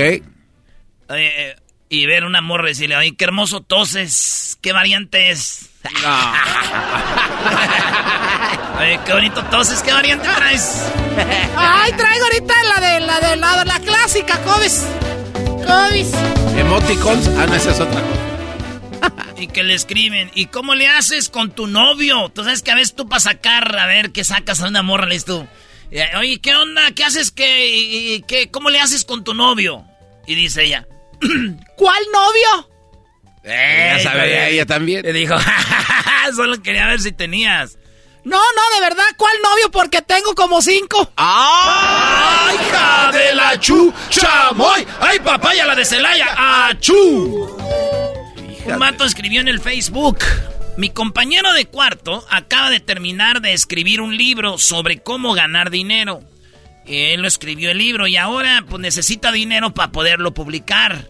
Eh, 1.11 1.55
y 1.87 2.05
ver 2.05 2.23
una 2.25 2.41
morra 2.41 2.65
y 2.65 2.71
decirle, 2.73 2.95
ay, 2.95 3.13
qué 3.13 3.23
hermoso 3.25 3.61
toses, 3.61 4.57
qué 4.61 4.73
variante 4.73 5.31
es. 5.31 5.69
Oye, 8.79 8.99
qué 9.05 9.13
bonito 9.13 9.41
toses, 9.45 9.81
qué 9.81 9.93
variante 9.93 10.27
traes. 10.27 10.83
Ay, 11.55 11.93
traigo 11.93 12.25
ahorita 12.25 12.53
la 12.75 12.81
de 12.81 12.99
la 12.99 13.19
de 13.21 13.35
la, 13.37 13.63
la 13.65 13.79
clásica, 13.79 14.37
Cobis. 14.43 14.83
Cobis. 15.65 16.11
Emoticons. 16.57 17.29
Ah, 17.37 17.45
no, 17.47 17.55
esa 17.55 17.71
es 17.71 17.79
otra. 17.79 18.01
Y 19.37 19.47
que 19.47 19.63
le 19.63 19.73
escriben, 19.73 20.29
¿y 20.35 20.47
cómo 20.47 20.75
le 20.75 20.87
haces 20.87 21.29
con 21.29 21.51
tu 21.51 21.67
novio? 21.67 22.29
Tú 22.29 22.43
sabes 22.43 22.61
que 22.61 22.71
a 22.71 22.75
veces 22.75 22.95
tú 22.95 23.07
para 23.07 23.19
sacar, 23.21 23.77
a 23.77 23.85
ver, 23.85 24.11
qué 24.11 24.23
sacas 24.23 24.61
a 24.61 24.67
una 24.67 24.81
morra, 24.81 25.05
le 25.05 25.13
dices 25.15 25.25
tú. 25.25 25.47
Oye, 26.17 26.39
¿qué 26.41 26.55
onda? 26.55 26.91
¿Qué 26.91 27.03
haces? 27.03 27.31
¿Qué, 27.31 27.67
y- 27.69 28.13
y 28.15 28.21
qué, 28.23 28.51
¿Cómo 28.51 28.69
le 28.69 28.79
haces 28.79 29.05
con 29.05 29.23
tu 29.23 29.33
novio? 29.33 29.85
Y 30.27 30.35
dice 30.35 30.63
ella, 30.65 30.85
¿Cuál 31.77 32.03
novio? 32.13 32.69
Eh, 33.43 33.93
ya 33.97 34.03
sabe, 34.03 34.51
ella 34.51 34.65
también. 34.65 35.03
Le 35.03 35.13
dijo, 35.13 35.35
solo 36.35 36.61
quería 36.61 36.85
ver 36.87 36.99
si 36.99 37.11
tenías. 37.11 37.77
No, 38.25 38.37
no, 38.37 38.75
de 38.75 38.81
verdad, 38.81 39.05
¿cuál 39.17 39.33
novio? 39.41 39.71
Porque 39.71 40.01
tengo 40.01 40.35
como 40.35 40.61
cinco. 40.61 41.11
¡Ah! 41.15 42.51
¡Hija 42.53 43.11
de 43.17 43.33
la 43.33 43.59
chu! 43.59 43.93
¡Chamoy! 44.09 44.85
¡Ay, 44.99 45.19
papaya, 45.21 45.65
la 45.65 45.73
de 45.75 45.85
Celaya! 45.85 46.67
¡Achú! 46.67 47.57
Un 48.65 48.79
vato 48.79 49.05
escribió 49.05 49.41
en 49.41 49.47
el 49.47 49.59
Facebook. 49.59 50.19
Mi 50.77 50.89
compañero 50.89 51.51
de 51.53 51.65
cuarto 51.65 52.25
acaba 52.29 52.69
de 52.69 52.79
terminar 52.79 53.41
de 53.41 53.53
escribir 53.53 54.01
un 54.01 54.15
libro 54.15 54.57
sobre 54.57 54.99
cómo 54.99 55.33
ganar 55.33 55.69
dinero. 55.71 56.21
Él 56.85 57.21
lo 57.21 57.27
escribió 57.27 57.71
el 57.71 57.77
libro 57.77 58.07
y 58.07 58.17
ahora 58.17 58.63
pues 58.67 58.81
necesita 58.81 59.31
dinero 59.31 59.73
para 59.73 59.91
poderlo 59.91 60.33
publicar. 60.33 61.05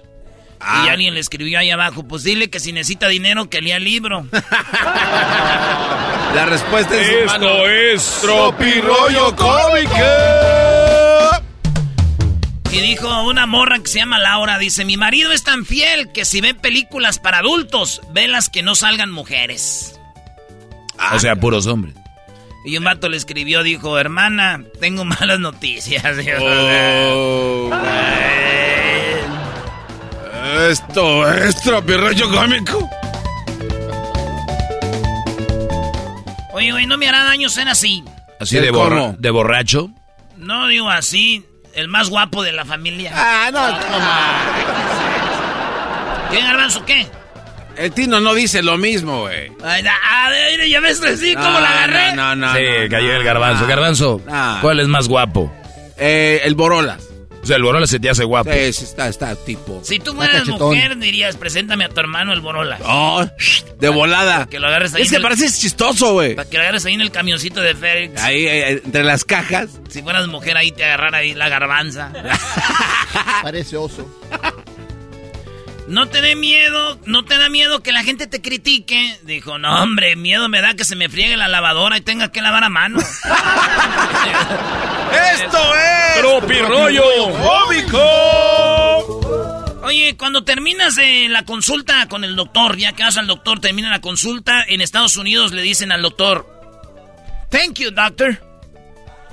Ah. 0.60 0.84
Y 0.86 0.89
alguien 0.89 1.14
le 1.14 1.20
escribió 1.22 1.60
ahí 1.60 1.72
abajo, 1.72 2.04
pues 2.08 2.24
dile 2.24 2.50
que 2.50 2.60
si 2.60 2.74
necesita 2.74 3.08
dinero 3.08 3.50
que 3.50 3.62
lea 3.62 3.78
el 3.78 3.86
libro. 3.86 4.28
La 6.36 6.45
respuesta 6.47 6.95
es. 6.95 7.32
Esto 7.32 7.68
es 7.70 8.20
Tropi 8.22 8.82
rollo 8.82 9.36
cómico. 9.36 10.59
Y 12.72 12.82
dijo 12.82 13.24
una 13.24 13.45
morra 13.47 13.80
que 13.80 13.88
se 13.88 13.99
llama 13.99 14.20
Laura, 14.20 14.59
dice, 14.59 14.86
mi 14.86 14.95
marido 14.95 15.32
es 15.32 15.43
tan 15.43 15.65
fiel 15.65 16.11
que 16.11 16.24
si 16.24 16.39
ve 16.39 16.53
películas 16.53 17.17
para 17.20 17.39
adultos, 17.39 18.01
ve 18.11 18.28
las 18.28 18.49
que 18.49 18.61
no 18.61 18.76
salgan 18.76 19.09
mujeres. 19.11 19.99
O 21.13 21.20
sea, 21.20 21.36
puros 21.36 21.65
hombres. 21.65 21.95
Y 22.65 22.78
un 22.78 22.84
vato 22.84 23.09
le 23.09 23.17
escribió, 23.17 23.63
dijo, 23.63 23.97
hermana, 23.97 24.63
tengo 24.80 25.03
malas 25.05 25.39
noticias. 25.39 26.03
Oh. 26.41 27.72
Esto 30.70 31.32
es 31.32 31.55
Tropi 31.61 31.93
rollo 31.93 32.30
cómico. 32.30 32.89
Oye, 36.53 36.72
güey, 36.72 36.86
no 36.86 36.97
me 36.97 37.07
hará 37.07 37.24
daño 37.24 37.49
ser 37.49 37.70
así. 37.70 38.03
Así 38.39 38.57
¿El 38.57 38.63
de, 38.65 38.72
borra- 38.72 39.15
de 39.17 39.30
borracho. 39.30 39.89
No 40.38 40.67
digo 40.67 40.89
así, 40.89 41.45
el 41.80 41.88
más 41.88 42.10
guapo 42.10 42.44
de 42.44 42.52
la 42.52 42.66
familia. 42.66 43.12
Ah, 43.16 43.50
no, 43.52 43.80
¿Qué, 46.32 46.42
garbanzo, 46.42 46.86
qué? 46.86 47.08
El 47.78 47.92
Tino 47.92 48.20
no 48.20 48.34
dice 48.34 48.62
lo 48.62 48.78
mismo, 48.78 49.22
güey. 49.22 49.52
Ay, 49.64 49.84
ah, 49.88 50.30
ya 50.68 50.80
ves, 50.82 51.02
sí, 51.20 51.34
cómo 51.34 51.60
la 51.60 51.70
agarré. 51.70 52.14
No, 52.16 52.36
no, 52.36 52.48
no. 52.48 52.54
sí, 52.56 52.62
no, 52.84 52.90
cayó 52.90 53.08
no, 53.08 53.16
el 53.16 53.24
garbanzo. 53.24 53.62
no. 53.62 53.68
Garbanzo, 53.68 54.22
Ah. 54.30 54.60
¿cuál 54.62 54.80
es 54.80 54.88
más 54.88 55.08
guapo? 55.08 55.52
Eh, 55.98 56.42
el 56.44 56.56
Borolas. 56.56 57.09
O 57.42 57.46
sea, 57.46 57.56
el 57.56 57.64
Borola 57.64 57.88
se 57.88 58.00
te 58.00 58.10
hace 58.10 58.24
guapo. 58.26 58.52
Sí, 58.52 58.74
sí, 58.74 58.84
está, 58.84 59.08
está 59.08 59.36
tipo. 59.36 59.80
Si 59.84 59.98
tú 60.00 60.14
fueras 60.14 60.46
mujer, 60.48 60.98
dirías, 60.98 61.38
preséntame 61.38 61.86
a 61.86 61.90
tu 61.90 62.00
hermano 62.00 62.34
el 62.34 62.42
Borola. 62.42 62.78
Oh, 62.84 63.26
de 63.80 63.90
volada. 63.90 64.46
Que 64.48 64.60
lo 64.60 64.68
agarres 64.68 64.94
ahí 64.94 65.04
Es 65.04 65.10
que 65.10 65.16
el- 65.16 65.22
parece 65.22 65.50
chistoso, 65.50 66.14
güey. 66.14 66.36
Para 66.36 66.50
que 66.50 66.58
lo 66.58 66.64
agarres 66.64 66.86
ahí 66.86 66.94
en 66.96 67.02
el 67.02 67.12
camioncito 67.12 67.62
de 67.62 67.76
Félix. 67.76 68.22
Ahí, 68.22 68.46
eh, 68.46 68.82
entre 68.84 69.04
las 69.04 69.24
cajas. 69.24 69.70
Si 69.90 70.02
fueras 70.02 70.28
mujer, 70.28 70.58
ahí 70.58 70.72
te 70.72 70.84
agarrara 70.84 71.20
ahí 71.20 71.34
la 71.34 71.48
garbanza. 71.50 72.12
Parece 73.42 73.78
oso. 73.78 74.06
No 75.90 76.08
te 76.08 76.22
dé 76.22 76.36
miedo, 76.36 77.00
no 77.06 77.26
te 77.26 77.36
da 77.40 77.50
miedo 77.50 77.82
que 77.82 77.92
la 77.92 78.04
gente 78.04 78.28
te 78.28 78.44
critique. 78.44 79.18
Dijo, 79.24 79.58
no, 79.58 79.82
hombre, 79.82 80.16
miedo 80.16 80.48
me 80.48 80.62
da 80.62 80.76
que 80.76 80.86
se 80.86 80.96
me 80.96 81.10
friegue 81.10 81.36
la 81.36 81.48
lavadora 81.48 81.98
y 81.98 82.02
tenga 82.02 82.32
que 82.32 82.44
lavar 82.44 82.64
a 82.64 82.70
mano. 82.70 83.00
¡Esto 85.34 85.58
es! 85.76 86.22
Tropi 86.22 86.60
rollo 86.60 87.04
cómico. 87.42 88.00
Oye, 89.82 90.16
cuando 90.16 90.44
terminas 90.44 90.96
de 90.96 91.28
la 91.28 91.44
consulta 91.44 92.08
con 92.08 92.24
el 92.24 92.36
doctor, 92.36 92.78
ya 92.78 92.94
que 92.94 93.02
vas 93.02 93.18
al 93.18 93.26
doctor, 93.26 93.60
termina 93.60 93.90
la 93.90 94.02
consulta, 94.02 94.64
en 94.68 94.82
Estados 94.82 95.18
Unidos 95.18 95.54
le 95.54 95.64
dicen 95.64 95.92
al 95.92 96.04
doctor, 96.04 96.46
thank 97.50 97.80
you, 97.80 97.90
doctor. 97.90 98.40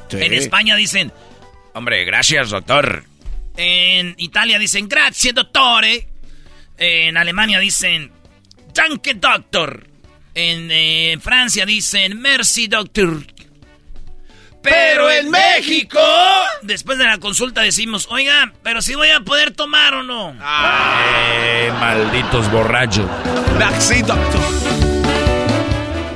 Sí. 0.08 0.16
En 0.22 0.32
España 0.32 0.74
dicen, 0.74 1.12
hombre, 1.74 2.06
gracias, 2.06 2.48
doctor. 2.48 3.04
En 3.58 4.14
Italia 4.16 4.58
dicen, 4.58 4.88
gracias, 4.88 5.34
dottore. 5.34 6.15
En 6.78 7.16
Alemania 7.16 7.58
dicen, 7.58 8.12
danke, 8.74 9.14
doctor. 9.14 9.86
En 10.34 10.68
eh, 10.70 11.16
Francia 11.20 11.64
dicen, 11.64 12.20
merci, 12.20 12.66
doctor. 12.66 13.22
Pero 14.62 15.10
en 15.10 15.30
México, 15.30 16.00
después 16.62 16.98
de 16.98 17.04
la 17.04 17.18
consulta 17.18 17.62
decimos, 17.62 18.08
oiga, 18.10 18.52
pero 18.64 18.82
si 18.82 18.96
voy 18.96 19.10
a 19.10 19.20
poder 19.20 19.52
tomar 19.52 19.94
o 19.94 20.02
no. 20.02 20.32
Eh, 20.32 21.72
malditos 21.78 22.50
borrachos. 22.50 23.08
Merci, 23.56 24.02
doctor. 24.02 24.40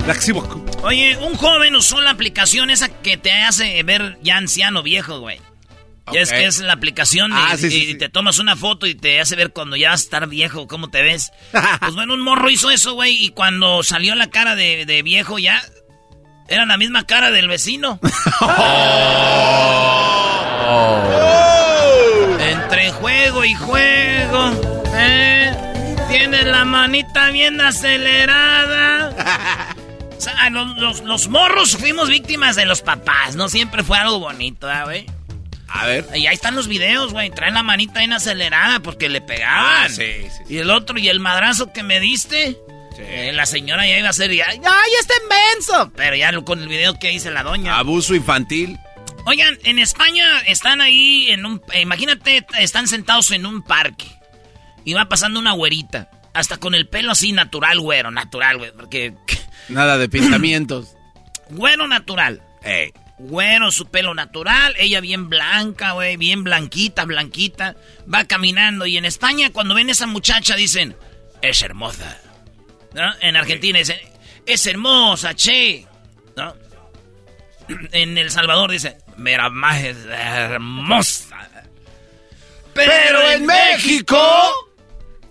Merci. 0.06 0.32
Oye, 0.82 1.16
un 1.18 1.36
joven 1.36 1.76
usó 1.76 2.00
la 2.00 2.10
aplicación 2.10 2.70
esa 2.70 2.88
que 2.88 3.16
te 3.16 3.30
hace 3.30 3.80
ver 3.84 4.18
ya 4.22 4.38
anciano, 4.38 4.82
viejo, 4.82 5.20
güey. 5.20 5.40
Ya 6.12 6.20
es 6.20 6.32
que 6.32 6.46
es 6.46 6.60
la 6.60 6.72
aplicación 6.72 7.30
Ah, 7.32 7.50
y, 7.54 7.58
sí, 7.58 7.70
sí, 7.70 7.76
y 7.76 7.86
sí. 7.92 7.98
te 7.98 8.08
tomas 8.08 8.38
una 8.38 8.56
foto 8.56 8.86
y 8.86 8.94
te 8.94 9.20
hace 9.20 9.36
ver 9.36 9.52
cuando 9.52 9.76
ya 9.76 9.90
vas 9.90 10.00
a 10.00 10.04
estar 10.04 10.26
viejo, 10.28 10.66
cómo 10.66 10.90
te 10.90 11.02
ves. 11.02 11.32
pues 11.80 11.94
bueno, 11.94 12.14
un 12.14 12.20
morro 12.20 12.50
hizo 12.50 12.70
eso, 12.70 12.94
güey, 12.94 13.24
y 13.24 13.30
cuando 13.30 13.82
salió 13.82 14.14
la 14.14 14.28
cara 14.28 14.56
de, 14.56 14.86
de 14.86 15.02
viejo 15.02 15.38
ya, 15.38 15.62
era 16.48 16.66
la 16.66 16.76
misma 16.76 17.06
cara 17.06 17.30
del 17.30 17.48
vecino. 17.48 18.00
Entre 22.40 22.90
juego 22.92 23.44
y 23.44 23.54
juego, 23.54 24.52
¿eh? 24.94 25.54
Tienes 26.08 26.46
la 26.46 26.64
manita 26.64 27.30
bien 27.30 27.60
acelerada. 27.60 29.14
O 30.20 30.22
sea, 30.22 30.50
los, 30.50 30.76
los- 30.76 31.00
los 31.00 31.28
morros 31.28 31.78
fuimos 31.78 32.10
víctimas 32.10 32.54
de 32.54 32.66
los 32.66 32.82
papás, 32.82 33.36
no 33.36 33.48
siempre 33.48 33.82
fue 33.82 33.96
algo 33.96 34.18
bonito, 34.18 34.68
¿ah, 34.68 34.84
güey? 34.84 35.06
A 35.72 35.86
ver. 35.86 36.06
Y 36.14 36.26
ahí 36.26 36.34
están 36.34 36.56
los 36.56 36.68
videos, 36.68 37.12
güey. 37.12 37.30
Traen 37.30 37.54
la 37.54 37.62
manita 37.62 38.00
bien 38.00 38.12
acelerada 38.12 38.80
porque 38.80 39.08
le 39.08 39.20
pegaban. 39.20 39.84
Ah, 39.84 39.88
sí, 39.88 40.04
sí, 40.36 40.42
Y 40.54 40.58
el 40.58 40.70
otro, 40.70 40.98
y 40.98 41.08
el 41.08 41.20
madrazo 41.20 41.72
que 41.72 41.82
me 41.82 42.00
diste. 42.00 42.56
eh, 42.98 43.30
la 43.32 43.46
señora 43.46 43.86
ya 43.86 43.98
iba 43.98 44.08
a 44.08 44.12
ser, 44.12 44.32
ya, 44.34 44.46
¡ay, 44.48 44.90
está 45.00 45.14
inmenso! 45.22 45.92
Pero 45.96 46.16
ya 46.16 46.32
con 46.42 46.60
el 46.60 46.68
video 46.68 46.98
que 46.98 47.08
dice 47.08 47.30
la 47.30 47.42
doña. 47.42 47.78
Abuso 47.78 48.14
infantil. 48.14 48.78
Oigan, 49.26 49.58
en 49.64 49.78
España 49.78 50.40
están 50.46 50.80
ahí 50.80 51.30
en 51.30 51.46
un... 51.46 51.62
eh, 51.72 51.82
imagínate, 51.82 52.44
están 52.58 52.88
sentados 52.88 53.30
en 53.30 53.46
un 53.46 53.62
parque. 53.62 54.06
Y 54.84 54.94
va 54.94 55.08
pasando 55.08 55.38
una 55.38 55.52
güerita. 55.52 56.10
Hasta 56.32 56.56
con 56.56 56.74
el 56.74 56.88
pelo 56.88 57.12
así 57.12 57.32
natural, 57.32 57.80
güero, 57.80 58.10
natural, 58.10 58.58
güey. 58.58 58.72
Porque... 58.72 59.14
Nada 59.68 59.98
de 59.98 60.08
pintamientos. 60.08 60.96
Güero 61.50 61.88
natural. 61.88 62.40
Ey. 62.62 62.92
Güero, 63.22 63.70
su 63.70 63.86
pelo 63.86 64.14
natural, 64.14 64.74
ella 64.78 65.00
bien 65.00 65.28
blanca, 65.28 65.92
güey, 65.92 66.16
bien 66.16 66.42
blanquita, 66.42 67.04
blanquita. 67.04 67.76
Va 68.12 68.24
caminando 68.24 68.86
y 68.86 68.96
en 68.96 69.04
España 69.04 69.50
cuando 69.52 69.74
ven 69.74 69.90
a 69.90 69.92
esa 69.92 70.06
muchacha 70.06 70.56
dicen, 70.56 70.96
es 71.42 71.60
hermosa. 71.60 72.18
¿No? 72.94 73.12
En 73.20 73.36
Argentina 73.36 73.78
dicen, 73.78 73.98
es 74.46 74.66
hermosa, 74.66 75.34
che. 75.34 75.86
¿No? 76.34 76.54
En 77.92 78.16
El 78.16 78.30
Salvador 78.30 78.70
dicen, 78.70 78.96
mira 79.16 79.50
más 79.50 79.82
hermosa. 79.82 81.48
Pero 82.72 83.30
en 83.32 83.44
México... 83.44 84.69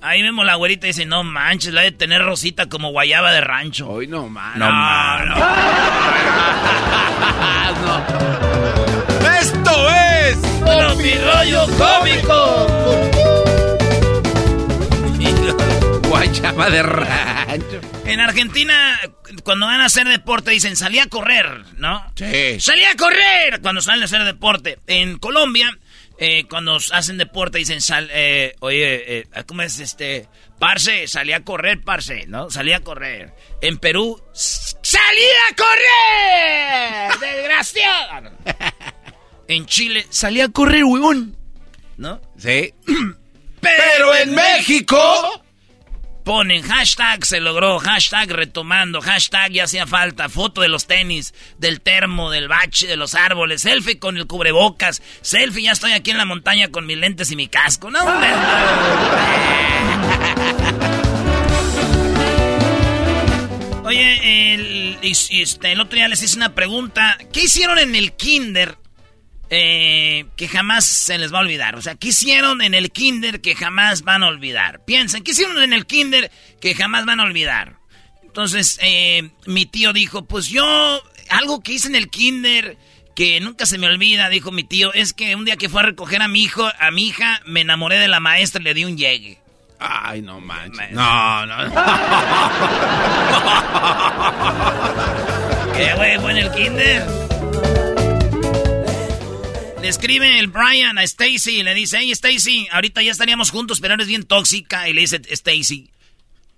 Ahí 0.02 0.22
vemos 0.22 0.46
la 0.46 0.56
güerita 0.56 0.88
y 0.88 0.92
dice, 0.92 1.06
no 1.06 1.26
manches, 1.26 1.74
la 1.74 1.82
de 1.82 1.92
tener 1.92 2.24
rosita 2.24 2.70
como 2.70 2.92
guayaba 2.92 3.34
de 3.34 3.42
rancho. 3.42 3.90
Hoy 3.90 4.08
no, 4.08 4.30
man. 4.30 4.58
No, 4.58 4.72
mano. 4.72 5.36
¡Esto 9.42 9.90
es! 9.90 10.38
mi 10.98 11.14
rollo 11.16 11.66
cómico! 11.78 12.68
Guayaba 16.08 16.70
de 16.70 16.84
rancho. 16.84 17.82
En 18.06 18.20
Argentina, 18.22 18.98
cuando 19.44 19.66
van 19.66 19.82
a 19.82 19.86
hacer 19.86 20.08
deporte, 20.08 20.52
dicen 20.52 20.76
salí 20.76 21.00
a 21.00 21.08
correr, 21.08 21.64
¿no? 21.78 22.04
Sí. 22.16 22.60
¡Salí 22.60 22.84
a 22.86 22.96
correr! 22.96 23.62
Cuando 23.62 23.82
salen 23.82 24.02
a 24.02 24.06
hacer 24.06 24.24
deporte. 24.24 24.80
En 24.88 25.18
Colombia, 25.20 25.78
eh, 26.20 26.46
cuando 26.50 26.78
hacen 26.92 27.18
deporte, 27.18 27.60
dicen 27.60 27.80
sal, 27.82 28.10
eh, 28.12 28.56
oye, 28.60 29.20
eh, 29.20 29.28
¿cómo 29.48 29.62
es 29.62 29.80
este? 29.80 30.28
Parce, 30.60 31.08
salí 31.08 31.32
a 31.32 31.46
correr, 31.46 31.82
parce, 31.82 32.28
¿no? 32.28 32.50
Salí 32.50 32.74
a 32.74 32.82
correr. 32.82 33.34
En 33.62 33.78
Perú, 33.78 34.22
¡salí 34.34 35.26
a 35.50 35.56
correr! 35.56 37.20
¡Desgraciado! 37.36 38.32
En 39.48 39.66
Chile, 39.66 40.06
salí 40.10 40.42
a 40.42 40.50
correr, 40.50 40.84
huevón. 40.84 41.38
¿No? 41.96 42.20
Sí. 42.38 42.74
Pero 43.62 44.16
en 44.16 44.36
México... 44.36 45.44
Ponen 46.30 46.62
hashtag 46.62 47.26
se 47.26 47.40
logró, 47.40 47.80
hashtag 47.80 48.30
retomando, 48.30 49.02
hashtag 49.02 49.52
ya 49.52 49.64
hacía 49.64 49.88
falta, 49.88 50.30
foto 50.30 50.62
de 50.62 50.68
los 50.68 50.86
tenis, 50.86 51.34
del 51.58 51.82
termo, 51.82 52.30
del 52.30 52.48
bache, 52.48 52.86
de 52.86 52.98
los 52.98 53.16
árboles, 53.16 53.64
selfie 53.64 53.98
con 53.98 54.16
el 54.16 54.28
cubrebocas, 54.28 55.02
selfie 55.22 55.64
ya 55.64 55.72
estoy 55.72 55.94
aquí 55.94 56.12
en 56.12 56.20
la 56.20 56.26
montaña 56.26 56.68
con 56.68 56.86
mis 56.86 57.00
lentes 57.00 57.32
y 57.32 57.36
mi 57.36 57.48
casco. 57.48 57.90
No, 57.90 58.02
hombre. 58.02 58.30
Oye, 63.86 64.54
el, 64.54 65.00
este, 65.02 65.72
el 65.72 65.82
otro 65.82 65.96
día 65.96 66.10
les 66.10 66.22
hice 66.22 66.38
una 66.38 66.54
pregunta. 66.54 67.18
¿Qué 67.34 67.46
hicieron 67.46 67.80
en 67.80 67.96
el 67.96 68.14
kinder 68.14 68.78
eh, 69.50 70.26
que 70.36 70.48
jamás 70.48 70.86
se 70.86 71.18
les 71.18 71.34
va 71.34 71.40
a 71.40 71.42
olvidar? 71.42 71.76
O 71.76 71.82
sea, 71.82 71.96
¿qué 71.96 72.10
hicieron 72.10 72.62
en 72.62 72.74
el 72.74 72.92
kinder 72.92 73.42
que 73.42 73.56
jamás 73.56 74.04
van 74.04 74.24
a 74.24 74.28
olvidar? 74.28 74.84
Piensen, 74.86 75.24
¿qué 75.24 75.32
hicieron 75.32 75.62
en 75.62 75.74
el 75.74 75.86
kinder 75.86 76.32
que 76.62 76.76
jamás 76.76 77.06
van 77.06 77.20
a 77.20 77.24
olvidar? 77.24 77.78
Entonces, 78.24 78.80
eh, 78.82 79.30
mi 79.46 79.66
tío 79.66 79.92
dijo, 79.92 80.26
pues 80.26 80.48
yo, 80.48 81.02
algo 81.30 81.62
que 81.62 81.74
hice 81.74 81.88
en 81.88 81.96
el 81.96 82.10
kinder 82.10 82.78
que 83.16 83.40
nunca 83.42 83.66
se 83.66 83.78
me 83.78 83.88
olvida, 83.88 84.30
dijo 84.30 84.52
mi 84.52 84.64
tío, 84.64 84.94
es 84.94 85.14
que 85.14 85.36
un 85.36 85.46
día 85.46 85.58
que 85.58 85.68
fue 85.68 85.82
a 85.82 85.86
recoger 85.86 86.22
a 86.22 86.28
mi 86.28 86.44
hijo, 86.44 86.70
a 86.80 86.92
mi 86.92 87.08
hija, 87.08 87.42
me 87.46 87.62
enamoré 87.62 87.98
de 87.98 88.08
la 88.08 88.20
maestra 88.20 88.62
y 88.62 88.64
le 88.64 88.74
di 88.74 88.86
un 88.86 88.98
llegue. 88.98 89.40
Ay, 89.80 90.22
no 90.22 90.40
manches. 90.40 90.92
No, 90.92 91.46
no. 91.46 91.56
¿Qué, 95.76 95.94
güey? 95.96 96.20
¿Fue 96.20 96.32
en 96.32 96.38
el 96.38 96.52
kinder? 96.52 97.89
Le 99.90 99.92
escribe 99.94 100.38
el 100.38 100.50
Brian 100.50 101.00
a 101.00 101.04
Stacy 101.04 101.62
y 101.62 101.64
le 101.64 101.74
dice, 101.74 101.98
hey 102.00 102.12
Stacy, 102.12 102.68
ahorita 102.72 103.02
ya 103.02 103.12
estaríamos 103.12 103.50
juntos, 103.50 103.80
pero 103.82 103.96
eres 103.96 104.06
bien 104.06 104.22
tóxica. 104.24 104.88
Y 104.88 104.94
le 104.94 105.02
dice 105.02 105.20
Stacy, 105.32 105.90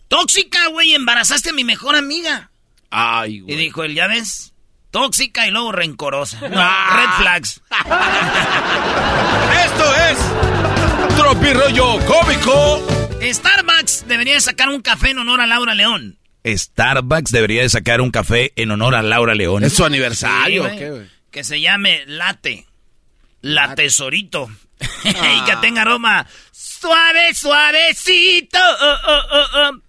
tóxica, 0.10 0.68
güey, 0.68 0.94
embarazaste 0.96 1.52
a 1.52 1.54
mi 1.54 1.64
mejor 1.64 1.96
amiga. 1.96 2.52
Ay, 2.90 3.36
Y 3.36 3.40
güey. 3.40 3.56
dijo 3.56 3.86
él, 3.86 3.96
¿ya 3.96 4.08
ves? 4.08 4.52
Tóxica 4.92 5.48
y 5.48 5.52
luego 5.52 5.72
rencorosa. 5.72 6.42
No, 6.50 6.58
Ah. 6.60 6.98
red 7.00 7.24
flags. 7.24 7.62
Esto 9.66 9.96
es... 9.96 11.16
Tropirollo 11.16 12.00
cómico. 12.06 12.86
Starbucks 13.22 14.08
debería 14.10 14.34
de 14.34 14.42
sacar 14.42 14.68
un 14.68 14.82
café 14.82 15.12
en 15.12 15.20
honor 15.20 15.40
a 15.40 15.48
Laura 15.48 15.74
León. 15.74 16.20
Starbucks 16.46 17.32
debería 17.32 17.62
de 17.62 17.70
sacar 17.70 18.02
un 18.02 18.12
café 18.12 18.52
en 18.58 18.72
honor 18.72 18.94
a 18.94 19.02
Laura 19.02 19.36
León. 19.36 19.64
¿Es 19.64 19.72
su 19.72 19.86
aniversario 19.86 20.68
Sí? 20.70 21.10
Que 21.32 21.46
se 21.46 21.62
llame 21.62 22.04
Late. 22.08 22.66
La 23.42 23.76
tesorito. 23.76 24.50
y 25.04 25.10
Ah. 25.10 25.44
que 25.46 25.56
tenga 25.58 25.82
aroma 25.84 26.26
suave, 26.52 27.34
suavecito. 27.34 28.58
Oh, 28.60 28.96
oh, 29.08 29.22
oh, 29.32 29.46
oh. 29.54 29.82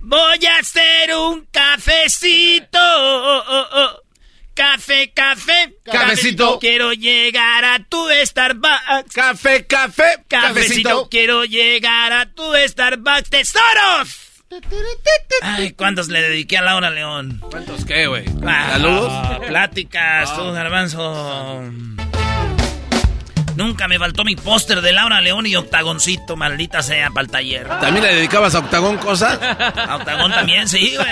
Voy 0.00 0.46
a 0.46 0.58
hacer 0.58 1.14
un 1.14 1.46
cafecito. 1.50 2.78
Oh, 2.78 3.42
oh, 3.48 3.66
oh. 3.72 4.00
Café, 4.54 5.12
café. 5.12 5.74
Cafecito. 5.84 6.58
Quiero 6.60 6.92
llegar 6.92 7.64
a 7.64 7.78
tu 7.80 8.06
Starbucks. 8.24 9.12
Café, 9.12 9.66
café, 9.66 10.24
Cafecito. 10.28 10.28
cafecito. 10.28 11.08
Quiero 11.10 11.44
llegar 11.44 12.12
a 12.12 12.26
tu 12.26 12.44
Starbucks. 12.68 13.30
¡Tesoros! 13.30 14.20
Ay, 15.42 15.72
¿cuántos 15.72 16.08
le 16.08 16.22
dediqué 16.22 16.58
a 16.58 16.62
Laura 16.62 16.90
León? 16.90 17.40
¿Cuántos 17.50 17.84
qué, 17.84 18.06
güey? 18.06 18.24
Ah, 18.46 18.68
¿Saludos? 18.72 19.38
Pláticas, 19.48 20.36
tú, 20.36 20.52
garbanzo. 20.52 21.64
Nunca 23.56 23.86
me 23.86 23.98
faltó 23.98 24.24
mi 24.24 24.34
póster 24.36 24.80
de 24.80 24.92
Laura 24.92 25.20
León 25.20 25.46
y 25.46 25.54
Octagoncito, 25.54 26.36
maldita 26.36 26.82
sea, 26.82 27.10
para 27.10 27.22
el 27.22 27.30
taller. 27.30 27.68
¿También 27.68 28.04
le 28.04 28.14
dedicabas 28.14 28.54
a 28.54 28.58
Octagón 28.58 28.98
cosas? 28.98 29.38
A 29.42 29.96
Octagón 29.96 30.32
también, 30.32 30.68
sí, 30.68 30.94
güey. 30.96 31.08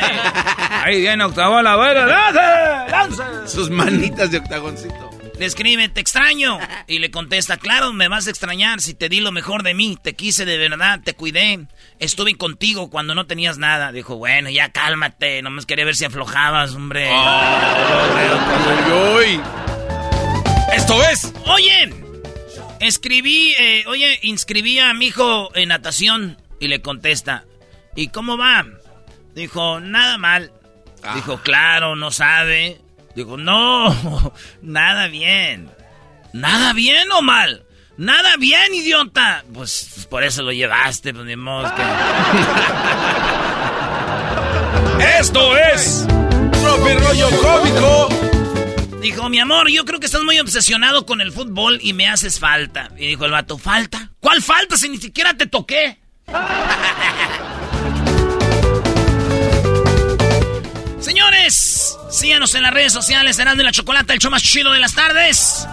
Ahí 0.85 1.01
viene 1.01 1.25
Octagón, 1.25 1.65
la 1.65 1.77
buena, 1.77 2.07
lance, 2.07 2.91
lance. 2.91 3.23
Sus 3.47 3.71
manitas 3.71 4.31
de 4.31 4.39
Octagoncito. 4.39 5.11
Le 5.39 5.47
escribe, 5.47 5.89
te 5.89 6.01
extraño. 6.01 6.59
Y 6.87 6.99
le 6.99 7.11
contesta, 7.11 7.57
claro, 7.57 7.93
me 7.93 8.09
vas 8.09 8.27
a 8.27 8.31
extrañar 8.31 8.81
si 8.81 8.95
te 8.95 9.09
di 9.09 9.21
lo 9.21 9.33
mejor 9.33 9.63
de 9.63 9.75
mí. 9.75 9.99
Te 10.01 10.15
quise 10.15 10.45
de 10.45 10.59
verdad, 10.59 11.01
te 11.03 11.15
cuidé. 11.15 11.67
Estuve 11.99 12.37
contigo 12.37 12.91
cuando 12.91 13.15
no 13.15 13.27
tenías 13.27 13.59
nada. 13.59 13.93
Dijo, 13.93 14.17
bueno, 14.17 14.51
ya 14.51 14.71
cálmate. 14.71 15.43
Nomás 15.43 15.67
quería 15.67 15.85
ver 15.85 15.97
si 15.97 16.05
aflojabas, 16.05 16.75
hombre. 16.75 17.11
Uy, 18.87 19.27
uy. 19.27 19.41
Esto 20.75 21.03
es... 21.05 21.33
Oye, 21.47 22.02
escribí, 22.83 23.55
eh, 23.59 23.85
oye, 23.87 24.19
inscribí 24.23 24.79
a 24.79 24.93
mi 24.95 25.07
hijo 25.07 25.51
en 25.55 25.69
natación 25.69 26.39
y 26.61 26.69
le 26.69 26.83
contesta, 26.83 27.45
¿y 27.97 28.09
cómo 28.09 28.37
va? 28.37 28.65
Dijo, 29.35 29.81
nada 29.81 30.19
mal. 30.19 30.53
Dijo, 31.15 31.39
claro, 31.39 31.97
no 31.97 32.11
sabe. 32.11 32.81
Dijo, 33.17 33.37
no, 33.37 34.33
nada 34.63 35.09
bien. 35.09 35.71
¿Nada 36.33 36.73
bien 36.73 37.11
o 37.13 37.23
mal? 37.23 37.65
Nada 37.97 38.37
bien, 38.37 38.75
idiota. 38.75 39.45
Pues 39.53 40.07
por 40.09 40.25
eso 40.25 40.43
lo 40.43 40.53
llevaste, 40.53 41.13
pues 41.13 41.27
ni 41.27 41.37
modo 41.37 41.73
que... 41.75 41.83
Esto 45.19 45.57
es 45.57 46.07
Tropirollo 46.63 47.29
cómico. 47.41 48.32
Dijo, 49.03 49.29
mi 49.29 49.39
amor, 49.41 49.69
yo 49.69 49.85
creo 49.85 49.99
que 49.99 50.07
estás 50.07 50.23
muy 50.23 50.39
obsesionado 50.39 51.05
con 51.07 51.21
el 51.21 51.33
fútbol 51.33 51.81
y 51.83 51.93
me 51.93 52.07
haces 52.07 52.39
falta. 52.39 52.89
Y 52.97 53.09
dijo 53.09 53.25
el 53.25 53.33
vato, 53.33 53.59
¿falta? 53.59 54.13
¿Cuál 54.21 54.41
falta 54.41 54.77
si 54.77 54.89
ni 54.89 54.99
siquiera 54.99 55.37
te 55.37 55.47
toqué? 55.47 55.99
Señores, 61.01 61.99
síganos 62.13 62.55
en 62.55 62.63
las 62.63 62.73
redes 62.73 62.93
sociales, 62.93 63.35
serán 63.35 63.59
de 63.59 63.65
la 63.65 63.73
Chocolata, 63.73 64.15
el 64.15 64.21
show 64.21 64.31
más 64.31 64.45
chido 64.45 64.73
de 64.73 64.79
las 64.79 64.95
tardes. 64.95 65.67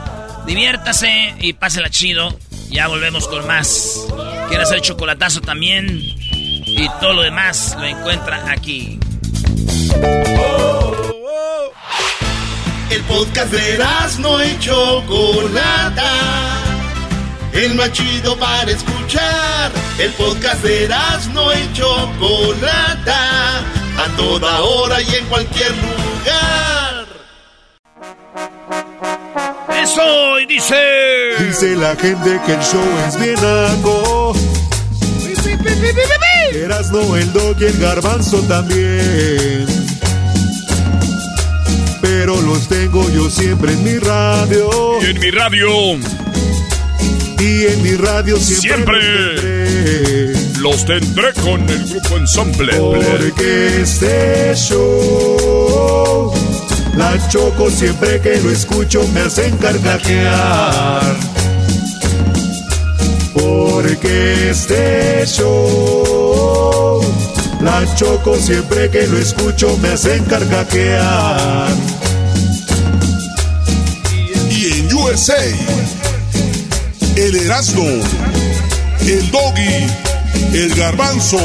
Diviértase 0.48 1.36
y 1.40 1.54
pásela 1.54 1.92
chido. 1.92 2.36
Ya 2.72 2.88
volvemos 2.88 3.28
con 3.28 3.46
más. 3.46 4.08
Quiere 4.48 4.64
hacer 4.64 4.82
chocolatazo 4.82 5.42
también. 5.42 5.88
Y 5.92 6.90
todo 7.00 7.14
lo 7.14 7.22
demás 7.22 7.76
lo 7.78 7.86
encuentra 7.86 8.50
aquí. 8.50 8.98
El 12.90 13.04
podcast 13.04 13.52
de 13.52 13.78
no 14.20 14.44
y 14.44 14.58
Chocolata. 14.60 16.12
El 17.54 17.76
más 17.76 17.92
chido 17.92 18.36
para 18.38 18.72
escuchar. 18.72 19.72
El 20.00 20.12
podcast 20.14 20.64
de 20.64 20.90
no 21.32 21.54
y 21.54 21.74
Chocolata. 21.74 23.60
A 23.60 24.08
toda 24.18 24.62
hora 24.62 25.02
y 25.02 25.16
en 25.16 25.26
cualquier 25.26 25.72
lugar. 25.72 27.06
Eso, 29.84 30.40
y 30.40 30.46
dice. 30.48 31.36
Dice 31.40 31.76
la 31.76 31.96
gente 31.96 32.42
que 32.46 32.54
el 32.54 32.62
show 32.62 32.88
es 33.08 33.20
bien 33.20 33.38
algo. 33.38 34.34
no 36.92 37.16
el 37.16 37.34
dog 37.34 37.56
y 37.62 37.66
el 37.66 37.78
garbanzo 37.78 38.40
también 38.48 39.89
pero 42.20 42.42
los 42.42 42.68
tengo 42.68 43.10
yo 43.12 43.30
siempre 43.30 43.72
en 43.72 43.82
mi 43.82 43.98
radio. 43.98 44.70
Y 45.02 45.06
en 45.06 45.20
mi 45.22 45.32
radio. 45.32 45.70
Y 47.40 47.66
en 47.66 47.82
mi 47.82 47.94
radio 47.94 48.36
siempre. 48.36 49.00
Siempre. 49.00 50.60
Los 50.60 50.84
tendré, 50.84 51.32
con 51.42 51.62
el 51.70 51.86
grupo 51.86 52.18
ensamble. 52.18 52.74
Porque 52.76 53.84
este 53.84 54.54
show. 54.54 56.34
La 56.98 57.18
choco 57.30 57.70
siempre 57.70 58.20
que 58.20 58.36
lo 58.42 58.50
escucho 58.52 59.08
me 59.14 59.22
hacen 59.22 59.56
carcajear. 59.56 61.16
Porque 63.34 64.50
este 64.50 65.26
show. 65.26 67.02
La 67.62 67.86
choco 67.96 68.36
siempre 68.36 68.90
que 68.90 69.08
lo 69.08 69.18
escucho 69.18 69.78
me 69.82 69.90
hacen 69.90 70.24
carcajear. 70.26 71.70
USA, 75.12 75.44
el 77.18 77.36
Erasmo, 77.36 77.84
el 79.02 79.32
Doggy, 79.32 79.88
el 80.54 80.76
Garbanzo 80.76 81.40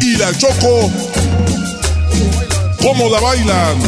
y 0.00 0.16
la 0.16 0.32
Choco. 0.38 0.90
¿Cómo 2.80 3.10
la 3.10 3.20
bailan? 3.20 3.78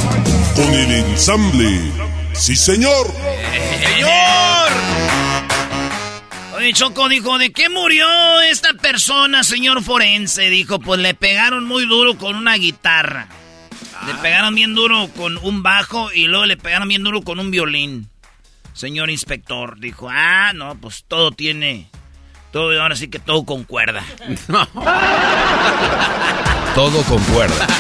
Con 0.54 0.74
el 0.74 0.92
ensamble. 0.92 1.80
Sí, 2.34 2.54
señor. 2.54 3.06
¡Señor! 3.94 4.70
Oye, 6.56 6.74
Choco 6.74 7.08
dijo, 7.08 7.38
¿de 7.38 7.52
qué 7.52 7.70
murió 7.70 8.06
esta 8.50 8.74
persona, 8.74 9.44
señor 9.44 9.82
forense? 9.82 10.50
Dijo, 10.50 10.78
pues 10.78 11.00
le 11.00 11.14
pegaron 11.14 11.66
muy 11.66 11.86
duro 11.86 12.18
con 12.18 12.36
una 12.36 12.56
guitarra. 12.56 13.28
Le 14.06 14.14
pegaron 14.16 14.54
bien 14.54 14.74
duro 14.74 15.08
con 15.16 15.38
un 15.38 15.62
bajo 15.62 16.12
y 16.12 16.26
luego 16.26 16.44
le 16.44 16.58
pegaron 16.58 16.88
bien 16.88 17.02
duro 17.02 17.22
con 17.22 17.40
un 17.40 17.50
violín 17.50 18.09
señor 18.80 19.10
inspector. 19.10 19.78
Dijo, 19.78 20.08
ah, 20.10 20.52
no, 20.54 20.76
pues 20.80 21.04
todo 21.06 21.30
tiene... 21.30 21.90
Todo, 22.50 22.82
ahora 22.82 22.96
sí 22.96 23.08
que 23.08 23.20
todo 23.20 23.44
concuerda. 23.44 24.02
todo 26.74 27.02
concuerda. 27.04 27.66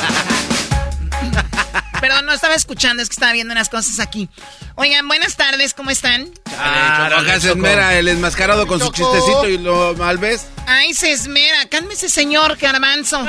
Perdón, 2.00 2.26
no 2.26 2.32
estaba 2.32 2.54
escuchando, 2.54 3.02
es 3.02 3.08
que 3.08 3.14
estaba 3.14 3.32
viendo 3.32 3.50
unas 3.52 3.68
cosas 3.68 3.98
aquí. 3.98 4.28
Oigan, 4.76 5.08
buenas 5.08 5.36
tardes, 5.36 5.74
¿cómo 5.74 5.90
están? 5.90 6.30
Ah, 6.56 7.10
se 7.40 7.50
esmera 7.50 7.98
el 7.98 8.06
enmascarado 8.06 8.68
con 8.68 8.78
su 8.78 8.92
chistecito 8.92 9.48
y 9.48 9.58
lo 9.58 9.96
mal 9.96 10.18
ves. 10.18 10.46
Ay, 10.66 10.94
se 10.94 11.10
esmera, 11.10 11.68
cálmese, 11.68 12.08
señor 12.08 12.56
Garbanzo. 12.56 13.20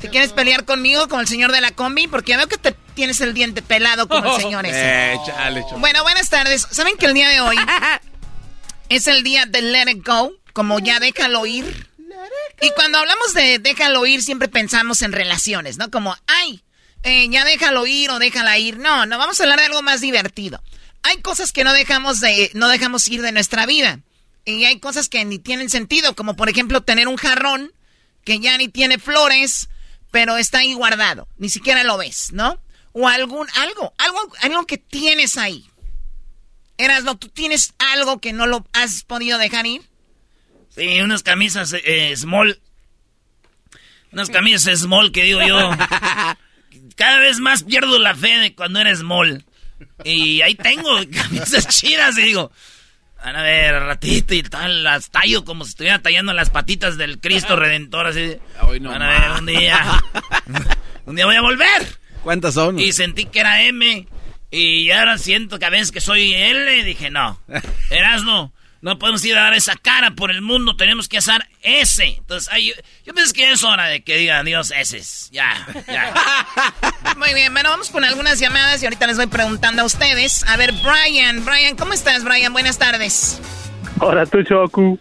¿Te 0.00 0.08
quieres 0.08 0.32
pelear 0.32 0.64
conmigo, 0.64 1.08
con 1.08 1.20
el 1.20 1.28
señor 1.28 1.52
de 1.52 1.60
la 1.60 1.72
combi? 1.72 2.08
Porque 2.08 2.30
ya 2.30 2.38
veo 2.38 2.48
que 2.48 2.56
te 2.56 2.72
tienes 3.00 3.22
el 3.22 3.32
diente 3.32 3.62
pelado 3.62 4.06
como 4.08 4.36
el 4.36 4.42
señor 4.42 4.66
ese. 4.66 5.14
Eh, 5.14 5.18
chale, 5.24 5.64
bueno, 5.78 6.02
buenas 6.02 6.28
tardes. 6.28 6.66
¿Saben 6.70 6.98
que 6.98 7.06
el 7.06 7.14
día 7.14 7.30
de 7.30 7.40
hoy 7.40 7.56
es 8.90 9.06
el 9.06 9.22
día 9.22 9.46
de 9.46 9.62
Let 9.62 9.90
It 9.90 10.06
Go? 10.06 10.32
Como 10.52 10.78
ya 10.80 11.00
déjalo 11.00 11.46
ir. 11.46 11.88
Y 12.60 12.70
cuando 12.72 12.98
hablamos 12.98 13.32
de 13.32 13.58
déjalo 13.58 14.04
ir, 14.04 14.22
siempre 14.22 14.48
pensamos 14.48 15.00
en 15.00 15.12
relaciones, 15.12 15.78
¿no? 15.78 15.90
Como, 15.90 16.14
ay, 16.26 16.62
eh, 17.02 17.26
ya 17.30 17.46
déjalo 17.46 17.86
ir 17.86 18.10
o 18.10 18.18
déjala 18.18 18.58
ir. 18.58 18.76
No, 18.76 19.06
no, 19.06 19.16
vamos 19.16 19.40
a 19.40 19.44
hablar 19.44 19.60
de 19.60 19.64
algo 19.64 19.80
más 19.80 20.02
divertido. 20.02 20.62
Hay 21.02 21.22
cosas 21.22 21.52
que 21.52 21.64
no 21.64 21.72
dejamos, 21.72 22.20
de, 22.20 22.50
no 22.52 22.68
dejamos 22.68 23.08
ir 23.08 23.22
de 23.22 23.32
nuestra 23.32 23.64
vida. 23.64 24.00
Y 24.44 24.66
hay 24.66 24.78
cosas 24.78 25.08
que 25.08 25.24
ni 25.24 25.38
tienen 25.38 25.70
sentido, 25.70 26.14
como 26.14 26.36
por 26.36 26.50
ejemplo 26.50 26.82
tener 26.82 27.08
un 27.08 27.16
jarrón 27.16 27.72
que 28.24 28.40
ya 28.40 28.58
ni 28.58 28.68
tiene 28.68 28.98
flores 28.98 29.70
pero 30.10 30.36
está 30.36 30.58
ahí 30.58 30.74
guardado. 30.74 31.28
Ni 31.38 31.48
siquiera 31.48 31.84
lo 31.84 31.96
ves, 31.96 32.32
¿no? 32.32 32.60
O 32.92 33.06
algún, 33.08 33.46
algo, 33.54 33.92
algo, 33.98 34.32
algo 34.42 34.66
que 34.66 34.78
tienes 34.78 35.36
ahí. 35.36 35.64
Erasno, 36.76 37.16
¿tú 37.16 37.28
tienes 37.28 37.74
algo 37.78 38.20
que 38.20 38.32
no 38.32 38.46
lo 38.46 38.66
has 38.72 39.04
podido 39.04 39.38
dejar 39.38 39.66
ir? 39.66 39.82
Sí, 40.70 41.00
unas 41.00 41.22
camisas 41.22 41.74
eh, 41.84 42.14
small. 42.16 42.58
Unas 44.12 44.30
camisas 44.30 44.80
small 44.80 45.12
que 45.12 45.24
digo 45.24 45.40
yo. 45.42 45.56
Cada 46.96 47.18
vez 47.18 47.38
más 47.38 47.62
pierdo 47.62 47.98
la 47.98 48.14
fe 48.14 48.38
de 48.38 48.54
cuando 48.54 48.80
eres 48.80 49.00
small. 49.00 49.44
Y 50.04 50.42
ahí 50.42 50.54
tengo 50.54 50.88
camisas 51.12 51.68
chidas 51.68 52.16
y 52.18 52.22
digo, 52.22 52.50
van 53.22 53.36
a 53.36 53.42
ver, 53.42 53.74
ratito 53.74 54.34
y 54.34 54.42
tal, 54.42 54.82
las 54.82 55.10
tallo 55.10 55.44
como 55.44 55.64
si 55.64 55.70
estuviera 55.70 56.00
tallando 56.00 56.32
las 56.32 56.50
patitas 56.50 56.96
del 56.96 57.20
Cristo 57.20 57.56
Redentor, 57.56 58.06
así. 58.06 58.36
van 58.58 59.02
a 59.02 59.08
ver, 59.08 59.40
un 59.40 59.46
día, 59.46 60.02
un 61.06 61.16
día 61.16 61.26
voy 61.26 61.36
a 61.36 61.42
volver. 61.42 61.99
¿Cuántas 62.22 62.54
son? 62.54 62.78
Y 62.78 62.92
sentí 62.92 63.26
que 63.26 63.40
era 63.40 63.62
M, 63.62 64.06
y 64.50 64.90
ahora 64.90 65.16
siento 65.18 65.58
que 65.58 65.64
a 65.64 65.70
veces 65.70 65.92
que 65.92 66.00
soy 66.00 66.34
L, 66.34 66.84
dije, 66.84 67.10
no, 67.10 67.40
Erasno, 67.90 68.52
no 68.82 68.98
podemos 68.98 69.24
ir 69.24 69.36
a 69.36 69.42
dar 69.42 69.54
esa 69.54 69.76
cara 69.76 70.12
por 70.12 70.30
el 70.30 70.42
mundo, 70.42 70.74
tenemos 70.74 71.08
que 71.08 71.18
hacer 71.18 71.46
S. 71.62 72.02
Entonces, 72.02 72.52
yo, 72.62 72.72
yo 73.04 73.14
pienso 73.14 73.32
que 73.32 73.52
es 73.52 73.62
hora 73.62 73.86
de 73.86 74.02
que 74.02 74.16
digan 74.16 74.44
Dios 74.46 74.72
S. 74.74 75.28
Ya, 75.30 75.66
ya. 75.86 76.12
Muy 77.16 77.34
bien, 77.34 77.52
bueno, 77.52 77.70
vamos 77.70 77.90
con 77.90 78.04
algunas 78.04 78.40
llamadas 78.40 78.82
y 78.82 78.86
ahorita 78.86 79.06
les 79.06 79.16
voy 79.16 79.26
preguntando 79.26 79.82
a 79.82 79.84
ustedes. 79.84 80.44
A 80.48 80.56
ver, 80.56 80.72
Brian, 80.72 81.44
Brian, 81.44 81.76
¿cómo 81.76 81.92
estás, 81.92 82.24
Brian? 82.24 82.52
Buenas 82.52 82.78
tardes. 82.78 83.40
Hola, 83.98 84.26
tu 84.26 84.42
Choku. 84.42 84.98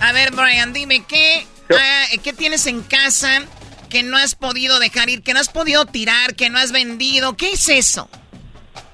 a 0.00 0.12
ver, 0.12 0.30
Brian, 0.32 0.72
dime, 0.72 1.04
¿qué, 1.08 1.46
ah, 1.70 2.04
¿qué 2.22 2.32
tienes 2.34 2.66
en 2.66 2.82
casa 2.82 3.46
que 3.90 4.02
no 4.02 4.16
has 4.16 4.34
podido 4.34 4.78
dejar 4.78 5.10
ir, 5.10 5.22
que 5.22 5.34
no 5.34 5.40
has 5.40 5.50
podido 5.50 5.84
tirar, 5.84 6.34
que 6.34 6.48
no 6.48 6.58
has 6.58 6.72
vendido? 6.72 7.36
¿Qué 7.36 7.50
es 7.50 7.68
eso? 7.68 8.08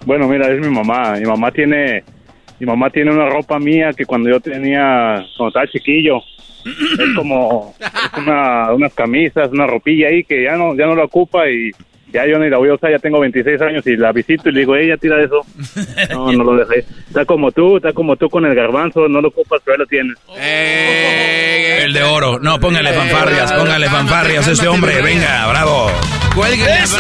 Bueno, 0.04 0.26
mira, 0.26 0.52
es 0.52 0.60
mi 0.60 0.68
mamá. 0.68 1.12
Mi 1.12 1.26
mamá 1.26 1.52
tiene 1.52 2.02
mi 2.58 2.66
mamá 2.66 2.90
tiene 2.90 3.12
una 3.12 3.28
ropa 3.28 3.58
mía 3.58 3.92
que 3.92 4.06
cuando 4.06 4.30
yo 4.30 4.40
tenía, 4.40 5.24
cuando 5.36 5.48
estaba 5.48 5.66
chiquillo, 5.68 6.22
es 6.64 7.14
como 7.14 7.74
una, 8.16 8.72
unas 8.72 8.94
camisas, 8.94 9.50
una 9.52 9.66
ropilla 9.66 10.08
ahí 10.08 10.24
que 10.24 10.44
ya 10.44 10.56
no, 10.56 10.74
ya 10.74 10.86
no 10.86 10.96
la 10.96 11.04
ocupa 11.04 11.48
y 11.48 11.70
ya 12.16 12.26
yo 12.26 12.38
ni 12.38 12.48
la 12.48 12.56
voy 12.56 12.70
a 12.70 12.74
usar, 12.74 12.90
ya 12.90 12.98
tengo 12.98 13.20
26 13.20 13.60
años 13.60 13.86
y 13.86 13.94
la 13.94 14.10
visito 14.10 14.48
y 14.48 14.52
le 14.52 14.60
digo, 14.60 14.74
ella 14.74 14.96
tira 14.96 15.22
eso. 15.22 15.40
No, 16.10 16.32
no 16.32 16.44
lo 16.44 16.64
dejé. 16.64 16.86
Está 17.08 17.24
como 17.24 17.50
tú, 17.50 17.76
está 17.76 17.92
como 17.92 18.16
tú 18.16 18.28
con 18.28 18.44
el 18.46 18.54
garbanzo, 18.54 19.08
no 19.08 19.20
lo 19.20 19.28
ocupas, 19.28 19.60
pero 19.64 19.74
ahí 19.74 19.78
lo 19.78 19.86
tienes. 19.86 20.16
Eh, 20.36 21.80
el 21.84 21.92
de 21.92 22.02
oro. 22.02 22.38
No, 22.38 22.58
póngale 22.58 22.92
fanfarrias, 22.92 23.52
póngale 23.52 23.88
fanfarrias 23.88 24.48
a 24.48 24.52
este 24.52 24.68
hombre, 24.68 25.02
venga, 25.02 25.46
bravo. 25.48 25.90
¡Eso! 26.82 26.98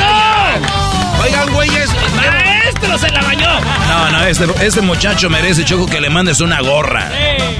Oigan, 1.22 1.52
güeyes, 1.52 1.90
maestro 2.16 2.98
se 2.98 3.10
la 3.10 3.22
bañó. 3.22 3.60
No, 3.88 4.10
no, 4.10 4.24
este, 4.26 4.44
este, 4.66 4.80
muchacho 4.82 5.30
merece, 5.30 5.64
Choco, 5.64 5.86
que 5.86 6.00
le 6.00 6.10
mandes 6.10 6.40
una 6.40 6.60
gorra. 6.60 7.08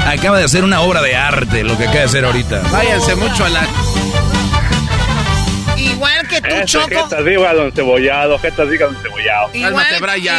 Acaba 0.07 0.39
de 0.39 0.45
hacer 0.45 0.65
una 0.65 0.81
obra 0.81 1.01
de 1.01 1.17
arte, 1.17 1.65
lo 1.65 1.77
que 1.77 1.85
acaba 1.85 1.99
de 2.01 2.05
hacer 2.05 2.25
ahorita. 2.25 2.63
Váyanse 2.73 3.15
mucho 3.15 3.45
a 3.45 3.49
la... 3.49 3.67
Igual 5.97 6.29
que 6.29 6.41
tú, 6.43 6.57
Choco. 6.67 6.89
Jetas 6.89 7.25
diga 7.25 7.55
don 7.55 7.73
Cebollado, 7.73 8.39
jetas 8.39 8.71
diga 8.71 8.87
don 8.87 8.97
Cebollado. 8.97 9.51
Igual, 9.55 9.87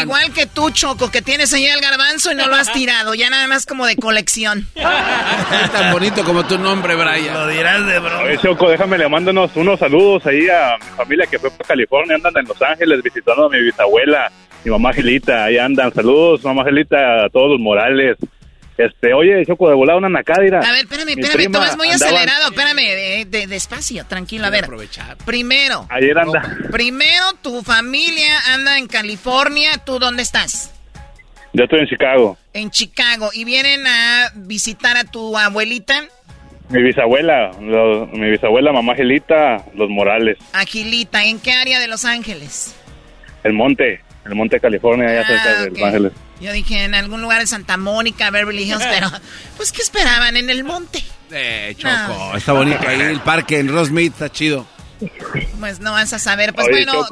igual 0.03 0.33
que 0.33 0.45
tú, 0.45 0.69
Choco, 0.69 1.09
que 1.09 1.23
tienes 1.23 1.51
ahí 1.51 1.65
el 1.65 1.81
garbanzo 1.81 2.31
y 2.31 2.35
no 2.35 2.47
lo 2.47 2.55
has 2.55 2.71
tirado. 2.71 3.15
Ya 3.15 3.29
nada 3.31 3.47
más 3.47 3.65
como 3.65 3.87
de 3.87 3.95
colección. 3.95 4.67
es 4.75 5.71
tan 5.71 5.91
bonito 5.91 6.23
como 6.23 6.45
tu 6.45 6.59
nombre, 6.59 6.95
Brian. 6.95 7.33
Lo 7.33 7.47
dirás 7.47 7.85
de 7.87 7.99
broma. 7.99 8.23
Oye, 8.23 8.37
Choco, 8.37 8.69
déjame 8.69 8.99
le 8.99 9.09
mándanos 9.09 9.55
unos 9.55 9.79
saludos 9.79 10.25
ahí 10.27 10.47
a 10.47 10.77
mi 10.77 10.95
familia 10.95 11.25
que 11.25 11.39
fue 11.39 11.49
para 11.49 11.67
California. 11.69 12.15
Andan 12.15 12.37
en 12.37 12.47
Los 12.47 12.61
Ángeles 12.61 13.01
visitando 13.01 13.45
a 13.45 13.49
mi 13.49 13.59
bisabuela, 13.59 14.31
mi 14.63 14.71
mamá 14.71 14.93
Gelita. 14.93 15.45
Ahí 15.45 15.57
andan. 15.57 15.91
Saludos, 15.91 16.43
mamá 16.43 16.65
Gelita, 16.65 17.25
a 17.25 17.29
todos 17.29 17.51
los 17.51 17.59
Morales. 17.59 18.17
Este, 18.77 19.11
oye, 19.13 19.43
Choco, 19.45 19.69
de 19.69 19.75
volada 19.75 19.97
una 19.97 20.09
nacadira. 20.09 20.59
A 20.59 20.71
ver, 20.71 20.81
espérame, 20.81 21.09
espérame, 21.09 21.51
tú 21.51 21.59
vas 21.59 21.77
muy 21.77 21.89
acelerado, 21.89 22.49
espérame, 22.51 23.25
de, 23.25 23.47
despacio, 23.47 24.05
tranquilo, 24.05 24.45
a 24.45 24.49
ver. 24.51 24.65
Aprovechar. 24.65 25.17
Primero. 25.25 25.87
Ayer 25.89 26.17
anda. 26.17 26.57
Primero, 26.71 27.33
tu 27.41 27.63
familia 27.63 28.37
anda 28.53 28.77
en 28.77 28.87
California, 28.87 29.71
¿tú 29.83 29.97
dónde 29.97 30.21
estás? 30.21 30.73
Yo 31.53 31.63
estoy 31.63 31.79
en 31.79 31.87
Chicago. 31.87 32.37
En 32.53 32.69
Chicago, 32.69 33.31
¿y 33.33 33.45
vienen 33.45 33.87
a 33.87 34.31
visitar 34.35 34.95
a 34.95 35.05
tu 35.05 35.35
abuelita? 35.35 36.03
Mi 36.69 36.83
bisabuela, 36.83 37.51
mi 37.59 38.29
bisabuela, 38.29 38.73
mamá 38.73 38.93
Gilita, 38.93 39.63
Los 39.73 39.89
Morales. 39.89 40.37
Agilita, 40.53 41.23
¿en 41.23 41.39
qué 41.39 41.53
área 41.53 41.79
de 41.79 41.87
Los 41.87 42.05
Ángeles? 42.05 42.75
El 43.43 43.53
Monte, 43.53 44.01
el 44.25 44.35
Monte, 44.35 44.59
California, 44.59 45.07
allá 45.07 45.25
cerca 45.25 45.61
de 45.61 45.67
ah, 45.67 45.69
Los 45.71 45.81
Ángeles. 45.81 46.11
Yo 46.39 46.51
dije 46.51 46.83
en 46.83 46.93
algún 46.95 47.21
lugar 47.21 47.39
de 47.39 47.47
Santa 47.47 47.77
Mónica, 47.77 48.29
Beverly 48.29 48.63
Hills, 48.63 48.85
pero 48.91 49.09
pues 49.55 49.71
¿qué 49.71 49.81
esperaban? 49.81 50.37
En 50.37 50.49
el 50.49 50.63
monte. 50.63 51.03
Eh, 51.31 51.75
Choco, 51.77 52.37
está 52.37 52.53
bonito 52.53 52.87
ahí 52.87 53.01
el 53.01 53.19
parque 53.19 53.59
en 53.59 53.67
Rosemead, 53.67 54.11
está 54.11 54.31
chido. 54.31 54.65
Pues 55.59 55.79
no 55.79 55.91
vas 55.91 56.13
a 56.13 56.19
saber. 56.19 56.53
Pues 56.53 56.67
bueno, 56.69 57.05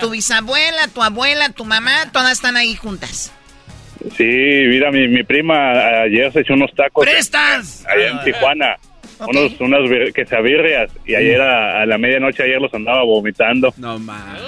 tu, 0.00 0.10
bisabuela, 0.10 0.88
tu 0.88 1.02
abuela, 1.02 1.50
tu 1.50 1.64
mamá, 1.64 2.10
todas 2.12 2.32
están 2.32 2.56
ahí 2.56 2.74
juntas. 2.74 3.32
Sí, 4.16 4.24
mira, 4.24 4.90
mi, 4.90 5.06
mi 5.08 5.22
prima 5.22 5.72
ayer 6.04 6.32
se 6.32 6.40
echó 6.40 6.54
unos 6.54 6.74
tacos. 6.74 7.04
¡Prestas! 7.04 7.84
Allá 7.86 8.08
en 8.08 8.24
Tijuana. 8.24 8.76
Unos, 9.28 9.60
unas 9.60 9.80
quesabirrias. 10.14 10.90
Y 11.04 11.14
ayer 11.14 11.40
a, 11.40 11.84
la 11.84 11.98
medianoche 11.98 12.42
ayer 12.42 12.60
los 12.60 12.72
andaba 12.72 13.04
vomitando. 13.04 13.72
No, 13.76 13.98
man. 13.98 14.38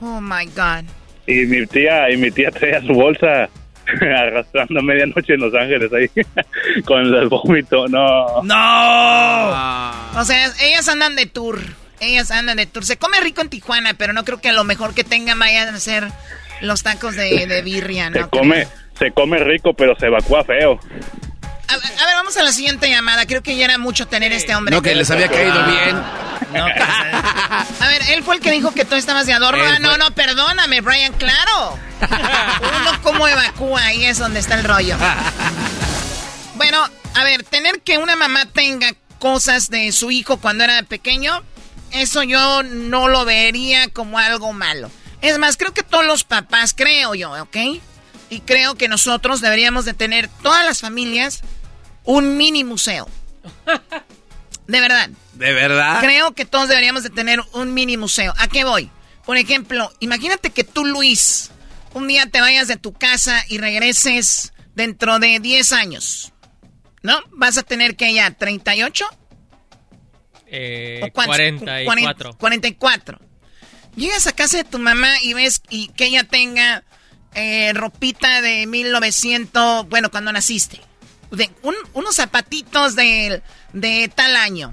Oh, 0.00 0.20
my 0.20 0.44
God. 0.46 0.84
Y 1.26 1.46
mi 1.46 1.66
tía, 1.66 2.10
y 2.10 2.16
mi 2.16 2.30
tía 2.30 2.50
traía 2.50 2.80
su 2.80 2.92
bolsa 2.92 3.48
arrastrando 4.00 4.80
a 4.80 4.82
medianoche 4.82 5.34
en 5.34 5.40
Los 5.40 5.54
Ángeles 5.54 5.90
ahí 5.92 6.08
con 6.84 7.00
el 7.02 7.28
vómito, 7.28 7.88
no. 7.88 8.42
No. 8.42 10.20
O 10.20 10.24
sea, 10.24 10.50
ellas 10.62 10.88
andan 10.88 11.16
de 11.16 11.26
tour. 11.26 11.60
Ellas 12.00 12.30
andan 12.30 12.58
de 12.58 12.66
tour. 12.66 12.84
Se 12.84 12.96
come 12.96 13.20
rico 13.20 13.40
en 13.40 13.48
Tijuana, 13.48 13.94
pero 13.94 14.12
no 14.12 14.24
creo 14.24 14.40
que 14.40 14.50
a 14.50 14.52
lo 14.52 14.64
mejor 14.64 14.94
que 14.94 15.04
tengan 15.04 15.38
vayan 15.38 15.74
a 15.74 15.80
ser 15.80 16.08
los 16.60 16.82
tacos 16.82 17.16
de, 17.16 17.46
de 17.46 17.62
birria, 17.62 18.10
¿no? 18.10 18.24
Se 18.24 18.28
come, 18.28 18.66
se 18.98 19.10
come 19.12 19.38
rico, 19.38 19.74
pero 19.74 19.96
se 19.96 20.06
evacúa 20.06 20.44
feo. 20.44 20.78
A, 21.68 21.76
ver, 21.76 22.14
vamos 22.14 22.36
a 22.36 22.42
la 22.42 22.52
siguiente 22.52 22.88
llamada. 22.88 23.26
Creo 23.26 23.42
que 23.42 23.56
ya 23.56 23.64
era 23.64 23.78
mucho 23.78 24.06
tener 24.06 24.32
este 24.32 24.54
hombre. 24.54 24.74
No, 24.74 24.82
que 24.82 24.94
les 24.94 25.10
había 25.10 25.28
caído 25.28 25.64
bien. 25.66 25.96
a 26.56 27.88
ver, 27.88 28.02
él 28.10 28.22
fue 28.22 28.36
el 28.36 28.40
que 28.40 28.50
dijo 28.50 28.72
que 28.72 28.84
tú 28.84 28.94
estabas 28.94 29.26
de 29.26 29.32
adorno. 29.32 29.62
Ah, 29.64 29.78
no, 29.78 29.96
no, 29.98 30.12
perdóname, 30.12 30.80
Brian, 30.80 31.12
claro. 31.14 31.78
Uno 32.00 33.02
como 33.02 33.26
evacúa, 33.26 33.84
ahí 33.84 34.04
es 34.04 34.18
donde 34.18 34.40
está 34.40 34.54
el 34.54 34.64
rollo. 34.64 34.96
Bueno, 36.54 36.86
a 37.14 37.24
ver, 37.24 37.42
tener 37.42 37.80
que 37.80 37.98
una 37.98 38.16
mamá 38.16 38.46
tenga 38.46 38.94
cosas 39.18 39.68
de 39.68 39.92
su 39.92 40.10
hijo 40.10 40.36
cuando 40.38 40.64
era 40.64 40.82
pequeño, 40.82 41.42
eso 41.92 42.22
yo 42.22 42.62
no 42.62 43.08
lo 43.08 43.24
vería 43.24 43.88
como 43.88 44.18
algo 44.18 44.52
malo. 44.52 44.90
Es 45.22 45.38
más, 45.38 45.56
creo 45.56 45.72
que 45.72 45.82
todos 45.82 46.06
los 46.06 46.24
papás, 46.24 46.74
creo 46.74 47.14
yo, 47.14 47.32
¿ok? 47.42 47.56
Y 48.28 48.40
creo 48.40 48.74
que 48.74 48.88
nosotros 48.88 49.40
deberíamos 49.40 49.84
de 49.84 49.94
tener, 49.94 50.28
todas 50.42 50.64
las 50.64 50.80
familias, 50.80 51.42
un 52.06 52.36
mini 52.36 52.64
museo. 52.64 53.06
De 54.66 54.80
verdad. 54.80 55.10
¿De 55.34 55.52
verdad? 55.52 56.00
Creo 56.00 56.32
que 56.32 56.44
todos 56.44 56.68
deberíamos 56.68 57.02
de 57.02 57.10
tener 57.10 57.40
un 57.52 57.74
mini 57.74 57.96
museo. 57.96 58.32
¿A 58.38 58.48
qué 58.48 58.64
voy? 58.64 58.90
Por 59.24 59.36
ejemplo, 59.36 59.92
imagínate 60.00 60.50
que 60.50 60.64
tú, 60.64 60.84
Luis, 60.84 61.50
un 61.94 62.08
día 62.08 62.26
te 62.26 62.40
vayas 62.40 62.68
de 62.68 62.76
tu 62.76 62.92
casa 62.92 63.44
y 63.48 63.58
regreses 63.58 64.52
dentro 64.74 65.18
de 65.18 65.40
10 65.40 65.72
años. 65.72 66.32
¿No? 67.02 67.18
¿Vas 67.30 67.58
a 67.58 67.62
tener 67.62 67.96
que 67.96 68.12
ya 68.12 68.30
38? 68.30 69.06
Eh, 70.48 71.00
¿O 71.02 71.12
44. 71.12 72.36
44. 72.38 73.20
Llegas 73.96 74.26
a 74.26 74.32
casa 74.32 74.58
de 74.58 74.64
tu 74.64 74.78
mamá 74.78 75.10
y 75.22 75.34
ves 75.34 75.62
y 75.70 75.88
que 75.88 76.06
ella 76.06 76.24
tenga 76.24 76.84
eh, 77.34 77.72
ropita 77.74 78.40
de 78.40 78.66
1900, 78.66 79.88
bueno, 79.88 80.10
cuando 80.10 80.32
naciste. 80.32 80.80
De 81.30 81.50
unos 81.92 82.14
zapatitos 82.14 82.94
de, 82.94 83.42
de 83.72 84.10
tal 84.14 84.36
año. 84.36 84.72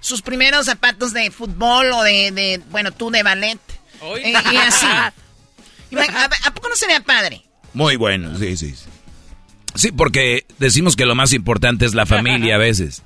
Sus 0.00 0.22
primeros 0.22 0.66
zapatos 0.66 1.12
de 1.12 1.30
fútbol 1.30 1.90
o 1.92 2.02
de, 2.02 2.62
bueno, 2.70 2.92
tú 2.92 3.10
de 3.10 3.22
ballet. 3.22 3.58
Eh, 4.02 4.34
y 4.52 4.56
así. 4.56 4.86
¿A, 4.86 6.50
poco 6.54 6.68
no 6.68 6.76
sería 6.76 7.00
padre? 7.00 7.42
Muy 7.72 7.96
bueno, 7.96 8.36
sí, 8.38 8.56
sí. 8.56 8.74
Sí, 9.74 9.92
porque 9.92 10.46
decimos 10.58 10.96
que 10.96 11.06
lo 11.06 11.14
más 11.14 11.32
importante 11.32 11.84
es 11.84 11.94
la 11.94 12.06
familia 12.06 12.54
a 12.54 12.58
veces. 12.58 13.02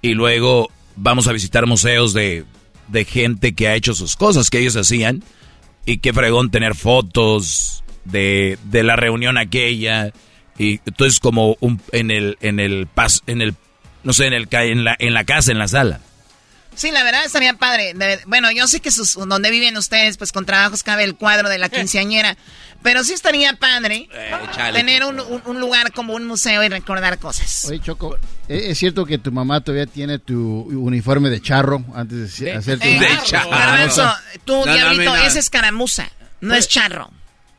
Y 0.00 0.14
luego 0.14 0.70
vamos 0.96 1.26
a 1.28 1.32
visitar 1.32 1.66
museos 1.66 2.14
de, 2.14 2.44
de 2.88 3.04
gente 3.04 3.54
que 3.54 3.68
ha 3.68 3.74
hecho 3.74 3.94
sus 3.94 4.16
cosas 4.16 4.50
que 4.50 4.58
ellos 4.58 4.76
hacían. 4.76 5.22
Y 5.86 5.98
qué 5.98 6.12
fregón 6.12 6.50
tener 6.50 6.74
fotos 6.74 7.84
de, 8.04 8.58
de 8.64 8.82
la 8.82 8.96
reunión 8.96 9.36
aquella. 9.36 10.12
Y 10.58 10.80
entonces 10.86 11.20
como 11.20 11.56
un, 11.60 11.80
en 11.92 12.10
el, 12.10 12.38
en 12.40 12.60
el 12.60 12.86
pas, 12.86 13.22
en 13.26 13.40
el, 13.40 13.54
no 14.02 14.12
sé, 14.12 14.26
en 14.26 14.34
el 14.34 14.48
en 14.50 14.84
la, 14.84 14.96
en 14.98 15.14
la 15.14 15.24
casa, 15.24 15.52
en 15.52 15.58
la 15.58 15.68
sala. 15.68 16.00
Sí, 16.76 16.90
la 16.90 17.04
verdad 17.04 17.24
estaría 17.24 17.54
padre. 17.54 17.94
bueno, 18.26 18.50
yo 18.50 18.66
sé 18.66 18.80
que 18.80 18.90
sus, 18.90 19.14
donde 19.14 19.50
viven 19.50 19.76
ustedes, 19.76 20.16
pues 20.16 20.32
con 20.32 20.44
trabajos 20.44 20.82
cabe 20.82 21.04
el 21.04 21.14
cuadro 21.14 21.48
de 21.48 21.58
la 21.58 21.68
quinceañera. 21.68 22.36
Pero 22.82 23.02
sí 23.02 23.14
estaría 23.14 23.54
padre 23.54 24.08
eh, 24.12 24.34
tener 24.74 25.04
un, 25.04 25.16
lugar 25.58 25.92
como 25.92 26.14
un 26.14 26.26
museo 26.26 26.62
y 26.62 26.68
recordar 26.68 27.18
cosas. 27.18 27.64
Oye, 27.66 27.80
Choco, 27.80 28.18
¿e-, 28.46 28.70
¿es 28.70 28.78
cierto 28.78 29.06
que 29.06 29.16
tu 29.16 29.32
mamá 29.32 29.62
todavía 29.62 29.86
tiene 29.86 30.18
tu 30.18 30.36
uniforme 30.36 31.30
de 31.30 31.40
charro 31.40 31.82
antes 31.94 32.38
de, 32.38 32.52
hacer 32.52 32.78
tu... 32.78 32.86
Eh, 32.86 32.98
de 32.98 33.22
charro. 33.24 34.12
tú, 34.44 34.64
diablito, 34.64 35.16
ese 35.16 35.38
es 35.38 35.48
caramuza, 35.48 36.10
no 36.42 36.54
es 36.54 36.68
charro. 36.68 37.10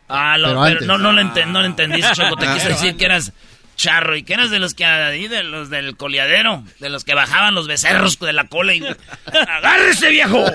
Ah, 0.08 0.38
lo, 0.38 0.62
pero, 0.64 0.82
no, 0.82 0.97
no, 0.97 1.12
lo 1.12 1.24
no 1.24 1.60
lo 1.62 1.66
entendiste, 1.66 2.12
Choco. 2.14 2.36
Te 2.38 2.47
quise 2.53 2.70
decir 2.70 2.95
que 2.95 3.06
eras 3.06 3.34
charro 3.76 4.16
y 4.16 4.24
que 4.24 4.34
eras 4.34 4.49
de 4.49 4.60
los 4.60 4.74
que 4.74 4.86
ahí, 4.86 5.28
de 5.28 5.43
los 5.43 5.70
del 5.70 5.97
coleadero, 5.97 6.64
de 6.80 6.89
los 6.89 7.03
que 7.03 7.14
bajaban 7.14 7.53
los 7.56 7.68
becerros 7.68 8.18
de 8.20 8.34
la 8.34 8.47
cola 8.47 8.74
y 8.74 8.82
¡agárrese 9.47 10.10
viejo! 10.10 10.45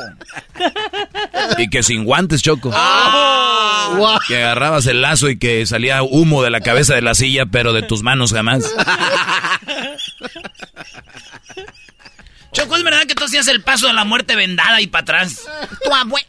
Y 1.58 1.68
que 1.68 1.82
sin 1.82 2.04
guantes, 2.04 2.42
Choco. 2.42 2.70
Oh. 2.74 4.18
Que 4.26 4.38
agarrabas 4.38 4.86
el 4.86 5.02
lazo 5.02 5.28
y 5.28 5.38
que 5.38 5.66
salía 5.66 6.02
humo 6.02 6.42
de 6.42 6.50
la 6.50 6.60
cabeza 6.60 6.94
de 6.94 7.02
la 7.02 7.14
silla, 7.14 7.46
pero 7.46 7.72
de 7.72 7.82
tus 7.82 8.02
manos 8.02 8.32
jamás. 8.32 8.64
Choco, 12.52 12.76
¿es 12.76 12.82
verdad 12.82 13.02
que 13.06 13.14
tú 13.14 13.24
hacías 13.24 13.46
el 13.48 13.62
paso 13.62 13.86
de 13.86 13.92
la 13.92 14.04
muerte 14.04 14.34
vendada 14.34 14.80
y 14.80 14.86
para 14.86 15.02
atrás? 15.02 15.42
Tu 15.84 15.94
abuelo. 15.94 16.26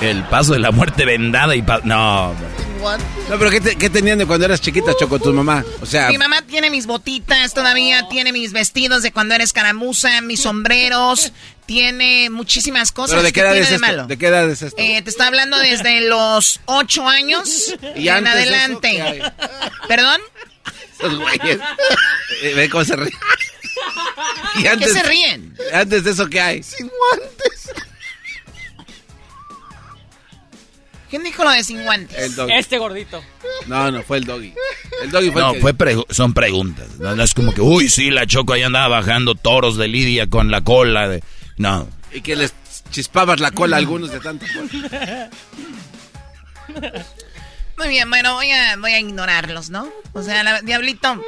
El 0.00 0.22
paso 0.24 0.54
de 0.54 0.60
la 0.60 0.70
muerte 0.70 1.04
vendada 1.04 1.54
y 1.54 1.62
pa 1.62 1.80
No. 1.84 2.34
No, 3.28 3.38
pero 3.38 3.50
¿qué, 3.50 3.60
¿qué, 3.76 3.90
tenían 3.90 4.18
de 4.18 4.26
cuando 4.26 4.46
eras 4.46 4.60
chiquita, 4.60 4.92
Choco, 4.98 5.18
tu 5.18 5.34
mamá? 5.34 5.62
O 5.82 5.86
sea... 5.86 6.08
Mi 6.08 6.16
mamá 6.16 6.42
tiene 6.42 6.70
mis 6.70 6.86
botitas 6.86 7.52
todavía, 7.52 8.08
tiene 8.08 8.32
mis 8.32 8.52
vestidos 8.52 9.02
de 9.02 9.12
cuando 9.12 9.34
era 9.34 9.44
escaramuza, 9.44 10.22
mis 10.22 10.40
sombreros, 10.40 11.32
tiene 11.66 12.30
muchísimas 12.30 12.90
cosas. 12.90 13.10
¿Pero 13.10 13.22
de 13.22 13.32
qué 13.32 13.40
edad 13.40 13.56
es 13.56 13.70
esto? 13.70 14.06
¿De 14.06 14.18
qué 14.18 14.26
edad 14.28 14.48
es 14.48 14.62
esto? 14.62 14.80
Eh, 14.80 15.02
te 15.02 15.10
está 15.10 15.26
hablando 15.26 15.58
desde 15.58 16.00
los 16.08 16.60
ocho 16.64 17.06
años 17.06 17.74
y 17.96 18.08
en 18.08 18.26
adelante. 18.26 19.22
¿Perdón? 19.86 20.20
Esos 20.98 21.18
güeyes. 21.18 21.60
Eh, 22.42 22.54
ve 22.54 22.70
cómo 22.70 22.84
se 22.84 22.96
ríen. 24.56 24.78
¿Qué 24.78 24.88
se 24.88 25.02
ríen? 25.02 25.56
Antes 25.72 26.04
de 26.04 26.10
eso, 26.10 26.28
¿qué 26.28 26.40
hay? 26.40 26.62
Sin 26.62 26.88
guantes. 26.88 27.70
¿Quién 31.10 31.24
dijo 31.24 31.42
lo 31.42 31.50
de 31.50 31.64
sin 31.64 31.82
guantes? 31.82 32.38
Este 32.48 32.78
gordito. 32.78 33.20
No, 33.66 33.90
no, 33.90 34.00
fue 34.02 34.18
el 34.18 34.24
doggy. 34.24 34.54
El 35.02 35.10
doggy 35.10 35.32
fue 35.32 35.42
No, 35.42 35.54
fue 35.54 35.74
son 36.10 36.32
preguntas. 36.32 36.86
No, 36.98 37.20
es 37.20 37.34
como 37.34 37.52
que, 37.52 37.60
uy, 37.60 37.88
sí, 37.88 38.10
la 38.10 38.26
Choco 38.26 38.52
ahí 38.52 38.62
andaba 38.62 38.86
bajando 39.00 39.34
toros 39.34 39.76
de 39.76 39.88
Lidia 39.88 40.28
con 40.28 40.52
la 40.52 40.60
cola 40.62 41.08
de... 41.08 41.24
No. 41.56 41.88
Y 42.12 42.20
que 42.20 42.36
les 42.36 42.54
chispabas 42.90 43.40
la 43.40 43.50
cola 43.50 43.74
a 43.76 43.80
algunos 43.80 44.12
de 44.12 44.20
tanto 44.20 44.46
Muy 47.80 47.88
bien, 47.88 48.10
bueno, 48.10 48.34
voy 48.34 48.50
a, 48.50 48.76
voy 48.76 48.92
a 48.92 48.98
ignorarlos, 48.98 49.70
¿no? 49.70 49.88
O 50.12 50.22
sea, 50.22 50.60
Diablito, 50.60 51.24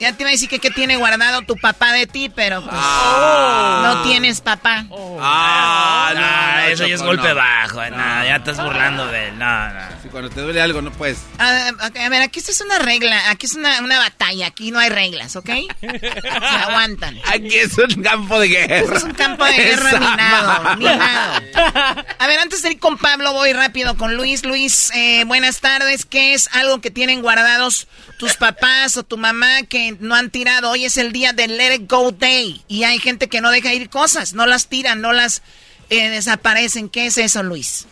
ya 0.00 0.12
te 0.12 0.24
iba 0.24 0.30
a 0.30 0.32
decir 0.32 0.48
que 0.48 0.58
qué 0.58 0.72
tiene 0.72 0.96
guardado 0.96 1.42
tu 1.42 1.54
papá 1.56 1.92
de 1.92 2.08
ti, 2.08 2.28
pero 2.34 2.62
pues 2.62 2.74
ah. 2.76 3.80
no 3.84 4.02
tienes 4.02 4.40
papá. 4.40 4.86
Ah, 5.20 6.12
no, 6.12 6.72
eso 6.72 6.84
ya 6.84 6.96
es 6.96 7.02
golpe 7.02 7.32
bajo. 7.32 7.80
No, 7.90 8.24
ya 8.24 8.36
estás 8.36 8.60
burlando 8.60 9.06
de 9.06 9.28
él. 9.28 9.38
No, 9.38 9.68
no. 9.68 9.80
Si 10.02 10.08
cuando 10.08 10.30
te 10.30 10.40
duele 10.40 10.60
algo 10.60 10.82
no 10.82 10.90
puedes. 10.90 11.18
A, 11.38 12.08
ver, 12.08 12.22
aquí 12.22 12.40
esto 12.40 12.50
es 12.50 12.60
una 12.60 12.80
regla, 12.80 13.30
aquí 13.30 13.46
es 13.46 13.54
una, 13.54 13.80
una 13.80 13.98
batalla, 13.98 14.48
aquí 14.48 14.72
no 14.72 14.80
hay 14.80 14.88
reglas, 14.88 15.36
¿ok? 15.36 15.50
Se 15.80 16.56
aguantan. 16.66 17.20
Aquí 17.26 17.56
es 17.56 17.78
un 17.78 18.02
campo 18.02 18.40
de 18.40 18.48
guerra. 18.48 18.76
Esto 18.78 18.94
es 18.94 19.04
un 19.04 19.14
campo 19.14 19.44
de 19.44 19.52
guerra 19.52 19.92
minado, 20.00 20.76
minado. 20.76 21.42
A 22.18 22.26
ver, 22.26 22.40
antes 22.40 22.62
de 22.62 22.72
ir 22.72 22.80
con 22.80 22.98
Pablo, 22.98 23.32
voy 23.32 23.52
rápido 23.52 23.96
con 23.96 24.16
Luis. 24.16 24.44
Luis, 24.44 24.90
eh, 24.92 25.22
buenas 25.24 25.60
tardes. 25.60 25.83
¿Qué 26.08 26.34
es 26.34 26.48
algo 26.54 26.80
que 26.80 26.90
tienen 26.90 27.22
guardados 27.22 27.88
tus 28.18 28.36
papás 28.36 28.96
o 28.96 29.02
tu 29.02 29.16
mamá 29.16 29.62
que 29.68 29.96
no 30.00 30.14
han 30.14 30.30
tirado? 30.30 30.70
Hoy 30.70 30.84
es 30.84 30.98
el 30.98 31.12
día 31.12 31.32
del 31.32 31.56
Let 31.56 31.74
It 31.74 31.90
Go 31.90 32.12
Day 32.12 32.62
y 32.68 32.84
hay 32.84 32.98
gente 32.98 33.28
que 33.28 33.40
no 33.40 33.50
deja 33.50 33.72
ir 33.74 33.88
cosas, 33.90 34.34
no 34.34 34.46
las 34.46 34.68
tiran, 34.68 35.00
no 35.00 35.12
las 35.12 35.42
eh, 35.90 36.10
desaparecen. 36.10 36.88
¿Qué 36.88 37.06
es 37.06 37.18
eso, 37.18 37.42
Luis? 37.42 37.86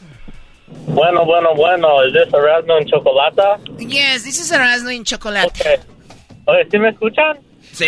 Bueno, 0.86 1.24
bueno, 1.24 1.54
bueno. 1.54 2.02
¿Es 2.02 2.12
this 2.12 2.34
Erasmo 2.34 2.78
en 2.78 2.86
chocolate? 2.86 3.42
Yes, 3.78 4.24
this 4.24 4.40
is 4.40 4.50
Erasmo 4.50 4.90
en 4.90 5.04
chocolate. 5.04 5.48
Okay. 5.48 5.76
Oye, 6.46 6.66
¿sí 6.70 6.78
me 6.78 6.90
escuchan? 6.90 7.38
Sí, 7.72 7.86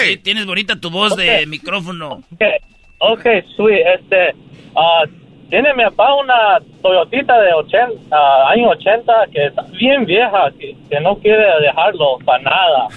sí, 0.00 0.16
tienes 0.18 0.46
bonita 0.46 0.76
tu 0.76 0.90
voz 0.90 1.16
de 1.16 1.46
micrófono. 1.46 2.22
Okay. 2.34 2.56
ok, 2.98 3.22
sweet. 3.56 3.80
Este, 3.94 4.34
uh, 4.74 5.21
tiene 5.52 5.74
mi 5.74 5.84
papá 5.84 6.14
una 6.14 6.58
Toyotita 6.80 7.38
de 7.38 7.52
80, 7.52 8.16
año 8.48 8.70
80 8.70 9.12
que 9.30 9.46
es 9.48 9.52
bien 9.72 10.06
vieja, 10.06 10.50
que, 10.58 11.00
no 11.00 11.14
quiere 11.16 11.44
dejarlo 11.60 12.16
para 12.24 12.42
nada. 12.42 12.88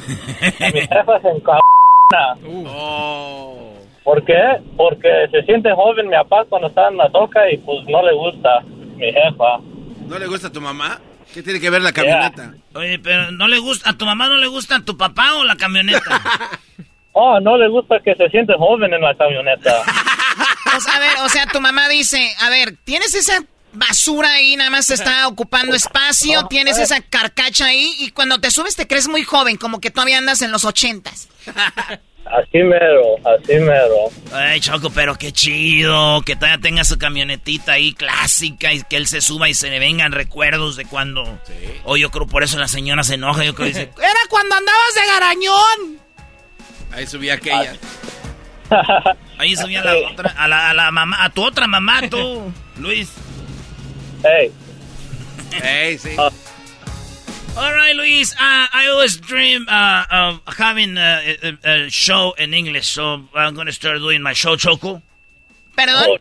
mi 0.73 0.79
jefa 0.79 1.19
se 1.19 1.29
encabona. 1.31 2.63
Oh. 2.65 3.73
¿Por 4.05 4.23
qué? 4.23 4.41
Porque 4.77 5.27
se 5.31 5.43
siente 5.43 5.69
joven 5.73 6.07
mi 6.07 6.15
papá 6.15 6.45
cuando 6.47 6.69
está 6.69 6.87
en 6.87 6.95
la 6.95 7.09
toca 7.09 7.51
y 7.51 7.57
pues 7.57 7.85
no 7.89 8.01
le 8.01 8.13
gusta 8.13 8.61
mi 8.95 9.11
jefa. 9.11 9.59
¿No 10.07 10.17
le 10.17 10.27
gusta 10.27 10.47
a 10.47 10.51
tu 10.53 10.61
mamá? 10.61 11.01
¿Qué 11.33 11.43
tiene 11.43 11.59
que 11.59 11.69
ver 11.69 11.81
la 11.81 11.91
camioneta? 11.91 12.53
Oye, 12.73 12.99
pero 12.99 13.31
no 13.31 13.49
le 13.49 13.59
gusta, 13.59 13.89
¿a 13.89 13.97
tu 13.97 14.05
mamá 14.05 14.29
no 14.29 14.37
le 14.37 14.47
gusta 14.47 14.79
tu 14.79 14.95
papá 14.95 15.35
o 15.35 15.43
la 15.43 15.57
camioneta? 15.57 16.21
oh, 17.11 17.37
no 17.41 17.57
le 17.57 17.67
gusta 17.67 17.99
que 17.99 18.15
se 18.15 18.29
siente 18.29 18.53
joven 18.53 18.93
en 18.93 19.01
la 19.01 19.13
camioneta. 19.13 19.71
a 20.87 20.99
ver, 20.99 21.17
o 21.23 21.29
sea, 21.29 21.47
tu 21.47 21.61
mamá 21.61 21.89
dice, 21.89 22.35
a 22.39 22.49
ver, 22.49 22.77
¿tienes 22.83 23.13
esa 23.13 23.43
basura 23.75 24.31
ahí, 24.33 24.55
nada 24.55 24.69
más 24.69 24.89
está 24.89 25.27
ocupando 25.27 25.75
espacio, 25.75 26.47
tienes 26.47 26.77
esa 26.77 27.01
carcacha 27.01 27.67
ahí 27.67 27.93
y 27.99 28.11
cuando 28.11 28.39
te 28.39 28.51
subes 28.51 28.75
te 28.75 28.87
crees 28.87 29.07
muy 29.07 29.23
joven, 29.23 29.57
como 29.57 29.79
que 29.79 29.91
todavía 29.91 30.17
andas 30.17 30.41
en 30.41 30.51
los 30.51 30.65
ochentas. 30.65 31.27
Así 32.25 32.57
mero, 32.57 33.17
así 33.23 33.53
mero. 33.59 34.09
Ay, 34.33 34.59
Choco, 34.59 34.89
pero 34.89 35.15
qué 35.15 35.31
chido, 35.31 36.23
que 36.23 36.35
todavía 36.35 36.57
tenga 36.57 36.83
su 36.83 36.97
camionetita 36.97 37.73
ahí 37.73 37.93
clásica 37.93 38.73
y 38.73 38.81
que 38.81 38.97
él 38.97 39.05
se 39.05 39.21
suba 39.21 39.47
y 39.47 39.53
se 39.53 39.69
le 39.69 39.77
vengan 39.77 40.11
recuerdos 40.11 40.75
de 40.75 40.85
cuando... 40.85 41.39
O 41.83 41.97
yo 41.97 42.09
creo 42.09 42.25
por 42.25 42.43
eso 42.43 42.57
la 42.57 42.67
señora 42.67 43.03
se 43.03 43.13
enoja, 43.13 43.43
yo 43.43 43.53
creo 43.53 43.67
que 43.67 43.79
dice... 43.79 43.91
Era 43.99 44.19
cuando 44.27 44.55
andabas 44.55 44.95
de 44.95 45.05
garañón. 45.05 45.99
Ahí 46.93 47.05
subía 47.05 47.35
aquella. 47.35 47.75
Ahí 49.37 49.55
subía 49.55 49.83
la 49.83 49.95
otra, 49.95 50.33
a 50.37 50.47
la, 50.47 50.69
a 50.69 50.73
la 50.73 50.91
mamá, 50.91 51.23
a 51.23 51.29
tu 51.29 51.43
otra 51.43 51.67
mamá, 51.67 52.09
tú, 52.09 52.51
Luis. 52.77 53.13
Hey. 54.23 54.51
Hey, 55.61 55.97
sí. 55.97 56.15
Uh, 56.17 56.29
All 57.57 57.73
right, 57.73 57.95
Luis. 57.95 58.33
Uh, 58.33 58.67
I 58.73 58.87
always 58.89 59.17
dream 59.17 59.65
uh, 59.69 60.03
of 60.11 60.41
having 60.57 60.97
a, 60.97 61.37
a, 61.41 61.85
a, 61.85 61.89
show 61.89 62.33
in 62.37 62.53
English, 62.53 62.87
so 62.87 63.21
I'm 63.33 63.55
going 63.55 63.67
to 63.67 63.73
start 63.73 63.99
doing 63.99 64.21
my 64.21 64.33
show, 64.33 64.57
Choco. 64.57 65.01
Perdón. 65.77 66.03
Oh, 66.05 66.17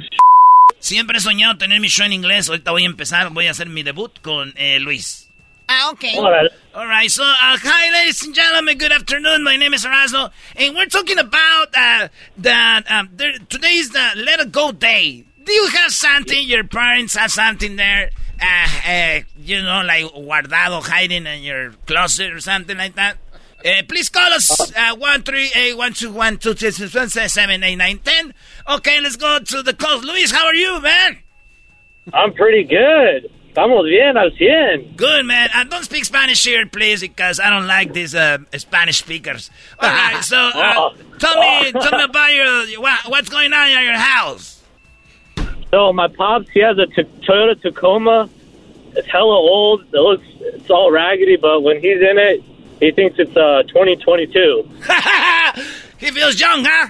Siempre 0.78 1.16
he 1.16 1.20
soñado 1.20 1.56
tener 1.56 1.80
mi 1.80 1.88
show 1.88 2.04
en 2.04 2.12
inglés. 2.12 2.48
Ahorita 2.48 2.70
voy 2.70 2.84
a 2.84 2.86
empezar, 2.86 3.30
voy 3.30 3.46
a 3.46 3.52
hacer 3.52 3.68
mi 3.68 3.82
debut 3.82 4.12
con 4.20 4.52
eh, 4.56 4.78
Luis. 4.78 5.23
Ah, 5.68 5.92
okay. 5.92 6.16
All 6.16 6.30
right. 6.30 6.50
All 6.74 6.86
right. 6.86 7.10
So, 7.10 7.22
uh, 7.22 7.56
hi, 7.60 7.92
ladies 7.92 8.22
and 8.22 8.34
gentlemen. 8.34 8.76
Good 8.76 8.92
afternoon. 8.92 9.42
My 9.42 9.56
name 9.56 9.72
is 9.72 9.84
Erasmo, 9.84 10.30
and 10.56 10.74
we're 10.76 10.86
talking 10.86 11.18
about 11.18 11.68
uh, 11.76 12.08
that 12.38 12.90
um, 12.90 13.08
there, 13.12 13.32
today 13.48 13.74
is 13.74 13.90
the 13.90 14.10
Let 14.16 14.40
It 14.40 14.52
Go 14.52 14.72
Day. 14.72 15.24
Do 15.42 15.52
you 15.52 15.68
have 15.68 15.92
something? 15.92 16.46
Your 16.46 16.64
parents 16.64 17.16
have 17.16 17.32
something 17.32 17.76
there? 17.76 18.10
Uh, 18.42 18.68
uh, 18.86 19.20
you 19.38 19.62
know, 19.62 19.82
like 19.82 20.04
guardado, 20.04 20.82
hiding 20.82 21.26
in 21.26 21.42
your 21.42 21.72
closet 21.86 22.32
or 22.32 22.40
something 22.40 22.76
like 22.76 22.94
that. 22.96 23.16
Uh, 23.64 23.82
please 23.88 24.10
call 24.10 24.30
us 24.32 24.72
uh, 24.76 24.94
one 24.96 25.22
three 25.22 25.50
eight 25.54 25.76
one 25.76 25.94
two 25.94 26.12
one 26.12 26.36
two 26.36 26.52
three 26.52 26.70
six 26.70 26.94
one 26.94 27.08
seven 27.08 27.62
eight 27.62 27.76
nine 27.76 27.98
ten. 27.98 28.34
Okay, 28.68 29.00
let's 29.00 29.16
go 29.16 29.38
to 29.38 29.62
the 29.62 29.72
calls. 29.72 30.04
Luis, 30.04 30.30
how 30.30 30.44
are 30.44 30.54
you, 30.54 30.80
man? 30.82 31.18
I'm 32.12 32.34
pretty 32.34 32.64
good. 32.64 33.30
Estamos 33.54 33.84
bien 33.84 34.16
al 34.16 34.32
cien. 34.36 34.96
Good, 34.96 35.26
man. 35.26 35.48
Uh, 35.54 35.62
don't 35.62 35.84
speak 35.84 36.04
Spanish 36.04 36.42
here, 36.42 36.66
please, 36.66 37.02
because 37.02 37.38
I 37.38 37.50
don't 37.50 37.68
like 37.68 37.92
these 37.92 38.12
uh, 38.12 38.38
Spanish 38.56 38.98
speakers. 38.98 39.48
All 39.78 39.88
right, 39.88 40.24
so 40.24 40.36
uh, 40.36 40.50
oh. 40.76 40.94
tell 41.20 41.38
me, 41.38 41.70
tell 41.70 41.96
me 41.96 42.02
about 42.02 42.34
your 42.34 42.80
what, 42.80 42.98
what's 43.06 43.28
going 43.28 43.52
on 43.52 43.70
at 43.70 43.84
your 43.84 43.96
house. 43.96 44.60
So 45.70 45.92
my 45.92 46.08
pops, 46.08 46.50
he 46.50 46.62
has 46.62 46.76
a 46.78 46.86
t- 46.86 47.08
Toyota 47.22 47.62
Tacoma. 47.62 48.28
It's 48.96 49.06
hella 49.06 49.36
old. 49.36 49.82
It 49.82 50.00
looks, 50.00 50.26
it's 50.40 50.68
all 50.68 50.90
raggedy, 50.90 51.36
but 51.36 51.60
when 51.60 51.76
he's 51.76 52.00
in 52.02 52.18
it, 52.18 52.42
he 52.80 52.90
thinks 52.90 53.20
it's 53.20 53.36
uh 53.36 53.62
2022. 53.68 54.68
he 55.98 56.10
feels 56.10 56.40
young, 56.40 56.64
huh? 56.64 56.88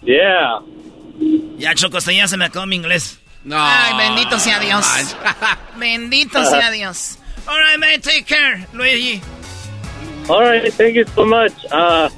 Yeah. 0.00 0.60
Ya, 1.58 1.74
Choco, 1.74 1.98
ya 2.10 2.24
se 2.24 2.38
me 2.38 2.46
acabó 2.46 2.66
mi 2.66 2.76
inglés. 2.76 3.21
No. 3.44 3.56
Ay, 3.58 3.94
bendito 3.96 4.38
sea 4.38 4.58
Dios. 4.60 4.86
bendito 5.76 6.44
sea 6.44 6.70
Dios. 6.70 7.18
All 7.46 7.58
right, 7.58 7.78
man, 7.78 8.00
take 8.00 8.24
care, 8.24 8.66
Luigi. 8.72 9.20
All 10.28 10.40
right, 10.40 10.72
thank 10.74 10.94
you 10.94 11.04
so 11.14 11.24
much. 11.24 11.52
Uh, 11.72 12.08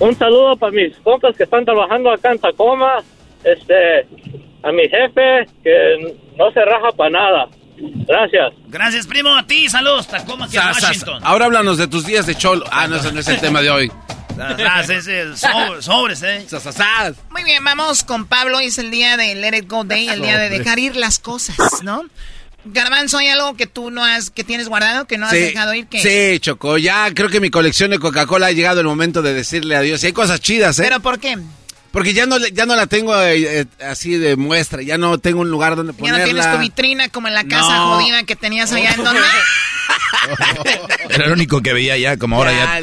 un 0.00 0.16
saludo 0.16 0.56
para 0.56 0.72
mis 0.72 0.96
compas 0.98 1.36
que 1.36 1.44
están 1.44 1.64
trabajando 1.64 2.10
acá 2.10 2.32
en 2.32 2.38
Tacoma. 2.38 3.02
Este, 3.44 4.06
a 4.62 4.72
mi 4.72 4.88
jefe 4.88 5.46
que 5.62 6.16
no 6.36 6.50
se 6.52 6.64
raja 6.64 6.90
para 6.96 7.10
nada. 7.10 7.48
Gracias. 7.78 8.52
Gracias, 8.68 9.06
primo. 9.06 9.34
A 9.34 9.46
ti, 9.46 9.68
saludos. 9.68 10.08
Tacoma, 10.08 10.46
aquí 10.46 10.56
en 10.56 10.66
Washington. 10.66 11.20
Ahora 11.24 11.46
háblanos 11.46 11.78
de 11.78 11.86
tus 11.86 12.04
días 12.04 12.26
de 12.26 12.34
cholo. 12.34 12.64
Ah, 12.70 12.88
no, 12.88 12.96
ese 12.96 13.12
no 13.12 13.20
es 13.20 13.28
el 13.28 13.40
tema 13.40 13.60
de 13.62 13.70
hoy. 13.70 13.92
Sobres, 15.36 15.84
sobres, 15.84 16.22
eh. 16.22 16.46
Muy 17.30 17.44
bien, 17.44 17.62
vamos 17.64 18.04
con 18.04 18.26
Pablo. 18.26 18.60
Es 18.60 18.78
el 18.78 18.90
día 18.90 19.16
de 19.16 19.34
Let 19.34 19.56
It 19.58 19.68
Go 19.68 19.84
Day, 19.84 20.08
el 20.08 20.22
día 20.22 20.38
de 20.38 20.50
dejar 20.50 20.78
ir 20.78 20.96
las 20.96 21.18
cosas, 21.18 21.56
¿no? 21.82 22.04
Garbanzo, 22.64 23.18
¿hay 23.18 23.28
algo 23.28 23.56
que 23.56 23.66
tú 23.66 23.90
no 23.90 24.04
has, 24.04 24.30
que 24.30 24.44
tienes 24.44 24.68
guardado, 24.68 25.06
que 25.06 25.18
no 25.18 25.26
has 25.26 25.32
dejado 25.32 25.74
ir? 25.74 25.88
Sí, 25.90 26.38
Choco, 26.38 26.78
ya 26.78 27.12
creo 27.12 27.28
que 27.28 27.40
mi 27.40 27.50
colección 27.50 27.90
de 27.90 27.98
Coca-Cola 27.98 28.46
ha 28.46 28.52
llegado 28.52 28.80
el 28.80 28.86
momento 28.86 29.20
de 29.20 29.34
decirle 29.34 29.74
adiós. 29.74 30.02
Y 30.04 30.06
hay 30.06 30.12
cosas 30.12 30.40
chidas, 30.40 30.78
¿eh? 30.78 30.82
¿Pero 30.84 31.00
por 31.00 31.18
qué? 31.18 31.36
Porque 31.92 32.14
ya 32.14 32.24
no, 32.24 32.38
ya 32.38 32.64
no 32.64 32.74
la 32.74 32.86
tengo 32.86 33.14
eh, 33.20 33.60
eh, 33.60 33.66
así 33.86 34.16
de 34.16 34.36
muestra, 34.36 34.82
ya 34.82 34.96
no 34.96 35.18
tengo 35.18 35.42
un 35.42 35.50
lugar 35.50 35.76
donde 35.76 35.92
ponerla. 35.92 36.20
Ya 36.20 36.24
no 36.24 36.32
tienes 36.32 36.52
tu 36.52 36.58
vitrina 36.58 37.08
como 37.10 37.28
en 37.28 37.34
la 37.34 37.44
casa 37.44 37.80
jodida 37.80 38.22
que 38.24 38.34
tenías 38.34 38.72
allá 38.72 38.94
en 38.94 39.04
donde... 39.04 39.20
Era 41.10 41.26
el 41.26 41.32
único 41.32 41.60
que 41.60 41.74
veía 41.74 41.98
ya, 41.98 42.16
como 42.16 42.36
ahora 42.36 42.52
ya... 42.52 42.80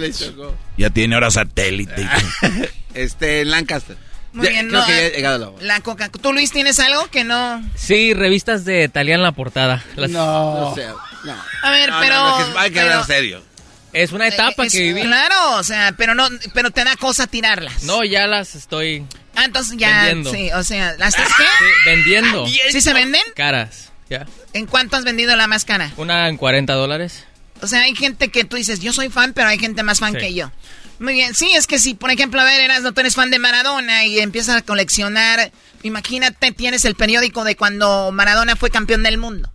Ya 0.77 0.89
tiene 0.91 1.15
ahora 1.15 1.31
satélite. 1.31 2.07
este, 2.93 3.41
en 3.41 3.49
Lancaster. 3.49 3.97
Muy 4.31 4.47
bien, 4.47 4.67
creo 4.67 4.81
no, 4.81 4.85
que 4.85 4.91
ya 4.91 5.09
llegado 5.09 5.55
la 5.59 5.65
La 5.65 5.81
coca 5.81 6.09
¿Tú, 6.09 6.31
Luis, 6.31 6.51
tienes 6.51 6.79
algo 6.79 7.07
que 7.07 7.23
no...? 7.23 7.63
Sí, 7.75 8.13
revistas 8.13 8.63
de 8.63 8.89
Talía 8.89 9.15
en 9.15 9.23
la 9.23 9.31
portada. 9.31 9.83
Las... 9.95 10.11
No. 10.11 10.75
no. 10.75 11.35
A 11.63 11.71
ver, 11.71 11.89
pero... 11.99 12.59
hay 12.59 12.69
que 12.69 12.79
hablar 12.79 13.05
serio. 13.07 13.48
Es 13.93 14.11
una 14.11 14.27
etapa 14.27 14.65
es, 14.65 14.73
que 14.73 14.81
viví. 14.81 15.01
Claro, 15.01 15.55
o 15.57 15.63
sea, 15.63 15.93
pero 15.97 16.15
no, 16.15 16.27
pero 16.53 16.71
te 16.71 16.83
da 16.83 16.95
cosa 16.95 17.27
tirarlas. 17.27 17.83
No, 17.83 18.03
ya 18.03 18.27
las 18.27 18.55
estoy. 18.55 19.05
Ah, 19.35 19.45
entonces 19.45 19.77
ya. 19.77 20.03
Vendiendo. 20.03 20.31
Sí, 20.31 20.51
o 20.51 20.63
sea, 20.63 20.95
¿las 20.97 21.17
estás 21.17 21.33
qué? 21.37 21.43
Sí, 21.43 21.65
vendiendo. 21.85 22.47
¿Sí 22.71 22.81
se 22.81 22.93
venden? 22.93 23.21
Caras, 23.35 23.91
ya. 24.09 24.25
¿En 24.53 24.65
cuánto 24.65 24.97
has 24.97 25.03
vendido 25.03 25.35
la 25.35 25.47
más 25.47 25.65
cara? 25.65 25.91
Una 25.97 26.27
en 26.27 26.37
40 26.37 26.73
dólares. 26.73 27.25
O 27.61 27.67
sea, 27.67 27.81
hay 27.81 27.95
gente 27.95 28.29
que 28.29 28.45
tú 28.45 28.55
dices, 28.55 28.79
yo 28.79 28.93
soy 28.93 29.09
fan, 29.09 29.33
pero 29.33 29.49
hay 29.49 29.59
gente 29.59 29.83
más 29.83 29.99
fan 29.99 30.13
que 30.13 30.33
yo. 30.33 30.51
Muy 30.99 31.13
bien, 31.13 31.33
sí, 31.33 31.51
es 31.55 31.65
que 31.65 31.79
si, 31.79 31.93
por 31.93 32.11
ejemplo, 32.11 32.41
a 32.41 32.43
ver, 32.43 32.59
eras, 32.59 32.81
no 32.81 32.93
tú 32.93 32.99
eres 32.99 33.15
fan 33.15 33.31
de 33.31 33.39
Maradona 33.39 34.05
y 34.05 34.19
empiezas 34.19 34.57
a 34.57 34.61
coleccionar, 34.61 35.51
imagínate, 35.81 36.51
tienes 36.51 36.83
el 36.83 36.95
periódico 36.95 37.45
de 37.45 37.55
cuando 37.55 38.11
Maradona 38.11 38.57
fue 38.57 38.69
campeón 38.69 39.03
del 39.03 39.17
mundo. 39.17 39.49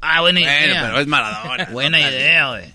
Ah, 0.00 0.20
buena 0.20 0.40
idea. 0.40 0.60
Bueno, 0.60 0.80
pero 0.82 1.00
es 1.00 1.06
Maradona. 1.06 1.64
buena 1.66 2.00
idea, 2.10 2.48
güey. 2.48 2.74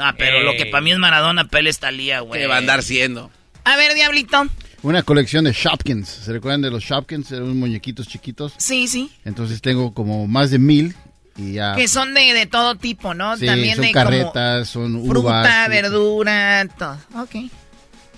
No, 0.00 0.06
pero 0.16 0.40
lo 0.40 0.56
que 0.56 0.64
para 0.64 0.80
mí 0.80 0.92
es 0.92 0.98
Maradona, 0.98 1.46
Pele 1.48 1.70
Talía, 1.74 2.20
güey. 2.20 2.40
¿Qué 2.40 2.46
va 2.46 2.54
a 2.54 2.58
andar 2.58 2.82
siendo? 2.82 3.30
A 3.64 3.76
ver, 3.76 3.94
Diablito. 3.94 4.46
Una 4.82 5.02
colección 5.02 5.44
de 5.44 5.52
Shopkins. 5.52 6.08
¿Se 6.08 6.32
recuerdan 6.32 6.62
de 6.62 6.70
los 6.70 6.82
Shopkins? 6.82 7.30
Eran 7.32 7.44
unos 7.44 7.56
muñequitos 7.56 8.08
chiquitos. 8.08 8.54
Sí, 8.56 8.88
sí. 8.88 9.12
Entonces 9.26 9.60
tengo 9.60 9.92
como 9.92 10.26
más 10.26 10.50
de 10.50 10.58
mil 10.58 10.94
y 11.36 11.52
ya. 11.52 11.74
Que 11.76 11.86
son 11.86 12.14
de, 12.14 12.32
de 12.32 12.46
todo 12.46 12.76
tipo, 12.76 13.12
¿no? 13.12 13.36
Sí, 13.36 13.44
También 13.44 13.76
son 13.76 13.84
de 13.84 13.92
carretas, 13.92 14.68
son 14.70 14.96
uvas. 14.96 15.08
fruta, 15.10 15.42
fruta. 15.42 15.68
verdura, 15.68 16.66
todo. 16.78 16.96
Ok. 17.22 17.50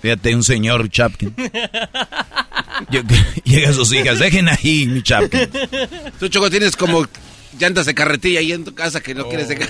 Fíjate, 0.01 0.33
un 0.35 0.43
señor 0.43 0.89
Chapkin. 0.89 1.35
Llega 3.43 3.69
a 3.69 3.73
sus 3.73 3.91
hijas, 3.93 4.19
dejen 4.19 4.47
ahí 4.47 4.87
mi 4.87 5.03
Chapkin. 5.03 5.49
Tú, 6.19 6.29
Choco, 6.29 6.49
tienes 6.49 6.77
como 6.77 7.05
llantas 7.59 7.85
de 7.85 7.93
carretilla 7.93 8.39
ahí 8.39 8.53
en 8.53 8.63
tu 8.63 8.73
casa 8.73 9.01
que 9.01 9.13
no 9.13 9.27
quieres 9.27 9.49
dejar. 9.49 9.67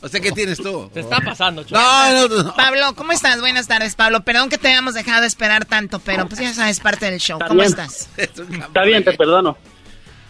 O 0.00 0.08
sea, 0.08 0.20
¿qué 0.20 0.30
tienes 0.30 0.58
tú? 0.58 0.88
Se 0.94 1.00
está 1.00 1.20
pasando, 1.20 1.64
Choco. 1.64 1.80
No, 1.80 2.28
no, 2.28 2.42
no. 2.44 2.54
Pablo, 2.54 2.94
¿cómo 2.94 3.12
estás? 3.12 3.40
Buenas 3.40 3.66
tardes, 3.66 3.96
Pablo. 3.96 4.22
Perdón 4.22 4.48
que 4.48 4.56
te 4.56 4.68
hayamos 4.68 4.94
dejado 4.94 5.24
esperar 5.24 5.64
tanto, 5.64 5.98
pero 5.98 6.28
pues 6.28 6.40
ya 6.40 6.54
sabes, 6.54 6.78
parte 6.78 7.10
del 7.10 7.18
show. 7.18 7.38
¿Cómo 7.40 7.54
bien. 7.54 7.66
estás? 7.66 8.08
Está 8.16 8.82
bien, 8.84 9.02
te 9.02 9.12
perdono. 9.14 9.58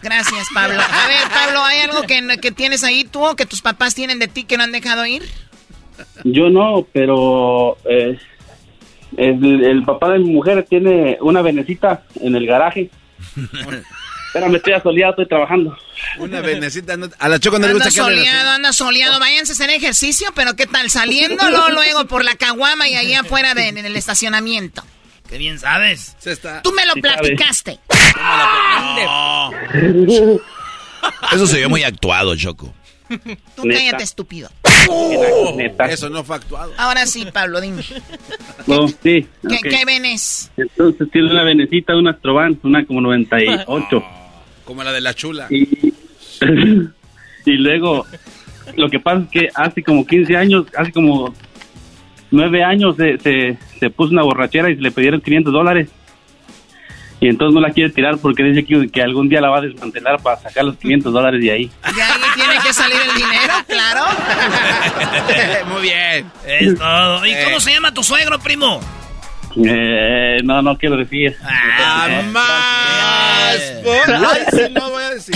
Gracias, 0.01 0.47
Pablo. 0.53 0.79
A 0.81 1.07
ver, 1.07 1.29
Pablo, 1.29 1.61
¿hay 1.61 1.79
algo 1.81 2.01
que, 2.03 2.39
que 2.41 2.51
tienes 2.51 2.83
ahí 2.83 3.03
tú 3.03 3.23
o 3.23 3.35
que 3.35 3.45
tus 3.45 3.61
papás 3.61 3.93
tienen 3.93 4.17
de 4.17 4.27
ti 4.27 4.45
que 4.45 4.57
no 4.57 4.63
han 4.63 4.71
dejado 4.71 5.05
ir? 5.05 5.23
Yo 6.23 6.49
no, 6.49 6.87
pero 6.91 7.77
eh, 7.85 8.17
el, 9.17 9.65
el 9.65 9.83
papá 9.83 10.09
de 10.09 10.19
mi 10.19 10.31
mujer 10.31 10.65
tiene 10.67 11.17
una 11.21 11.41
venecita 11.41 12.03
en 12.21 12.35
el 12.35 12.47
garaje. 12.47 12.89
Espérame, 14.29 14.55
estoy 14.57 14.73
asoleado, 14.73 15.11
estoy 15.13 15.27
trabajando. 15.27 15.75
Una 16.19 16.39
venecita. 16.41 16.95
no- 16.97 17.09
A 17.19 17.29
la 17.29 17.39
Choco 17.39 17.57
no 17.57 17.65
le 17.65 17.73
Anda 17.73 17.85
gusta 17.85 17.95
que 17.95 18.01
hable 18.05 18.17
así. 18.21 18.25
soleado, 18.27 18.49
anda 18.51 18.73
soleado. 18.73 19.19
Váyanse 19.19 19.51
a 19.51 19.55
hacer 19.55 19.69
ejercicio, 19.71 20.29
pero 20.35 20.55
¿qué 20.55 20.67
tal? 20.67 20.89
Saliendo 20.91 21.49
luego, 21.49 21.69
luego 21.69 22.05
por 22.05 22.23
la 22.23 22.35
caguama 22.35 22.87
y 22.87 22.93
ahí 22.95 23.13
afuera 23.15 23.53
de- 23.55 23.69
en 23.69 23.77
el 23.79 23.95
estacionamiento. 23.95 24.83
Qué 25.27 25.37
bien 25.39 25.57
sabes. 25.59 26.15
Se 26.19 26.31
está. 26.31 26.61
Tú 26.61 26.71
me 26.71 26.85
lo 26.85 26.93
Sí 26.93 27.01
platicaste. 27.01 27.79
Eso 31.31 31.47
se 31.47 31.59
ve 31.59 31.67
muy 31.67 31.83
actuado, 31.83 32.35
Choco. 32.35 32.73
Tú 33.55 33.65
Neta. 33.65 33.79
cállate, 33.79 34.03
estúpido. 34.03 34.49
Neta. 35.55 35.85
Eso 35.85 36.09
no 36.09 36.23
fue 36.23 36.35
actuado. 36.35 36.73
Ahora 36.77 37.05
sí, 37.07 37.25
Pablo, 37.33 37.59
dime. 37.61 37.83
No, 38.67 38.87
sí. 38.87 38.95
¿Qué, 39.03 39.27
ok. 39.55 39.61
qué 39.63 39.83
venes? 39.85 40.51
Entonces 40.57 41.07
tiene 41.11 41.31
una 41.31 41.43
venecita, 41.43 41.95
una 41.95 42.11
Astrovan, 42.11 42.59
una 42.63 42.85
como 42.85 43.01
98. 43.01 44.03
Como 44.69 44.83
la 44.83 44.91
de 44.91 45.01
la 45.01 45.15
chula. 45.15 45.47
Y, 45.49 45.67
y 47.45 47.51
luego, 47.53 48.05
lo 48.75 48.87
que 48.87 48.99
pasa 48.99 49.23
es 49.23 49.29
que 49.31 49.49
hace 49.55 49.81
como 49.81 50.05
15 50.05 50.37
años, 50.37 50.65
hace 50.77 50.91
como 50.91 51.33
9 52.29 52.63
años, 52.63 52.95
se, 52.95 53.17
se, 53.17 53.57
se 53.79 53.89
puso 53.89 54.11
una 54.13 54.21
borrachera 54.21 54.69
y 54.69 54.75
se 54.75 54.81
le 54.81 54.91
pidieron 54.91 55.21
500 55.21 55.51
dólares. 55.51 55.89
Y 57.19 57.29
entonces 57.29 57.55
no 57.55 57.61
la 57.61 57.71
quiere 57.73 57.89
tirar 57.89 58.19
porque 58.19 58.43
dice 58.43 58.63
que, 58.63 58.87
que 58.89 59.01
algún 59.01 59.27
día 59.27 59.41
la 59.41 59.49
va 59.49 59.57
a 59.57 59.61
desmantelar 59.61 60.21
para 60.21 60.39
sacar 60.39 60.63
los 60.65 60.77
500 60.77 61.11
dólares 61.11 61.41
de 61.41 61.51
ahí. 61.51 61.65
De 61.95 62.01
ahí 62.03 62.21
tiene 62.35 62.53
que 62.63 62.71
salir 62.71 62.95
el 63.09 63.15
dinero, 63.15 63.53
claro. 63.67 64.05
Muy 65.73 65.81
bien. 65.81 66.31
Es 66.45 66.77
todo. 66.77 67.25
¿Y 67.25 67.31
Eh. 67.31 67.41
cómo 67.43 67.59
se 67.59 67.71
llama 67.73 67.91
tu 67.91 68.03
suegro, 68.03 68.37
primo? 68.37 68.79
Eh, 69.65 70.37
no, 70.43 70.61
no 70.61 70.77
quiero 70.77 70.97
decir. 70.97 71.35
Ah, 71.43 72.21
más. 72.31 73.59
por- 73.83 74.15
Ay, 74.15 74.41
sí, 74.51 74.73
no 74.73 74.89
voy 74.89 75.03
a 75.03 75.09
decir. 75.11 75.35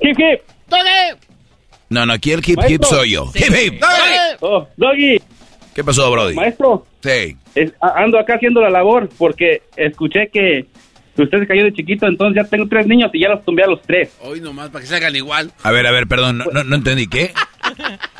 Hip, 0.00 0.18
hip. 0.18 0.40
No, 1.90 2.04
no, 2.04 2.12
aquí 2.12 2.32
el 2.32 2.40
hip 2.40 2.48
hip 2.50 2.56
Maestro. 2.58 2.88
soy 2.88 3.10
yo. 3.12 3.30
Hip 3.34 3.54
hip. 3.54 3.82
Oh, 4.40 4.66
Doggy, 4.76 5.20
¿Qué 5.74 5.82
pasó, 5.84 6.10
Brody? 6.10 6.34
maestro. 6.34 6.86
Sí. 7.02 7.36
Es- 7.54 7.72
ando 7.80 8.18
acá 8.18 8.34
haciendo 8.34 8.60
la 8.60 8.70
labor 8.70 9.08
porque 9.16 9.62
escuché 9.76 10.28
que 10.32 10.66
usted 11.16 11.38
se 11.40 11.46
cayó 11.46 11.64
de 11.64 11.72
chiquito, 11.72 12.06
entonces 12.06 12.42
ya 12.42 12.48
tengo 12.48 12.66
tres 12.68 12.86
niños 12.86 13.10
y 13.14 13.20
ya 13.20 13.28
los 13.28 13.44
tumbé 13.44 13.62
a 13.64 13.68
los 13.68 13.80
tres. 13.82 14.16
Hoy 14.20 14.40
nomás, 14.40 14.68
para 14.70 14.82
que 14.82 14.86
se 14.88 14.96
hagan 14.96 15.16
igual. 15.16 15.52
A 15.62 15.70
ver, 15.70 15.86
a 15.86 15.90
ver, 15.90 16.06
perdón, 16.06 16.38
no, 16.38 16.44
no, 16.52 16.62
no 16.64 16.76
entendí. 16.76 17.06
¿Qué? 17.06 17.32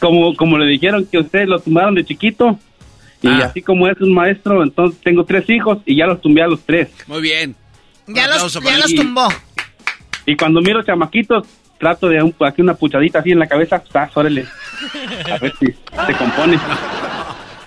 Como, 0.00 0.34
como 0.36 0.58
le 0.58 0.66
dijeron 0.66 1.06
que 1.10 1.18
ustedes 1.18 1.48
lo 1.48 1.58
tumbaron 1.60 1.94
de 1.94 2.04
chiquito 2.04 2.58
y 3.22 3.28
Ah. 3.28 3.46
así 3.46 3.62
como 3.62 3.88
es 3.88 3.98
un 4.00 4.12
maestro, 4.12 4.62
entonces 4.62 5.00
tengo 5.02 5.24
tres 5.24 5.48
hijos 5.48 5.78
y 5.86 5.96
ya 5.96 6.06
los 6.06 6.20
tumbé 6.20 6.42
a 6.42 6.46
los 6.46 6.60
tres. 6.62 6.88
Muy 7.06 7.22
bien. 7.22 7.56
Ya 8.06 8.26
los, 8.26 8.52
ya 8.62 8.78
los 8.78 8.94
tumbó. 8.94 9.28
Y 10.26 10.36
cuando 10.36 10.60
miro 10.60 10.82
chamaquitos, 10.82 11.46
trato 11.78 12.08
de 12.08 12.22
un, 12.22 12.34
aquí 12.40 12.60
una 12.62 12.74
puchadita 12.74 13.20
así 13.20 13.30
en 13.30 13.38
la 13.38 13.46
cabeza, 13.46 13.82
pues, 13.82 14.10
órale. 14.14 14.46
A 15.32 15.38
ver 15.38 15.54
si 15.58 15.66
se 15.66 16.14
compone. 16.18 16.58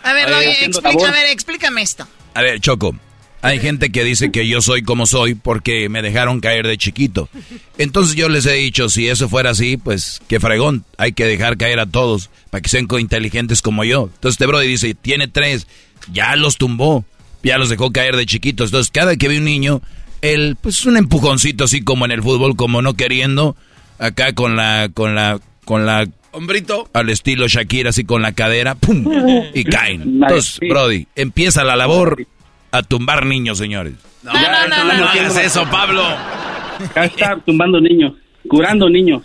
A 0.04 0.14
ver, 0.14 0.32
Oye, 0.32 0.66
explica, 0.66 1.08
a 1.08 1.12
ver, 1.12 1.26
explícame 1.32 1.82
esto. 1.82 2.08
A 2.36 2.42
ver, 2.42 2.60
Choco. 2.60 2.96
Hay 3.42 3.60
gente 3.60 3.92
que 3.92 4.04
dice 4.04 4.32
que 4.32 4.48
yo 4.48 4.62
soy 4.62 4.82
como 4.82 5.06
soy 5.06 5.36
porque 5.36 5.90
me 5.90 6.02
dejaron 6.02 6.40
caer 6.40 6.66
de 6.66 6.78
chiquito. 6.78 7.30
Entonces 7.78 8.16
yo 8.16 8.30
les 8.30 8.46
he 8.46 8.54
dicho, 8.54 8.90
si 8.90 9.08
eso 9.08 9.30
fuera 9.30 9.52
así, 9.52 9.78
pues 9.78 10.22
qué 10.28 10.40
fregón. 10.40 10.86
Hay 10.98 11.14
que 11.14 11.26
dejar 11.26 11.58
caer 11.58 11.80
a 11.80 11.86
todos 11.86 12.30
para 12.50 12.62
que 12.62 12.70
sean 12.70 12.88
inteligentes 13.00 13.62
como 13.62 13.84
yo. 13.84 14.10
Entonces 14.14 14.34
este 14.34 14.48
Brody 14.48 14.68
dice, 14.68 14.96
tiene 14.96 15.28
tres, 15.28 15.68
ya 16.12 16.36
los 16.36 16.58
tumbó, 16.58 17.06
ya 17.44 17.58
los 17.58 17.70
dejó 17.70 17.92
caer 17.92 18.16
de 18.16 18.26
chiquitos. 18.26 18.70
Entonces 18.70 18.92
cada 18.92 19.16
que 19.18 19.28
ve 19.28 19.38
un 19.38 19.46
niño, 19.46 19.82
él, 20.22 20.58
pues 20.60 20.86
un 20.86 20.98
empujoncito 20.98 21.66
así 21.66 21.82
como 21.82 22.06
en 22.06 22.12
el 22.12 22.24
fútbol, 22.24 22.56
como 22.56 22.82
no 22.82 22.96
queriendo, 22.96 23.56
acá 24.00 24.34
con 24.34 24.56
la, 24.56 24.90
con 24.92 25.14
la, 25.14 25.40
con 25.64 25.86
la 25.86 26.08
Hombrito. 26.32 26.90
al 26.94 27.10
estilo 27.10 27.48
Shakira, 27.48 27.92
así 27.92 28.04
con 28.04 28.24
la 28.24 28.32
cadera, 28.32 28.74
¡pum! 28.76 29.06
Y 29.54 29.64
caen. 29.64 30.02
Entonces, 30.22 30.60
Brody, 30.60 31.08
empieza 31.16 31.64
la 31.64 31.76
labor 31.76 32.26
a 32.72 32.84
tumbar 32.84 33.26
niños, 33.26 33.58
señores. 33.58 33.94
No, 34.24 34.34
No, 34.34 34.40
no, 34.42 34.68
no, 34.68 34.84
no, 34.86 34.94
no. 34.94 35.08
hagas 35.10 35.38
eso, 35.38 35.66
Pablo. 35.70 36.04
Acá 36.06 37.06
está 37.06 37.38
tumbando 37.46 37.80
niños, 37.80 38.14
curando 38.50 38.90
niños. 38.90 39.24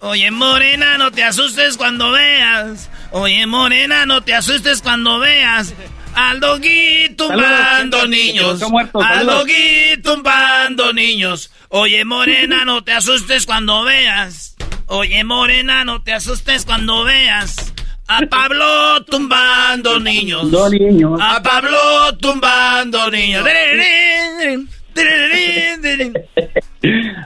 Oye, 0.00 0.30
morena, 0.30 0.98
no 0.98 1.10
te 1.10 1.22
asustes 1.22 1.76
cuando 1.76 2.12
veas. 2.12 2.90
Oye, 3.10 3.46
morena, 3.46 4.04
no 4.06 4.20
te 4.22 4.34
asustes 4.34 4.82
cuando 4.82 5.18
veas. 5.18 5.74
Al 6.14 6.38
doggy 6.40 7.08
tumbando 7.16 7.98
Saludos, 8.00 8.08
niños. 8.08 8.62
Al 9.02 9.26
doggy 9.26 10.02
tumbando 10.02 10.92
niños. 10.92 11.50
Oye, 11.70 12.04
morena, 12.04 12.64
no 12.64 12.84
te 12.84 12.92
asustes 12.92 13.46
cuando 13.46 13.82
veas. 13.82 14.54
Oye, 14.86 15.24
morena, 15.24 15.84
no 15.84 16.02
te 16.02 16.12
asustes 16.12 16.64
cuando 16.66 17.02
veas. 17.04 17.72
A 18.06 18.20
Pablo 18.28 19.02
tumbando 19.04 19.98
niños. 19.98 20.50
Dos 20.50 20.70
niños. 20.72 21.18
A 21.22 21.42
Pablo 21.42 21.78
tumbando 22.20 23.10
niños. 23.10 23.44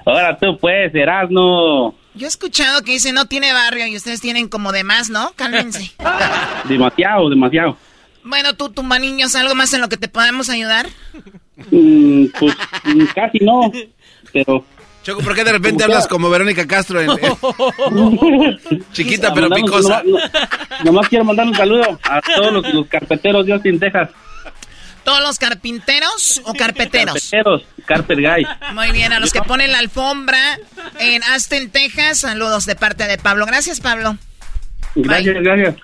Ahora 0.06 0.38
tú 0.38 0.56
puedes, 0.58 0.94
Erasno. 0.94 1.94
Yo 2.14 2.26
he 2.26 2.28
escuchado 2.28 2.82
que 2.82 2.92
dice 2.92 3.12
no 3.12 3.26
tiene 3.26 3.52
barrio 3.52 3.86
y 3.86 3.96
ustedes 3.96 4.20
tienen 4.20 4.48
como 4.48 4.72
de 4.72 4.84
más, 4.84 5.10
¿no? 5.10 5.32
Cálmense. 5.36 5.92
Demasiado, 6.68 7.28
demasiado. 7.28 7.76
bueno, 8.24 8.54
tú, 8.54 8.70
tumba 8.70 8.98
niños, 8.98 9.34
¿algo 9.36 9.54
más 9.54 9.72
en 9.74 9.80
lo 9.80 9.88
que 9.88 9.96
te 9.96 10.08
podemos 10.08 10.48
ayudar? 10.48 10.88
Mm, 11.70 12.26
pues 12.38 12.56
mm, 12.84 13.04
casi 13.14 13.38
no, 13.40 13.70
pero... 14.32 14.64
Choco, 15.08 15.22
¿por 15.22 15.34
qué 15.34 15.42
de 15.42 15.52
repente 15.52 15.84
hablas 15.84 16.06
como 16.06 16.28
Verónica 16.28 16.66
Castro? 16.66 17.00
en- 17.00 17.08
Chiquita 18.92 19.32
pero 19.32 19.48
Mandamos- 19.48 19.70
picosa. 19.70 20.02
Nomás, 20.04 20.30
no- 20.30 20.84
nomás 20.84 21.08
quiero 21.08 21.24
mandar 21.24 21.46
un 21.46 21.54
saludo 21.54 21.98
a 22.02 22.20
todos 22.20 22.52
los, 22.52 22.74
los 22.74 22.86
carpeteros 22.88 23.46
de 23.46 23.54
Austin, 23.54 23.80
Texas. 23.80 24.10
¿Todos 25.04 25.20
los 25.22 25.38
carpinteros 25.38 26.42
o 26.44 26.52
carpeteros? 26.52 27.14
Carpeteros, 27.14 27.62
Carpet 27.86 28.18
Guy. 28.18 28.46
Muy 28.74 28.90
bien, 28.92 29.14
a 29.14 29.20
los 29.20 29.32
que 29.32 29.40
ponen 29.40 29.72
la 29.72 29.78
alfombra 29.78 30.58
en 30.98 31.22
Aston, 31.22 31.70
Texas, 31.70 32.18
saludos 32.18 32.66
de 32.66 32.76
parte 32.76 33.06
de 33.06 33.16
Pablo. 33.16 33.46
Gracias, 33.46 33.80
Pablo. 33.80 34.18
Gracias, 34.94 35.36
gracias. 35.42 35.76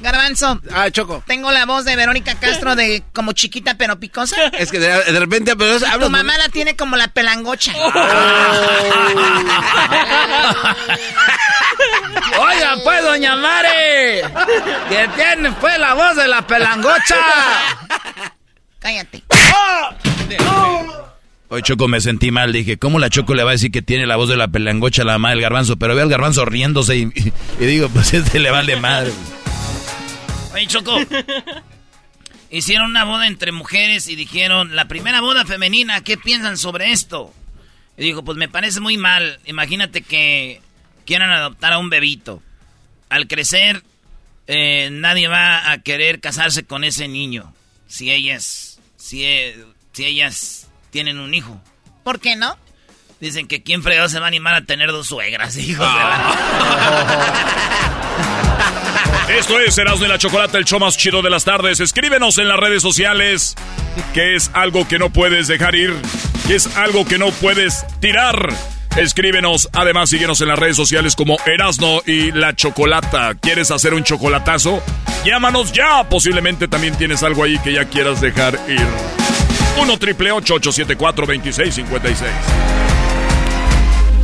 Garbanzo, 0.00 0.60
Ah, 0.72 0.90
Choco. 0.90 1.22
tengo 1.26 1.50
la 1.50 1.66
voz 1.66 1.84
de 1.84 1.96
Verónica 1.96 2.34
Castro 2.36 2.76
de 2.76 3.02
como 3.12 3.32
chiquita 3.32 3.74
pero 3.76 3.98
picosa. 3.98 4.36
Es 4.58 4.70
que 4.70 4.78
de, 4.78 4.88
de 4.88 5.18
repente 5.20 5.56
pero 5.56 5.74
es- 5.76 5.82
Tu 5.82 5.98
muy- 6.00 6.08
mamá 6.10 6.38
la 6.38 6.48
tiene 6.48 6.76
como 6.76 6.96
la 6.96 7.08
pelangocha. 7.08 7.72
Oiga, 12.38 12.76
pues, 12.84 13.02
doña 13.02 13.36
Mare. 13.36 14.22
Que 14.88 15.08
tiene, 15.16 15.52
pues, 15.52 15.78
la 15.78 15.94
voz 15.94 16.16
de 16.16 16.28
la 16.28 16.46
pelangocha. 16.46 17.16
Cállate. 18.78 19.22
Hoy 21.50 21.62
Choco 21.62 21.88
me 21.88 22.00
sentí 22.00 22.30
mal, 22.30 22.52
dije, 22.52 22.78
¿cómo 22.78 22.98
la 22.98 23.08
Choco 23.08 23.34
le 23.34 23.42
va 23.42 23.50
a 23.50 23.52
decir 23.52 23.70
que 23.72 23.80
tiene 23.82 24.06
la 24.06 24.16
voz 24.16 24.28
de 24.28 24.36
la 24.36 24.48
pelangocha 24.48 25.02
a 25.02 25.04
la 25.06 25.12
mamá 25.12 25.30
del 25.30 25.40
garbanzo? 25.40 25.76
Pero 25.78 25.94
veo 25.94 26.04
al 26.04 26.10
garbanzo 26.10 26.44
riéndose 26.44 26.96
y, 26.96 27.02
y- 27.14 27.32
y 27.58 27.66
digo, 27.66 27.88
pues 27.88 28.12
este 28.14 28.38
le 28.38 28.50
vale 28.50 28.76
madre. 28.76 29.12
Oye, 30.58 30.66
Choco. 30.66 30.98
Hicieron 32.50 32.90
una 32.90 33.04
boda 33.04 33.28
entre 33.28 33.52
mujeres 33.52 34.08
y 34.08 34.16
dijeron, 34.16 34.74
la 34.74 34.88
primera 34.88 35.20
boda 35.20 35.44
femenina, 35.44 36.02
¿qué 36.02 36.16
piensan 36.16 36.58
sobre 36.58 36.90
esto? 36.90 37.32
Y 37.96 38.02
dijo, 38.02 38.24
pues 38.24 38.36
me 38.36 38.48
parece 38.48 38.80
muy 38.80 38.98
mal. 38.98 39.38
Imagínate 39.44 40.02
que 40.02 40.60
quieran 41.06 41.30
adoptar 41.30 41.74
a 41.74 41.78
un 41.78 41.90
bebito. 41.90 42.42
Al 43.08 43.28
crecer, 43.28 43.84
eh, 44.48 44.88
nadie 44.90 45.28
va 45.28 45.70
a 45.70 45.78
querer 45.78 46.20
casarse 46.20 46.64
con 46.64 46.82
ese 46.82 47.06
niño. 47.06 47.54
Si 47.86 48.10
ellas, 48.10 48.80
si, 48.96 49.24
eh, 49.24 49.64
si 49.92 50.06
ellas 50.06 50.66
tienen 50.90 51.20
un 51.20 51.34
hijo. 51.34 51.62
¿Por 52.02 52.18
qué 52.18 52.34
no? 52.34 52.56
Dicen 53.20 53.46
que 53.46 53.62
quién 53.62 53.84
fregado 53.84 54.08
se 54.08 54.18
va 54.18 54.24
a 54.24 54.28
animar 54.28 54.56
a 54.56 54.64
tener 54.64 54.90
dos 54.90 55.06
suegras, 55.06 55.56
hijos 55.56 55.86
Esto 59.36 59.60
es 59.60 59.76
Erasmo 59.76 60.06
y 60.06 60.08
la 60.08 60.16
Chocolata, 60.16 60.56
el 60.56 60.64
show 60.64 60.80
más 60.80 60.96
chido 60.96 61.20
de 61.20 61.28
las 61.28 61.44
tardes. 61.44 61.80
Escríbenos 61.80 62.38
en 62.38 62.48
las 62.48 62.58
redes 62.58 62.82
sociales 62.82 63.54
que 64.14 64.34
es 64.34 64.50
algo 64.54 64.88
que 64.88 64.98
no 64.98 65.10
puedes 65.10 65.48
dejar 65.48 65.74
ir, 65.74 65.94
que 66.46 66.54
es 66.54 66.76
algo 66.78 67.04
que 67.04 67.18
no 67.18 67.30
puedes 67.32 67.84
tirar. 68.00 68.48
Escríbenos, 68.96 69.68
además 69.74 70.08
síguenos 70.10 70.40
en 70.40 70.48
las 70.48 70.58
redes 70.58 70.76
sociales 70.76 71.14
como 71.14 71.36
Erasno 71.44 72.00
y 72.06 72.32
la 72.32 72.54
Chocolata. 72.56 73.34
¿Quieres 73.34 73.70
hacer 73.70 73.92
un 73.92 74.02
chocolatazo? 74.02 74.82
Llámanos 75.24 75.72
ya. 75.72 76.08
Posiblemente 76.08 76.66
también 76.66 76.96
tienes 76.96 77.22
algo 77.22 77.44
ahí 77.44 77.58
que 77.58 77.74
ya 77.74 77.84
quieras 77.84 78.20
dejar 78.22 78.58
ir. 78.66 78.86
1 79.78 79.98
triple 79.98 80.32
874 80.32 81.26
2656. 81.26 82.30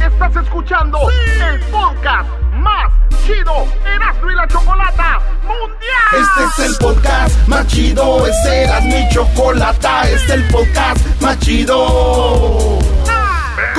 Estás 0.02 0.44
escuchando 0.44 0.98
el 1.10 1.60
podcast 1.70 2.28
más 2.54 3.03
chido 3.24 3.66
Erasmo 3.86 4.30
y 4.30 4.34
la 4.34 4.46
Chocolata 4.46 5.20
Mundial. 5.42 6.28
Este 6.46 6.62
es 6.62 6.70
el 6.70 6.76
podcast 6.76 7.48
más 7.48 7.66
chido, 7.66 8.26
es 8.26 8.36
Erasmo 8.46 8.96
y 8.96 9.14
Chocolata, 9.14 10.02
este 10.02 10.14
es 10.14 10.30
el 10.30 10.48
podcast 10.48 11.06
más 11.20 11.38
chido. 11.38 12.78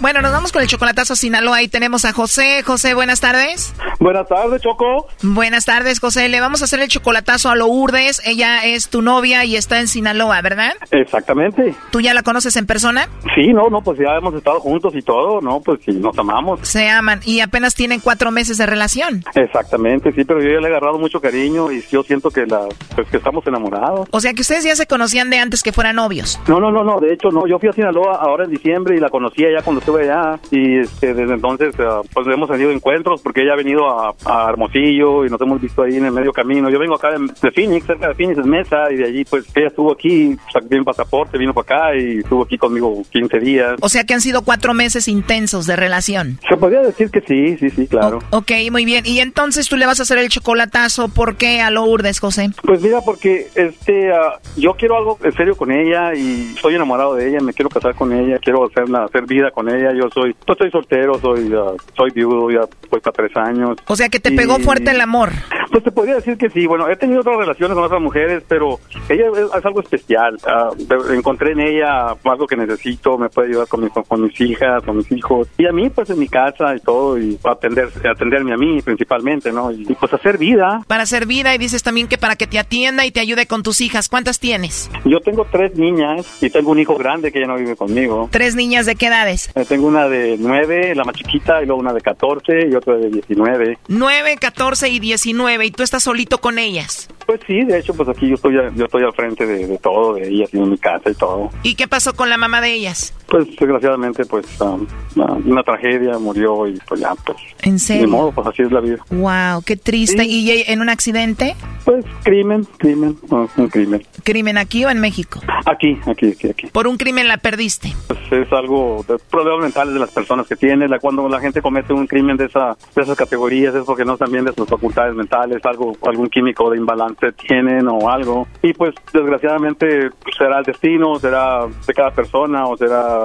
Bueno, 0.00 0.20
nos 0.20 0.30
vamos 0.30 0.52
con 0.52 0.60
el 0.60 0.68
chocolatazo 0.68 1.14
a 1.14 1.16
Sinaloa. 1.16 1.56
Ahí 1.56 1.68
tenemos 1.68 2.04
a 2.04 2.12
José. 2.12 2.62
José, 2.62 2.92
buenas 2.92 3.20
tardes. 3.20 3.74
Buenas 3.98 4.28
tardes, 4.28 4.60
Choco. 4.60 5.08
Buenas 5.22 5.64
tardes, 5.64 6.00
José. 6.00 6.28
Le 6.28 6.40
vamos 6.40 6.60
a 6.60 6.66
hacer 6.66 6.80
el 6.80 6.88
chocolatazo 6.88 7.48
a 7.48 7.56
Lourdes. 7.56 8.20
Ella 8.26 8.64
es 8.64 8.88
tu 8.90 9.00
novia 9.00 9.44
y 9.46 9.56
está 9.56 9.80
en 9.80 9.88
Sinaloa, 9.88 10.42
¿verdad? 10.42 10.74
Exactamente. 10.90 11.74
¿Tú 11.90 12.02
ya 12.02 12.12
la 12.12 12.22
conoces 12.22 12.56
en 12.56 12.66
persona? 12.66 13.08
Sí, 13.34 13.54
no, 13.54 13.70
no, 13.70 13.80
pues 13.80 13.98
ya 13.98 14.16
hemos 14.18 14.34
estado 14.34 14.60
juntos 14.60 14.94
y 14.94 15.00
todo, 15.00 15.40
¿no? 15.40 15.60
Pues 15.60 15.80
sí, 15.84 15.92
nos 15.92 16.16
amamos. 16.18 16.60
Se 16.62 16.90
aman 16.90 17.20
y 17.24 17.40
apenas 17.40 17.74
tienen 17.74 18.00
cuatro 18.00 18.30
meses 18.30 18.58
de 18.58 18.66
relación. 18.66 19.24
Exactamente, 19.34 20.12
sí, 20.12 20.24
pero 20.24 20.42
yo 20.42 20.50
ya 20.50 20.60
le 20.60 20.66
he 20.68 20.70
agarrado 20.70 20.98
mucho 20.98 21.20
cariño 21.20 21.72
y 21.72 21.82
yo 21.90 22.02
siento 22.02 22.30
que 22.30 22.44
la, 22.44 22.66
pues 22.94 23.08
que 23.08 23.16
estamos 23.16 23.46
enamorados. 23.46 24.08
O 24.10 24.20
sea 24.20 24.34
que 24.34 24.42
ustedes 24.42 24.64
ya 24.64 24.76
se 24.76 24.86
conocían 24.86 25.30
de 25.30 25.38
antes 25.38 25.62
que 25.62 25.72
fueran 25.72 25.96
novios. 25.96 26.38
No, 26.46 26.60
no, 26.60 26.70
no, 26.70 26.84
no, 26.84 27.00
de 27.00 27.14
hecho 27.14 27.30
no, 27.30 27.46
yo 27.46 27.58
fui 27.58 27.70
a 27.70 27.72
Sinaloa 27.72 28.16
ahora 28.20 28.44
en 28.44 28.50
diciembre 28.50 28.94
y 28.96 29.00
la 29.00 29.08
conocí 29.08 29.42
allá 29.44 29.62
cuando 29.64 29.80
estuve 29.86 30.10
allá 30.10 30.40
y 30.50 30.80
este, 30.80 31.14
desde 31.14 31.34
entonces 31.34 31.72
eh, 31.78 31.84
pues 32.12 32.26
hemos 32.26 32.50
tenido 32.50 32.72
encuentros 32.72 33.22
porque 33.22 33.42
ella 33.42 33.52
ha 33.52 33.56
venido 33.56 33.88
a, 33.88 34.12
a 34.24 34.50
Hermosillo 34.50 35.24
y 35.24 35.28
nos 35.30 35.40
hemos 35.40 35.60
visto 35.60 35.82
ahí 35.82 35.96
en 35.96 36.06
el 36.06 36.12
medio 36.12 36.32
camino. 36.32 36.68
Yo 36.68 36.80
vengo 36.80 36.96
acá 36.96 37.12
de, 37.12 37.18
de 37.18 37.50
Phoenix, 37.52 37.86
cerca 37.86 38.08
de 38.08 38.14
Phoenix, 38.14 38.38
en 38.38 38.50
Mesa 38.50 38.90
y 38.90 38.96
de 38.96 39.04
allí 39.04 39.24
pues 39.24 39.44
ella 39.54 39.68
estuvo 39.68 39.92
aquí, 39.92 40.36
sacó 40.52 40.66
un 40.72 40.84
pasaporte, 40.84 41.38
vino 41.38 41.54
para 41.54 41.90
acá 41.90 41.96
y 41.96 42.18
estuvo 42.18 42.42
aquí 42.42 42.58
conmigo 42.58 43.00
15 43.12 43.38
días. 43.38 43.74
O 43.80 43.88
sea 43.88 44.02
que 44.02 44.14
han 44.14 44.20
sido 44.20 44.42
cuatro 44.42 44.74
meses 44.74 45.06
intensos 45.06 45.66
de 45.66 45.76
relación. 45.76 46.40
Se 46.48 46.56
podría 46.56 46.80
decir 46.80 47.10
que 47.10 47.20
sí, 47.20 47.56
sí, 47.58 47.70
sí, 47.70 47.86
claro. 47.86 48.18
Ok, 48.30 48.50
muy 48.72 48.84
bien. 48.84 49.06
Y 49.06 49.20
entonces 49.20 49.68
tú 49.68 49.76
le 49.76 49.86
vas 49.86 50.00
a 50.00 50.02
hacer 50.02 50.18
el 50.18 50.30
chocolatazo. 50.30 51.08
¿Por 51.10 51.36
qué 51.36 51.60
a 51.60 51.70
Lourdes, 51.70 52.18
José? 52.18 52.50
Pues 52.64 52.82
mira, 52.82 53.02
porque 53.02 53.46
este, 53.54 54.12
ah, 54.12 54.40
yo 54.56 54.74
quiero 54.74 54.96
algo 54.96 55.16
en 55.22 55.32
serio 55.32 55.54
con 55.54 55.70
ella 55.70 56.12
y 56.16 56.54
estoy 56.56 56.74
enamorado 56.74 57.14
de 57.14 57.28
ella, 57.28 57.38
me 57.40 57.52
quiero 57.52 57.70
casar 57.70 57.94
con 57.94 58.12
ella, 58.12 58.40
quiero 58.42 58.64
hacerla, 58.64 59.04
hacer 59.04 59.26
vida 59.26 59.52
con 59.52 59.68
ella. 59.68 59.75
Yo 59.94 60.08
soy, 60.12 60.32
pues 60.34 60.56
estoy 60.58 60.70
soltero, 60.70 61.18
soy, 61.20 61.52
soy 61.96 62.10
viudo, 62.14 62.50
ya 62.50 62.60
voy 62.90 63.00
para 63.00 63.12
tres 63.14 63.36
años. 63.36 63.76
O 63.86 63.96
sea 63.96 64.08
que 64.08 64.20
te 64.20 64.32
Y- 64.32 64.36
pegó 64.36 64.58
fuerte 64.58 64.90
el 64.90 65.00
amor. 65.00 65.30
Pues 65.70 65.82
te 65.82 65.90
podría 65.90 66.14
decir 66.16 66.36
que 66.38 66.48
sí. 66.48 66.66
Bueno, 66.66 66.88
he 66.88 66.96
tenido 66.96 67.20
otras 67.20 67.36
relaciones 67.38 67.74
con 67.74 67.84
otras 67.84 68.00
mujeres, 68.00 68.42
pero 68.48 68.78
ella 69.08 69.24
es, 69.32 69.58
es 69.58 69.64
algo 69.64 69.80
especial. 69.80 70.38
Ah, 70.46 70.70
encontré 71.12 71.52
en 71.52 71.60
ella 71.60 72.14
algo 72.24 72.46
que 72.46 72.56
necesito, 72.56 73.18
me 73.18 73.28
puede 73.28 73.48
ayudar 73.48 73.66
con, 73.68 73.82
mi- 73.82 73.90
con 73.90 74.22
mis 74.22 74.40
hijas, 74.40 74.82
con 74.84 74.96
mis 74.96 75.10
hijos. 75.12 75.48
Y 75.58 75.66
a 75.66 75.72
mí, 75.72 75.90
pues 75.90 76.08
en 76.10 76.18
mi 76.18 76.28
casa 76.28 76.74
y 76.76 76.80
todo, 76.80 77.18
y 77.18 77.38
atender, 77.44 77.88
atenderme 78.10 78.52
a 78.52 78.56
mí 78.56 78.80
principalmente, 78.82 79.52
¿no? 79.52 79.70
Y, 79.72 79.82
y, 79.88 79.94
pues 79.94 80.12
hacer 80.14 80.38
vida. 80.38 80.82
Para 80.86 81.02
hacer 81.02 81.26
vida 81.26 81.54
y 81.54 81.58
dices 81.58 81.82
también 81.82 82.06
que 82.08 82.16
para 82.18 82.36
que 82.36 82.46
te 82.46 82.58
atienda 82.58 83.04
y 83.04 83.10
te 83.10 83.20
ayude 83.20 83.46
con 83.46 83.62
tus 83.62 83.80
hijas. 83.80 84.08
¿Cuántas 84.08 84.38
tienes? 84.38 84.90
Yo 85.04 85.20
tengo 85.20 85.46
tres 85.50 85.74
niñas 85.76 86.42
y 86.42 86.50
tengo 86.50 86.70
un 86.70 86.78
hijo 86.78 86.96
grande 86.96 87.32
que 87.32 87.40
ya 87.40 87.46
no 87.46 87.56
vive 87.56 87.76
conmigo. 87.76 88.28
Tres 88.30 88.54
niñas 88.54 88.86
de 88.86 88.94
qué 88.94 89.06
edades? 89.08 89.50
Tengo 89.68 89.86
una 89.88 90.08
de 90.08 90.36
nueve, 90.38 90.94
la 90.94 91.04
más 91.04 91.14
chiquita, 91.16 91.62
y 91.62 91.66
luego 91.66 91.80
una 91.80 91.92
de 91.92 92.00
14 92.00 92.68
y 92.70 92.74
otra 92.74 92.96
de 92.96 93.10
19. 93.10 93.78
9, 93.88 94.36
14 94.40 94.88
y 94.88 95.00
19 95.00 95.66
y 95.66 95.70
tú 95.70 95.82
estás 95.82 96.04
solito 96.04 96.38
con 96.38 96.58
ellas. 96.58 97.08
Pues 97.26 97.40
sí, 97.46 97.64
de 97.64 97.78
hecho, 97.78 97.92
pues 97.94 98.08
aquí 98.08 98.28
yo 98.28 98.36
estoy, 98.36 98.54
yo 98.54 98.84
estoy 98.84 99.02
al 99.02 99.12
frente 99.12 99.46
de, 99.46 99.66
de 99.66 99.78
todo, 99.78 100.14
de 100.14 100.28
ellas, 100.28 100.52
en 100.54 100.70
mi 100.70 100.78
casa 100.78 101.10
y 101.10 101.14
todo. 101.14 101.50
¿Y 101.64 101.74
qué 101.74 101.88
pasó 101.88 102.14
con 102.14 102.28
la 102.28 102.36
mamá 102.36 102.60
de 102.60 102.72
ellas? 102.72 103.12
Pues 103.28 103.48
desgraciadamente, 103.58 104.24
pues 104.24 104.46
um, 104.60 104.86
una 105.16 105.62
tragedia, 105.64 106.18
murió 106.18 106.68
y 106.68 106.78
pues 106.88 107.00
ya, 107.00 107.14
pues... 107.24 107.36
¿En 107.62 107.80
serio? 107.80 108.06
modo, 108.06 108.30
pues 108.30 108.46
así 108.46 108.62
es 108.62 108.70
la 108.70 108.80
vida. 108.80 108.98
Wow, 109.10 109.62
qué 109.64 109.76
triste. 109.76 110.24
¿Y 110.24 110.64
en 110.66 110.80
un 110.80 110.88
accidente? 110.88 111.56
Pues 111.84 112.04
crimen, 112.22 112.64
crimen, 112.78 113.16
un 113.30 113.68
crimen. 113.68 114.06
¿Crimen 114.22 114.58
aquí 114.58 114.84
o 114.84 114.90
en 114.90 115.00
México? 115.00 115.40
Aquí, 115.66 115.98
aquí, 116.06 116.28
aquí, 116.28 116.48
aquí. 116.48 116.66
Por 116.68 116.86
un 116.86 116.96
crimen 116.96 117.28
la 117.28 117.38
perdiste. 117.38 117.92
Pues 118.06 118.20
es 118.30 118.52
algo 118.52 119.04
de 119.08 119.18
problemas 119.56 119.66
mentales 119.66 119.94
de 119.94 120.00
las 120.00 120.10
personas 120.10 120.46
que 120.46 120.56
tiene. 120.56 120.88
La, 120.88 120.98
cuando 120.98 121.28
la 121.28 121.40
gente 121.40 121.60
comete 121.60 121.92
un 121.92 122.06
crimen 122.06 122.36
de, 122.36 122.46
esa, 122.46 122.76
de 122.94 123.02
esas 123.02 123.16
categorías 123.16 123.74
es 123.74 123.84
porque 123.84 124.04
no 124.04 124.14
están 124.14 124.30
bien 124.30 124.44
de 124.44 124.52
sus 124.52 124.68
facultades 124.68 125.14
mentales, 125.14 125.64
algo 125.64 125.96
algún 126.06 126.28
químico 126.28 126.70
de 126.70 126.78
imbalance 126.78 127.32
tienen 127.32 127.88
o 127.88 128.08
algo. 128.10 128.46
Y 128.62 128.72
pues 128.72 128.94
desgraciadamente 129.12 130.10
será 130.36 130.58
el 130.58 130.64
destino, 130.64 131.18
será 131.18 131.66
de 131.86 131.94
cada 131.94 132.10
persona 132.10 132.66
o 132.66 132.76
será 132.76 133.18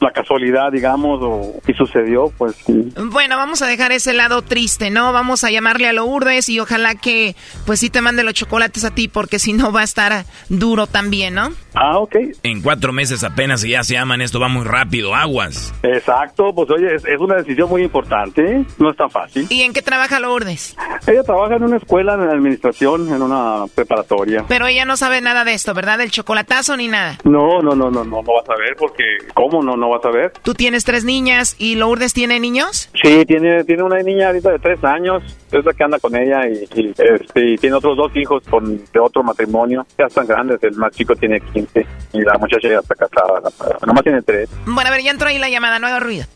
la 0.00 0.12
casualidad, 0.12 0.70
digamos, 0.72 1.20
o, 1.22 1.54
y 1.66 1.74
sucedió, 1.74 2.32
pues. 2.36 2.56
Bueno, 2.66 3.36
vamos 3.36 3.62
a 3.62 3.66
dejar 3.66 3.92
ese 3.92 4.12
lado 4.12 4.42
triste, 4.42 4.90
¿no? 4.90 5.12
Vamos 5.12 5.44
a 5.44 5.50
llamarle 5.50 5.88
a 5.88 5.92
Lourdes 5.92 6.48
y 6.48 6.60
ojalá 6.60 6.94
que 6.94 7.34
pues 7.66 7.80
sí 7.80 7.90
te 7.90 8.00
mande 8.00 8.22
los 8.22 8.34
chocolates 8.34 8.84
a 8.84 8.94
ti 8.94 9.08
porque 9.08 9.38
si 9.38 9.52
no 9.52 9.72
va 9.72 9.80
a 9.80 9.84
estar 9.84 10.24
duro 10.48 10.86
también, 10.86 11.34
¿no? 11.34 11.50
Ah, 11.74 11.98
ok. 11.98 12.16
En 12.42 12.62
cuatro 12.62 12.92
meses 12.92 13.24
apenas 13.24 13.64
y 13.64 13.70
ya 13.70 13.84
se 13.84 13.94
llaman, 13.94 14.20
esto 14.20 14.40
va 14.40 14.48
muy 14.48 14.64
rápido, 14.64 15.14
aguas. 15.14 15.69
Exacto, 15.82 16.52
pues 16.54 16.70
oye, 16.70 16.94
es, 16.94 17.04
una 17.20 17.36
decisión 17.36 17.68
muy 17.68 17.82
importante, 17.82 18.64
no 18.78 18.90
es 18.90 18.96
tan 18.96 19.10
fácil. 19.10 19.46
¿Y 19.48 19.62
en 19.62 19.72
qué 19.72 19.82
trabaja 19.82 20.20
Lourdes? 20.20 20.76
Ella 21.06 21.22
trabaja 21.22 21.56
en 21.56 21.64
una 21.64 21.76
escuela 21.76 22.16
de 22.16 22.30
administración, 22.30 23.12
en 23.12 23.22
una 23.22 23.64
preparatoria. 23.74 24.44
Pero 24.48 24.66
ella 24.66 24.84
no 24.84 24.96
sabe 24.96 25.20
nada 25.20 25.44
de 25.44 25.54
esto, 25.54 25.74
¿verdad? 25.74 25.98
Del 25.98 26.10
chocolatazo 26.10 26.76
ni 26.76 26.88
nada. 26.88 27.18
No, 27.24 27.62
no, 27.62 27.74
no, 27.74 27.90
no, 27.90 28.04
no, 28.04 28.22
no 28.22 28.22
vas 28.22 28.48
a 28.48 28.56
ver 28.56 28.76
porque, 28.78 29.04
¿cómo 29.34 29.62
no, 29.62 29.76
no 29.76 29.90
vas 29.90 30.04
a 30.04 30.10
ver? 30.10 30.32
Tú 30.42 30.54
tienes 30.54 30.84
tres 30.84 31.04
niñas 31.04 31.56
y 31.58 31.76
Lourdes 31.76 32.12
tiene 32.12 32.40
niños? 32.40 32.90
Sí, 33.02 33.24
tiene, 33.26 33.64
tiene 33.64 33.82
una 33.82 33.98
niña 34.02 34.28
ahorita 34.28 34.50
de 34.50 34.58
tres 34.58 34.82
años, 34.84 35.22
es 35.50 35.64
la 35.64 35.72
que 35.72 35.84
anda 35.84 35.98
con 35.98 36.14
ella 36.14 36.46
y, 36.48 36.92
este, 36.96 37.56
tiene 37.58 37.76
otros 37.76 37.96
dos 37.96 38.14
hijos 38.16 38.42
con, 38.48 38.76
de 38.76 39.00
otro 39.00 39.22
matrimonio, 39.22 39.86
ya 39.98 40.06
están 40.06 40.26
grandes, 40.26 40.62
el 40.62 40.76
más 40.76 40.92
chico 40.92 41.14
tiene 41.14 41.40
15 41.40 41.86
y 42.12 42.20
la 42.20 42.34
muchacha 42.38 42.68
ya 42.68 42.78
está 42.78 42.94
casada, 42.94 43.40
nomás 43.86 44.02
tiene 44.02 44.22
tres. 44.22 44.48
Bueno, 44.66 44.88
a 44.88 44.92
ver, 44.92 45.02
ya 45.02 45.10
entró 45.10 45.28
ahí 45.28 45.38
la 45.38 45.48
llamada, 45.48 45.59
no 45.60 45.86
haga 45.86 46.00
ruido. 46.00 46.26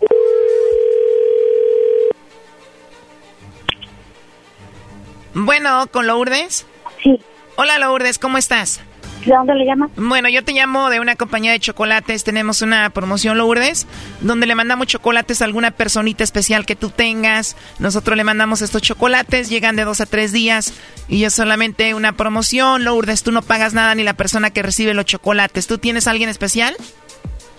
Bueno, 5.34 5.86
¿con 5.90 6.06
Lourdes? 6.06 6.66
Sí. 7.02 7.20
Hola 7.56 7.78
Lourdes, 7.78 8.18
¿cómo 8.18 8.38
estás? 8.38 8.80
¿De 9.24 9.32
dónde 9.32 9.54
le 9.54 9.64
llama? 9.64 9.88
Bueno, 9.96 10.28
yo 10.28 10.44
te 10.44 10.52
llamo 10.52 10.90
de 10.90 11.00
una 11.00 11.16
compañía 11.16 11.52
de 11.52 11.58
chocolates. 11.58 12.24
Tenemos 12.24 12.60
una 12.60 12.90
promoción 12.90 13.38
Lourdes, 13.38 13.86
donde 14.20 14.46
le 14.46 14.54
mandamos 14.54 14.86
chocolates 14.86 15.40
a 15.40 15.46
alguna 15.46 15.70
personita 15.70 16.22
especial 16.22 16.66
que 16.66 16.76
tú 16.76 16.90
tengas. 16.90 17.56
Nosotros 17.78 18.18
le 18.18 18.24
mandamos 18.24 18.60
estos 18.60 18.82
chocolates, 18.82 19.48
llegan 19.48 19.76
de 19.76 19.84
dos 19.84 20.02
a 20.02 20.06
tres 20.06 20.30
días 20.32 20.74
y 21.08 21.24
es 21.24 21.32
solamente 21.32 21.94
una 21.94 22.12
promoción. 22.12 22.84
Lourdes, 22.84 23.22
tú 23.22 23.32
no 23.32 23.40
pagas 23.40 23.72
nada 23.72 23.94
ni 23.94 24.02
la 24.02 24.12
persona 24.12 24.50
que 24.50 24.62
recibe 24.62 24.92
los 24.92 25.06
chocolates. 25.06 25.66
¿Tú 25.66 25.78
tienes 25.78 26.06
alguien 26.06 26.28
especial? 26.28 26.76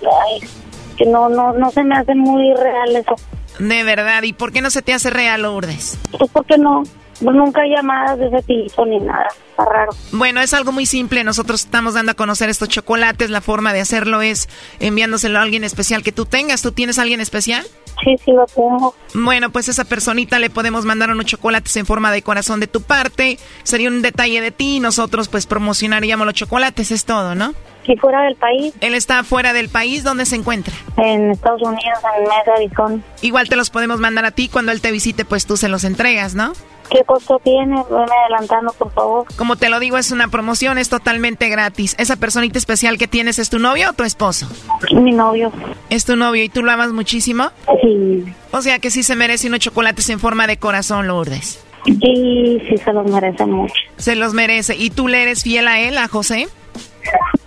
Ay, 0.01 0.47
que 0.95 1.05
no, 1.05 1.30
no, 1.30 1.53
no 1.53 1.72
se 1.72 1.84
me 1.84 1.95
hace 1.95 2.15
muy 2.15 2.53
real 2.53 2.95
eso. 2.95 3.15
De 3.59 3.84
verdad, 3.84 4.23
¿y 4.23 4.34
por 4.34 4.51
qué 4.51 4.61
no 4.61 4.69
se 4.69 4.81
te 4.81 4.93
hace 4.93 5.09
real, 5.09 5.43
Lourdes? 5.43 5.97
Pues 6.17 6.30
porque 6.31 6.57
no. 6.57 6.84
Pues 7.23 7.34
nunca 7.34 7.61
hay 7.61 7.69
llamadas 7.73 8.19
de 8.19 8.27
ese 8.27 8.41
tipo 8.41 8.85
ni 8.85 8.99
nada. 8.99 9.27
Está 9.51 9.63
raro. 9.63 9.93
Bueno, 10.11 10.41
es 10.41 10.53
algo 10.53 10.73
muy 10.73 10.85
simple. 10.85 11.23
Nosotros 11.23 11.63
estamos 11.63 11.93
dando 11.93 12.11
a 12.11 12.15
conocer 12.15 12.49
estos 12.49 12.67
chocolates. 12.67 13.30
La 13.30 13.39
forma 13.39 13.72
de 13.72 13.80
hacerlo 13.80 14.22
es 14.22 14.49
enviándoselo 14.81 15.39
a 15.39 15.41
alguien 15.41 15.63
especial 15.63 16.03
que 16.03 16.11
tú 16.11 16.26
tengas. 16.26 16.61
¿Tú 16.61 16.73
tienes 16.73 16.99
alguien 16.99 17.22
especial? 17.22 17.65
Sí, 18.03 18.17
sí 18.26 18.34
lo 18.34 18.45
tengo. 18.47 18.95
Bueno, 19.13 19.49
pues 19.49 19.69
a 19.69 19.72
esa 19.72 19.85
personita 19.85 20.39
le 20.39 20.49
podemos 20.49 20.84
mandar 20.84 21.09
unos 21.09 21.26
chocolates 21.26 21.77
en 21.77 21.85
forma 21.85 22.11
de 22.11 22.22
corazón 22.22 22.59
de 22.59 22.67
tu 22.67 22.81
parte. 22.81 23.39
Sería 23.63 23.88
un 23.88 24.01
detalle 24.01 24.41
de 24.41 24.51
ti. 24.51 24.81
Nosotros 24.81 25.30
pues 25.30 25.45
promocionaríamos 25.45 26.26
los 26.26 26.35
chocolates. 26.35 26.91
Es 26.91 27.05
todo, 27.05 27.34
¿no? 27.34 27.53
¿Y 27.87 27.95
fuera 27.97 28.23
del 28.23 28.35
país? 28.35 28.73
Él 28.81 28.95
está 28.95 29.23
fuera 29.23 29.53
del 29.53 29.69
país. 29.69 30.03
¿Dónde 30.03 30.25
se 30.25 30.35
encuentra? 30.35 30.73
En 30.97 31.31
Estados 31.31 31.61
Unidos, 31.61 31.99
en 32.17 32.23
Mesa, 32.23 32.51
Arizona. 32.55 32.99
Igual 33.21 33.47
te 33.49 33.55
los 33.55 33.69
podemos 33.69 33.99
mandar 33.99 34.25
a 34.25 34.31
ti. 34.31 34.49
Cuando 34.49 34.71
él 34.71 34.81
te 34.81 34.91
visite, 34.91 35.25
pues 35.25 35.45
tú 35.45 35.57
se 35.57 35.69
los 35.69 35.83
entregas, 35.83 36.35
¿no? 36.35 36.53
¿Qué 36.89 37.03
costo 37.03 37.39
tiene? 37.43 37.75
Ven 37.89 38.05
adelantando, 38.23 38.71
por 38.73 38.91
favor. 38.91 39.25
Como 39.35 39.55
te 39.55 39.69
lo 39.69 39.79
digo, 39.79 39.97
es 39.97 40.11
una 40.11 40.27
promoción, 40.27 40.77
es 40.77 40.89
totalmente 40.89 41.49
gratis. 41.49 41.95
¿Esa 41.97 42.15
personita 42.15 42.59
especial 42.59 42.97
que 42.97 43.07
tienes 43.07 43.39
es 43.39 43.49
tu 43.49 43.59
novio 43.59 43.89
o 43.89 43.93
tu 43.93 44.03
esposo? 44.03 44.47
Mi 44.91 45.11
novio. 45.11 45.51
¿Es 45.89 46.05
tu 46.05 46.15
novio 46.15 46.43
y 46.43 46.49
tú 46.49 46.63
lo 46.63 46.71
amas 46.71 46.91
muchísimo? 46.91 47.49
Sí. 47.81 48.25
O 48.51 48.61
sea 48.61 48.79
que 48.79 48.91
sí 48.91 49.03
se 49.03 49.15
merece 49.15 49.47
unos 49.47 49.61
chocolates 49.61 50.09
en 50.09 50.19
forma 50.19 50.47
de 50.47 50.57
corazón, 50.57 51.07
Lourdes. 51.07 51.63
Sí, 51.85 52.61
sí 52.69 52.77
se 52.77 52.93
los 52.93 53.09
merece 53.11 53.45
mucho. 53.45 53.73
Se 53.97 54.15
los 54.15 54.33
merece. 54.33 54.75
¿Y 54.75 54.89
tú 54.89 55.07
le 55.07 55.23
eres 55.23 55.43
fiel 55.43 55.67
a 55.67 55.79
él, 55.79 55.97
a 55.97 56.07
José? 56.07 56.47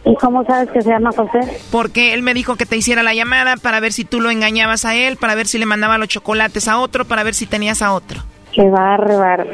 ¿Y 0.09 0.15
cómo 0.17 0.43
sabes 0.45 0.71
que 0.71 0.81
se 0.81 0.89
llama 0.89 1.11
José? 1.15 1.41
Porque 1.71 2.15
él 2.15 2.23
me 2.23 2.33
dijo 2.33 2.57
que 2.57 2.65
te 2.65 2.79
hiciera 2.79 3.03
la 3.03 3.13
llamada 3.13 3.57
para 3.59 3.79
ver 3.79 3.93
si 3.93 4.07
tú 4.07 4.23
lo 4.23 4.31
engañabas 4.31 4.87
a 4.87 4.95
él, 4.95 5.19
para 5.19 5.35
ver 5.35 5.47
si 5.47 5.59
le 5.59 5.67
mandaba 5.67 5.99
los 5.99 6.09
chocolates 6.09 6.67
a 6.67 6.79
otro, 6.79 7.05
para 7.05 7.23
ver 7.25 7.35
si 7.35 7.45
tenías 7.45 7.83
a 7.83 7.93
otro. 7.93 8.23
Qué 8.55 8.69
bárbaro, 8.71 9.45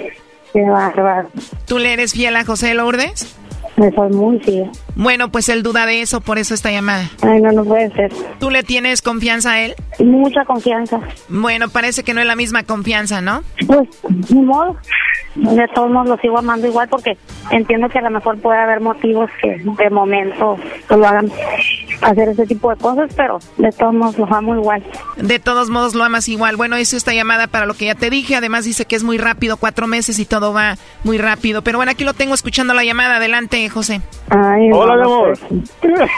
qué 0.53 0.63
bárbaro. 0.63 1.29
¿Tú 1.67 1.79
le 1.81 1.93
eres 1.93 2.13
fiel 2.13 2.37
a 2.37 2.45
José 2.45 2.73
Lourdes? 2.75 3.37
Me 3.77 3.91
soy 3.91 4.11
muy 4.11 4.39
fiel. 4.39 4.71
Bueno, 4.95 5.33
pues 5.33 5.49
él 5.49 5.65
duda 5.65 5.87
de 5.87 6.03
eso, 6.03 6.21
por 6.21 6.39
eso 6.39 6.55
esta 6.55 6.71
llamada. 6.71 7.11
Ay, 7.23 7.41
no, 7.41 7.51
no 7.51 7.65
puede 7.65 7.91
ser. 7.91 8.13
¿Tú 8.39 8.51
le 8.51 8.63
tienes 8.63 9.03
confianza 9.03 9.55
a 9.55 9.61
él? 9.63 9.75
Mucha 9.99 10.45
confianza. 10.45 11.01
Bueno, 11.29 11.69
parece 11.69 12.05
que 12.05 12.15
no 12.15 12.21
es 12.21 12.27
la 12.29 12.37
misma 12.37 12.63
confianza, 12.63 13.21
¿no? 13.21 13.43
Pues, 13.67 13.89
ni 14.31 14.43
modo. 14.43 14.77
De 15.35 15.69
todos 15.74 15.90
modos 15.90 16.09
lo 16.09 16.16
sigo 16.19 16.39
amando 16.39 16.66
igual 16.66 16.89
porque 16.89 17.16
entiendo 17.51 17.89
que 17.89 17.98
a 17.98 18.02
lo 18.02 18.11
mejor 18.11 18.39
puede 18.39 18.59
haber 18.59 18.81
motivos 18.81 19.31
que 19.43 19.56
de 19.59 19.90
momento 19.90 20.56
lo 20.90 21.06
hagan 21.06 21.31
hacer 22.02 22.28
ese 22.28 22.47
tipo 22.47 22.70
de 22.70 22.77
cosas, 22.77 23.12
pero 23.16 23.39
de 23.56 23.70
todos 23.73 23.94
modos 23.94 24.19
lo 24.19 24.32
amo 24.32 24.55
igual. 24.55 24.82
De 25.16 25.39
todos 25.39 25.70
modos 25.70 25.94
lo 25.94 26.05
amas 26.05 26.28
igual. 26.28 26.56
Bueno, 26.56 26.78
hizo 26.78 26.97
esta 26.97 27.12
llamada 27.12 27.47
para 27.47 27.66
lo 27.66 27.74
que 27.74 27.86
ya 27.86 27.94
te 27.94 28.11
dije. 28.11 28.36
Además 28.36 28.65
dice 28.65 28.85
que 28.85 28.97
es 28.97 29.05
muy 29.05 29.19
rápido, 29.19 29.56
cuatro 29.56 29.86
meses 29.86 30.19
y 30.19 30.24
todo 30.24 30.52
va 30.52 30.77
muy 31.02 31.19
rápido. 31.19 31.62
Pero 31.62 31.78
bueno, 31.78 31.93
aquí 31.93 32.05
lo 32.05 32.15
tengo 32.15 32.35
escuchando 32.35 32.74
la 32.74 32.85
llamada. 32.85 33.16
Adelante, 33.16 33.69
José. 33.69 34.01
Hola, 34.31 34.97
mi 34.97 35.02
amor. 35.02 35.39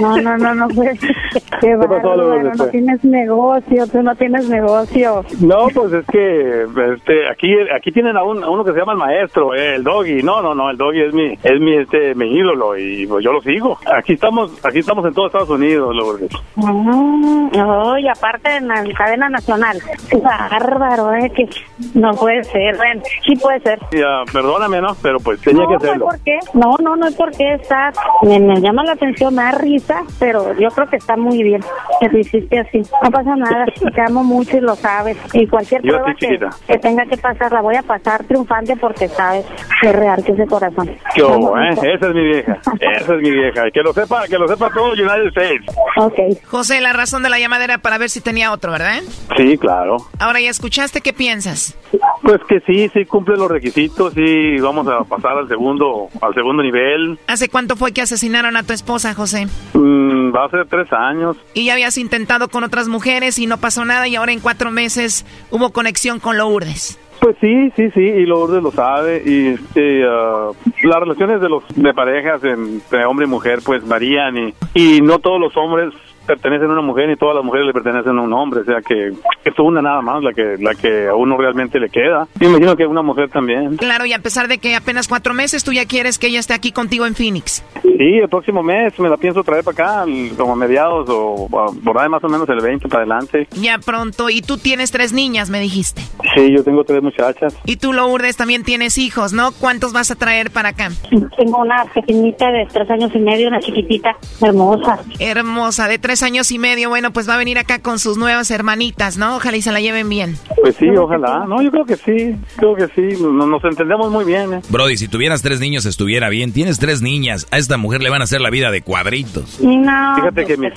No, 0.01 0.17
no, 0.17 0.39
no, 0.39 0.55
no, 0.55 0.69
pues, 0.69 0.99
qué 1.61 1.75
no 1.75 2.69
tienes 2.71 3.05
negocio, 3.05 3.87
tú 3.89 4.03
no 4.03 4.15
tienes 4.15 4.49
negocio. 4.49 5.25
No, 5.41 5.69
pues 5.75 5.93
es 5.93 6.07
que 6.07 6.63
este, 6.95 7.29
aquí, 7.31 7.53
aquí 7.75 7.93
tienen 7.93 8.17
a, 8.17 8.23
uno 8.25 8.65
que 8.65 8.73
se 8.73 8.79
llama 8.79 8.93
el 8.93 8.99
maestro, 9.07 9.55
el 9.55 9.83
doggy. 9.83 10.23
No, 10.23 10.43
no, 10.43 10.55
no, 10.55 10.71
el 10.71 10.77
doggy 10.77 11.03
es 11.03 11.15
mi, 11.15 11.33
es 11.33 11.61
mi, 11.61 11.77
este, 11.77 12.15
mi 12.15 12.37
ídolo 12.37 12.77
y 12.77 13.07
pues, 13.07 13.25
yo 13.25 13.33
lo 13.33 13.41
sigo. 13.41 13.79
Aquí 13.97 14.15
estamos, 14.15 14.53
aquí 14.65 14.81
estamos 14.81 15.05
en 15.07 15.15
todo 15.15 15.27
Estados 15.27 15.51
Unidos, 15.51 15.95
Lourdes. 15.95 16.31
Oh, 16.57 17.97
y 17.99 18.09
aparte 18.09 18.57
en 18.57 18.69
la 18.69 18.85
cadena 18.97 19.29
nacional. 19.29 19.79
Qué 20.11 20.19
bárbaro, 20.19 21.15
eh, 21.15 21.31
que 21.31 21.49
no 21.95 22.13
puede 22.15 22.43
ser, 22.45 22.77
sí 23.25 23.37
puede 23.37 23.61
ser. 23.61 23.79
Ya, 23.93 24.23
perdóname, 24.33 24.81
¿no? 24.81 24.97
Pero 25.03 25.19
pues 25.21 25.41
tenía 25.41 25.67
que 25.69 25.77
hacerlo. 25.77 26.07
No, 26.07 26.11
¿por 26.11 26.21
qué? 26.23 26.39
No, 26.55 26.77
no, 26.83 26.97
no 26.97 27.07
es 27.07 27.15
porque 27.15 27.55
está, 27.55 27.93
me, 28.23 28.39
me 28.41 28.61
llama 28.61 28.85
la 28.85 28.93
atención, 28.93 29.35
me 29.35 29.43
da 29.43 29.53
risa, 29.53 30.03
pero 30.19 30.53
yo 30.59 30.69
creo 30.71 30.87
que 30.89 30.97
está 30.97 31.17
muy 31.17 31.43
bien 31.43 31.63
que 32.01 32.09
lo 32.09 32.19
hiciste 32.19 32.59
así. 32.59 32.83
No 33.03 33.11
pasa 33.11 33.37
nada, 33.37 33.67
te 33.67 34.01
amo 34.01 34.25
mucho 34.25 34.57
y 34.57 34.61
lo 34.61 34.75
sabes. 34.75 35.17
Y 35.33 35.47
cualquier 35.47 35.83
prueba 35.83 36.15
que, 36.19 36.39
que, 36.67 36.79
tenga 36.79 37.05
que 37.07 37.17
pasar, 37.17 37.53
la 37.53 37.61
voy 37.61 37.77
a 37.77 37.83
pasar 37.83 38.25
triunfante 38.25 38.77
porque 38.77 38.96
sabes 39.09 39.45
que 39.81 39.89
es 39.89 39.97
real 39.97 40.25
que 40.25 40.33
ese 40.33 40.47
corazón. 40.47 40.91
Qué 41.15 41.23
¿eh? 41.23 41.95
Esa 41.95 42.09
es 42.09 42.15
mi 42.15 42.25
vieja, 42.25 42.59
esa 42.81 43.15
es 43.15 43.23
mi 43.23 43.31
vieja. 43.31 43.71
Que 43.71 43.83
lo 43.83 43.93
sepa, 43.93 44.27
que 44.29 44.39
lo 44.39 44.49
sepa 44.49 44.71
todo 44.71 44.93
United 44.93 45.29
States. 45.29 45.77
Ok. 45.97 46.19
José, 46.47 46.81
la 46.81 46.93
razón 46.93 47.23
de 47.23 47.31
la 47.31 47.39
llamada 47.39 47.65
era 47.65 47.79
para 47.79 47.99
ver 47.99 48.11
si 48.11 48.21
tenía 48.21 48.53
otro, 48.53 48.73
¿verdad? 48.73 49.03
Sí, 49.37 49.57
claro. 49.59 49.97
Ahora 50.19 50.41
ya 50.41 50.51
escuchaste, 50.51 51.01
¿qué 51.01 51.13
piensas? 51.13 51.77
Pues 52.23 52.41
que 52.49 52.61
sí, 52.61 52.89
sí 52.93 53.05
cumple 53.05 53.37
los 53.37 53.51
requisitos, 53.51 54.15
sí 54.15 54.59
vamos 54.61 54.87
a 54.89 55.05
pasar 55.05 55.39
al 55.39 55.49
segundo, 55.49 56.09
al 56.21 56.35
segundo 56.35 56.63
nivel. 56.63 57.19
¿Hace 57.27 57.49
cuánto 57.49 57.77
fue 57.77 57.93
que 57.93 58.03
asesinaron 58.03 58.57
a 58.57 58.63
tu 58.63 58.73
esposa, 58.73 59.15
José? 59.15 59.47
Mm, 59.75 60.35
va 60.35 60.47
a 60.47 60.51
ser 60.51 60.67
tres 60.69 60.93
años. 60.93 61.37
Y 61.55 61.67
ya 61.67 61.75
habías 61.75 61.99
intentado 61.99 62.49
con 62.49 62.65
otras 62.65 62.89
mujeres 62.89 63.39
y 63.39 63.47
no 63.47 63.59
pasó 63.59 63.85
nada 63.85 64.09
y 64.09 64.17
ahora 64.17 64.33
en 64.33 64.41
cuatro 64.41 64.71
meses 64.71 65.25
hubo 65.51 65.71
conexión 65.71 66.19
con 66.21 66.37
Lourdes. 66.39 66.99
Pues 67.27 67.39
sí, 67.41 67.73
sí, 67.75 67.91
sí, 67.91 68.03
y 68.03 68.25
Lourdes 68.25 68.63
lo 68.63 68.71
sabe. 68.71 69.21
Y 69.27 69.49
este, 69.49 69.99
las 69.99 71.01
relaciones 71.01 71.41
de 71.41 71.49
los 71.49 71.65
de 71.75 71.93
parejas 71.93 72.45
entre 72.45 73.05
hombre 73.05 73.27
y 73.27 73.29
mujer 73.29 73.59
pues 73.67 73.85
varían 73.85 74.37
y, 74.37 74.55
y 74.75 75.01
no 75.01 75.19
todos 75.19 75.41
los 75.41 75.57
hombres 75.57 75.93
pertenecen 76.27 76.69
a 76.69 76.73
una 76.73 76.83
mujer 76.83 77.11
y 77.11 77.17
todas 77.17 77.37
las 77.37 77.45
mujeres 77.45 77.67
le 77.67 77.73
pertenecen 77.73 78.19
a 78.19 78.23
un 78.23 78.33
hombre, 78.33 78.61
o 78.61 78.65
sea 78.65 78.81
que 78.83 79.09
es 79.45 79.59
una 79.59 79.81
nada 79.81 80.03
más 80.03 80.23
la 80.23 80.33
que 80.33 80.57
la 80.59 80.75
que 80.75 81.09
a 81.09 81.15
uno 81.15 81.37
realmente 81.37 81.79
le 81.79 81.89
queda. 81.89 82.27
Y 82.41 82.45
me 82.45 82.51
imagino 82.51 82.77
que 82.77 82.85
a 82.85 82.89
una 82.89 83.03
mujer 83.03 83.31
también. 83.31 83.77
Claro, 83.77 84.05
y 84.07 84.13
a 84.13 84.19
pesar 84.19 84.49
de 84.49 84.59
que 84.59 84.75
apenas 84.75 85.09
cuatro 85.09 85.35
meses, 85.35 85.65
tú 85.65 85.73
ya 85.73 85.87
quieres 85.87 86.19
que 86.19 86.27
ella 86.27 86.41
esté 86.41 86.55
aquí 86.55 86.73
contigo 86.73 87.07
en 87.07 87.15
Phoenix. 87.15 87.65
Sí, 87.83 88.19
el 88.19 88.29
próximo 88.29 88.63
mes 88.63 88.99
me 88.99 89.09
la 89.09 89.17
pienso 89.17 89.43
traer 89.43 89.65
para 89.65 90.03
acá, 90.03 90.05
como 90.37 90.53
a 90.53 90.57
mediados 90.57 91.09
o 91.09 91.49
por 91.85 91.99
ahí 91.99 92.09
más 92.09 92.23
o 92.25 92.29
menos 92.29 92.49
el 92.49 92.61
20 92.61 92.89
para 92.89 93.03
adelante. 93.03 93.49
Ya 93.53 93.79
pronto, 93.79 94.29
y 94.29 94.43
tú 94.43 94.59
tienes 94.59 94.91
tres 94.91 95.13
niñas, 95.13 95.49
me 95.49 95.61
dijiste. 95.61 96.03
Sí, 96.35 96.53
yo 96.55 96.63
tengo 96.63 96.85
tres 96.85 97.03
muchachas. 97.03 97.57
Y 97.65 97.77
tú, 97.77 97.93
Lourdes, 97.93 98.37
también 98.37 98.65
tienes 98.65 98.99
hijos, 98.99 99.33
¿no? 99.33 99.53
¿Cuántos 99.53 99.93
vas 99.93 100.11
a 100.11 100.17
traer 100.17 100.51
para 100.51 100.71
acá? 100.71 100.91
Tengo 101.37 101.59
una 101.59 101.85
pequeñita 101.95 102.51
de 102.51 102.67
tres 102.73 102.91
años 102.91 103.11
y 103.15 103.19
medio, 103.19 103.49
una 103.49 103.61
chiquitita, 103.61 104.17
hermosa. 104.43 104.99
Hermosa, 105.19 105.89
de 105.89 105.99
tres 105.99 106.16
tres 106.17 106.23
años 106.23 106.51
y 106.51 106.59
medio, 106.59 106.89
bueno, 106.89 107.13
pues 107.13 107.29
va 107.29 107.35
a 107.35 107.37
venir 107.37 107.59
acá 107.59 107.79
con 107.79 107.99
sus 107.99 108.17
nuevas 108.17 108.51
hermanitas, 108.51 109.19
¿no? 109.19 109.37
Ojalá 109.37 109.59
y 109.59 109.61
se 109.61 109.71
la 109.71 109.83
lleven 109.83 110.09
bien. 110.09 110.39
Pues 110.63 110.75
sí, 110.77 110.87
ojalá. 110.97 111.45
No, 111.47 111.61
yo 111.61 111.71
creo 111.71 111.85
que 111.85 111.97
sí, 111.97 112.35
creo 112.57 112.75
que 112.75 112.87
sí. 112.95 113.23
Nos, 113.23 113.47
nos 113.47 113.63
entendemos 113.65 114.11
muy 114.11 114.25
bien. 114.25 114.55
¿eh? 114.55 114.61
Brody, 114.71 114.97
si 114.97 115.09
tuvieras 115.09 115.43
tres 115.43 115.61
niños 115.61 115.85
estuviera 115.85 116.31
bien. 116.31 116.55
Tienes 116.55 116.79
tres 116.79 117.03
niñas. 117.03 117.47
A 117.51 117.59
esta 117.59 117.77
mujer 117.77 118.03
le 118.03 118.09
van 118.09 118.23
a 118.23 118.25
hacer 118.25 118.41
la 118.41 118.49
vida 118.49 118.71
de 118.71 118.81
cuadritos. 118.81 119.61
No, 119.61 120.15
Fíjate 120.17 120.33
pues, 120.33 120.47
que 120.47 120.55
¿qué 120.55 120.57
mis, 120.57 120.73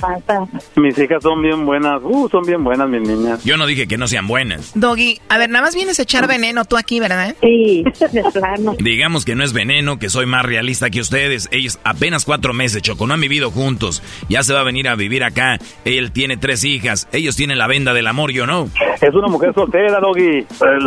mis 0.75 0.97
hijas 0.97 1.23
son 1.23 1.41
bien 1.41 1.65
buenas. 1.65 2.01
Uh, 2.03 2.27
son 2.27 2.43
bien 2.43 2.61
buenas 2.61 2.89
mis 2.89 3.07
niñas. 3.07 3.41
Yo 3.45 3.55
no 3.55 3.65
dije 3.65 3.87
que 3.87 3.97
no 3.97 4.09
sean 4.09 4.27
buenas. 4.27 4.73
Doggy, 4.75 5.21
a 5.29 5.37
ver, 5.37 5.49
nada 5.49 5.63
más 5.63 5.73
vienes 5.73 5.99
a 5.99 6.01
echar 6.01 6.27
veneno 6.27 6.65
tú 6.65 6.75
aquí, 6.75 6.99
¿verdad? 6.99 7.33
Sí, 7.39 7.85
de 8.11 8.23
plano. 8.33 8.75
Digamos 8.77 9.23
que 9.23 9.35
no 9.35 9.45
es 9.45 9.53
veneno, 9.53 9.99
que 9.99 10.09
soy 10.09 10.25
más 10.25 10.43
realista 10.43 10.89
que 10.89 10.99
ustedes. 10.99 11.47
Ellos 11.53 11.79
apenas 11.85 12.25
cuatro 12.25 12.53
meses, 12.53 12.81
Choco, 12.81 13.07
no 13.07 13.13
han 13.13 13.21
vivido 13.21 13.51
juntos. 13.51 14.03
Ya 14.27 14.43
se 14.43 14.53
va 14.53 14.59
a 14.59 14.63
venir 14.63 14.89
a 14.89 14.95
vivir 14.95 15.23
acá. 15.29 15.57
Él 15.85 16.11
tiene 16.11 16.37
tres 16.37 16.63
hijas. 16.63 17.07
Ellos 17.11 17.35
tienen 17.35 17.57
la 17.57 17.67
venda 17.67 17.93
del 17.93 18.07
amor, 18.07 18.31
yo 18.31 18.45
no. 18.45 18.69
Es 19.01 19.13
una 19.13 19.27
mujer 19.27 19.53
soltera, 19.53 19.99
Doggy. 19.99 20.39
Eh, 20.39 20.45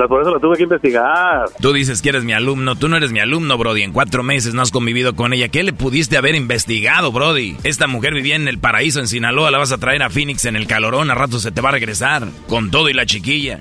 Por 0.08 0.22
eso 0.22 0.30
la 0.34 0.40
tuve 0.40 0.56
que 0.56 0.64
investigar. 0.64 1.46
Tú 1.60 1.72
dices 1.72 2.02
que 2.02 2.10
eres 2.10 2.24
mi 2.24 2.32
alumno. 2.32 2.76
Tú 2.76 2.88
no 2.88 2.96
eres 2.96 3.12
mi 3.12 3.20
alumno, 3.20 3.56
Brody. 3.58 3.82
En 3.82 3.92
cuatro 3.92 4.22
meses 4.22 4.54
no 4.54 4.62
has 4.62 4.70
convivido 4.70 5.14
con 5.16 5.32
ella. 5.32 5.48
¿Qué 5.48 5.62
le 5.62 5.72
pudiste 5.72 6.16
haber 6.16 6.34
investigado, 6.34 7.10
Brody? 7.12 7.56
Esta 7.64 7.86
mujer 7.86 8.14
vivía 8.14 8.36
en 8.36 8.48
el 8.48 8.58
paraíso 8.58 9.00
en 9.00 9.08
Sinaloa. 9.08 9.50
La 9.50 9.58
vas 9.58 9.72
a 9.72 9.78
traer 9.78 10.02
a 10.02 10.10
Phoenix 10.10 10.44
en 10.44 10.56
el 10.56 10.66
calorón. 10.66 11.10
A 11.10 11.14
rato 11.14 11.38
se 11.38 11.52
te 11.52 11.60
va 11.60 11.70
a 11.70 11.72
regresar. 11.72 12.24
Con 12.48 12.70
todo 12.70 12.88
y 12.88 12.92
la 12.92 13.06
chiquilla. 13.06 13.60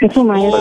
Es 0.00 0.12
su 0.14 0.24
maestro. 0.24 0.58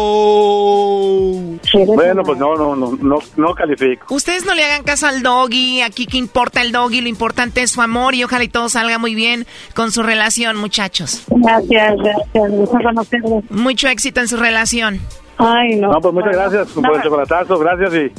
Bueno, 1.96 2.24
pues 2.24 2.38
no, 2.38 2.56
no, 2.56 2.76
no, 2.76 2.98
no, 3.02 3.20
no 3.38 3.56
califico. 3.56 4.14
Ustedes 4.14 4.46
no 4.46 4.54
le 4.54 4.66
hagan 4.66 4.84
caso 4.84 5.08
al 5.08 5.24
doggy, 5.24 5.82
aquí 5.82 6.06
que 6.06 6.18
importa 6.18 6.62
el 6.62 6.72
doggy, 6.72 7.02
lo 7.02 7.08
importante 7.08 7.62
es 7.62 7.72
su 7.72 7.82
amor 7.82 8.16
y 8.16 8.24
ojalá 8.24 8.44
y 8.44 8.50
todo 8.50 8.70
salga 8.70 8.98
muy 8.98 9.16
bien 9.16 9.46
con 9.76 9.92
su 9.92 10.04
relación, 10.04 10.58
muchachos. 10.58 11.24
Gracias, 11.30 11.96
gracias. 11.98 12.52
Gusto 12.52 12.78
conocerlos. 12.84 13.44
Mucho 13.50 13.88
éxito 13.88 14.20
en 14.20 14.28
su 14.28 14.38
relación. 14.38 15.00
Ay, 15.40 15.76
no. 15.78 15.92
No, 15.94 16.02
pues 16.02 16.14
muchas 16.14 16.34
gracias 16.36 16.68
por 16.74 16.96
el 16.96 17.02
chocolatazo, 17.02 17.58
gracias 17.60 17.94
y 17.96 18.12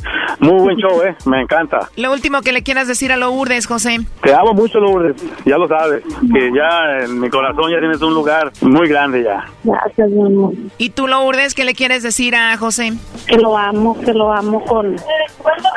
muy 0.45 0.59
buen 0.63 0.77
show, 0.79 1.03
¿eh? 1.03 1.15
Me 1.27 1.43
encanta. 1.43 1.89
Lo 1.97 2.13
último 2.13 2.41
que 2.41 2.53
le 2.53 2.63
quieras 2.63 2.89
decir 2.89 3.13
a 3.13 3.17
Lourdes, 3.19 3.67
José. 3.67 3.99
Te 4.23 4.33
amo 4.35 4.55
mucho, 4.55 4.79
Lourdes, 4.81 5.17
ya 5.45 5.59
lo 5.59 5.69
sabes, 5.69 6.03
que 6.33 6.51
ya 6.55 7.05
en 7.05 7.21
mi 7.21 7.29
corazón 7.29 7.71
ya 7.71 7.79
tienes 7.79 8.01
un 8.01 8.15
lugar 8.15 8.51
muy 8.63 8.89
grande 8.89 9.23
ya. 9.23 9.45
Gracias, 9.65 10.09
mi 10.11 10.25
amor. 10.27 10.53
¿Y 10.79 10.91
tú, 10.91 11.07
Lourdes, 11.07 11.55
qué 11.55 11.65
le 11.65 11.75
quieres 11.75 12.03
decir 12.03 12.35
a 12.35 12.57
José? 12.57 12.93
Que 13.27 13.37
lo 13.37 13.57
amo, 13.57 14.01
que 14.01 14.15
lo 14.15 14.33
amo 14.33 14.65
con, 14.65 14.97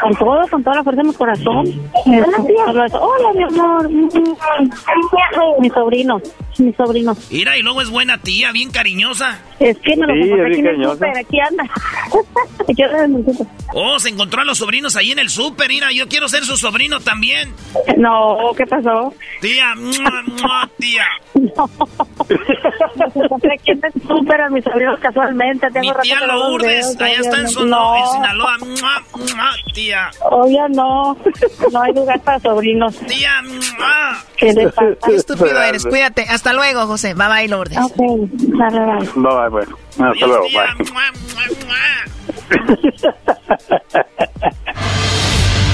con 0.01 0.15
todo, 0.15 0.47
con 0.49 0.63
toda 0.63 0.77
la 0.77 0.83
fuerza 0.83 1.01
de 1.01 1.07
mi 1.09 1.13
corazón. 1.13 1.67
Eso. 1.67 3.01
Hola, 3.01 3.33
mi 3.35 3.43
amor. 3.43 3.89
Mi 5.59 5.69
sobrino, 5.69 6.21
mi 6.57 6.73
sobrino. 6.73 7.15
Mira, 7.31 7.57
y 7.57 7.61
luego 7.61 7.81
es 7.81 7.89
buena 7.89 8.17
tía, 8.17 8.51
bien 8.51 8.71
cariñosa. 8.71 9.39
Es 9.59 9.77
que 9.79 9.95
me 9.97 10.07
lo 10.07 10.13
Sí, 10.13 10.19
es 10.21 10.31
aquí 10.31 10.39
en 10.39 10.45
bien 10.45 10.57
el 10.59 10.63
cariñosa. 10.65 10.93
súper, 10.93 11.17
aquí 11.33 11.39
anda. 11.41 11.63
Oh, 13.75 13.97
se 13.99 14.09
encontró 14.09 14.41
a 14.41 14.45
los 14.45 14.59
sobrinos 14.59 14.95
ahí 14.95 15.11
en 15.13 15.19
el 15.19 15.29
súper. 15.29 15.67
Mira, 15.67 15.91
yo 15.91 16.07
quiero 16.07 16.29
ser 16.29 16.45
su 16.45 16.55
sobrino 16.57 16.99
también. 16.99 17.51
No, 17.97 18.37
¿qué 18.55 18.65
pasó? 18.67 19.11
Tía, 19.41 19.73
mua, 19.75 20.21
mua, 20.41 20.69
tía. 20.77 21.05
Encontré 23.15 23.53
aquí 23.59 23.71
en 23.71 23.81
el 23.83 24.01
súper 24.07 24.41
a 24.41 24.49
mis 24.49 24.63
sobrinos 24.63 24.99
casualmente. 24.99 25.67
Tengo 25.71 25.91
Mi 25.95 26.01
tía 26.03 26.19
no 26.19 26.49
Lourdes, 26.49 26.95
allá 27.01 27.19
está 27.19 27.39
en. 27.39 27.47
Sono- 27.49 27.65
No. 27.65 27.95
en 27.97 28.11
Sinaloa. 28.11 28.57
Mua, 28.59 29.03
tía. 29.73 30.11
Obvio 30.29 30.67
no. 30.69 31.17
No 31.71 31.81
hay 31.81 31.93
lugar 31.93 32.21
para 32.21 32.39
sobrinos. 32.39 32.95
Tía. 33.07 33.41
¿Qué 34.43 34.53
le 34.53 34.69
pasa? 34.69 34.87
Qué 35.05 35.15
estúpido 35.15 35.61
eres, 35.61 35.85
cuídate. 35.85 36.23
Hasta 36.29 36.51
luego, 36.53 36.85
José. 36.85 37.13
Bye 37.13 37.27
bye, 37.27 37.47
Lourdes. 37.47 37.77
Ok, 37.77 37.95
dale, 37.97 38.79
dale. 38.79 39.09
Bye, 39.15 39.23
bye, 39.23 39.49
bueno. 39.49 39.77
Hasta 39.97 40.27
luego, 40.27 40.43
bye. 40.53 40.83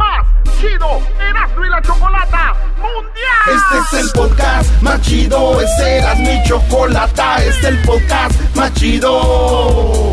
más 0.00 0.26
chido 0.58 1.00
Erasmo 1.20 1.64
y 1.64 1.68
la 1.68 1.82
Chocolata 1.82 2.54
Mundial. 2.78 3.44
Este 3.46 3.98
es 3.98 4.04
el 4.04 4.10
podcast 4.12 4.82
más 4.82 5.00
chido, 5.02 5.60
este 5.60 5.98
era 5.98 6.14
mi 6.14 6.42
chocolata, 6.44 7.36
este 7.36 7.50
es 7.50 7.64
el 7.64 7.82
podcast 7.82 8.34
más 8.54 8.72
chido. 8.74 10.12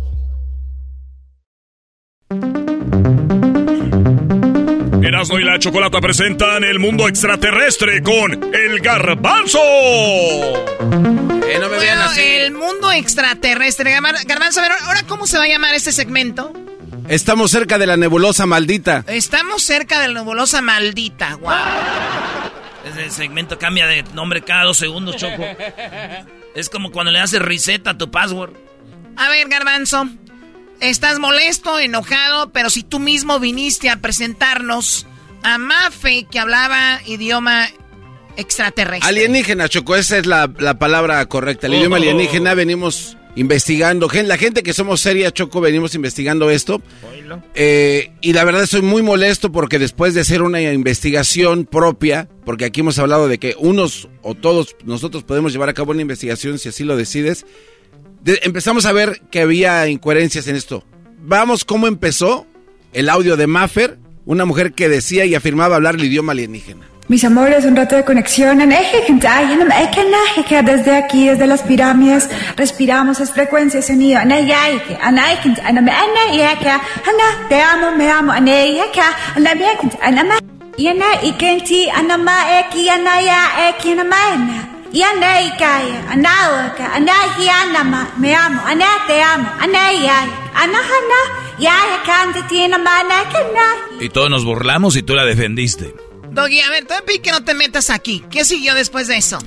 Erasmo 5.03 5.39
y 5.39 5.43
la 5.43 5.59
chocolata 5.59 5.99
presentan 5.99 6.63
el 6.63 6.79
mundo 6.79 7.07
extraterrestre 7.07 8.01
con 8.01 8.53
el 8.53 8.79
garbanzo. 8.79 9.59
Eh, 9.59 11.57
no 11.59 11.67
me 11.69 11.77
vean 11.79 11.97
Bueno, 11.97 12.01
así. 12.03 12.21
el 12.21 12.51
mundo 12.53 12.91
extraterrestre. 12.91 13.91
Garban- 13.91 14.25
Garbanzo, 14.25 14.59
a 14.59 14.63
ver, 14.63 14.71
ahora, 14.85 15.03
¿cómo 15.07 15.27
se 15.27 15.37
va 15.37 15.43
a 15.43 15.47
llamar 15.47 15.73
este 15.75 15.91
segmento? 15.91 16.53
Estamos 17.09 17.51
cerca 17.51 17.77
de 17.77 17.87
la 17.87 17.97
nebulosa 17.97 18.45
maldita. 18.45 19.03
Estamos 19.07 19.63
cerca 19.63 19.99
de 19.99 20.07
la 20.07 20.13
nebulosa 20.21 20.61
maldita. 20.61 21.35
Wow. 21.37 21.51
Ese 22.85 23.09
segmento 23.09 23.57
cambia 23.59 23.87
de 23.87 24.03
nombre 24.13 24.41
cada 24.41 24.63
dos 24.63 24.77
segundos, 24.77 25.17
Choco. 25.17 25.43
Es 26.55 26.69
como 26.69 26.91
cuando 26.91 27.11
le 27.11 27.19
haces 27.19 27.41
reset 27.41 27.85
a 27.87 27.97
tu 27.97 28.09
password. 28.11 28.51
A 29.17 29.27
ver, 29.29 29.47
Garbanzo. 29.49 30.07
Estás 30.81 31.19
molesto, 31.19 31.79
enojado, 31.79 32.51
pero 32.51 32.69
si 32.69 32.83
tú 32.83 32.99
mismo 32.99 33.39
viniste 33.39 33.89
a 33.89 33.97
presentarnos 34.01 35.05
a 35.43 35.57
Mafe, 35.57 36.25
que 36.29 36.39
hablaba 36.39 36.99
idioma 37.05 37.67
extraterrestre. 38.37 39.07
Alienígena, 39.07 39.69
Choco, 39.69 39.95
esa 39.95 40.17
es 40.17 40.25
la, 40.25 40.51
la 40.59 40.79
palabra 40.79 41.25
correcta. 41.27 41.67
El 41.67 41.75
idioma 41.75 41.97
Oh. 41.97 41.99
alienígena 41.99 42.53
venimos 42.55 43.17
investigando. 43.35 44.09
La 44.25 44.37
gente 44.37 44.63
que 44.63 44.73
somos 44.73 45.01
seria, 45.01 45.31
Choco, 45.31 45.61
venimos 45.61 45.93
investigando 45.95 46.49
esto. 46.49 46.81
Eh, 47.55 48.11
y 48.21 48.33
la 48.33 48.43
verdad 48.43 48.63
estoy 48.63 48.81
muy 48.81 49.01
molesto 49.03 49.51
porque 49.51 49.79
después 49.79 50.13
de 50.13 50.21
hacer 50.21 50.41
una 50.41 50.61
investigación 50.61 51.65
propia, 51.65 52.27
porque 52.43 52.65
aquí 52.65 52.79
hemos 52.81 52.99
hablado 52.99 53.27
de 53.27 53.37
que 53.37 53.55
unos 53.57 54.09
o 54.21 54.35
todos 54.35 54.75
nosotros 54.83 55.23
podemos 55.23 55.53
llevar 55.53 55.69
a 55.69 55.73
cabo 55.73 55.91
una 55.91 56.01
investigación 56.01 56.57
si 56.59 56.69
así 56.69 56.83
lo 56.83 56.97
decides, 56.97 57.45
de- 57.45 57.80
empezamos 58.25 58.85
a 58.85 58.91
ver 58.91 59.21
que 59.31 59.41
había 59.41 59.87
incoherencias 59.87 60.47
en 60.47 60.55
esto. 60.55 60.83
Vamos 61.19 61.65
cómo 61.65 61.87
empezó 61.87 62.47
el 62.93 63.09
audio 63.09 63.37
de 63.37 63.47
Maffer, 63.47 63.97
una 64.25 64.45
mujer 64.45 64.73
que 64.73 64.89
decía 64.89 65.25
y 65.25 65.35
afirmaba 65.35 65.75
hablar 65.75 65.95
el 65.95 66.05
idioma 66.05 66.31
alienígena. 66.33 66.91
Mis 67.07 67.25
amores, 67.25 67.65
un 67.65 67.75
rato 67.75 67.95
de 67.95 68.05
conexión. 68.05 68.61
En 68.61 68.71
Desde 70.63 70.95
aquí, 70.95 71.27
desde 71.27 71.45
las 71.45 71.61
pirámides, 71.61 72.29
respiramos 72.55 73.19
es 73.19 73.31
frecuencia 73.31 73.81
y 73.81 73.83
sonido. 73.83 74.21
Te 77.49 77.61
amo, 77.61 77.91
me 77.97 78.09
amo. 78.09 78.33
Y 80.77 81.33
en 84.99 85.23
eje, 85.23 85.57
que 85.57 85.63
en 85.63 85.81
ti, 85.81 85.97
en 86.11 86.25
eje, 86.25 86.57
eki, 86.57 86.67
en 86.67 86.67
eje, 86.67 86.67
eki, 86.67 86.67
en 86.67 86.67
eje, 86.67 86.67
y 86.67 86.67
en 86.67 86.67
eje, 86.67 86.67
kaya, 86.67 86.67
en 86.67 86.69
eje, 86.69 86.75
que, 86.75 86.83
en 86.83 87.09
eje, 87.09 87.47
en 87.47 87.91
eje, 87.91 88.11
me 88.17 88.35
amo. 88.35 88.61
Eje, 88.69 88.85
te 89.07 89.21
amo. 89.21 89.49
En 89.63 89.75
eje, 89.75 89.79
ay, 89.79 89.97
en 89.97 90.03
eje, 90.03 90.19
ana, 90.53 90.77
y 91.57 91.65
ay, 91.65 91.99
cante, 92.05 92.43
tiene. 92.49 92.77
Y 93.99 94.09
todos 94.09 94.29
nos 94.29 94.43
burlamos 94.43 94.95
y 94.95 95.03
tú 95.03 95.13
la 95.13 95.25
defendiste. 95.25 95.93
Doggy, 96.31 96.59
a 96.61 96.69
ver, 96.69 96.85
te 96.85 96.93
voy 96.93 97.03
a 97.03 97.05
pedir 97.05 97.21
que 97.21 97.31
no 97.31 97.43
te 97.43 97.53
metas 97.53 97.89
aquí. 97.89 98.23
¿Qué 98.31 98.45
siguió 98.45 98.73
después 98.73 99.07
de 99.07 99.17
eso? 99.17 99.39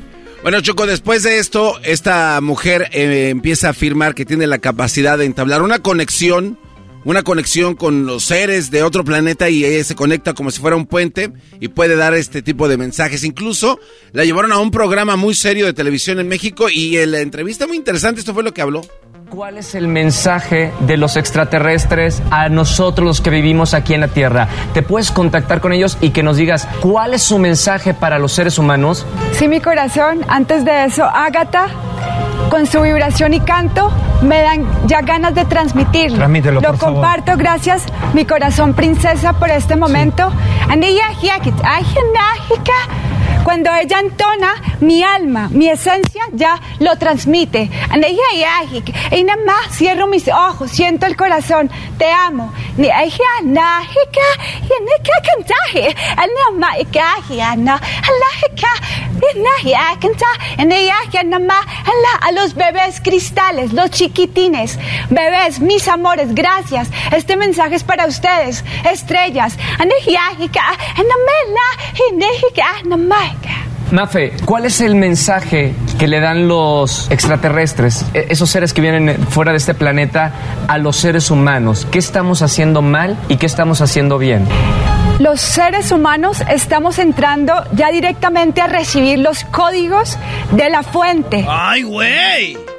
Bueno, 0.42 0.60
Choco, 0.60 0.86
después 0.86 1.22
de 1.22 1.38
esto, 1.38 1.80
esta 1.82 2.38
mujer 2.42 2.90
eh, 2.92 3.30
empieza 3.30 3.68
a 3.68 3.70
afirmar 3.70 4.14
que 4.14 4.26
tiene 4.26 4.46
la 4.46 4.58
capacidad 4.58 5.16
de 5.16 5.24
entablar 5.24 5.62
una 5.62 5.78
conexión, 5.78 6.58
una 7.04 7.22
conexión 7.22 7.74
con 7.74 8.06
los 8.06 8.24
seres 8.24 8.70
de 8.70 8.82
otro 8.82 9.04
planeta 9.04 9.50
y 9.50 9.64
ella 9.64 9.84
se 9.84 9.94
conecta 9.94 10.34
como 10.34 10.50
si 10.50 10.60
fuera 10.60 10.76
un 10.76 10.86
puente 10.86 11.32
y 11.60 11.68
puede 11.68 11.96
dar 11.96 12.14
este 12.14 12.42
tipo 12.42 12.68
de 12.68 12.76
mensajes. 12.76 13.24
Incluso 13.24 13.78
la 14.12 14.24
llevaron 14.24 14.52
a 14.52 14.58
un 14.58 14.70
programa 14.70 15.16
muy 15.16 15.34
serio 15.34 15.66
de 15.66 15.72
televisión 15.74 16.18
en 16.18 16.28
México 16.28 16.68
y 16.70 16.96
en 16.96 17.12
la 17.12 17.20
entrevista 17.20 17.66
muy 17.66 17.76
interesante, 17.76 18.20
esto 18.20 18.34
fue 18.34 18.42
lo 18.42 18.54
que 18.54 18.62
habló. 18.62 18.82
¿Cuál 19.30 19.58
es 19.58 19.74
el 19.74 19.88
mensaje 19.88 20.72
de 20.80 20.96
los 20.96 21.16
extraterrestres 21.16 22.22
a 22.30 22.48
nosotros 22.48 23.06
los 23.06 23.20
que 23.20 23.30
vivimos 23.30 23.74
aquí 23.74 23.94
en 23.94 24.00
la 24.00 24.08
Tierra? 24.08 24.48
¿Te 24.72 24.82
puedes 24.82 25.10
contactar 25.10 25.60
con 25.60 25.72
ellos 25.72 25.98
y 26.00 26.10
que 26.10 26.22
nos 26.22 26.36
digas 26.36 26.68
cuál 26.80 27.14
es 27.14 27.22
su 27.22 27.38
mensaje 27.38 27.94
para 27.94 28.18
los 28.18 28.32
seres 28.32 28.58
humanos? 28.58 29.06
Sí, 29.32 29.48
mi 29.48 29.60
corazón. 29.60 30.20
Antes 30.28 30.64
de 30.64 30.84
eso, 30.84 31.04
Ágata, 31.04 31.66
con 32.50 32.66
su 32.66 32.82
vibración 32.82 33.34
y 33.34 33.40
canto, 33.40 33.90
me 34.22 34.40
dan 34.42 34.66
ya 34.86 35.00
ganas 35.00 35.34
de 35.34 35.44
transmitirlo. 35.44 36.16
Transmítelo, 36.18 36.60
Lo 36.60 36.68
por 36.68 36.76
favor. 36.78 36.94
comparto, 36.94 37.32
gracias, 37.36 37.84
mi 38.12 38.24
corazón 38.24 38.74
princesa, 38.74 39.32
por 39.32 39.50
este 39.50 39.74
momento. 39.76 40.30
Cuando 43.44 43.70
ella 43.74 44.00
entona, 44.00 44.54
mi 44.80 45.02
alma, 45.02 45.48
mi 45.52 45.68
esencia 45.68 46.24
ya 46.32 46.58
lo 46.80 46.96
transmite. 46.96 47.70
Y 49.12 49.24
nada 49.24 49.38
más 49.44 49.76
cierro 49.76 50.06
mis 50.06 50.26
ojos, 50.28 50.70
siento 50.70 51.04
el 51.06 51.14
corazón, 51.14 51.70
te 51.98 52.10
amo. 52.10 52.52
A 62.22 62.32
los 62.32 62.54
bebés 62.54 63.00
cristales, 63.00 63.72
los 63.72 63.90
chiquitines, 63.90 64.78
bebés, 65.10 65.60
mis 65.60 65.86
amores, 65.88 66.34
gracias. 66.34 66.88
Este 67.12 67.36
mensaje 67.36 67.74
es 67.76 67.84
para 67.84 68.06
ustedes, 68.06 68.64
estrellas. 68.90 69.58
Mafe, 73.90 74.32
¿cuál 74.44 74.64
es 74.64 74.80
el 74.80 74.94
mensaje 74.94 75.74
que 75.98 76.08
le 76.08 76.18
dan 76.18 76.48
los 76.48 77.08
extraterrestres, 77.10 78.04
e- 78.14 78.26
esos 78.30 78.50
seres 78.50 78.72
que 78.72 78.80
vienen 78.80 79.18
fuera 79.28 79.52
de 79.52 79.58
este 79.58 79.74
planeta, 79.74 80.32
a 80.68 80.78
los 80.78 80.96
seres 80.96 81.30
humanos? 81.30 81.86
¿Qué 81.90 81.98
estamos 81.98 82.42
haciendo 82.42 82.82
mal 82.82 83.16
y 83.28 83.36
qué 83.36 83.46
estamos 83.46 83.80
haciendo 83.82 84.18
bien? 84.18 84.46
Los 85.20 85.40
seres 85.40 85.92
humanos 85.92 86.42
estamos 86.50 86.98
entrando 86.98 87.52
ya 87.72 87.90
directamente 87.92 88.60
a 88.60 88.66
recibir 88.66 89.20
los 89.20 89.44
códigos 89.44 90.18
de 90.50 90.70
la 90.70 90.82
fuente. 90.82 91.44
¡Ay, 91.48 91.82
güey! 91.82 92.73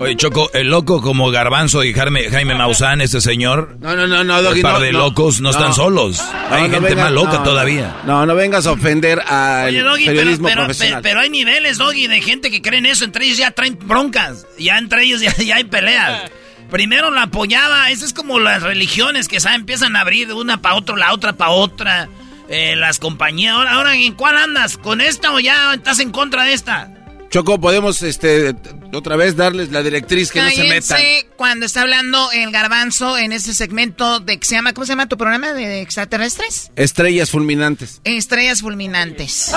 Oye, 0.00 0.14
Choco, 0.16 0.48
el 0.54 0.68
loco 0.68 1.02
como 1.02 1.30
Garbanzo 1.32 1.82
y 1.82 1.92
Jaime, 1.92 2.30
Jaime 2.30 2.54
Maussan, 2.54 3.00
este 3.00 3.20
señor. 3.20 3.78
No, 3.80 3.96
no, 3.96 4.06
no, 4.06 4.22
no, 4.22 4.38
Un 4.50 4.62
par 4.62 4.74
no, 4.74 4.80
de 4.80 4.92
no. 4.92 4.98
locos 5.00 5.40
no, 5.40 5.50
están 5.50 5.74
solos. 5.74 6.22
No, 6.50 6.54
Hay 6.54 6.62
no 6.68 6.74
gente 6.74 6.90
vengas- 6.94 7.04
más 7.04 7.12
loca 7.12 7.42
todavía. 7.42 7.96
No, 8.04 8.24
no 8.24 8.36
vengas 8.36 8.66
a 8.66 8.72
ofender 8.72 9.20
al 9.26 9.66
Oye, 9.70 9.82
Doggy, 9.82 10.04
pero, 10.06 10.16
periodismo 10.18 10.48
pero, 10.48 10.64
profesional. 10.64 11.02
pero- 11.02 11.14
pero 11.14 11.20
hay 11.20 11.30
niveles, 11.30 11.78
Doggy, 11.78 12.06
de 12.06 12.22
gente 12.22 12.50
que 12.52 12.62
creen 12.62 12.86
eso. 12.86 13.04
Entre 13.04 13.24
ellos 13.24 13.38
ya 13.38 13.50
traen 13.50 13.76
broncas. 13.86 14.46
Ya 14.56 14.78
entre 14.78 15.02
ellos 15.02 15.20
ya, 15.20 15.34
ya 15.36 15.56
hay 15.56 15.64
peleas. 15.64 16.30
Primero 16.70 17.10
la 17.10 17.22
apoyaba. 17.22 17.90
Eso 17.90 18.04
es 18.04 18.12
como 18.12 18.38
las 18.38 18.62
religiones 18.62 19.26
que 19.26 19.40
¿sabe? 19.40 19.56
empiezan 19.56 19.96
a 19.96 20.02
abrir 20.02 20.28
de 20.28 20.34
una 20.34 20.62
para 20.62 20.76
otra, 20.76 20.96
la 20.96 21.12
otra 21.12 21.32
para 21.32 21.50
otra. 21.50 22.08
Eh, 22.48 22.76
las 22.76 22.98
compañías. 22.98 23.54
Ahora, 23.54 23.72
ahora, 23.72 23.94
¿en 23.96 24.14
cuál 24.14 24.36
andas? 24.38 24.78
¿Con 24.78 25.00
esta 25.00 25.32
o 25.32 25.40
ya 25.40 25.74
estás 25.74 25.98
en 25.98 26.12
contra 26.12 26.44
de 26.44 26.52
esta? 26.54 26.92
Choco, 27.30 27.60
podemos 27.60 28.02
este 28.02 28.54
otra 28.92 29.16
vez 29.16 29.36
darles 29.36 29.70
la 29.70 29.82
directriz 29.82 30.30
que 30.32 30.40
no 30.40 30.50
se 30.50 30.64
metan. 30.64 30.98
Cuando 31.36 31.66
está 31.66 31.82
hablando 31.82 32.30
el 32.32 32.50
garbanzo 32.50 33.18
en 33.18 33.32
ese 33.32 33.52
segmento 33.52 34.20
de 34.20 34.38
que 34.38 34.46
se 34.46 34.54
llama, 34.54 34.72
¿cómo 34.72 34.86
se 34.86 34.92
llama 34.92 35.08
tu 35.08 35.18
programa 35.18 35.52
de 35.52 35.82
extraterrestres? 35.82 36.70
Estrellas 36.76 37.30
fulminantes. 37.30 38.00
Estrellas 38.04 38.62
fulminantes. 38.62 39.52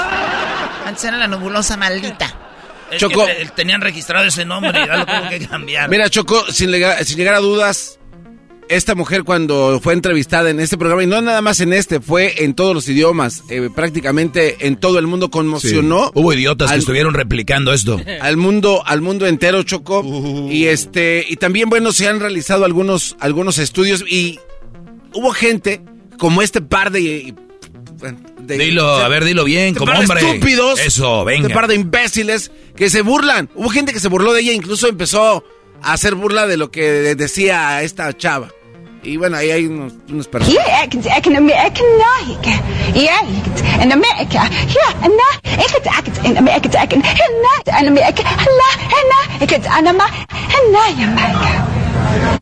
Antes 0.85 1.03
era 1.05 1.17
la 1.17 1.27
nebulosa 1.27 1.77
maldita. 1.77 2.35
Es 2.91 2.99
Choco. 2.99 3.25
que 3.25 3.49
tenían 3.55 3.79
registrado 3.79 4.25
ese 4.25 4.43
nombre 4.43 4.83
y 4.83 4.87
ya 4.87 4.97
lo 4.97 5.05
tuvo 5.05 5.29
que 5.29 5.47
cambiar. 5.47 5.89
Mira, 5.89 6.09
Choco, 6.09 6.45
sin, 6.51 6.71
sin 7.05 7.17
llegar 7.17 7.35
a 7.35 7.39
dudas, 7.39 7.99
esta 8.71 8.95
mujer 8.95 9.23
cuando 9.23 9.79
fue 9.83 9.93
entrevistada 9.93 10.49
en 10.49 10.59
este 10.59 10.77
programa, 10.77 11.03
y 11.03 11.07
no 11.07 11.21
nada 11.21 11.41
más 11.41 11.59
en 11.59 11.73
este, 11.73 11.99
fue 11.99 12.43
en 12.43 12.53
todos 12.53 12.73
los 12.73 12.87
idiomas, 12.87 13.43
eh, 13.49 13.69
prácticamente 13.73 14.65
en 14.67 14.77
todo 14.77 14.97
el 14.97 15.07
mundo 15.07 15.29
conmocionó. 15.29 16.05
Sí. 16.05 16.11
Hubo 16.15 16.33
idiotas 16.33 16.71
que 16.71 16.77
estuvieron 16.77 17.13
replicando 17.13 17.73
esto. 17.73 17.99
al 18.21 18.37
mundo 18.37 18.81
al 18.85 19.01
mundo 19.01 19.27
entero 19.27 19.61
Choco 19.63 20.03
y 20.49 20.65
este 20.67 21.25
y 21.27 21.35
también 21.35 21.69
bueno 21.69 21.91
se 21.91 22.07
han 22.07 22.19
realizado 22.19 22.65
algunos 22.65 23.15
algunos 23.19 23.57
estudios 23.57 24.03
y 24.09 24.39
hubo 25.13 25.31
gente 25.31 25.81
como 26.17 26.41
este 26.41 26.61
par 26.61 26.91
de, 26.91 27.33
de- 28.39 28.57
Dilo, 28.57 28.85
a 28.95 29.07
ver, 29.07 29.23
dilo 29.25 29.43
bien, 29.43 29.67
este 29.67 29.79
como 29.79 29.91
par 29.91 29.99
de 29.99 30.05
hombre. 30.05 30.29
estúpidos 30.31 30.79
Eso, 30.79 31.23
venga. 31.25 31.43
este 31.47 31.53
par 31.53 31.67
de 31.67 31.75
imbéciles 31.75 32.51
que 32.75 32.89
se 32.89 33.01
burlan 33.01 33.49
hubo 33.55 33.69
gente 33.69 33.93
que 33.93 33.99
se 33.99 34.07
burló 34.07 34.33
de 34.33 34.41
ella 34.41 34.53
incluso 34.53 34.87
empezó 34.87 35.43
a 35.81 35.93
hacer 35.93 36.15
burla 36.15 36.47
de 36.47 36.57
lo 36.57 36.71
que 36.71 37.15
decía 37.15 37.81
esta 37.83 38.15
chava 38.15 38.51
y 39.03 39.17
bueno 39.17 39.37
ahí 39.37 39.51
hay 39.51 39.65
unos, 39.65 39.93
unos 40.09 40.27
personas. 40.27 40.55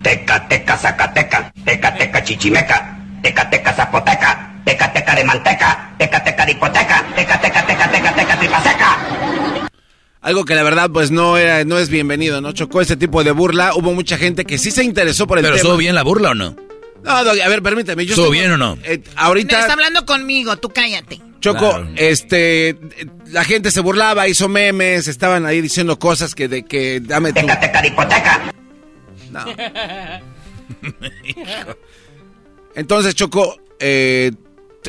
Teca, 0.01 0.47
teca, 0.47 0.77
zacateca, 0.77 1.51
teca, 1.63 1.95
teca, 1.95 2.23
chichimeca, 2.23 2.97
teca, 3.21 3.49
teca, 3.49 3.73
zapoteca, 3.73 4.51
teca, 4.65 4.91
teca 4.91 5.15
de 5.15 5.23
manteca, 5.23 5.91
teca, 5.97 6.23
teca 6.23 6.45
de 6.45 6.51
hipoteca, 6.51 7.05
teca, 7.15 7.39
teca, 7.39 7.65
teca, 7.65 7.91
teca, 7.91 8.15
teca, 8.15 8.39
tripaseca. 8.39 9.58
Algo 10.21 10.45
que 10.45 10.55
la 10.55 10.63
verdad 10.63 10.89
pues 10.91 11.11
no 11.11 11.37
era 11.37 11.63
no 11.65 11.77
es 11.77 11.89
bienvenido 11.89 12.41
no 12.41 12.51
chocó 12.51 12.81
ese 12.81 12.97
tipo 12.97 13.23
de 13.23 13.31
burla 13.31 13.73
hubo 13.75 13.93
mucha 13.93 14.17
gente 14.17 14.43
que 14.45 14.57
sí 14.57 14.71
se 14.71 14.83
interesó 14.83 15.27
por 15.27 15.37
el 15.37 15.43
¿Pero 15.43 15.55
tema 15.55 15.61
estuvo 15.67 15.77
bien 15.77 15.95
la 15.95 16.03
burla 16.03 16.31
o 16.31 16.35
no? 16.35 16.55
No, 17.01 17.23
Doggy, 17.23 17.39
a 17.39 17.47
ver, 17.47 17.63
permíteme. 17.63 18.05
Yo 18.05 18.09
¿Estuvo 18.11 18.25
estoy- 18.25 18.39
bien 18.39 18.51
o 18.51 18.57
no? 18.57 18.77
eh, 18.83 19.01
ahorita, 19.15 19.57
Está 19.61 19.71
hablando 19.71 20.05
conmigo, 20.05 20.57
tú 20.57 20.67
cállate. 20.67 21.21
Choco, 21.39 21.69
Claro. 21.69 21.87
este, 21.95 22.77
la 23.27 23.45
gente 23.45 23.71
se 23.71 23.79
burlaba, 23.79 24.27
hizo 24.27 24.49
memes, 24.49 25.07
estaban 25.07 25.45
ahí 25.45 25.61
diciendo 25.61 25.97
cosas 25.97 26.35
que 26.35 26.49
de 26.49 26.65
que 26.65 26.99
dame 26.99 27.31
tu... 27.31 27.47
Teca, 27.47 27.87
hipoteca. 27.87 28.53
No. 29.31 29.45
Entonces, 32.75 33.15
Choco, 33.15 33.57
eh, 33.79 34.33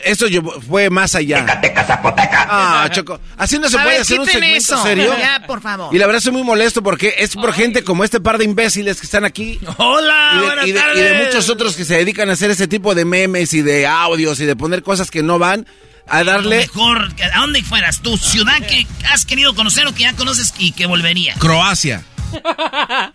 esto 0.05 0.27
llevó- 0.29 0.61
fue 0.61 0.89
más 0.91 1.15
allá. 1.15 1.41
Teca, 1.47 1.61
teca, 1.61 1.85
zapoteca. 1.85 2.47
Ah, 2.49 2.89
Choco, 2.91 3.21
así 3.37 3.59
no 3.59 3.69
se 3.69 3.77
A 3.79 3.83
puede 3.83 3.95
ver, 3.97 4.03
hacer 4.03 4.21
un 4.21 4.27
segmento 4.27 4.57
eso. 4.75 4.83
serio. 4.83 5.15
Ya, 5.19 5.45
por 5.47 5.61
favor. 5.61 5.95
Y 5.95 5.99
la 5.99 6.07
verdad 6.07 6.19
estoy 6.19 6.33
muy 6.33 6.43
molesto 6.43 6.83
porque 6.83 7.15
es 7.19 7.35
por 7.35 7.53
gente 7.53 7.85
como 7.85 8.03
este 8.05 8.21
par 8.21 8.39
de 8.39 8.45
imbéciles 8.45 8.99
que 9.01 9.07
están 9.07 9.25
aquí. 9.25 9.59
Hola, 9.79 10.31
y 10.35 10.39
de, 10.39 10.45
buenas 10.47 10.67
y 10.67 10.73
de- 10.73 10.79
y 10.79 10.83
tardes. 10.83 11.05
de 11.19 11.25
muchos 11.27 11.49
otros 11.51 11.77
que 11.77 11.85
se 11.85 11.97
dedican 11.97 12.31
a 12.31 12.33
hacer 12.35 12.51
ese 12.51 12.67
tipo 12.69 12.95
de 12.95 13.05
memes 13.05 13.53
y 13.55 13.63
de 13.63 13.87
audios 13.87 14.41
y 14.41 14.47
de 14.47 14.57
poner 14.57 14.83
cosas 14.83 15.11
que 15.11 15.23
no 15.23 15.39
van 15.39 15.67
a 16.09 16.25
Lo 16.25 16.33
darle 16.33 16.57
mejor, 16.59 17.09
¿a 17.33 17.41
dónde 17.41 17.63
fueras? 17.63 18.01
Tu 18.03 18.17
ciudad 18.17 18.59
que 18.67 18.87
has 19.13 19.25
querido 19.25 19.55
conocer 19.55 19.87
o 19.87 19.95
que 19.95 20.03
ya 20.03 20.15
conoces 20.15 20.55
y 20.59 20.73
que 20.73 20.87
volvería. 20.87 21.35
Croacia. 21.35 22.05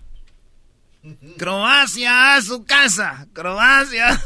Croacia, 1.38 2.36
a 2.36 2.42
su 2.42 2.64
casa. 2.66 3.28
Croacia. 3.34 4.22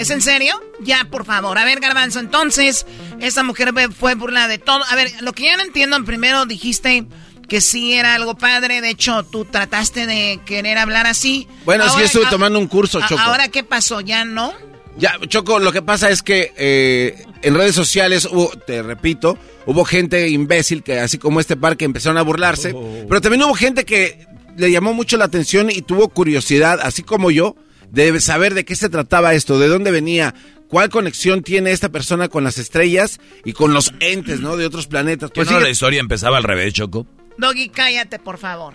¿Es 0.00 0.10
en 0.10 0.20
serio? 0.22 0.60
Ya, 0.80 1.06
por 1.10 1.24
favor. 1.24 1.58
A 1.58 1.64
ver, 1.64 1.78
Garbanzo, 1.80 2.20
entonces, 2.20 2.86
esa 3.20 3.42
mujer 3.42 3.70
fue- 3.72 3.88
fue 3.90 4.14
burla 4.14 4.48
de 4.48 4.58
todo. 4.58 4.82
A 4.88 4.94
ver, 4.96 5.10
lo 5.20 5.32
que 5.32 5.44
yo 5.50 5.56
no 5.56 5.62
entiendo, 5.62 6.02
primero 6.04 6.46
dijiste 6.46 7.06
que 7.48 7.60
sí 7.60 7.92
era 7.92 8.14
algo 8.14 8.36
padre. 8.36 8.80
De 8.80 8.90
hecho, 8.90 9.22
tú 9.24 9.44
trataste 9.44 10.06
de 10.06 10.40
querer 10.46 10.78
hablar 10.78 11.06
así. 11.06 11.46
Bueno, 11.64 11.84
Ahora- 11.84 11.98
yo 12.00 12.06
estuve 12.06 12.26
a- 12.26 12.30
tomando 12.30 12.58
un 12.58 12.66
curso, 12.66 13.00
Choco. 13.06 13.20
Ahora, 13.20 13.48
¿qué 13.48 13.62
pasó? 13.64 14.00
¿Ya 14.00 14.24
no? 14.24 14.52
Ya, 14.96 15.18
Choco, 15.28 15.58
lo 15.58 15.72
que 15.72 15.82
pasa 15.82 16.10
es 16.10 16.22
que 16.22 16.52
eh, 16.56 17.24
en 17.42 17.54
redes 17.54 17.74
sociales 17.74 18.26
hubo, 18.30 18.50
te 18.50 18.82
repito, 18.82 19.38
hubo 19.66 19.84
gente 19.84 20.28
imbécil 20.28 20.82
que 20.82 20.98
así 20.98 21.16
como 21.18 21.40
este 21.40 21.56
par 21.56 21.76
que 21.76 21.84
empezaron 21.84 22.18
a 22.18 22.22
burlarse, 22.22 22.74
pero 23.08 23.20
también 23.20 23.42
hubo 23.44 23.54
gente 23.54 23.84
que 23.84 24.26
le 24.56 24.70
llamó 24.70 24.92
mucho 24.92 25.16
la 25.16 25.24
atención 25.26 25.70
y 25.70 25.82
tuvo 25.82 26.08
curiosidad, 26.08 26.80
así 26.82 27.02
como 27.02 27.30
yo, 27.30 27.54
de 27.90 28.20
saber 28.20 28.54
de 28.54 28.64
qué 28.64 28.76
se 28.76 28.88
trataba 28.88 29.34
esto, 29.34 29.58
de 29.58 29.68
dónde 29.68 29.90
venía, 29.90 30.34
cuál 30.68 30.88
conexión 30.90 31.42
tiene 31.42 31.72
esta 31.72 31.88
persona 31.90 32.28
con 32.28 32.44
las 32.44 32.58
estrellas 32.58 33.20
y 33.44 33.52
con 33.52 33.74
los 33.74 33.92
entes, 34.00 34.40
¿no? 34.40 34.56
De 34.56 34.66
otros 34.66 34.86
planetas. 34.86 35.30
¿Qué 35.30 35.40
Pues 35.40 35.50
no 35.50 35.58
sí, 35.58 35.62
la 35.64 35.70
historia 35.70 36.00
empezaba 36.00 36.36
al 36.36 36.44
revés, 36.44 36.72
Choco? 36.74 37.06
Doggy, 37.38 37.68
cállate, 37.70 38.18
por 38.18 38.38
favor. 38.38 38.74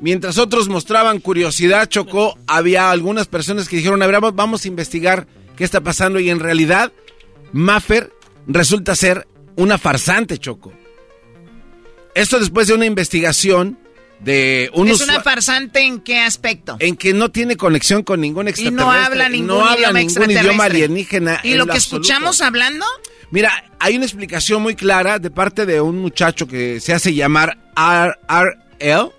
Mientras 0.00 0.38
otros 0.38 0.68
mostraban 0.68 1.20
curiosidad, 1.20 1.88
Chocó, 1.88 2.36
había 2.46 2.90
algunas 2.90 3.26
personas 3.26 3.68
que 3.68 3.76
dijeron, 3.76 4.02
a 4.02 4.06
ver, 4.06 4.14
vamos- 4.16 4.34
vamos 4.34 4.64
a 4.64 4.68
investigar 4.68 5.26
qué 5.56 5.64
está 5.64 5.80
pasando 5.80 6.18
y 6.20 6.30
en 6.30 6.40
realidad, 6.40 6.92
Maffer 7.52 8.10
resulta 8.46 8.96
ser 8.96 9.26
una 9.56 9.78
farsante, 9.78 10.38
Choco. 10.38 10.72
Esto 12.14 12.38
después 12.38 12.66
de 12.68 12.74
una 12.74 12.86
investigación 12.86 13.78
de 14.24 14.70
¿Es 14.72 15.00
una 15.02 15.20
farsante 15.20 15.80
en 15.80 16.00
qué 16.00 16.20
aspecto? 16.20 16.76
En 16.80 16.96
que 16.96 17.12
no 17.12 17.30
tiene 17.30 17.56
conexión 17.56 18.02
con 18.02 18.20
ningún 18.20 18.48
extraterrestre. 18.48 18.82
Y 18.82 18.86
no 18.86 18.90
habla 18.92 19.28
ningún, 19.28 19.48
no 19.48 19.64
habla 19.64 19.90
idioma, 19.90 20.00
ningún 20.00 20.30
idioma 20.30 20.64
alienígena. 20.64 21.40
¿Y 21.42 21.54
lo 21.54 21.66
que 21.66 21.76
escuchamos 21.76 22.40
hablando? 22.40 22.86
Mira, 23.30 23.72
hay 23.78 23.96
una 23.96 24.04
explicación 24.04 24.62
muy 24.62 24.74
clara 24.74 25.18
de 25.18 25.30
parte 25.30 25.66
de 25.66 25.80
un 25.80 25.98
muchacho 25.98 26.46
que 26.46 26.80
se 26.80 26.92
hace 26.92 27.14
llamar 27.14 27.58
RRL 27.76 29.10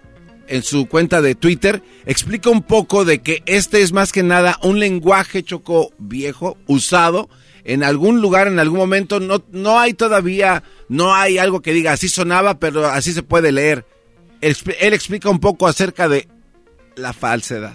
en 0.48 0.64
su 0.64 0.88
cuenta 0.88 1.22
de 1.22 1.36
Twitter. 1.36 1.84
Explica 2.06 2.50
un 2.50 2.64
poco 2.64 3.06
de 3.06 3.20
que 3.20 3.44
este 3.46 3.82
es 3.82 3.92
más 3.92 4.12
que 4.12 4.24
nada 4.24 4.60
un 4.64 4.80
lenguaje 4.80 5.44
choco 5.44 5.92
viejo, 5.98 6.58
usado 6.66 7.30
en 7.64 7.84
algún 7.84 8.22
lugar, 8.22 8.48
en 8.48 8.60
algún 8.60 8.80
momento. 8.80 9.20
No, 9.20 9.44
no 9.52 9.80
hay 9.80 9.94
todavía, 9.94 10.64
no 10.88 11.14
hay 11.14 11.38
algo 11.38 11.62
que 11.62 11.74
diga 11.74 11.92
así 11.92 12.10
sonaba, 12.10 12.60
pero 12.60 12.88
así 12.88 13.14
se 13.14 13.24
puede 13.24 13.52
leer. 13.52 13.86
Él, 14.46 14.94
explica 14.94 15.30
un 15.30 15.40
poco 15.40 15.66
acerca 15.66 16.08
de 16.08 16.28
la 16.96 17.14
falsedad. 17.14 17.74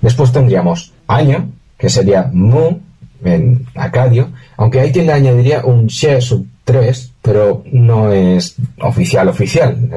Después 0.00 0.32
tendríamos 0.32 0.92
año, 1.06 1.50
que 1.76 1.90
sería 1.90 2.30
mu 2.32 2.78
en 3.22 3.66
acadio, 3.74 4.30
aunque 4.56 4.80
ahí 4.80 4.92
tiene 4.92 5.12
añadiría 5.12 5.64
un 5.64 5.88
she 5.88 6.20
sub 6.22 6.46
3, 6.64 7.12
pero 7.20 7.62
no 7.70 8.12
es 8.12 8.56
oficial 8.80 9.28
oficial. 9.28 9.90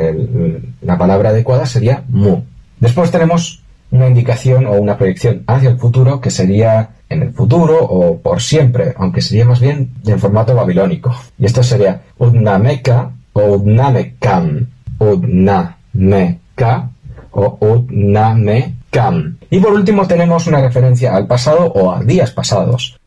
La 0.81 0.97
palabra 0.97 1.29
adecuada 1.29 1.65
sería 1.65 2.03
mu. 2.09 2.43
Después 2.79 3.11
tenemos 3.11 3.61
una 3.91 4.07
indicación 4.07 4.65
o 4.65 4.73
una 4.73 4.97
proyección 4.97 5.43
hacia 5.47 5.69
el 5.69 5.79
futuro 5.79 6.19
que 6.19 6.31
sería 6.31 6.89
en 7.07 7.23
el 7.23 7.33
futuro 7.33 7.77
o 7.81 8.19
por 8.19 8.41
siempre, 8.41 8.93
aunque 8.97 9.21
sería 9.21 9.45
más 9.45 9.61
bien 9.61 9.91
en 10.05 10.19
formato 10.19 10.53
babilónico. 10.53 11.15
Y 11.37 11.45
esto 11.45 11.63
sería 11.63 12.01
Udnameka 12.17 13.11
o 13.33 13.55
Udnamekam. 13.55 14.67
Udnameka 15.93 16.89
o 17.31 17.57
Udnamekam. 17.61 19.37
Y 19.49 19.59
por 19.59 19.73
último 19.73 20.07
tenemos 20.07 20.47
una 20.47 20.61
referencia 20.61 21.15
al 21.15 21.27
pasado 21.27 21.65
o 21.65 21.93
a 21.93 22.03
días 22.03 22.31
pasados. 22.31 22.99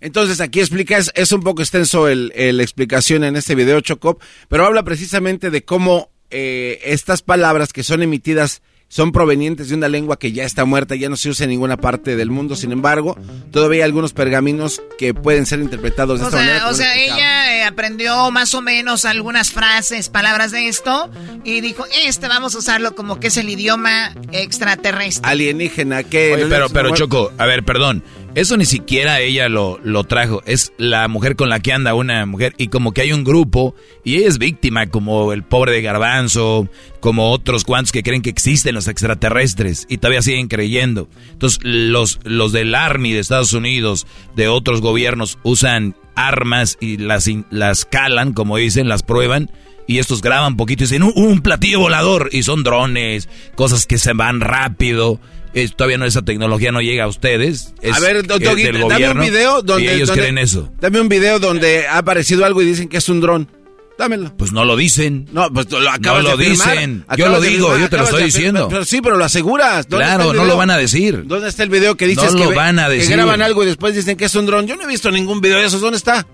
Entonces 0.00 0.40
aquí 0.40 0.60
explica, 0.60 0.98
es, 0.98 1.32
un 1.32 1.42
poco 1.42 1.62
extenso 1.62 2.08
el, 2.08 2.30
el 2.34 2.60
explicación 2.60 3.24
en 3.24 3.36
este 3.36 3.54
video, 3.54 3.80
Chocop, 3.80 4.20
pero 4.48 4.66
habla 4.66 4.82
precisamente 4.82 5.50
de 5.50 5.64
cómo 5.64 6.10
eh, 6.30 6.80
estas 6.84 7.22
palabras 7.22 7.72
que 7.72 7.82
son 7.82 8.02
emitidas 8.02 8.60
son 8.94 9.10
provenientes 9.10 9.70
de 9.70 9.74
una 9.74 9.88
lengua 9.88 10.20
que 10.20 10.30
ya 10.30 10.44
está 10.44 10.64
muerta, 10.64 10.94
ya 10.94 11.08
no 11.08 11.16
se 11.16 11.28
usa 11.28 11.42
en 11.42 11.50
ninguna 11.50 11.76
parte 11.76 12.14
del 12.14 12.30
mundo. 12.30 12.54
Sin 12.54 12.70
embargo, 12.70 13.18
todavía 13.50 13.78
hay 13.78 13.82
algunos 13.82 14.12
pergaminos 14.12 14.82
que 14.98 15.12
pueden 15.12 15.46
ser 15.46 15.58
interpretados 15.58 16.20
de 16.20 16.26
O 16.26 16.28
esta 16.28 16.38
manera. 16.38 16.68
o 16.68 16.74
sea 16.74 16.96
ella 16.96 17.56
eh, 17.56 17.64
aprendió 17.64 18.30
más 18.30 18.54
o 18.54 18.62
menos 18.62 19.04
algunas 19.04 19.50
frases, 19.50 20.10
palabras 20.10 20.52
de 20.52 20.68
esto 20.68 21.10
y 21.42 21.60
dijo, 21.60 21.84
este 22.04 22.28
vamos 22.28 22.54
a 22.54 22.58
usarlo 22.58 22.94
como 22.94 23.18
que 23.18 23.26
es 23.26 23.36
el 23.36 23.48
idioma 23.48 24.14
extraterrestre. 24.30 25.28
alienígena 25.28 26.04
que 26.04 26.34
Oye, 26.34 26.46
pero, 26.46 26.68
pero 26.68 26.94
Choco, 26.94 27.32
a 27.36 27.46
ver, 27.46 27.64
perdón. 27.64 28.04
Eso 28.34 28.56
ni 28.56 28.64
siquiera 28.64 29.20
ella 29.20 29.48
lo, 29.48 29.78
lo 29.84 30.02
trajo. 30.02 30.42
Es 30.44 30.72
la 30.76 31.06
mujer 31.06 31.36
con 31.36 31.48
la 31.48 31.60
que 31.60 31.72
anda 31.72 31.94
una 31.94 32.26
mujer. 32.26 32.52
Y 32.58 32.66
como 32.66 32.92
que 32.92 33.02
hay 33.02 33.12
un 33.12 33.22
grupo. 33.22 33.76
Y 34.02 34.16
ella 34.16 34.28
es 34.28 34.38
víctima, 34.38 34.88
como 34.88 35.32
el 35.32 35.44
pobre 35.44 35.70
de 35.70 35.82
Garbanzo. 35.82 36.68
Como 36.98 37.30
otros 37.30 37.62
cuantos 37.62 37.92
que 37.92 38.02
creen 38.02 38.22
que 38.22 38.30
existen 38.30 38.74
los 38.74 38.88
extraterrestres. 38.88 39.86
Y 39.88 39.98
todavía 39.98 40.20
siguen 40.20 40.48
creyendo. 40.48 41.08
Entonces, 41.30 41.60
los, 41.62 42.18
los 42.24 42.50
del 42.50 42.74
Army 42.74 43.12
de 43.12 43.20
Estados 43.20 43.52
Unidos, 43.52 44.04
de 44.34 44.48
otros 44.48 44.80
gobiernos, 44.80 45.38
usan 45.44 45.94
armas 46.16 46.76
y 46.80 46.96
las, 46.96 47.30
las 47.50 47.84
calan, 47.84 48.32
como 48.32 48.56
dicen, 48.56 48.88
las 48.88 49.04
prueban. 49.04 49.48
Y 49.86 49.98
estos 49.98 50.22
graban 50.22 50.56
poquito 50.56 50.82
y 50.82 50.86
dicen, 50.86 51.04
un, 51.04 51.12
un 51.14 51.40
platillo 51.40 51.78
volador. 51.78 52.30
Y 52.32 52.42
son 52.42 52.64
drones, 52.64 53.28
cosas 53.54 53.86
que 53.86 53.98
se 53.98 54.12
van 54.12 54.40
rápido. 54.40 55.20
Es- 55.54 55.74
todavía 55.76 55.98
no 55.98 56.04
esa 56.04 56.22
tecnología 56.22 56.72
no 56.72 56.80
llega 56.82 57.04
a 57.04 57.08
ustedes. 57.08 57.72
Es, 57.80 57.96
a 57.96 58.00
ver, 58.00 58.26
do- 58.26 58.34
es 58.36 58.40
del 58.56 58.88
dame 58.88 59.10
un 59.10 59.20
video 59.20 59.62
donde... 59.62 59.84
y 59.84 59.88
ellos 59.88 60.08
donde- 60.08 60.22
creen 60.22 60.38
eso. 60.38 60.70
Dame 60.80 61.00
un 61.00 61.08
video 61.08 61.38
donde 61.38 61.86
ha 61.86 61.98
aparecido 61.98 62.44
algo 62.44 62.60
y 62.62 62.66
dicen 62.66 62.88
que 62.88 62.96
es 62.98 63.08
un 63.08 63.20
dron. 63.20 63.48
Dámelo. 63.96 64.36
Pues 64.36 64.50
no 64.50 64.64
lo 64.64 64.74
dicen. 64.76 65.28
No, 65.30 65.48
pues 65.52 65.70
lo 65.70 65.88
acabas 65.88 66.24
No 66.24 66.30
lo 66.30 66.36
de 66.36 66.50
dicen. 66.50 67.04
Yo 67.16 67.28
lo 67.28 67.40
digo, 67.40 67.78
yo 67.78 67.88
te 67.88 67.96
lo 67.96 68.02
estoy 68.02 68.24
diciendo. 68.24 68.66
Pero 68.68 68.84
sí, 68.84 69.00
pero 69.00 69.16
lo 69.16 69.24
aseguras. 69.24 69.88
¿Dónde 69.88 70.04
Claro, 70.06 70.32
no 70.32 70.44
lo 70.44 70.56
van 70.56 70.70
a 70.70 70.76
decir. 70.76 71.22
¿Dónde 71.26 71.48
está 71.48 71.62
el 71.62 71.68
video 71.68 71.96
que 71.96 72.08
dices 72.08 72.32
No 72.32 72.38
que, 72.38 72.44
lo 72.44 72.50
ve- 72.50 72.56
van 72.56 72.80
a 72.80 72.88
que 72.88 72.94
decir. 72.94 73.12
graban 73.12 73.40
algo 73.40 73.62
y 73.62 73.66
después 73.66 73.94
dicen 73.94 74.16
que 74.16 74.24
es 74.24 74.34
un 74.34 74.46
dron? 74.46 74.66
Yo 74.66 74.74
no 74.74 74.82
he 74.82 74.86
visto 74.88 75.12
ningún 75.12 75.40
video 75.40 75.60
de 75.60 75.66
esos. 75.66 75.80
¿Dónde 75.80 75.98
está? 75.98 76.26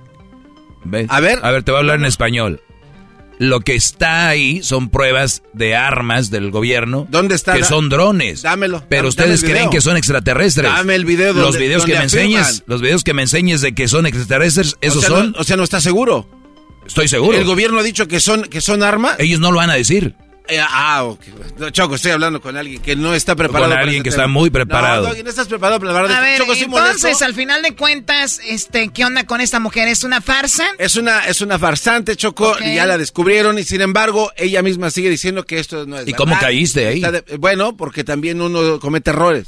¿Ves? 0.85 1.05
A 1.11 1.21
ver. 1.21 1.39
A 1.43 1.51
ver, 1.51 1.63
te 1.63 1.71
voy 1.71 1.77
a 1.77 1.81
hablar 1.81 1.99
en 1.99 2.07
español. 2.07 2.63
Lo 3.43 3.61
que 3.61 3.75
está 3.75 4.29
ahí 4.29 4.63
son 4.63 4.91
pruebas 4.91 5.43
de 5.55 5.75
armas 5.75 6.31
del 6.31 6.51
gobierno. 6.51 7.07
¿Dónde 7.11 7.35
está? 7.35 7.55
Que 7.55 7.65
son 7.65 7.89
drones. 7.89 8.43
Dámelo. 8.43 8.85
Pero 8.89 9.01
dame- 9.05 9.09
ustedes 9.09 9.41
dame 9.41 9.53
creen 9.55 9.71
que 9.71 9.81
son 9.81 9.97
extraterrestres. 9.97 10.71
Dame 10.71 10.95
el 10.95 11.07
video 11.07 11.33
Los 11.33 11.43
donde- 11.55 11.59
videos 11.59 11.87
que 11.87 11.93
me 11.93 11.99
afirman. 12.01 12.27
enseñes, 12.27 12.63
los 12.67 12.83
videos 12.83 13.03
que 13.03 13.15
me 13.15 13.23
enseñes 13.23 13.63
de 13.63 13.75
que 13.75 13.89
son 13.89 14.05
extraterrestres, 14.05 14.77
esos 14.83 14.99
o 14.99 15.01
sea, 15.01 15.09
son. 15.09 15.33
No, 15.33 15.39
o 15.39 15.45
sea, 15.45 15.57
no 15.57 15.63
está 15.65 15.81
seguro. 15.81 16.29
Estoy 16.87 17.09
seguro. 17.09 17.39
¿El 17.39 17.45
gobierno 17.45 17.79
ha 17.79 17.83
dicho 17.83 18.07
que 18.09 18.21
son, 18.21 18.43
que 18.43 18.61
son 18.61 18.83
armas? 18.83 19.17
Ellos 19.19 19.41
no 19.41 19.51
lo 19.53 19.57
van 19.57 19.71
a 19.71 19.75
decir. 19.75 20.15
Eh, 20.51 20.61
ah, 20.61 21.05
ok. 21.05 21.21
No, 21.59 21.71
Choco, 21.71 21.95
estoy 21.95 22.11
hablando 22.13 22.41
con 22.41 22.57
alguien 22.57 22.83
que 22.83 22.97
no 22.97 23.15
está 23.15 23.37
preparado. 23.37 23.71
Con 23.71 23.79
alguien 23.79 23.97
este 23.99 24.03
que 24.05 24.09
está 24.11 24.23
tema. 24.23 24.33
muy 24.35 24.51
preparado. 24.51 25.03
No, 25.05 25.09
Doggy, 25.11 25.23
no 25.23 25.31
estás 25.31 25.47
preparado 25.49 25.79
para 25.81 25.93
hablar 25.93 26.09
de 26.09 26.15
A 26.15 26.21
ver, 26.21 26.39
Choco, 26.39 26.53
entonces, 26.55 27.03
molesto. 27.03 27.25
al 27.25 27.35
final 27.35 27.63
de 27.63 27.75
cuentas, 27.77 28.41
este, 28.47 28.89
¿qué 28.89 29.05
onda 29.05 29.25
con 29.25 29.41
esta 29.41 29.61
mujer? 29.61 29.89
¿Es 29.89 30.05
una 30.05 30.21
farsa? 30.21 30.65
Es 30.79 30.97
una, 30.97 31.27
es 31.27 31.41
una 31.41 31.59
farsante, 31.59 32.17
Choco, 32.17 32.51
Ok. 32.53 32.61
y 32.65 32.75
ya 32.75 32.87
la 32.87 32.99
descubrieron, 32.99 33.59
y 33.59 33.65
sin 33.65 33.81
embargo, 33.81 34.33
ella 34.37 34.63
misma 34.63 34.91
sigue 34.91 35.09
diciendo 35.11 35.45
que 35.45 35.59
esto 35.61 35.87
no 35.87 35.99
es 35.99 36.09
¿Y 36.09 36.13
cómo 36.15 36.39
caíste 36.39 36.87
ahí? 36.87 36.97
Está 36.97 37.13
de- 37.13 37.37
bueno, 37.39 37.77
porque 37.77 38.03
también 38.05 38.41
uno 38.41 38.81
comete 38.81 39.11
errores, 39.11 39.47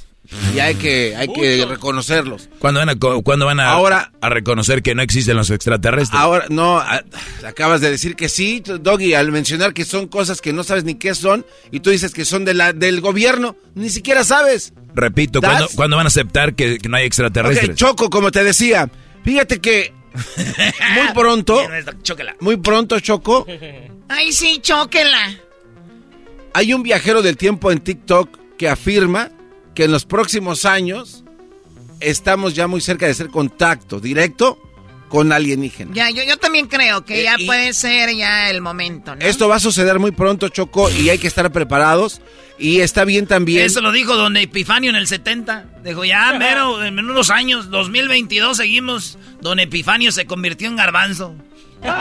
y 0.55 0.61
hay 0.61 0.77
que, 0.77 1.15
hay 1.17 1.29
que 1.33 1.65
reconocerlos. 1.67 2.49
¿Cuándo 2.59 2.81
van 2.81 2.89
a, 2.91 2.95
cuándo 2.97 3.47
van 3.47 3.61
a, 3.61 3.71
Ahora- 3.71 4.13
a 4.21 4.29
reconocer 4.29 4.83
que 4.83 4.95
no 4.95 5.03
existen 5.03 5.37
los 5.37 5.51
extraterrestres? 5.51 6.19
Ahora, 6.21 6.47
no, 6.49 6.79
a- 6.79 7.03
acabas 7.47 7.81
de 7.81 7.91
decir 7.91 8.15
que 8.17 8.29
sí, 8.29 8.63
Doggy, 8.65 9.15
al 9.15 9.33
mencionar 9.33 9.75
que 9.75 9.85
son 9.85 10.07
cosas 10.09 10.41
que 10.41 10.53
no 10.53 10.63
sabes 10.65 10.85
ni 10.85 10.95
qué 10.95 11.15
son, 11.15 11.45
y 11.71 11.81
tú 11.81 11.91
dices 11.91 12.13
que 12.15 12.25
son 12.25 12.45
de 12.45 12.55
la, 12.55 12.73
del 12.73 13.01
gobierno, 13.01 13.57
ni 13.75 13.91
siquiera 13.91 14.25
sabes. 14.25 14.73
Repito. 14.95 15.41
¿cuándo, 15.41 15.69
cuándo 15.75 15.97
van 15.97 16.07
a 16.07 16.09
aceptar 16.09 16.55
que, 16.55 16.79
que 16.79 16.89
no 16.89 16.97
hay 16.97 17.05
extraterrestres? 17.07 17.71
Ok, 17.71 17.77
Choco, 17.77 18.11
como 18.11 18.31
te 18.31 18.45
decía, 18.45 18.89
fíjate 19.25 19.61
que 19.61 19.93
muy 20.95 21.13
pronto, 21.15 21.61
muy 22.41 22.57
pronto, 22.59 23.01
Choco, 23.01 23.47
Ay, 24.09 24.33
sí, 24.33 24.59
chóquela. 24.63 25.35
hay 26.55 26.75
un 26.75 26.83
viajero 26.83 27.23
del 27.23 27.37
tiempo 27.37 27.73
en 27.73 27.81
TikTok 27.81 28.39
que 28.59 28.69
afirma 28.69 29.31
que 29.75 29.85
en 29.85 29.93
los 29.93 30.05
próximos 30.05 30.65
años 30.65 31.25
estamos 32.01 32.55
ya 32.55 32.67
muy 32.67 32.81
cerca 32.81 33.07
de 33.07 33.13
hacer 33.13 33.29
contacto 33.29 34.01
directo 34.01 34.59
con 35.09 35.31
alienígenas. 35.33 35.95
Ya, 35.95 36.09
yo, 36.11 36.23
yo 36.25 36.39
también 36.39 36.67
creo 36.69 37.05
que 37.05 37.21
Eh, 37.21 37.25
ya 37.25 37.35
y- 37.39 37.47
puede 37.47 37.73
ser 37.75 38.15
ya 38.17 38.49
el 38.51 38.61
momento, 38.63 39.15
¿no? 39.15 39.21
Esto 39.25 39.47
va 39.49 39.57
a 39.57 39.61
suceder 39.61 39.99
muy 39.99 40.11
pronto, 40.11 40.49
Choco, 40.49 40.91
y 40.91 41.11
hay 41.11 41.19
que 41.19 41.27
estar 41.27 41.51
preparados. 41.53 42.21
Y 42.59 42.81
está 42.81 43.05
bien 43.05 43.27
también. 43.27 43.65
Eso 43.65 43.81
lo 43.81 43.93
dijo 43.93 44.15
don 44.17 44.37
Epifanio 44.37 44.91
en 44.91 44.97
el 44.97 45.07
70. 45.09 45.67
Dijo, 45.85 46.05
ya, 46.05 46.33
mero, 46.39 46.83
en 46.85 46.99
unos 46.99 47.31
años, 47.31 47.71
2022 47.71 48.57
seguimos. 48.57 49.19
Don 49.41 49.59
Epifanio 49.59 50.13
se 50.13 50.27
convirtió 50.27 50.69
en 50.69 50.77
garbanzo. 50.77 51.35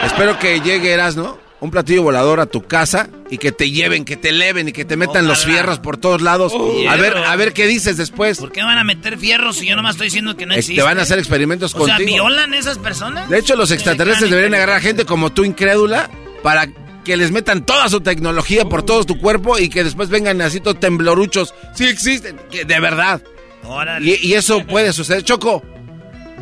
Espero 0.06 0.38
que 0.40 0.62
llegue 0.62 0.92
Erasno, 0.92 1.40
un 1.62 1.72
platillo 1.72 2.02
volador 2.04 2.40
a 2.40 2.48
tu 2.48 2.64
casa 2.64 3.08
y 3.30 3.38
que 3.38 3.52
te 3.52 3.70
lleven, 3.72 4.04
que 4.04 4.18
te 4.18 4.30
eleven 4.30 4.68
y 4.68 4.72
que 4.74 4.84
te 4.84 4.98
metan 4.98 5.28
los 5.28 5.46
fierros 5.46 5.80
por 5.80 5.96
todos 5.98 6.22
lados. 6.22 6.52
Oh, 6.56 6.90
a 6.90 6.96
ver, 6.98 7.16
a 7.16 7.36
ver 7.38 7.54
qué 7.54 7.68
dices 7.68 7.98
después. 7.98 8.40
¿Por 8.40 8.52
qué 8.52 8.64
van 8.64 8.78
a 8.80 8.84
meter 8.84 9.18
fierros 9.18 9.58
si 9.58 9.68
yo 9.68 9.76
nomás 9.76 9.94
estoy 9.96 10.08
diciendo 10.08 10.36
que 10.36 10.46
no 10.48 10.54
Eh, 10.56 10.58
existe? 10.58 10.82
Te 10.82 10.86
van 10.86 10.98
a 11.00 11.04
hacer 11.04 11.20
experimentos 11.20 11.74
O 11.76 11.86
sea, 11.86 11.96
contigo. 11.98 12.16
¿violan 12.26 12.54
esas 12.56 12.78
personas? 12.80 13.30
De 13.30 13.38
hecho, 13.40 13.56
los 13.56 13.72
extraterrestres 13.72 14.30
deberían 14.30 14.56
agarrar 14.56 14.78
a 14.78 14.82
gente 14.82 15.06
como 15.06 15.32
tú, 15.32 15.44
incrédula, 15.44 16.10
para 16.44 16.68
que 17.06 17.16
les 17.16 17.32
metan 17.32 17.66
toda 17.66 17.88
su 17.90 18.02
tecnología 18.02 18.66
por 18.66 18.84
todo 18.84 19.04
tu 19.06 19.18
cuerpo 19.20 19.58
y 19.58 19.70
que 19.70 19.84
después 19.84 20.10
vengan 20.10 20.42
así 20.42 20.60
todos 20.60 20.80
tembloruchos. 20.80 21.54
Sí 21.76 21.86
existen, 21.88 22.38
que 22.52 22.66
de 22.66 22.80
verdad. 22.80 23.22
Órale. 23.64 24.18
Y, 24.22 24.28
y 24.30 24.34
eso 24.34 24.66
puede 24.66 24.92
suceder. 24.94 25.24
Choco, 25.24 25.64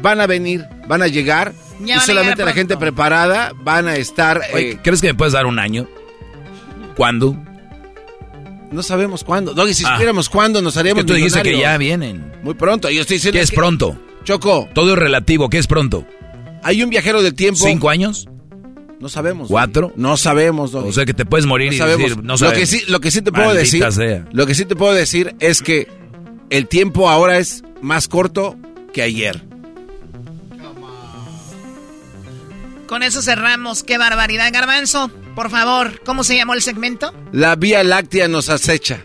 van 0.01 0.21
a 0.21 0.27
venir, 0.27 0.65
van 0.87 1.01
a 1.01 1.07
llegar. 1.07 1.53
Ya 1.79 1.97
y 1.97 1.99
solamente 2.01 2.43
la 2.45 2.53
gente 2.53 2.75
preparada 2.77 3.53
van 3.63 3.87
a 3.87 3.95
estar... 3.95 4.41
Oye, 4.53 4.71
eh, 4.71 4.79
¿Crees 4.83 5.01
que 5.01 5.07
me 5.07 5.13
puedes 5.15 5.33
dar 5.33 5.45
un 5.45 5.59
año? 5.59 5.87
¿Cuándo? 6.95 7.37
no 8.71 8.83
sabemos 8.83 9.23
cuándo. 9.23 9.53
Doggy, 9.55 9.73
si 9.73 9.83
Ah. 9.83 9.93
supiéramos 9.93 10.29
cuándo 10.29 10.61
nos 10.61 10.77
haríamos 10.77 11.03
tú 11.05 11.13
dijiste 11.13 11.41
que 11.41 11.57
ya 11.57 11.75
vienen. 11.77 12.31
Muy 12.43 12.53
pronto. 12.53 12.87
Yo 12.91 13.01
estoy 13.01 13.15
diciendo 13.17 13.37
¿Qué 13.39 13.43
es 13.43 13.49
que- 13.49 13.55
pronto? 13.55 13.97
Choco, 14.23 14.69
Todo 14.75 14.93
es 14.93 14.99
relativo. 14.99 15.49
¿Qué 15.49 15.57
es 15.57 15.65
pronto? 15.67 16.05
hay 16.61 16.83
un 16.83 16.89
viajero 16.89 17.23
del 17.23 17.33
tiempo... 17.33 17.65
¿Cinco 17.65 17.89
años? 17.89 18.27
No 18.99 19.07
sabemos. 19.09 19.43
Doggy. 19.47 19.51
¿Cuatro? 19.53 19.93
No 19.95 20.17
sabemos, 20.17 20.71
Doggy. 20.73 20.89
O 20.89 20.91
sea 20.91 21.05
que 21.05 21.13
te 21.15 21.25
puedes 21.25 21.45
morir 21.47 21.69
No 21.69 21.73
y 21.75 21.77
sabemos. 21.77 22.09
decir, 22.09 22.23
no 22.23 22.33
lo 22.33 22.37
sabemos. 22.37 22.59
que 22.59 22.65
sí, 22.67 22.83
lo 22.89 22.99
que 22.99 23.09
sí 23.11 23.21
te 23.23 23.31
puedo 23.31 23.47
Maldita 23.47 23.63
decir, 23.87 23.91
sea. 23.93 24.25
lo 24.31 24.45
que 24.45 24.53
sí 24.55 24.65
te 24.65 24.75
puedo 24.75 24.93
decir 24.93 25.35
es 25.39 25.61
que 25.63 25.87
el 26.51 26.67
tiempo 26.67 27.09
ahora 27.09 27.37
es 27.39 27.63
más 27.81 28.07
corto 28.09 28.55
que 28.93 29.01
ayer. 29.01 29.47
Con 32.89 33.03
eso 33.03 33.21
cerramos. 33.21 33.83
Qué 33.83 33.99
barbaridad, 33.99 34.51
Garbanzo. 34.51 35.11
Por 35.35 35.51
favor, 35.51 36.01
¿cómo 36.03 36.23
se 36.23 36.35
llamó 36.35 36.55
el 36.55 36.63
segmento? 36.63 37.13
La 37.31 37.55
Vía 37.55 37.83
Láctea 37.83 38.27
nos 38.27 38.49
acecha. 38.49 39.01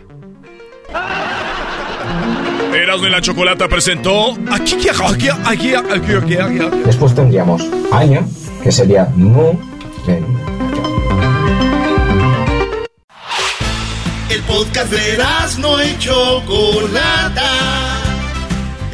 Eras 2.73 2.99
de 2.99 3.11
la 3.11 3.21
Chocolata 3.21 3.67
presentó. 3.67 4.31
Aquí, 4.51 4.75
aquí, 4.89 5.29
aquí, 5.45 5.75
aquí, 5.75 6.13
aquí, 6.15 6.35
Después 6.83 7.13
tendríamos 7.13 7.61
año, 7.91 8.27
que 8.63 8.71
sería 8.71 9.05
mu. 9.15 9.53
El 14.31 14.41
podcast 14.47 14.91
de 14.91 15.17
no 15.59 15.83
y 15.83 15.95
Chocolata. 15.99 18.04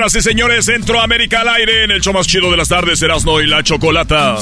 Señoras 0.00 0.14
y 0.14 0.22
señores, 0.22 0.64
Centroamérica 0.64 1.42
al 1.42 1.48
aire 1.50 1.84
en 1.84 1.90
el 1.90 2.00
show 2.00 2.14
más 2.14 2.26
chido 2.26 2.50
de 2.50 2.56
las 2.56 2.68
tardes, 2.68 3.02
Erasno 3.02 3.38
y 3.42 3.46
la 3.46 3.62
Chocolata. 3.62 4.38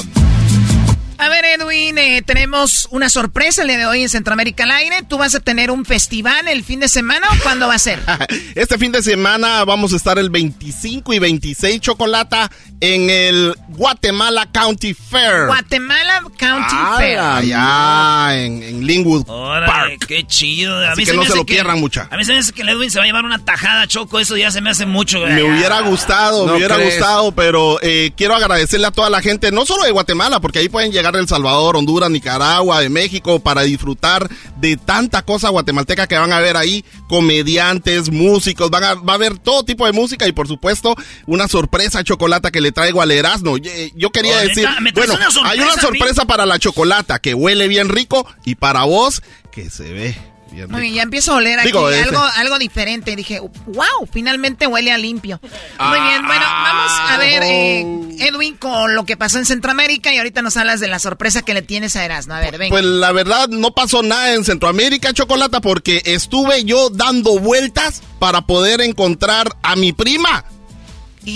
A 1.17 1.27
ver, 1.27 1.43
Edwin, 1.43 1.97
eh, 1.97 2.21
tenemos 2.25 2.87
una 2.91 3.09
sorpresa 3.09 3.63
el 3.63 3.67
día 3.67 3.77
de 3.77 3.85
hoy 3.85 4.03
en 4.03 4.07
Centroamérica 4.07 4.63
al 4.63 4.71
aire. 4.71 5.01
¿Tú 5.09 5.17
vas 5.17 5.35
a 5.35 5.41
tener 5.41 5.69
un 5.69 5.83
festival 5.83 6.47
el 6.47 6.63
fin 6.63 6.79
de 6.79 6.87
semana 6.87 7.27
o 7.29 7.43
cuándo 7.43 7.67
va 7.67 7.73
a 7.73 7.79
ser? 7.79 7.99
Este 8.55 8.77
fin 8.77 8.93
de 8.93 9.03
semana 9.03 9.65
vamos 9.65 9.91
a 9.91 9.97
estar 9.97 10.17
el 10.17 10.29
25 10.29 11.13
y 11.13 11.19
26 11.19 11.81
Chocolata 11.81 12.49
en 12.81 13.09
el 13.09 13.55
Guatemala 13.69 14.47
County 14.51 14.93
Fair. 14.93 15.47
Guatemala 15.47 16.21
County 16.37 16.75
Ah, 16.77 16.95
Fair. 16.97 17.19
Allá 17.19 18.37
en, 18.45 18.63
en 18.63 18.85
Linwood 18.87 19.23
Órale, 19.27 19.67
Park. 19.67 20.05
qué 20.07 20.25
chido. 20.25 20.77
A 20.77 20.91
Así 20.91 21.01
mí 21.01 21.05
que 21.05 21.11
se 21.11 21.17
no 21.17 21.25
se 21.25 21.35
lo 21.35 21.45
pierdan, 21.45 21.79
mucha. 21.79 22.07
A 22.11 22.17
mí 22.17 22.23
se 22.23 22.33
me 22.33 22.39
hace 22.39 22.51
que 22.53 22.61
el 22.61 22.69
Edwin 22.69 22.89
se 22.89 22.99
va 22.99 23.03
a 23.03 23.07
llevar 23.07 23.25
una 23.25 23.43
tajada, 23.43 23.85
Choco. 23.87 24.19
Eso 24.19 24.37
ya 24.37 24.49
se 24.51 24.61
me 24.61 24.69
hace 24.69 24.85
mucho. 24.85 25.19
Me 25.19 25.43
hubiera 25.43 25.81
gustado, 25.81 26.45
No 26.45 26.53
me 26.53 26.57
hubiera 26.57 26.75
crees. 26.75 26.95
gustado, 26.97 27.31
pero 27.33 27.79
eh, 27.81 28.11
quiero 28.15 28.35
agradecerle 28.35 28.87
a 28.87 28.91
toda 28.91 29.09
la 29.09 29.21
gente, 29.21 29.51
no 29.51 29.65
solo 29.65 29.83
de 29.83 29.91
Guatemala, 29.91 30.39
porque 30.39 30.59
ahí 30.59 30.69
pueden 30.69 30.91
llegar 30.91 31.13
de 31.13 31.19
El 31.21 31.27
Salvador, 31.27 31.75
Honduras, 31.75 32.09
Nicaragua, 32.09 32.79
de 32.81 32.89
México, 32.89 33.39
para 33.39 33.63
disfrutar 33.63 34.29
de 34.57 34.77
tanta 34.77 35.21
cosa 35.23 35.49
guatemalteca 35.49 36.07
que 36.07 36.17
van 36.17 36.31
a 36.33 36.39
ver 36.39 36.55
ahí, 36.57 36.83
comediantes, 37.07 38.11
músicos, 38.11 38.69
van 38.69 38.83
a, 38.83 38.93
va 38.95 39.13
a 39.13 39.15
haber 39.15 39.37
todo 39.37 39.63
tipo 39.63 39.85
de 39.85 39.91
música 39.91 40.27
y 40.27 40.31
por 40.31 40.47
supuesto 40.47 40.95
una 41.25 41.47
sorpresa 41.47 42.03
chocolata 42.03 42.51
que 42.51 42.61
le 42.61 42.68
traigo 42.71 43.01
al 43.01 43.11
Erasmo. 43.11 43.57
Yo, 43.57 43.71
yo 43.95 44.11
quería 44.11 44.37
Oh, 44.37 44.39
decir, 44.41 44.67
neta, 44.67 44.79
¿me 44.81 44.91
traes 44.91 45.07
bueno, 45.09 45.21
una 45.23 45.31
sorpresa 45.31 45.51
hay 45.53 45.59
una 45.59 45.81
sorpresa 45.81 46.25
para 46.25 46.45
la 46.45 46.59
chocolata 46.59 47.19
que 47.19 47.33
huele 47.33 47.67
bien 47.67 47.89
rico 47.89 48.25
y 48.45 48.55
para 48.55 48.83
vos 48.83 49.21
que 49.51 49.69
se 49.69 49.91
ve 49.91 50.17
bien 50.51 50.69
Muy 50.71 50.81
bien, 50.81 50.91
rico. 50.91 50.95
ya 50.95 51.01
empiezo 51.03 51.33
a 51.33 51.35
oler 51.35 51.59
aquí 51.59 51.67
Digo, 51.67 51.85
algo, 51.87 52.21
algo 52.37 52.57
diferente. 52.57 53.15
Dije, 53.15 53.39
wow, 53.39 54.07
finalmente 54.11 54.65
huele 54.65 54.91
a 54.91 54.97
limpio. 54.97 55.39
Muy 55.43 55.99
bien, 55.99 56.25
bueno, 56.25 56.41
vamos 56.43 56.91
a 57.07 57.17
ver, 57.19 57.43
eh, 57.43 57.81
Edwin, 58.19 58.55
con 58.57 58.95
lo 58.95 59.05
que 59.05 59.15
pasó 59.15 59.37
en 59.37 59.45
Centroamérica 59.45 60.11
y 60.11 60.17
ahorita 60.17 60.41
nos 60.41 60.57
hablas 60.57 60.79
de 60.79 60.87
la 60.87 60.97
sorpresa 60.99 61.43
que 61.43 61.53
le 61.53 61.61
tienes 61.61 61.95
a 61.95 62.03
Erasmo. 62.03 62.33
A 62.33 62.39
ver, 62.39 62.57
venga. 62.57 62.71
Pues 62.73 62.83
la 62.83 63.11
verdad 63.11 63.47
no 63.49 63.71
pasó 63.75 64.01
nada 64.01 64.33
en 64.33 64.43
Centroamérica, 64.43 65.13
Chocolata, 65.13 65.61
porque 65.61 66.01
estuve 66.05 66.63
yo 66.65 66.89
dando 66.89 67.37
vueltas 67.39 68.01
para 68.17 68.41
poder 68.41 68.81
encontrar 68.81 69.55
a 69.61 69.75
mi 69.75 69.93
prima. 69.93 70.45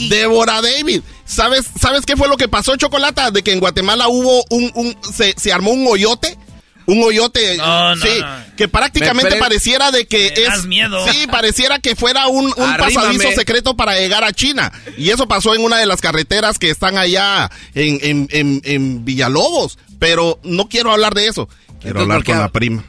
Débora 0.10 0.62
David. 0.62 1.02
¿Sabes, 1.26 1.66
¿Sabes 1.80 2.06
qué 2.06 2.16
fue 2.18 2.28
lo 2.28 2.38
que 2.38 2.48
pasó, 2.48 2.76
Chocolata? 2.76 3.32
De 3.32 3.44
que 3.44 3.52
en 3.54 3.60
Guatemala 3.60 4.08
hubo 4.08 4.44
un, 4.50 4.72
un 4.76 4.96
se, 5.14 5.34
se 5.38 5.52
armó 5.54 5.72
un 5.72 5.86
hoyote. 5.88 6.38
Un 6.86 7.02
hoyote, 7.02 7.56
No, 7.56 7.96
no, 7.96 8.02
sí, 8.02 8.10
no. 8.20 8.28
que 8.58 8.68
prácticamente 8.68 9.38
pareciera 9.38 9.90
de 9.92 10.06
que 10.06 10.34
Me 10.36 10.42
es, 10.44 10.50
das 10.50 10.66
miedo. 10.66 11.08
sí, 11.10 11.28
pareciera 11.28 11.80
que 11.80 11.96
fuera 11.96 12.28
un, 12.28 12.48
un 12.48 12.78
pasadizo 12.78 13.32
secreto 13.32 13.78
para 13.78 13.96
llegar 13.98 14.26
a 14.26 14.34
China. 14.34 14.70
Y 14.98 15.10
eso 15.10 15.26
pasó 15.26 15.56
en 15.56 15.62
una 15.64 15.78
de 15.78 15.86
las 15.86 16.02
carreteras 16.02 16.60
que 16.60 16.70
están 16.70 16.98
allá 16.98 17.50
en, 17.74 18.00
en, 18.02 18.28
en, 18.32 18.62
en 18.66 19.06
Villalobos. 19.06 19.78
Pero 19.98 20.40
no 20.44 20.68
quiero 20.68 20.92
hablar 20.92 21.14
de 21.14 21.28
eso. 21.28 21.48
Quiero 21.82 22.02
Entonces, 22.02 22.02
hablar 22.02 22.18
¿por 22.18 22.26
qué 22.26 22.32
con 22.34 22.42
la 22.42 22.50
prima. 22.52 22.84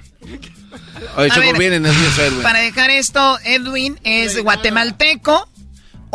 Oye, 1.16 1.31
Choco, 1.31 1.59
ver. 1.59 2.43
Para 2.43 2.59
dejar 2.60 2.90
esto, 2.90 3.39
Edwin 3.44 3.98
es 4.02 4.43
guatemalteco. 4.43 5.48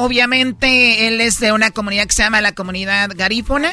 Obviamente, 0.02 1.08
él 1.08 1.20
es 1.22 1.40
de 1.40 1.52
una 1.52 1.72
comunidad 1.72 2.06
que 2.08 2.14
se 2.14 2.24
llama 2.24 2.40
la 2.42 2.54
comunidad 2.54 3.10
garífona. 3.16 3.72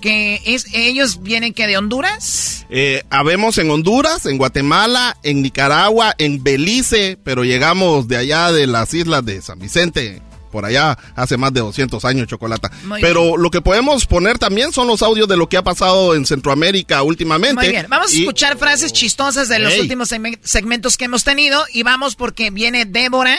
Que 0.00 0.40
es, 0.46 0.66
ellos 0.72 1.22
vienen 1.22 1.52
que 1.54 1.66
de 1.66 1.76
Honduras. 1.76 2.66
Eh, 2.70 3.04
habemos 3.10 3.58
en 3.58 3.70
Honduras, 3.70 4.26
en 4.26 4.38
Guatemala, 4.38 5.16
en 5.22 5.42
Nicaragua, 5.42 6.14
en 6.18 6.42
Belice, 6.42 7.18
pero 7.22 7.44
llegamos 7.44 8.08
de 8.08 8.16
allá 8.16 8.50
de 8.50 8.66
las 8.66 8.92
islas 8.94 9.24
de 9.24 9.40
San 9.42 9.58
Vicente, 9.60 10.20
por 10.50 10.64
allá 10.64 10.98
hace 11.14 11.36
más 11.36 11.52
de 11.52 11.60
200 11.60 12.04
años, 12.04 12.26
Chocolata. 12.26 12.70
Muy 12.84 13.00
pero 13.00 13.36
lo 13.36 13.50
que 13.50 13.60
podemos 13.60 14.06
poner 14.06 14.38
también 14.38 14.72
son 14.72 14.88
los 14.88 15.02
audios 15.02 15.28
de 15.28 15.36
lo 15.36 15.48
que 15.48 15.56
ha 15.58 15.62
pasado 15.62 16.14
en 16.16 16.26
Centroamérica 16.26 17.02
últimamente. 17.02 17.62
Muy 17.62 17.68
bien, 17.68 17.86
vamos 17.88 18.12
a 18.12 18.16
escuchar 18.18 18.58
frases 18.58 18.92
chistosas 18.92 19.48
de 19.48 19.58
los 19.60 19.78
últimos 19.78 20.10
segmen- 20.10 20.40
segmentos 20.42 20.96
que 20.96 21.04
hemos 21.04 21.22
tenido 21.24 21.62
y 21.72 21.82
vamos 21.84 22.16
porque 22.16 22.50
viene 22.50 22.86
Débora 22.86 23.38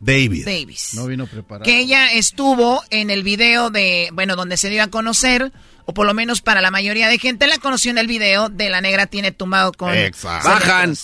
David. 0.00 0.44
Davis. 0.44 0.94
No 0.94 1.06
vino 1.06 1.26
preparado. 1.26 1.64
Que 1.64 1.78
ella 1.78 2.12
estuvo 2.12 2.82
en 2.90 3.10
el 3.10 3.22
video 3.22 3.70
de, 3.70 4.10
bueno, 4.12 4.36
donde 4.36 4.56
se 4.56 4.68
dio 4.68 4.82
a 4.82 4.88
conocer, 4.88 5.52
o 5.84 5.94
por 5.94 6.06
lo 6.06 6.14
menos 6.14 6.42
para 6.42 6.60
la 6.60 6.70
mayoría 6.70 7.08
de 7.08 7.18
gente 7.18 7.46
la 7.46 7.58
conoció 7.58 7.90
en 7.90 7.98
el 7.98 8.06
video 8.06 8.48
de 8.48 8.70
La 8.70 8.80
Negra 8.80 9.06
Tiene 9.06 9.32
Tumbado 9.32 9.72
con... 9.72 9.94
Exacto. 9.94 10.48
Bajan. 10.48 10.94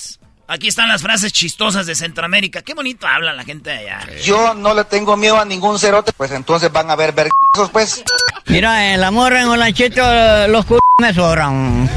Aquí 0.49 0.69
están 0.69 0.89
las 0.89 1.01
frases 1.01 1.33
chistosas 1.33 1.87
de 1.87 1.95
Centroamérica. 1.95 2.61
Qué 2.61 2.75
bonito 2.75 3.07
habla 3.07 3.33
la 3.33 3.43
gente 3.45 3.71
de 3.71 3.79
allá. 3.79 4.07
Yo 4.23 4.53
no 4.53 4.75
le 4.75 4.85
tengo 4.85 5.17
miedo 5.17 5.41
a 5.41 5.47
ningún 5.47 5.79
cerote, 5.79 6.13
pues 6.13 6.31
entonces 6.33 6.71
van 6.71 6.91
a 6.91 6.97
ver 6.97 7.13
vergazos, 7.13 7.71
pues. 7.73 8.05
Mira, 8.47 8.93
en 8.93 9.01
la 9.01 9.11
morra 9.11 9.41
en 9.41 9.49
Olanchito 9.49 10.03
los 10.49 10.67
c 10.67 10.75
me 11.01 11.15
sobran. 11.15 11.89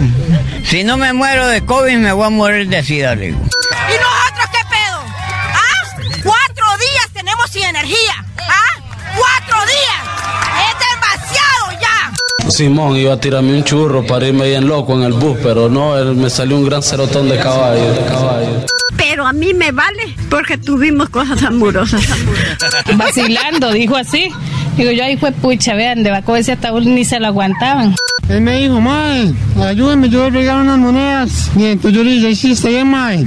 Si 0.64 0.86
no 0.86 0.96
me 0.96 1.12
muero 1.12 1.48
de 1.48 1.66
COVID, 1.66 1.98
me 1.98 2.14
voy 2.14 2.28
a 2.28 2.30
morir 2.30 2.70
de 2.70 2.82
sida, 2.82 3.14
le 3.16 3.28
digo. 3.28 3.42
Simón 12.50 12.96
iba 12.98 13.14
a 13.14 13.20
tirarme 13.20 13.54
un 13.58 13.64
churro 13.64 14.06
para 14.06 14.28
irme 14.28 14.48
bien 14.50 14.68
loco 14.68 14.94
en 14.94 15.04
el 15.04 15.14
bus, 15.14 15.38
pero 15.44 15.68
no, 15.70 15.98
él- 15.98 16.16
me 16.16 16.30
salió 16.30 16.56
un 16.58 16.66
gran 16.66 16.82
cerotón 16.84 17.28
de 17.30 17.38
caballo, 17.38 17.92
de 17.94 18.06
caballo. 18.06 18.66
Pero 18.98 19.26
a 19.28 19.34
mí 19.34 19.54
me 19.54 19.72
vale 19.72 20.16
porque 20.30 20.58
tuvimos 20.58 21.10
cosas 21.10 21.42
amorosas. 21.44 22.02
Vacilando, 22.96 23.72
dijo 23.72 23.96
así. 23.96 24.30
Digo 24.78 24.92
yo, 24.92 25.04
ahí 25.04 25.18
fue 25.18 25.32
pucha, 25.32 25.74
vean, 25.74 26.04
de 26.04 26.12
Baco 26.12 26.36
ese 26.36 26.54
ataúd 26.54 26.84
ni 26.84 27.06
se 27.06 27.20
lo 27.20 27.28
aguantaban. 27.28 27.96
Él 28.30 28.42
me 28.42 28.58
dijo, 28.60 28.80
mae, 28.82 29.32
ayúdame, 29.64 30.10
yo 30.10 30.30
voy 30.32 30.48
a 30.48 30.56
unas 30.56 30.78
monedas. 30.78 31.52
Y 31.56 31.66
entonces 31.66 31.98
yo 31.98 32.04
le 32.04 32.12
dije, 32.12 32.36
sí, 32.36 32.52
está 32.54 32.70
bien, 32.70 32.90
mae. 32.90 33.26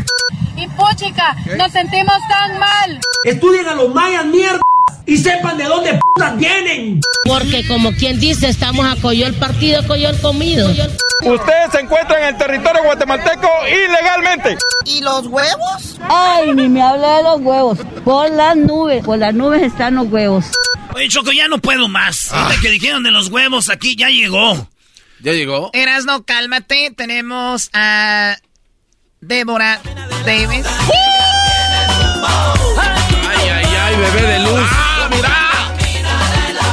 Y 0.56 0.66
puchica, 0.68 1.36
nos 1.56 1.70
sentimos 1.72 2.16
tan 2.28 2.58
mal. 2.58 3.00
Estudien 3.24 3.66
a 3.68 3.74
los 3.74 3.94
mayas, 3.94 4.26
mierda, 4.26 4.60
y 5.06 5.16
sepan 5.16 5.56
de 5.56 5.64
dónde 5.64 5.98
putas 5.98 6.36
vienen. 6.36 7.00
Porque 7.24 7.66
como 7.66 7.92
quien 7.92 8.18
dice, 8.20 8.48
estamos 8.48 8.86
a 8.86 9.00
coyol 9.00 9.34
partido, 9.34 9.86
coyol 9.86 10.18
comido. 10.20 10.68
Ustedes 10.68 11.72
se 11.72 11.80
encuentran 11.80 12.22
en 12.22 12.28
el 12.28 12.36
territorio 12.38 12.82
guatemalteco 12.84 13.48
ilegalmente. 13.66 14.56
¿Y 14.84 15.00
los 15.00 15.26
huevos? 15.26 15.98
Ay, 16.08 16.52
ni 16.54 16.68
me 16.68 16.80
habla 16.82 17.16
de 17.16 17.22
los 17.24 17.40
huevos. 17.40 17.78
Por 18.04 18.30
las 18.30 18.56
nubes, 18.56 19.04
por 19.04 19.18
las 19.18 19.34
nubes 19.34 19.62
están 19.62 19.96
los 19.96 20.06
huevos. 20.08 20.46
Oye, 20.94 21.08
Choco, 21.08 21.32
ya 21.32 21.48
no 21.48 21.58
puedo 21.58 21.88
más. 21.88 22.32
Ahorita 22.32 22.60
que 22.60 22.70
dijeron 22.70 23.02
de 23.02 23.10
los 23.10 23.28
huevos, 23.28 23.68
aquí 23.68 23.96
ya 23.96 24.08
llegó. 24.08 24.68
¿Ya 25.20 25.32
llegó? 25.32 25.70
Erasno, 25.72 26.24
cálmate. 26.24 26.92
Tenemos 26.96 27.70
a 27.72 28.36
Débora 29.20 29.80
Davis. 30.24 30.64
Ay, 33.26 33.48
ay, 33.48 33.66
ay, 33.80 33.96
bebé 33.96 34.27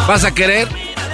¿Vas 0.07 0.23
a 0.23 0.36
querer? 0.36 0.68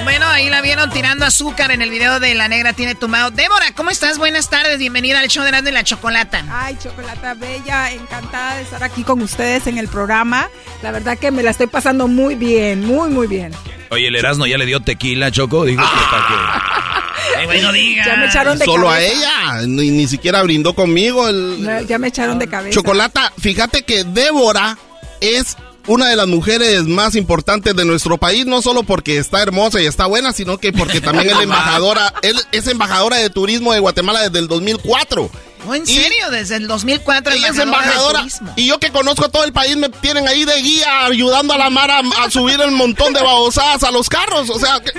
Bueno, 0.04 0.28
ahí 0.28 0.50
la 0.50 0.62
vieron 0.62 0.90
tirando 0.90 1.26
azúcar 1.26 1.72
en 1.72 1.82
el 1.82 1.90
video 1.90 2.20
de 2.20 2.36
La 2.36 2.50
Negra 2.50 2.74
Tiene 2.74 2.94
Tumbado. 2.94 3.32
Débora, 3.32 3.74
¿cómo 3.74 3.90
estás? 3.90 4.18
Buenas 4.18 4.50
tardes, 4.50 4.80
bienvenida 4.80 5.20
al 5.20 5.30
show 5.30 5.44
de 5.44 5.50
Erasmo 5.50 5.70
y 5.70 5.72
la 5.72 5.84
Chocolata. 5.86 6.44
Ay, 6.52 6.78
Chocolata 6.78 7.34
Bella, 7.36 7.92
encantada 7.94 8.58
de 8.58 8.64
estar 8.64 8.84
aquí 8.84 9.04
con 9.04 9.22
ustedes 9.22 9.68
en 9.68 9.78
el 9.78 9.88
programa. 9.88 10.50
La 10.82 10.92
verdad 10.92 11.18
que 11.18 11.32
me 11.32 11.42
la 11.42 11.52
estoy 11.52 11.68
pasando 11.68 12.10
muy 12.10 12.36
bien, 12.36 12.86
muy, 12.86 13.10
muy 13.10 13.28
bien. 13.28 13.54
Oye, 13.92 14.08
el 14.08 14.16
Erasmo 14.16 14.46
ya 14.46 14.58
le 14.58 14.66
dio 14.66 14.82
tequila, 14.82 15.32
Choco. 15.32 15.64
Dijo 15.64 15.82
que 15.82 16.12
para 16.12 16.28
que... 16.28 17.40
Ay, 17.40 17.46
güey, 17.46 17.62
no 17.62 17.72
diga. 17.72 18.06
Ya 18.06 18.18
me 18.18 18.26
echaron 18.26 18.60
de 18.60 18.66
Solo 18.66 18.90
a 18.90 19.00
ella, 19.00 19.62
ni, 19.68 19.90
ni 19.92 20.08
siquiera 20.08 20.44
brindó 20.44 20.74
conmigo. 20.74 21.30
El... 21.30 21.86
Ya 21.88 21.98
me 21.98 22.10
echaron 22.10 22.40
de 22.40 22.48
cabeza. 22.48 22.76
Chocolata, 22.76 23.32
fíjate 23.40 23.84
que 23.84 24.04
Débora 24.04 24.78
es 25.22 25.56
una 25.88 26.10
de 26.10 26.16
las 26.16 26.28
mujeres 26.28 26.84
más 26.84 27.16
importantes 27.16 27.76
de 27.76 27.86
nuestro 27.86 28.18
país, 28.18 28.46
no 28.46 28.62
solo 28.62 28.84
porque 28.84 29.18
está 29.18 29.42
hermosa 29.42 29.82
y 29.82 29.86
está 29.86 30.06
buena, 30.06 30.34
sino 30.34 30.58
que 30.58 30.72
porque 30.72 31.02
también 31.02 31.30
es 31.30 31.40
embajadora, 31.42 32.14
él 32.22 32.40
es 32.52 32.68
embajadora 32.68 33.18
de 33.18 33.30
turismo 33.30 33.74
de 33.74 33.80
Guatemala 33.80 34.22
desde 34.22 34.40
el 34.40 34.48
2004. 34.48 35.30
¿Oh, 35.68 35.76
en 35.76 35.86
serio? 35.86 36.30
Desde 36.32 36.56
el 36.56 36.68
2004 36.68 37.34
Ella 37.34 37.50
es 37.50 37.58
embajadora. 37.58 38.26
Y 38.56 38.68
yo 38.68 38.80
que 38.80 38.90
conozco 38.92 39.26
a 39.26 39.30
todo 39.30 39.44
el 39.44 39.54
país 39.54 39.78
me 39.78 39.90
tienen 39.90 40.28
ahí 40.28 40.44
de 40.46 40.56
guía 40.62 41.06
ayudando 41.06 41.54
a 41.54 41.58
la 41.58 41.70
Mara 41.70 42.00
a, 42.00 42.24
a 42.26 42.30
subir 42.32 42.60
el 42.62 42.72
montón 42.72 43.14
de 43.14 43.22
babosadas 43.22 43.84
a 43.84 43.92
los 43.92 44.10
carros. 44.10 44.50
O 44.50 44.60
sea, 44.60 44.80
que- 44.80 44.92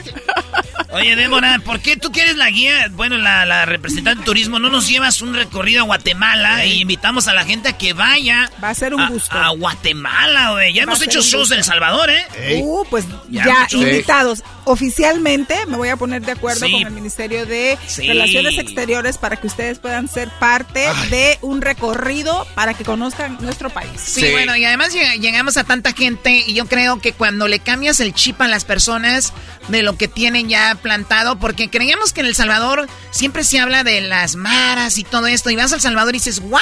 Oye, 0.92 1.16
Débora, 1.16 1.58
¿por 1.64 1.80
qué 1.80 1.96
tú 1.96 2.12
quieres 2.12 2.36
la 2.36 2.50
guía? 2.50 2.86
Bueno, 2.90 3.16
la, 3.16 3.46
la 3.46 3.64
representante 3.64 4.20
de 4.20 4.24
turismo, 4.26 4.58
¿no 4.58 4.68
nos 4.68 4.88
llevas 4.88 5.22
un 5.22 5.32
recorrido 5.34 5.80
a 5.80 5.84
Guatemala 5.84 6.66
y 6.66 6.82
invitamos 6.82 7.28
a 7.28 7.32
la 7.32 7.44
gente 7.44 7.70
a 7.70 7.78
que 7.78 7.94
vaya? 7.94 8.50
Va 8.62 8.68
a 8.70 8.74
ser 8.74 8.94
un 8.94 9.08
gusto. 9.08 9.34
A 9.36 9.48
Guatemala, 9.50 10.50
güey. 10.52 10.74
Ya 10.74 10.80
Va 10.84 10.92
hemos 10.92 11.02
hecho 11.02 11.22
shows 11.22 11.50
en 11.50 11.58
El 11.58 11.64
Salvador, 11.64 12.10
¿eh? 12.10 12.60
Uh, 12.62 12.84
pues 12.90 13.06
Ya, 13.30 13.66
invitados. 13.72 14.42
Oficialmente 14.64 15.66
me 15.66 15.76
voy 15.76 15.88
a 15.88 15.96
poner 15.96 16.22
de 16.22 16.32
acuerdo 16.32 16.66
Sí. 16.66 16.72
con 16.72 16.82
el 16.86 16.90
Ministerio 16.92 17.46
de 17.46 17.78
Sí. 17.86 18.06
Relaciones 18.06 18.58
Exteriores 18.58 19.18
para 19.18 19.36
que 19.36 19.46
ustedes 19.46 19.78
puedan 19.78 20.08
ser 20.08 20.28
parte 20.38 20.86
de 21.10 21.38
un 21.42 21.60
recorrido 21.62 22.46
para 22.54 22.74
que 22.74 22.84
conozcan 22.84 23.38
nuestro 23.40 23.70
país. 23.70 23.90
Sí, 24.02 24.30
bueno, 24.30 24.56
y 24.56 24.64
además 24.64 24.94
lleg- 24.94 25.18
llegamos 25.20 25.56
a 25.56 25.64
tanta 25.64 25.92
gente 25.92 26.44
y 26.46 26.54
yo 26.54 26.66
creo 26.66 27.00
que 27.00 27.12
cuando 27.12 27.48
le 27.48 27.58
cambias 27.60 28.00
el 28.00 28.14
chip 28.14 28.40
a 28.40 28.48
las 28.48 28.64
personas 28.64 29.32
de 29.68 29.82
lo 29.82 29.96
que 29.96 30.08
tienen 30.08 30.48
ya 30.48 30.74
plantado, 30.80 31.38
porque 31.38 31.68
creíamos 31.70 32.12
que 32.12 32.20
en 32.20 32.26
El 32.26 32.34
Salvador 32.34 32.88
siempre 33.10 33.44
se 33.44 33.58
habla 33.60 33.84
de 33.84 34.00
las 34.00 34.36
maras 34.36 34.98
y 34.98 35.04
todo 35.04 35.26
esto, 35.26 35.50
y 35.50 35.56
vas 35.56 35.72
a 35.72 35.76
El 35.76 35.80
Salvador 35.80 36.14
y 36.14 36.18
dices, 36.18 36.40
wow, 36.40 36.60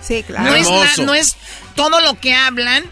Sí, 0.00 0.22
claro. 0.26 0.44
no 0.50 0.54
es, 0.54 0.68
la- 0.98 1.04
no 1.04 1.14
es 1.14 1.36
todo 1.74 2.00
lo 2.00 2.18
que 2.20 2.34
hablan 2.34 2.84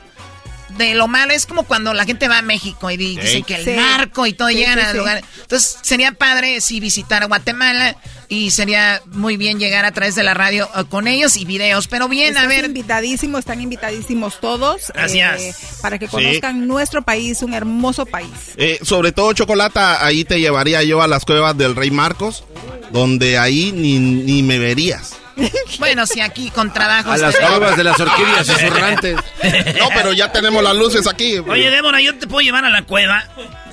de 0.77 0.95
lo 0.95 1.09
malo, 1.09 1.33
es 1.33 1.47
como 1.47 1.63
cuando 1.65 1.95
la 1.95 2.05
gente 2.05 2.29
va 2.29 2.39
a 2.39 2.43
México 2.43 2.91
y 2.91 2.97
di- 2.97 3.17
dice 3.17 3.43
que 3.43 3.57
el 3.57 3.65
Sí. 3.65 3.71
narco 3.73 4.27
y 4.27 4.33
todo 4.33 4.49
Sí, 4.49 4.57
llegan 4.57 4.79
sí, 4.79 4.85
a 4.87 4.91
sí. 4.93 4.97
lugares. 4.99 5.25
Entonces 5.43 5.77
sería 5.83 6.13
padre 6.13 6.61
si 6.61 6.81
visitar 6.81 7.27
Guatemala 7.27 7.97
y 8.29 8.51
sería 8.51 9.01
muy 9.07 9.37
bien 9.37 9.59
llegar 9.59 9.85
a 9.85 9.93
través 9.93 10.15
de 10.15 10.23
la 10.23 10.35
radio 10.35 10.69
eh, 10.77 10.85
con 10.89 11.07
ellos 11.07 11.37
y 11.37 11.45
videos, 11.45 11.87
pero 11.89 12.09
bien, 12.09 12.29
Estás 12.31 12.45
a 12.45 12.49
ver. 12.49 12.65
invitadísimos, 12.65 13.41
están 13.41 13.61
invitadísimos 13.61 14.41
todos. 14.41 14.91
Gracias. 14.95 15.41
eh, 15.43 15.55
para 15.83 15.99
que 15.99 16.07
Sí. 16.07 16.11
conozcan 16.13 16.67
nuestro 16.67 17.03
país, 17.03 17.43
un 17.43 17.55
hermoso 17.55 18.07
país. 18.07 18.31
eh, 18.57 18.79
sobre 18.83 19.13
todo 19.13 19.33
Chocolata, 19.33 20.05
ahí 20.05 20.25
te 20.25 20.41
llevaría 20.41 20.83
yo 20.83 21.03
a 21.03 21.07
las 21.09 21.25
cuevas 21.25 21.57
del 21.57 21.77
Rey 21.77 21.91
Marcos, 21.91 22.45
donde 22.93 23.39
ahí 23.39 23.73
ni, 23.73 23.99
ni 23.99 24.43
me 24.43 24.59
verías. 24.59 25.15
Bueno, 25.79 26.07
si 26.07 26.21
aquí 26.21 26.51
con 26.51 26.73
trabajo. 26.73 27.11
A 27.11 27.17
las 27.17 27.35
cuevas 27.37 27.77
de 27.77 27.85
las 27.85 27.99
orquídeas 27.99 28.47
susurrantes. 28.47 29.17
No, 29.79 29.89
pero 29.95 30.13
ya 30.13 30.33
tenemos 30.33 30.63
las 30.63 30.75
luces 30.77 31.07
aquí. 31.07 31.39
Oye, 31.39 31.71
Débora, 31.71 32.01
yo 32.01 32.17
te 32.17 32.27
puedo 32.27 32.41
llevar 32.41 32.65
a 32.65 32.71
la 32.71 32.83
cueva, 32.83 33.25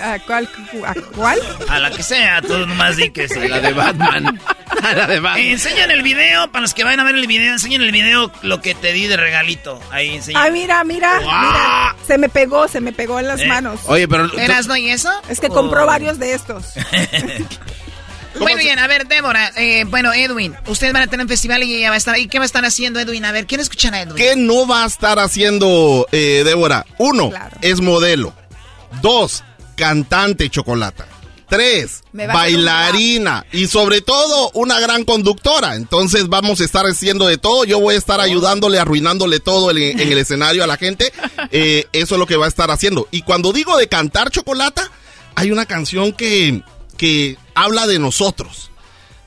¿A 0.01 0.19
cuál? 0.19 0.49
¿A 0.85 0.93
cuál? 1.15 1.39
a 1.69 1.79
la 1.79 1.91
que 1.91 2.03
sea, 2.03 2.41
tú 2.41 2.57
nomás 2.65 2.97
di 2.97 3.11
que 3.11 3.27
sí. 3.29 3.39
La 3.47 3.59
de 3.59 3.71
Batman. 3.71 4.39
La 4.81 5.07
de 5.07 5.15
Eh, 5.15 5.19
Batman. 5.19 5.39
enseñan 5.45 5.91
el 5.91 6.01
video, 6.01 6.51
para 6.51 6.63
los 6.63 6.73
que 6.73 6.83
vayan 6.83 6.99
a 6.99 7.03
ver 7.03 7.15
el 7.15 7.27
video, 7.27 7.53
enseñan 7.53 7.81
el 7.83 7.91
video 7.91 8.31
lo 8.41 8.61
que 8.61 8.73
te 8.75 8.91
di 8.93 9.07
de 9.07 9.15
regalito. 9.17 9.79
Ahí 9.91 10.15
enseñan. 10.15 10.43
Ah, 10.45 10.49
mira, 10.49 10.83
mira, 10.83 11.19
mira. 11.19 11.95
Se 12.07 12.17
me 12.17 12.27
pegó, 12.29 12.67
se 12.67 12.81
me 12.81 12.91
pegó 12.91 13.19
en 13.19 13.27
las 13.27 13.39
Eh. 13.41 13.45
manos. 13.47 13.79
Oye, 13.85 14.07
pero... 14.07 14.25
¿Eras 14.37 14.67
no 14.67 14.75
y 14.75 14.89
eso? 14.89 15.11
Es 15.29 15.39
que 15.39 15.47
compró 15.49 15.85
varios 15.85 16.19
de 16.19 16.33
estos. 16.33 16.73
Muy 18.39 18.55
bien, 18.55 18.79
a 18.79 18.87
ver, 18.87 19.07
Débora. 19.07 19.51
eh, 19.57 19.83
bueno, 19.87 20.13
Edwin, 20.13 20.55
ustedes 20.67 20.93
van 20.93 21.03
a 21.03 21.07
tener 21.07 21.25
un 21.25 21.29
festival 21.29 21.63
y 21.63 21.75
ella 21.75 21.89
va 21.89 21.95
a 21.95 21.97
estar 21.97 22.15
ahí. 22.15 22.27
¿Qué 22.27 22.39
va 22.39 22.43
a 22.43 22.45
estar 22.45 22.63
haciendo 22.65 22.99
Edwin? 22.99 23.25
A 23.25 23.31
ver, 23.31 23.45
quiero 23.45 23.61
escuchar 23.61 23.93
a 23.93 24.01
Edwin. 24.01 24.15
¿Qué 24.15 24.35
no 24.35 24.65
va 24.67 24.83
a 24.83 24.87
estar 24.87 25.19
haciendo 25.19 26.07
eh, 26.11 26.43
Débora? 26.45 26.85
Uno, 26.97 27.29
Claro. 27.29 27.57
es 27.61 27.81
modelo. 27.81 28.33
Dos, 29.01 29.43
cantante 29.75 30.49
Chocolata. 30.49 31.07
Tres, 31.49 32.01
bailarina. 32.13 33.45
Y 33.51 33.67
sobre 33.67 33.99
todo, 34.01 34.51
una 34.53 34.79
gran 34.79 35.03
conductora. 35.03 35.75
Entonces 35.75 36.27
vamos 36.29 36.61
a 36.61 36.63
estar 36.63 36.85
haciendo 36.85 37.27
de 37.27 37.37
todo. 37.37 37.65
Yo 37.65 37.79
voy 37.79 37.95
a 37.95 37.97
estar 37.97 38.21
ayudándole, 38.21 38.79
arruinándole 38.79 39.39
todo 39.41 39.71
el- 39.71 39.77
en 39.81 39.99
el 39.99 40.17
escenario 40.17 40.63
a 40.63 40.67
la 40.67 40.77
gente. 40.77 41.11
Eh, 41.53 41.87
eso 41.91 42.15
es 42.15 42.19
lo 42.19 42.25
que 42.27 42.37
va 42.37 42.45
a 42.45 42.49
estar 42.49 42.71
haciendo. 42.71 43.07
Y 43.11 43.23
cuando 43.23 43.51
digo 43.51 43.75
de 43.77 43.87
cantar 43.87 44.29
Chocolata, 44.29 44.89
hay 45.35 45.51
una 45.51 45.65
canción 45.65 46.13
que, 46.13 46.61
que 47.01 47.35
habla 47.55 47.87
de 47.87 47.97
nosotros. 47.97 48.69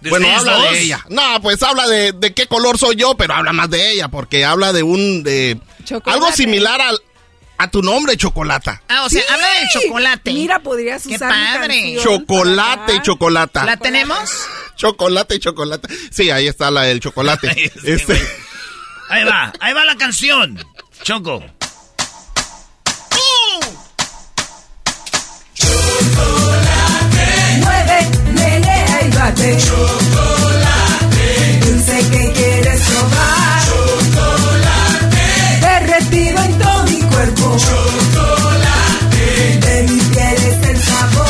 ¿De 0.00 0.10
Bueno, 0.10 0.28
habla 0.30 0.52
dos? 0.58 0.70
de 0.70 0.80
ella. 0.82 1.04
No, 1.08 1.40
pues 1.42 1.60
habla 1.64 1.88
de, 1.88 2.12
de 2.12 2.32
qué 2.32 2.46
color 2.46 2.78
soy 2.78 2.94
yo, 2.94 3.16
pero 3.16 3.34
habla 3.34 3.52
más 3.52 3.68
de 3.68 3.90
ella, 3.90 4.06
porque 4.06 4.44
habla 4.44 4.72
de 4.72 4.84
un... 4.84 5.24
de 5.24 5.58
Chocolate. 5.82 6.10
Algo 6.12 6.30
similar 6.32 6.80
al, 6.80 6.96
a 7.58 7.68
tu 7.70 7.82
nombre, 7.82 8.16
Chocolata. 8.16 8.80
Ah, 8.88 9.02
o 9.04 9.10
sea, 9.10 9.22
Sí. 9.22 9.26
habla 9.28 9.48
del 9.58 9.68
chocolate. 9.70 10.32
Mira, 10.32 10.58
podrías 10.60 11.04
usar 11.04 11.30
padre. 11.30 11.96
Chocolate, 12.00 12.92
para- 12.92 13.02
Chocolata. 13.02 13.64
¿La 13.64 13.76
tenemos? 13.76 14.18
Chocolate, 14.76 15.40
chocolate. 15.40 15.88
Sí, 16.12 16.30
ahí 16.30 16.46
está 16.46 16.70
la 16.70 16.82
del 16.82 17.00
chocolate. 17.00 17.72
Este. 17.84 18.14
Ahí 19.08 19.24
va, 19.24 19.52
ahí 19.60 19.72
va 19.72 19.84
la 19.84 19.96
canción. 19.96 20.64
Choco. 21.02 21.42
Bate. 29.10 29.56
Chocolate. 29.58 31.26
Dulce 31.60 31.98
que 32.10 32.32
quieres 32.32 32.80
probar. 32.80 33.62
Chocolate. 33.66 35.26
Derretido 35.60 36.42
en 36.44 36.58
todo 36.58 36.84
mi 36.84 37.00
cuerpo. 37.02 37.56
Chocolate. 37.66 39.26
De 39.66 39.82
mi 39.88 40.00
piel 40.00 40.36
es 40.50 40.68
el 40.68 40.78
sabor. 40.82 41.26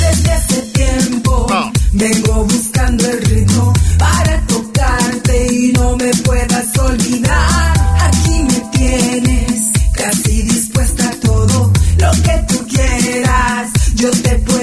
Desde 0.00 0.32
hace 0.32 0.62
tiempo 0.72 1.46
vengo 1.92 2.44
buscando 2.44 3.08
el 3.08 3.22
ritmo 3.22 3.72
para 3.98 4.40
tocarte 4.46 5.46
y 5.52 5.72
no 5.72 5.96
me 5.96 6.10
puedas 6.24 6.78
olvidar. 6.78 7.72
Aquí 8.08 8.42
me 8.50 8.60
tienes 8.76 9.62
casi 9.92 10.42
dispuesta 10.42 11.08
a 11.08 11.20
todo 11.20 11.72
lo 11.98 12.10
que 12.22 12.44
tú 12.48 12.66
quieras. 12.68 13.70
Yo 13.94 14.10
te 14.10 14.34
puedo 14.36 14.55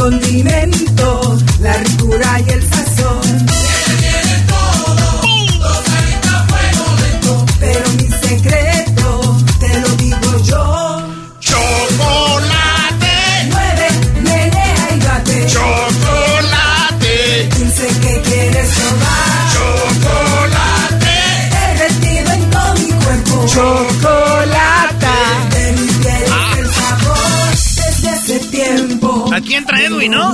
condimento, 0.00 1.38
la 1.60 1.74
ricura 1.74 2.40
y 2.46 2.50
el 2.52 2.62
Aquí 29.50 29.56
entra 29.56 29.82
Edwin, 29.82 30.12
¿no? 30.12 30.28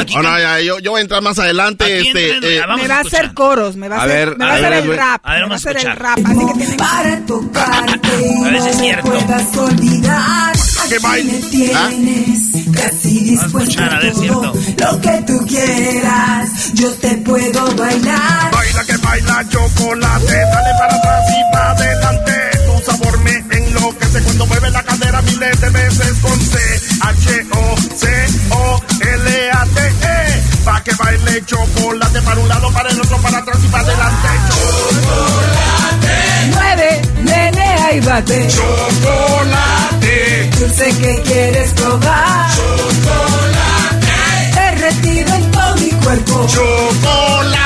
Aquí 0.00 0.16
no, 0.16 0.38
ya, 0.40 0.60
yo, 0.60 0.80
yo 0.80 0.90
voy 0.90 0.98
a 0.98 1.02
entrar 1.02 1.22
más 1.22 1.38
adelante. 1.38 1.84
Aquí 1.84 2.08
Este, 2.08 2.32
entra- 2.34 2.48
eh, 2.50 2.60
vamos 2.66 2.82
me 2.82 2.88
va 2.88 2.96
a 2.96 3.00
hacer 3.02 3.32
coros, 3.32 3.76
me 3.76 3.88
va 3.88 3.96
a, 3.96 4.00
A 4.00 4.04
hacer, 4.06 4.28
ver, 4.30 4.38
me 4.38 4.44
va 4.44 4.50
a 4.50 4.54
hacer 4.56 4.70
ver, 4.70 4.82
el 4.84 4.96
rap. 4.96 5.20
A 5.22 5.32
ver, 5.34 5.42
me 5.44 5.46
va 5.46 5.46
a 5.46 5.48
vamos 5.48 5.52
a 5.52 5.54
hacer 5.54 5.70
el 5.70 5.76
escuchar. 5.76 6.02
rap. 6.02 6.18
Así 6.26 6.46
que 6.46 6.54
tienen 6.54 6.76
para 6.76 7.20
tocarte 7.26 8.08
y 8.26 8.44
A 8.44 8.50
ver 8.50 8.62
si 8.62 8.68
es 8.68 8.76
me 8.76 8.82
cierto. 8.82 9.10
puedas 9.10 9.56
olvidar. 9.56 10.52
Que 10.88 11.00
me 11.00 11.22
tienes 11.50 12.40
casi 12.74 13.34
escuchar, 13.34 13.94
a 13.94 13.98
ver, 14.00 14.12
todo 14.12 14.52
cierto. 14.52 14.52
lo 14.92 15.00
que 15.00 15.22
tú 15.26 15.46
quieras. 15.46 16.50
Yo 16.74 16.90
te 16.94 17.08
puedo 17.18 17.74
bailar. 17.76 18.50
Baila 18.52 18.84
que 18.84 18.96
baila 18.96 19.48
chocolate, 19.48 20.26
dale 20.26 20.70
para 20.78 20.94
atrás 20.96 21.24
y 21.30 21.52
para 21.52 21.70
adelante. 21.70 22.32
Tu 22.66 22.90
sabor 22.90 23.18
me 23.20 23.56
enloquece 23.56 24.22
cuando 24.22 24.46
mueve 24.46 24.70
la 24.70 24.82
cadera, 24.82 24.93
mi 25.22 25.30
miles 25.32 25.60
de 25.60 25.70
veces 25.70 26.12
con 26.20 26.40
C, 26.40 26.58
H, 27.00 27.46
O, 27.52 27.76
C, 27.96 28.26
O, 28.50 28.80
L, 29.00 29.50
A, 29.52 29.64
T, 29.66 29.80
E. 29.80 30.42
Pa' 30.64 30.82
que 30.82 30.92
baile 30.94 31.44
chocolate 31.44 32.22
para 32.22 32.40
un 32.40 32.48
lado, 32.48 32.72
para 32.72 32.88
el 32.90 32.98
otro, 33.00 33.18
para 33.18 33.38
atrás 33.38 33.58
y 33.62 33.68
para 33.68 33.84
adelante. 33.84 34.28
Chocolate. 34.48 36.46
Mueve, 36.54 37.02
menea 37.22 37.92
y 37.92 38.00
bate. 38.00 38.48
Chocolate. 38.48 40.50
Dulce 40.58 40.86
que 40.98 41.22
quieres 41.22 41.72
probar. 41.74 42.50
Chocolate. 42.54 44.54
Derretido 44.54 45.34
en 45.34 45.50
todo 45.50 45.74
mi 45.76 45.90
cuerpo. 45.90 46.46
Chocolate. 46.48 47.60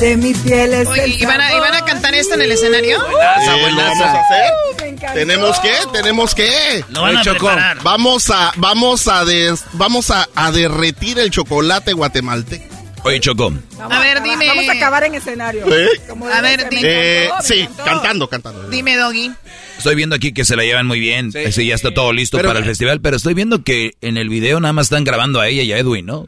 De 0.00 0.16
mi 0.16 0.32
piel 0.32 0.72
es 0.74 0.86
Oye, 0.86 1.04
el 1.04 1.20
¿y 1.20 1.24
van, 1.26 1.40
a, 1.40 1.52
¿y 1.52 1.58
van 1.58 1.72
a 1.74 1.78
sabor. 1.78 1.90
cantar 1.90 2.14
esto 2.14 2.34
en 2.34 2.42
el 2.42 2.52
escenario? 2.52 2.98
¿Lo 3.00 3.18
vamos 3.18 4.00
a 4.00 4.20
hacer? 4.20 4.52
Encantó. 4.98 5.18
¿Tenemos 5.18 5.58
que? 5.60 5.72
¿Tenemos 5.92 6.34
que? 6.34 6.84
Lo 6.90 7.02
van 7.02 7.16
a 7.16 7.22
preparar. 7.22 7.78
Vamos 7.82 8.30
a, 8.30 8.52
vamos 8.56 9.08
a, 9.08 9.24
des- 9.24 9.64
vamos 9.72 10.10
a, 10.10 10.28
a 10.34 10.50
derretir 10.52 11.18
el 11.18 11.30
chocolate 11.30 11.92
guatemalteco. 11.92 12.76
Oye. 13.04 13.20
Vamos 13.24 13.62
A 13.78 14.00
ver, 14.00 14.18
acabar- 14.18 14.22
dime. 14.24 14.46
Vamos 14.48 14.68
a 14.68 14.72
acabar 14.72 15.04
en 15.04 15.14
escenario. 15.14 15.64
¿Eh? 15.72 15.88
Como 16.08 16.26
A 16.28 16.40
ver, 16.40 16.60
ser. 16.62 16.70
di- 16.70 16.76
Me 16.76 17.24
Eh, 17.24 17.30
sí, 17.42 17.60
encantó. 17.60 17.84
cantando, 17.84 18.28
cantando. 18.28 18.68
Dime, 18.68 18.96
Doggy. 18.96 19.30
Estoy 19.78 19.94
viendo 19.94 20.16
aquí 20.16 20.32
que 20.32 20.44
se 20.44 20.56
la 20.56 20.64
llevan 20.64 20.86
muy 20.86 20.98
bien. 20.98 21.30
Ese 21.32 21.64
ya 21.64 21.76
está 21.76 21.94
todo 21.94 22.12
listo 22.12 22.36
Pero- 22.36 22.48
para 22.48 22.58
el 22.58 22.64
festival, 22.64 23.00
pero 23.00 23.16
estoy 23.16 23.34
viendo 23.34 23.62
que 23.62 23.92
en 24.00 24.16
el 24.16 24.28
video 24.28 24.58
nada 24.58 24.72
más 24.72 24.86
están 24.86 25.04
grabando 25.04 25.40
a 25.40 25.46
ella 25.48 25.62
y 25.62 25.72
a 25.72 25.78
Edwin, 25.78 26.06
¿no? 26.06 26.26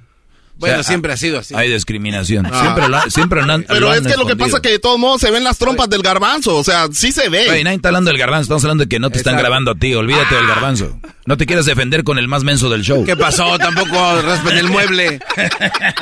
O 0.61 0.67
Bueno, 0.67 0.75
sea, 0.77 0.83
siempre 0.85 1.13
ha 1.13 1.17
sido 1.17 1.39
así. 1.39 1.55
Hay 1.55 1.71
discriminación. 1.73 2.45
Ah. 2.47 2.61
Siempre 2.61 2.89
lo, 2.89 2.97
ha- 2.99 3.11
siempre 3.11 3.43
lo 3.43 3.51
han 3.53 3.63
Pero 3.63 3.81
lo 3.81 3.91
han 3.91 4.05
es 4.07 4.13
que 4.13 4.19
lo 4.19 4.27
que 4.27 4.37
pasa 4.37 4.57
es 4.57 4.63
que 4.63 4.69
de 4.73 4.79
todos 4.79 4.99
modos 4.99 5.23
se 5.23 5.31
ven 5.31 5.43
las 5.43 5.57
trompas 5.57 5.89
del 5.89 6.03
garbanzo. 6.03 6.57
O 6.57 6.65
sea, 6.65 6.87
sí 6.93 7.13
se 7.13 7.29
ve. 7.31 7.49
Oye, 7.51 7.65
nadie 7.65 7.77
está 7.77 7.89
hablando 7.89 8.11
del 8.11 8.19
garbanzo, 8.19 8.43
estamos 8.43 8.65
hablando 8.65 8.85
de 8.85 8.89
que 8.89 8.99
no 9.01 9.09
te 9.11 9.17
están 9.19 9.37
grabando 9.39 9.71
a 9.71 9.75
ti, 9.75 9.95
olvídate 9.95 10.35
del 10.35 10.47
garbanzo. 10.47 10.99
No 11.27 11.37
te 11.37 11.47
quieras 11.47 11.65
defender 11.65 12.05
con 12.05 12.19
el 12.19 12.29
más 12.29 12.45
menso 12.45 12.69
del 12.69 12.83
show. 12.83 13.05
¿Qué 13.05 13.17
pasó? 13.17 13.57
Tampoco 13.59 14.21
raspen 14.23 14.57
el 14.59 14.69
mueble. 14.69 15.21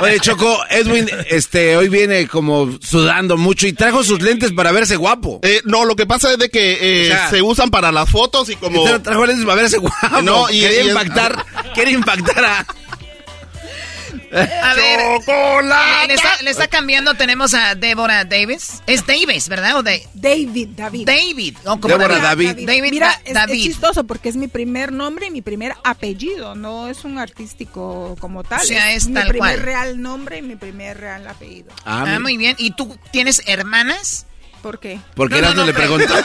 Oye, 0.01 0.19
Choco, 0.19 0.59
Edwin, 0.69 1.07
este, 1.29 1.77
hoy 1.77 1.87
viene 1.89 2.27
como 2.27 2.77
sudando 2.81 3.37
mucho 3.37 3.67
y 3.67 3.73
trajo 3.73 4.03
sus 4.03 4.21
lentes 4.21 4.51
para 4.53 4.71
verse 4.71 4.95
guapo. 4.95 5.39
Eh, 5.43 5.61
no, 5.65 5.85
lo 5.85 5.95
que 5.95 6.05
pasa 6.05 6.31
es 6.31 6.37
de 6.39 6.49
que 6.49 6.77
eh, 6.81 7.03
O 7.03 7.15
sea, 7.15 7.29
se 7.29 7.41
usan 7.41 7.69
para 7.69 7.91
las 7.91 8.09
fotos 8.09 8.49
y 8.49 8.55
como... 8.55 8.83
Trajo 9.01 9.25
lentes 9.25 9.45
para 9.45 9.61
verse 9.61 9.77
guapo. 9.77 10.21
No, 10.23 10.49
y- 10.49 10.61
quería 10.61 10.83
y- 10.83 10.87
impactar, 10.89 11.45
quería 11.75 11.93
impactar 11.93 12.43
a... 12.45 12.65
A 14.31 14.73
ver, 14.75 14.99
¡Chocolate! 15.19 16.07
le 16.07 16.13
está, 16.13 16.41
le 16.43 16.49
está 16.51 16.67
cambiando. 16.67 17.15
Tenemos 17.15 17.53
a 17.53 17.75
Débora 17.75 18.25
Davis. 18.25 18.81
Es 18.87 19.05
Davis, 19.05 19.49
¿verdad? 19.49 19.77
O 19.77 19.83
de 19.83 20.07
David, 20.13 20.69
David. 20.75 21.05
David. 21.07 21.57
como 21.63 21.87
Débora 21.87 22.19
David. 22.19 22.65
David 22.67 22.91
Mira, 22.91 23.07
Da- 23.07 23.13
es, 23.13 23.21
es 23.25 23.33
David. 23.33 23.63
chistoso 23.63 24.03
porque 24.05 24.29
es 24.29 24.35
mi 24.35 24.47
primer 24.47 24.91
nombre 24.91 25.27
y 25.27 25.31
mi 25.31 25.41
primer 25.41 25.73
apellido, 25.83 26.55
no 26.55 26.87
es 26.89 27.03
un 27.05 27.17
artístico 27.17 28.15
como 28.19 28.43
tal. 28.43 28.61
O 28.61 28.63
sea, 28.65 28.93
es 28.93 29.07
mi 29.07 29.15
tal 29.15 29.27
primer 29.29 29.55
cual. 29.55 29.59
real 29.65 30.01
nombre 30.01 30.37
y 30.37 30.41
mi 30.41 30.55
primer 30.55 30.97
real 30.99 31.27
apellido. 31.27 31.71
Ah, 31.85 32.03
Ah, 32.05 32.05
mi- 32.17 32.19
muy 32.19 32.37
bien. 32.37 32.55
¿Y 32.59 32.71
tú 32.71 32.97
tienes 33.11 33.41
hermanas? 33.47 34.25
¿Por 34.61 34.79
qué? 34.79 34.99
porque 35.15 35.35
No, 35.35 35.41
no, 35.41 35.47
Erasmo 35.47 35.61
no, 35.61 35.67
le 35.67 35.73
preguntó. 35.73 36.13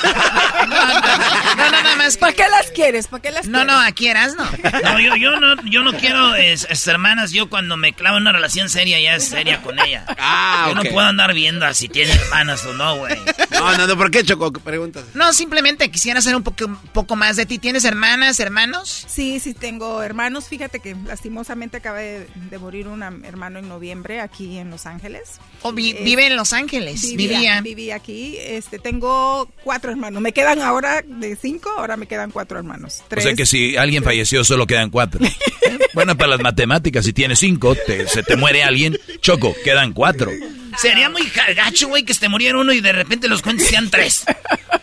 No, 0.65 1.71
no, 1.71 1.83
nada 1.83 1.97
más. 1.97 2.17
¿Para 2.17 2.33
qué 2.33 2.45
las 2.49 2.71
quieres? 2.71 3.07
¿Para 3.07 3.23
qué 3.23 3.31
las 3.31 3.47
No, 3.47 3.59
quieres? 3.59 3.75
no, 3.75 3.81
aquí 3.81 4.09
eras, 4.09 4.35
no. 4.35 4.45
No, 4.83 4.99
yo, 5.01 5.15
yo 5.17 5.39
no, 5.39 5.57
yo 5.65 5.83
no 5.83 5.93
quiero 5.93 6.35
es, 6.35 6.67
es 6.71 6.87
hermanas. 6.87 7.33
Yo 7.33 7.49
cuando 7.51 7.77
me 7.77 7.93
clavo 7.93 8.17
en 8.17 8.23
una 8.23 8.33
relación 8.33 8.69
seria, 8.71 8.99
ya 9.01 9.17
es 9.17 9.25
seria 9.27 9.61
con 9.63 9.79
ella. 9.79 10.05
Ah, 10.19 10.67
Yo 10.71 10.75
no 10.75 10.83
puedo 10.85 11.07
andar 11.07 11.35
viendo 11.35 11.67
a 11.67 11.75
si 11.75 11.89
tiene 11.89 12.13
hermanas 12.13 12.65
o 12.65 12.73
no, 12.75 12.97
güey. 12.97 13.17
No, 13.51 13.77
no, 13.77 13.87
no, 13.87 13.97
¿por 13.97 14.11
qué, 14.11 14.25
Choco? 14.25 14.53
Preguntas. 14.53 15.05
No, 15.15 15.33
simplemente 15.33 15.91
quisiera 15.91 16.21
saber 16.23 16.37
un 16.37 16.43
poco, 16.43 16.65
un 16.65 16.77
poco 16.77 17.15
más 17.15 17.37
de 17.37 17.47
ti. 17.47 17.59
¿Tienes 17.59 17.85
hermanas, 17.85 18.41
hermanos? 18.41 19.05
Sí, 19.09 19.39
sí 19.41 19.55
tengo 19.55 20.03
hermanos. 20.03 20.49
Fíjate 20.49 20.81
que 20.81 20.97
lastimosamente 21.07 21.77
acaba 21.77 21.99
de, 21.99 22.27
de 22.35 22.59
morir 22.59 22.89
un 22.89 23.03
hermano 23.03 23.59
en 23.59 23.69
noviembre 23.69 24.21
aquí 24.21 24.57
en 24.59 24.71
Los 24.71 24.87
Ángeles. 24.87 25.41
¿O 25.63 25.73
vi- 25.73 25.91
Eh, 25.93 26.01
vive 26.05 26.27
en 26.27 26.37
Los 26.37 26.53
Ángeles? 26.53 27.03
Vivía, 27.03 27.29
Vivía. 27.39 27.61
viví 27.61 27.91
aquí. 27.91 28.24
Este, 28.41 28.79
tengo 28.79 29.49
cuatro 29.63 29.91
hermanos. 29.91 30.21
Me 30.23 30.33
quedan 30.33 30.61
ahora 30.63 31.03
de 31.07 31.37
cinco, 31.37 31.71
ahora 31.77 31.97
me 31.97 32.07
quedan 32.07 32.31
cuatro 32.31 32.59
hermanos. 32.59 33.03
O 33.17 33.21
sea 33.21 33.35
que 33.35 33.47
si 33.47 33.77
alguien 33.77 34.03
falleció 34.05 34.45
solo 34.45 34.67
quedan 34.67 34.91
cuatro. 34.91 35.21
bueno, 35.95 36.17
para 36.17 36.31
las 36.31 36.41
matemáticas, 36.41 37.05
si 37.05 37.13
tienes 37.13 37.39
cinco, 37.39 37.75
te- 37.75 38.07
se 38.09 38.23
te 38.23 38.37
muere 38.37 38.63
alguien, 38.65 38.99
Choco, 39.21 39.55
quedan 39.65 39.93
cuatro. 39.93 40.31
Sería 40.79 41.09
muy 41.09 41.23
gacho, 41.55 41.89
güey, 41.89 42.05
que 42.05 42.15
se 42.15 42.21
te 42.21 42.29
muriera 42.29 42.59
uno 42.59 42.73
y 42.73 42.81
de 42.81 42.93
repente 42.93 43.29
los 43.29 43.43
cuentes 43.43 43.69
sean 43.69 43.91
tres. 43.91 44.25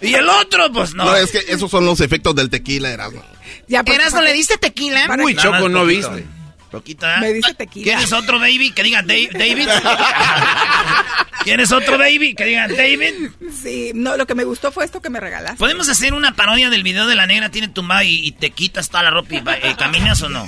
Y 0.01 0.13
el 0.13 0.27
otro, 0.29 0.71
pues 0.71 0.93
no. 0.93 1.03
No, 1.05 1.15
es 1.15 1.31
que 1.31 1.39
esos 1.49 1.69
son 1.69 1.85
los 1.85 1.99
efectos 2.01 2.33
del 2.35 2.49
tequila, 2.49 2.91
Erasmo. 2.91 3.23
Ya, 3.67 3.83
pues, 3.83 3.97
¿Eras 3.99 4.13
no 4.13 4.21
le 4.21 4.33
diste 4.33 4.57
tequila? 4.57 5.05
Para- 5.07 5.23
Uy, 5.23 5.33
Nada 5.33 5.49
más 5.49 5.59
Choco, 5.59 5.69
no 5.69 5.81
poquito. 5.81 6.11
viste. 6.13 6.27
Poquito, 6.71 7.05
¿eh? 7.05 7.17
Me 7.19 7.33
dice 7.33 7.53
tequila. 7.53 7.83
¿Quieres 7.83 8.13
otro 8.13 8.39
baby? 8.39 8.71
Que 8.71 8.83
diga 8.83 9.01
Dave- 9.01 9.29
David. 9.33 9.67
¿Quieres 11.43 11.71
otro 11.71 11.97
baby? 11.97 12.35
Que 12.35 12.45
diga 12.45 12.67
David. 12.67 13.29
Sí, 13.63 13.91
no, 13.95 14.17
lo 14.17 14.25
que 14.27 14.35
me 14.35 14.43
gustó 14.43 14.71
fue 14.71 14.85
esto 14.85 15.01
que 15.01 15.09
me 15.09 15.19
regalaste. 15.19 15.57
¿Podemos 15.57 15.89
hacer 15.89 16.13
una 16.13 16.35
parodia 16.35 16.69
del 16.69 16.83
video 16.83 17.07
de 17.07 17.15
la 17.15 17.25
negra 17.27 17.49
tiene 17.49 17.67
tumbada 17.67 18.03
y, 18.03 18.25
y 18.25 18.31
te 18.31 18.51
quitas 18.51 18.89
toda 18.89 19.03
la 19.03 19.09
ropa 19.11 19.35
y 19.35 19.39
va- 19.41 19.57
eh, 19.57 19.75
caminas 19.77 20.21
o 20.21 20.29
no? 20.29 20.47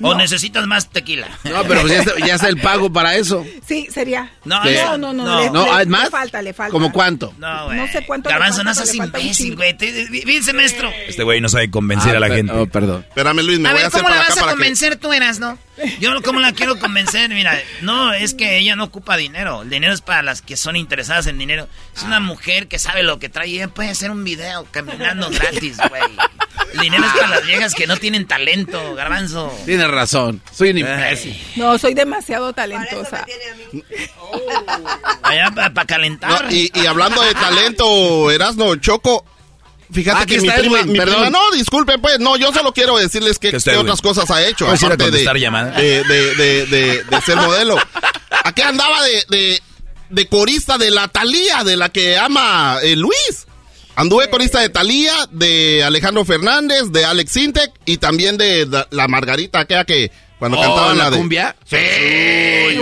¿O 0.00 0.10
No. 0.12 0.14
necesitas 0.18 0.66
más 0.66 0.90
tequila? 0.90 1.28
No, 1.44 1.62
pero 1.64 1.82
pues 1.82 1.92
ya 1.92 1.98
está, 2.00 2.26
ya 2.26 2.34
está 2.34 2.48
el 2.48 2.60
pago 2.60 2.92
para 2.92 3.14
eso. 3.14 3.46
Sí, 3.66 3.88
sería. 3.92 4.32
No, 4.44 4.60
¿Qué? 4.62 4.82
no, 4.84 4.98
no, 4.98 5.12
no. 5.12 5.24
No. 5.24 5.40
le- 5.40 5.50
No, 5.50 5.64
le- 5.66 5.70
¿hay 5.70 5.86
más? 5.86 6.04
Le 6.04 6.10
falta, 6.10 6.42
le 6.42 6.52
falta. 6.52 6.72
¿Cómo 6.72 6.90
cuánto? 6.92 7.32
No, 7.38 7.66
güey. 7.66 7.76
No 7.78 7.86
sé 7.86 8.04
cuánto 8.04 8.28
Garbanzo, 8.28 8.64
no 8.64 8.74
seas 8.74 8.92
imbécil, 8.94 9.54
güey. 9.56 9.76
Fíjense, 9.78 10.52
maestro. 10.52 10.90
Este 11.06 11.22
güey 11.22 11.40
no 11.40 11.48
sabe 11.48 11.70
convencer 11.70 12.14
Ah, 12.14 12.16
a 12.16 12.20
la 12.20 12.26
per- 12.28 12.36
gente. 12.38 12.52
oh, 12.52 12.66
perdón. 12.66 13.04
Espérame, 13.08 13.42
Luis, 13.42 13.60
me 13.60 13.68
A 13.68 13.72
voy 13.72 13.78
ver, 13.78 13.84
a 13.84 13.88
hacer 13.88 14.02
¿cómo 14.02 14.14
la 14.14 14.20
vas 14.20 14.30
a 14.30 14.34
que... 14.44 14.50
convencer 14.50 14.96
tú, 14.96 15.12
eras, 15.12 15.38
no? 15.38 15.58
Yo 16.00 16.22
cómo 16.22 16.38
la 16.38 16.52
quiero 16.52 16.78
convencer, 16.78 17.28
mira, 17.30 17.58
no, 17.82 18.12
es 18.12 18.34
que 18.34 18.58
ella 18.58 18.76
no 18.76 18.84
ocupa 18.84 19.16
dinero. 19.16 19.62
El 19.62 19.70
dinero 19.70 19.92
es 19.92 20.02
para 20.02 20.22
las 20.22 20.40
que 20.40 20.56
son 20.56 20.76
interesadas 20.76 21.26
en 21.26 21.36
dinero. 21.36 21.68
Es 21.96 22.04
una 22.04 22.20
mujer 22.20 22.68
que 22.68 22.78
sabe 22.78 23.02
lo 23.02 23.18
que 23.18 23.28
trae 23.28 23.48
y 23.48 23.54
ella 23.56 23.68
puede 23.68 23.90
hacer 23.90 24.10
un 24.12 24.22
video 24.22 24.66
caminando 24.70 25.30
gratis, 25.30 25.78
güey. 25.88 26.02
El 26.74 26.80
dinero 26.80 27.04
es 27.04 27.12
para 27.12 27.26
las 27.28 27.46
viejas 27.46 27.74
que 27.74 27.88
no 27.88 27.96
tienen 27.96 28.26
talento, 28.26 28.94
garbanzo. 28.94 29.52
Tienes 29.64 29.83
razón. 29.88 30.42
Soy 30.52 30.70
un 30.70 30.78
imbécil. 30.78 31.40
No, 31.56 31.78
soy 31.78 31.94
demasiado 31.94 32.52
talentosa. 32.52 33.24
Allá 35.22 35.50
para 35.54 35.84
calentar. 35.86 36.44
No, 36.44 36.50
y, 36.52 36.70
y 36.74 36.86
hablando 36.86 37.22
de 37.22 37.34
talento, 37.34 38.30
Erasmo, 38.30 38.76
Choco, 38.76 39.24
fíjate 39.92 40.22
Aquí 40.22 40.34
que 40.36 40.40
mi 40.42 40.48
está 40.48 40.60
prima, 40.60 40.82
mi 40.82 40.98
prima- 40.98 41.30
no, 41.30 41.50
disculpen, 41.52 42.00
pues, 42.00 42.18
no, 42.20 42.36
yo 42.36 42.52
solo 42.52 42.72
quiero 42.72 42.96
decirles 42.98 43.38
que, 43.38 43.50
Que 43.50 43.58
qué 43.58 43.76
otras 43.76 44.00
cosas 44.00 44.30
ha 44.30 44.42
hecho, 44.44 44.66
¿Puedes 44.66 44.82
ir 44.82 44.86
a 44.90 44.94
aparte 44.94 45.10
de, 45.10 45.18
de, 45.72 46.04
de, 46.04 46.34
de, 46.34 46.66
de- 46.66 47.04
de 47.04 47.20
ser 47.22 47.36
modelo. 47.36 47.76
Aquí 48.44 48.62
andaba 48.62 49.02
de, 49.02 49.24
de, 49.28 49.62
de 50.10 50.28
corista 50.28 50.78
de 50.78 50.90
la 50.90 51.08
Talía, 51.08 51.64
de 51.64 51.76
la 51.76 51.88
que 51.88 52.18
ama 52.18 52.78
eh, 52.82 52.96
Luis. 52.96 53.46
Anduve 53.96 54.28
corista 54.28 54.60
de 54.60 54.68
Talía, 54.70 55.12
de 55.30 55.84
Alejandro 55.84 56.24
Fernández, 56.24 56.90
de 56.90 57.04
Alex 57.04 57.30
Sintek 57.30 57.70
y 57.84 57.98
también 57.98 58.36
de 58.36 58.66
la, 58.90 59.08
Margarita, 59.08 59.60
aquella 59.60 59.84
que 59.84 60.10
cuando 60.38 60.58
Oh, 60.58 60.62
cantaban 60.62 60.98
la 60.98 61.04
la 61.04 61.10
de... 61.10 61.16
cumbia. 61.16 61.56
Sí. 61.64 61.76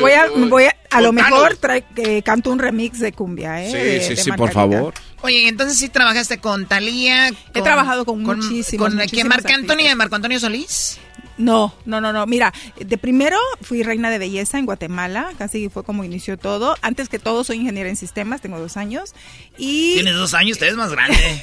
Voy 0.01 0.13
a, 0.13 0.27
voy 0.49 0.65
a, 0.65 0.77
a 0.91 1.01
lo 1.03 1.13
mejor 1.13 1.57
trae, 1.59 1.85
que 1.95 2.23
canto 2.23 2.51
un 2.51 2.59
remix 2.59 2.99
de 2.99 3.13
cumbia, 3.13 3.63
¿eh? 3.63 3.71
Sí, 3.71 3.77
de- 3.77 4.01
sí, 4.01 4.15
de 4.15 4.23
sí, 4.23 4.33
por 4.33 4.53
favor. 4.53 4.95
Oye, 5.21 5.47
entonces 5.49 5.79
sí 5.79 5.89
trabajaste 5.91 6.39
con 6.39 6.67
Talía. 6.67 7.29
He 7.55 7.63
trabajado 7.63 8.05
con 8.07 8.23
muchísimos, 8.23 8.89
¿Con 8.89 8.97
quién? 8.97 9.27
muchísimos 9.29 9.29
¿Marc 9.29 9.47
Anthony? 9.51 9.73
artistas. 9.73 9.97
¿Marco 9.97 10.15
Antonio 10.17 10.41
Solís? 10.41 10.99
No, 11.39 11.75
no, 11.87 12.01
no, 12.01 12.13
no. 12.13 12.27
Mira, 12.27 12.53
de 12.79 12.99
primero 12.99 13.37
fui 13.63 13.83
reina 13.83 14.11
de 14.11 14.19
belleza 14.19 14.59
en 14.59 14.67
Guatemala, 14.67 15.31
casi 15.39 15.69
fue 15.69 15.83
como 15.85 16.05
inició 16.05 16.37
todo. 16.39 16.77
Antes 16.83 17.09
que 17.09 17.19
todo 17.19 17.43
soy 17.45 17.57
ingeniera 17.57 17.89
en 17.89 17.97
sistemas, 17.97 18.41
tengo 18.41 18.59
dos 18.59 18.77
años. 18.77 19.15
Y, 19.59 19.95
Tienes 19.95 20.15
dos 20.15 20.35
años, 20.35 20.59
te 20.59 20.67
ves 20.67 20.77
más 20.77 20.91
grande. 20.91 21.17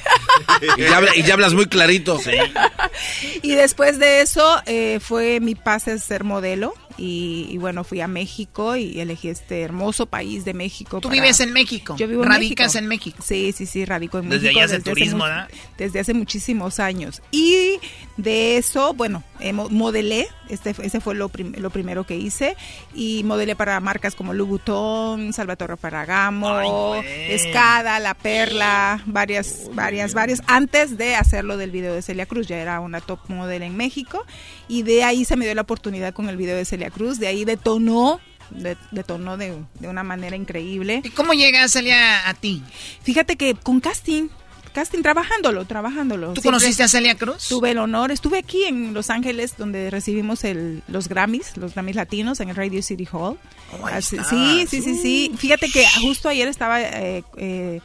Y 0.76 0.82
ya, 0.82 0.96
habla- 0.96 1.16
y 1.16 1.22
ya 1.22 1.34
hablas 1.34 1.54
muy 1.54 1.66
clarito. 1.66 2.18
Sí. 2.18 2.30
y 3.42 3.54
después 3.54 3.98
de 3.98 4.20
eso 4.22 4.60
eh, 4.66 4.98
fue 5.00 5.40
mi 5.40 5.54
pase 5.54 5.92
a 5.92 5.98
ser 5.98 6.24
modelo. 6.24 6.74
Y, 7.02 7.46
y 7.48 7.56
bueno, 7.56 7.82
fui 7.82 8.02
a 8.02 8.08
México 8.08 8.76
y 8.76 9.00
elegí 9.00 9.28
este 9.30 9.62
hermoso 9.62 10.04
país 10.04 10.44
de 10.44 10.52
México. 10.52 11.00
Tú 11.00 11.08
para- 11.08 11.20
vives 11.22 11.40
en 11.40 11.50
México. 11.54 11.96
Yo 11.96 12.06
vivo 12.06 12.24
en 12.24 12.28
Radicas 12.28 12.66
México. 12.74 12.78
en 12.78 12.88
México. 12.88 13.22
Sí, 13.26 13.52
sí, 13.56 13.64
sí, 13.64 13.86
radico 13.86 14.18
en 14.18 14.28
Desde 14.28 14.48
México. 14.48 14.58
allá 14.58 14.64
hace 14.66 14.74
hace 14.76 14.84
turismo, 14.90 15.18
mu- 15.18 15.24
¿verdad? 15.24 15.48
Desde 15.78 16.00
hace 16.00 16.12
muchísimos 16.12 16.78
años. 16.78 17.22
Y 17.30 17.78
de 18.18 18.58
eso, 18.58 18.92
bueno, 18.92 19.24
eh, 19.40 19.54
mo- 19.54 19.70
modelé, 19.70 20.28
este, 20.50 20.74
ese 20.82 21.00
fue 21.00 21.14
lo, 21.14 21.30
prim- 21.30 21.54
lo 21.56 21.70
primero 21.70 22.04
que 22.04 22.16
hice, 22.16 22.54
y 22.94 23.24
modelé 23.24 23.56
para 23.56 23.80
marcas 23.80 24.14
como 24.14 24.34
Louboutin, 24.34 25.32
Salvatore 25.32 25.78
Ferragamo, 25.78 26.94
Ay. 26.94 27.06
Escada, 27.30 27.98
La 28.00 28.12
Perla, 28.12 29.02
varias, 29.06 29.70
varias, 29.74 30.12
varias, 30.12 30.42
antes 30.46 30.98
de 30.98 31.14
hacerlo 31.14 31.56
del 31.56 31.70
video 31.70 31.94
de 31.94 32.02
Celia 32.02 32.26
Cruz, 32.26 32.46
ya 32.46 32.58
era 32.58 32.80
una 32.80 33.00
top 33.00 33.20
model 33.28 33.62
en 33.62 33.76
México, 33.76 34.26
y 34.70 34.82
de 34.82 35.04
ahí 35.04 35.24
se 35.24 35.36
me 35.36 35.44
dio 35.44 35.54
la 35.54 35.62
oportunidad 35.62 36.14
con 36.14 36.28
el 36.28 36.36
video 36.36 36.56
de 36.56 36.64
Celia 36.64 36.90
Cruz, 36.90 37.18
de 37.18 37.26
ahí 37.26 37.44
detonó, 37.44 38.20
de- 38.50 38.76
detonó 38.92 39.36
de, 39.36 39.56
de 39.80 39.88
una 39.88 40.02
manera 40.02 40.36
increíble. 40.36 41.02
¿Y 41.04 41.10
cómo 41.10 41.32
llega 41.34 41.68
Celia 41.68 42.28
a 42.28 42.34
ti? 42.34 42.62
Fíjate 43.02 43.36
que 43.36 43.54
con 43.54 43.80
casting. 43.80 44.28
casting 44.72 45.02
trabajándolo, 45.02 45.64
trabajándolo. 45.64 46.28
¿Tú 46.28 46.42
Siempre 46.42 46.58
conociste 46.58 46.82
a 46.84 46.88
Celia 46.88 47.16
Cruz? 47.16 47.48
Tuve 47.48 47.72
el 47.72 47.78
honor, 47.78 48.12
estuve 48.12 48.38
aquí 48.38 48.62
en 48.64 48.94
Los 48.94 49.10
Ángeles 49.10 49.56
donde 49.58 49.90
recibimos 49.90 50.44
el, 50.44 50.82
los 50.86 51.08
Grammys, 51.08 51.56
los 51.56 51.74
Grammys 51.74 51.96
latinos 51.96 52.38
en 52.40 52.50
el 52.50 52.56
Radio 52.56 52.80
City 52.82 53.06
Hall. 53.10 53.36
Oh, 53.82 53.86
Así- 53.86 54.16
sí, 54.28 54.66
sí, 54.68 54.80
sí, 54.82 54.94
sí. 54.96 55.32
Fíjate 55.36 55.68
que 55.70 55.84
justo 56.02 56.28
ayer 56.28 56.46
estaba 56.48 56.80
eh, 56.80 57.24
eh, 57.36 57.80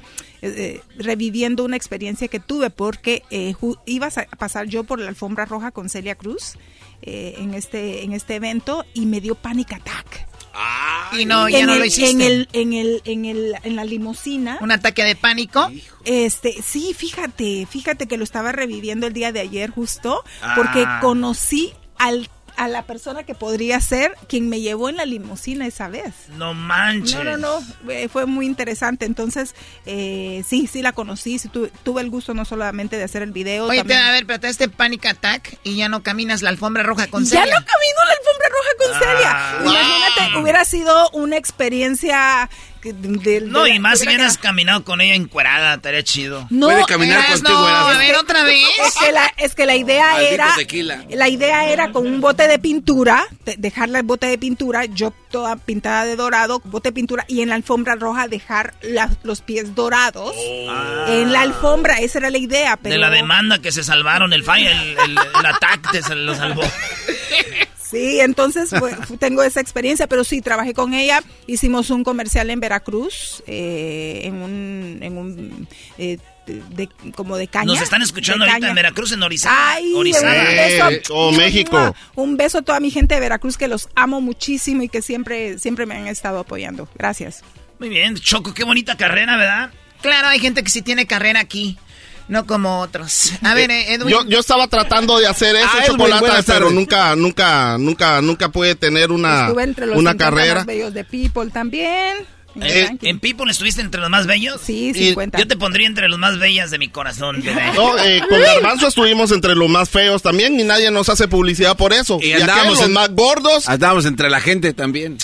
eh, 0.46 0.82
reviviendo 0.98 1.64
una 1.64 1.76
experiencia 1.78 2.28
que 2.28 2.40
tuve 2.40 2.70
porque 2.70 3.24
eh, 3.32 3.54
iba 3.86 4.08
a 4.08 4.36
pasar 4.38 4.68
yo 4.68 4.84
por 4.84 5.00
la 5.00 5.10
alfombra 5.10 5.46
roja 5.46 5.72
con 5.72 5.90
Celia 5.90 6.16
Cruz 6.16 6.54
eh, 7.02 7.36
en 7.38 7.54
este 7.54 8.04
en 8.04 8.14
este 8.14 8.36
evento 8.36 8.86
y 8.94 9.06
me 9.06 9.22
dio 9.22 9.36
panic 9.36 9.74
attack. 9.74 10.28
Y 11.20 11.26
no, 11.26 11.50
ya 11.50 11.60
en 11.60 11.66
no 11.66 11.74
el, 11.74 11.80
lo 11.80 11.86
hiciste. 11.86 12.12
En 12.12 12.22
el, 12.22 12.48
en 12.54 12.74
el, 12.74 13.02
en 13.04 13.26
el, 13.26 13.56
en 13.64 13.76
la 13.76 13.84
limusina. 13.84 14.58
¿Un 14.62 14.72
ataque 14.72 15.04
de 15.04 15.16
pánico? 15.18 15.70
Este, 16.06 16.62
sí, 16.64 16.94
fíjate, 16.98 17.68
fíjate 17.70 18.08
que 18.08 18.18
lo 18.18 18.24
estaba 18.24 18.54
reviviendo 18.54 19.06
el 19.08 19.12
día 19.14 19.34
de 19.34 19.42
ayer 19.42 19.70
justo, 19.70 20.24
porque 20.56 20.86
Ah. 20.88 21.00
conocí 21.02 21.74
al, 21.98 22.30
a 22.58 22.68
la 22.68 22.84
persona 22.84 23.24
que 23.24 23.36
podría 23.36 23.80
ser 23.82 24.14
quien 24.28 24.50
me 24.50 24.62
llevó 24.62 24.90
en 24.90 24.98
la 24.98 25.06
limusina 25.06 25.66
esa 25.68 25.88
vez. 25.90 26.14
No 26.38 26.54
manches. 26.54 27.16
No, 27.16 27.24
no, 27.24 27.38
no, 27.38 27.92
eh, 27.92 28.08
fue 28.08 28.26
muy 28.26 28.46
interesante. 28.46 29.06
Entonces, 29.06 29.56
eh, 29.86 30.44
sí, 30.48 30.68
sí 30.68 30.82
la 30.82 30.92
conocí, 30.94 31.38
sí, 31.40 31.50
tu- 31.50 31.70
tuve 31.84 32.02
el 32.02 32.10
gusto 32.10 32.34
no 32.34 32.46
solamente 32.46 32.98
de 32.98 33.04
hacer 33.04 33.22
el 33.22 33.32
video. 33.32 33.66
Oye, 33.66 33.84
te, 33.84 33.96
a 33.96 34.12
ver, 34.12 34.26
pero 34.26 34.40
te 34.40 34.48
da 34.48 34.52
este 34.52 34.70
panic 34.70 35.06
attack 35.06 35.58
y 35.64 35.76
ya 35.78 35.90
no 35.90 36.04
caminas 36.04 36.42
la 36.42 36.50
alfombra 36.50 36.84
roja 36.84 37.08
con 37.08 37.24
ya 37.26 37.42
Celia. 37.42 37.60
no 37.60 37.66
camino 37.66 38.00
la 38.08 38.14
alfombra 38.20 38.50
roja 38.50 38.70
con 38.80 39.00
Celia. 39.00 39.32
Ah. 39.34 39.60
Imagínate, 39.62 40.38
hubiera 40.40 40.66
sido 40.66 41.10
una 41.12 41.38
experiencia 41.38 42.50
de, 42.94 43.40
de- 43.40 43.42
No, 43.48 43.64
de 43.64 43.70
y 43.72 43.74
la- 43.76 43.80
más 43.80 44.00
si 44.00 44.06
hubiera 44.06 44.24
hubieras 44.24 44.38
caminado 44.38 44.84
con 44.84 45.02
ella 45.02 45.16
encuerada, 45.16 45.76
estaría 45.76 46.04
chido. 46.04 46.48
No, 46.50 46.68
Puede 46.68 46.86
caminar 46.86 47.20
Eras, 47.20 47.32
contigo, 47.42 47.60
no, 47.60 47.68
a 47.68 47.98
ver, 47.98 48.16
otra 48.16 48.44
vez. 48.44 48.64
Es 48.86 48.96
que 48.96 49.12
la, 49.12 49.32
es 49.38 49.56
que 49.56 49.66
la 49.66 49.76
idea 49.76 50.22
era, 50.22 50.54
tequila. 50.56 51.04
la 51.10 51.30
idea 51.30 51.70
era 51.70 51.92
con 51.92 52.06
un 52.06 52.22
bote 52.22 52.48
de 52.48 52.60
pintura, 52.60 53.26
de- 53.46 53.56
dejarla 53.58 54.00
el 54.00 54.06
bote 54.06 54.28
de 54.28 54.38
pintura, 54.38 54.86
yo 54.86 55.12
toda 55.32 55.56
pintada 55.56 56.06
de 56.06 56.16
dorado, 56.16 56.62
bote 56.66 56.90
de 56.90 56.94
pintura, 56.94 57.26
y 57.28 57.42
en 57.42 57.50
la 57.50 57.56
alfombra 57.56 57.96
roja 57.96 58.28
dejar 58.28 58.74
la- 58.82 59.10
los 59.24 59.42
pies 59.42 59.76
dorados 59.76 60.34
en 60.38 61.32
la 61.34 61.42
alfombra, 61.42 62.00
esa 62.00 62.20
era 62.20 62.30
la 62.30 62.38
idea. 62.38 62.78
Pero 62.78 62.94
De 62.94 63.00
la 63.00 63.10
demanda 63.10 63.60
que 63.60 63.72
se 63.72 63.84
salvaron, 63.84 64.34
el 64.34 64.44
falla, 64.44 64.72
el, 64.82 64.90
el, 64.98 65.12
el 65.40 65.46
ataque 65.46 66.02
se 66.02 66.16
lo 66.16 66.36
salvó. 66.36 66.62
Sí, 67.90 68.20
entonces 68.20 68.70
fu- 68.72 69.18
tengo 69.20 69.44
esa 69.44 69.60
experiencia, 69.62 70.08
pero 70.08 70.24
sí, 70.24 70.42
trabajé 70.42 70.74
con 70.74 70.94
ella, 70.94 71.22
hicimos 71.48 71.90
un 71.90 72.04
comercial 72.04 72.50
en 72.50 72.60
Veracruz, 72.60 73.44
eh, 73.48 74.22
en 74.24 74.36
un, 74.36 75.00
en 75.02 75.18
un 75.18 75.68
eh, 75.98 76.18
de, 76.48 76.90
como 77.16 77.38
de 77.38 77.48
caña. 77.48 77.66
Nos 77.66 77.82
están 77.82 78.02
escuchando 78.02 78.44
ahorita 78.46 78.60
caña. 78.60 78.70
en 78.70 78.76
Veracruz, 78.76 79.12
en 79.12 79.24
Orizaba. 79.24 79.74
Ay, 79.74 79.94
Orizaba. 79.96 80.34
un 80.34 80.90
beso. 80.90 81.14
Oh, 81.14 81.32
México. 81.32 81.96
Un 82.16 82.38
beso 82.38 82.58
a 82.60 82.62
toda 82.62 82.80
mi 82.80 82.92
gente 82.92 83.16
de 83.16 83.20
Veracruz 83.22 83.58
que 83.58 83.68
los 83.68 83.90
amo 83.96 84.22
muchísimo 84.22 84.84
y 84.84 84.90
que 84.90 85.02
siempre, 85.02 85.58
siempre 85.60 85.86
me 85.86 85.96
han 85.96 86.08
estado 86.08 86.40
apoyando. 86.40 86.88
Gracias. 86.96 87.44
Muy 87.80 87.90
bien, 87.90 88.16
Choco, 88.16 88.54
qué 88.54 88.64
bonita 88.64 88.96
carrera, 88.98 89.38
¿verdad? 89.38 89.72
Claro, 90.02 90.28
hay 90.28 90.40
gente 90.40 90.64
que 90.64 90.70
sí 90.70 90.82
tiene 90.82 91.08
carrera 91.08 91.40
aquí, 91.40 91.78
no 92.28 92.46
como 92.46 92.80
otros. 92.82 93.32
A 93.44 93.54
ver, 93.54 93.70
eh, 93.72 93.94
Edwin. 93.94 94.10
Yo, 94.10 94.26
yo 94.26 94.40
estaba 94.40 94.68
tratando 94.68 95.18
de 95.20 95.28
hacer 95.28 95.56
eso, 95.56 95.68
Ah, 95.72 95.86
Edwin, 95.86 95.98
chocolate, 95.98 96.20
buenas 96.22 96.46
pero 96.46 96.70
nunca, 96.72 97.16
nunca, 97.16 97.78
nunca, 97.78 98.22
nunca 98.22 98.50
pude 98.50 98.76
tener 98.76 99.12
una, 99.12 99.46
Estuve 99.48 99.64
entre 99.64 99.86
los 99.86 99.98
una 99.98 100.12
50 100.12 100.24
carrera. 100.26 100.64
bellos 100.64 100.94
de 100.94 101.04
People 101.04 101.50
también. 101.52 102.18
Eh. 102.62 102.98
¿En 103.02 103.20
People 103.20 103.52
estuviste 103.52 103.82
entre 103.82 104.00
los 104.02 104.10
más 104.10 104.28
bellos? 104.28 104.62
Sí, 104.64 104.90
y 104.90 104.94
50. 104.94 105.38
Yo 105.40 105.48
te 105.48 105.58
pondría 105.58 105.88
entre 105.88 106.08
los 106.08 106.18
más 106.20 106.40
bellas 106.40 106.72
de 106.72 106.78
mi 106.80 106.88
corazón. 106.88 107.44
No, 107.76 107.98
eh, 108.00 108.22
con 108.30 108.40
Garbanzo 108.42 108.88
estuvimos 108.88 109.32
entre 109.32 109.56
los 109.56 109.70
más 109.70 109.90
feos 109.90 110.22
también 110.22 110.60
y 110.60 110.64
nadie 110.64 110.90
nos 110.92 111.10
hace 111.10 111.28
publicidad 111.28 111.76
por 111.76 111.92
eso. 111.94 112.18
Y 112.22 112.28
Y, 112.28 112.34
acá 112.34 112.44
andábamos 112.44 112.78
los 112.78 112.86
en- 112.88 112.94
más 112.94 113.10
gordos. 113.10 113.68
Andábamos 113.68 114.06
entre 114.06 114.30
la 114.30 114.40
gente 114.42 114.74
también. 114.74 115.18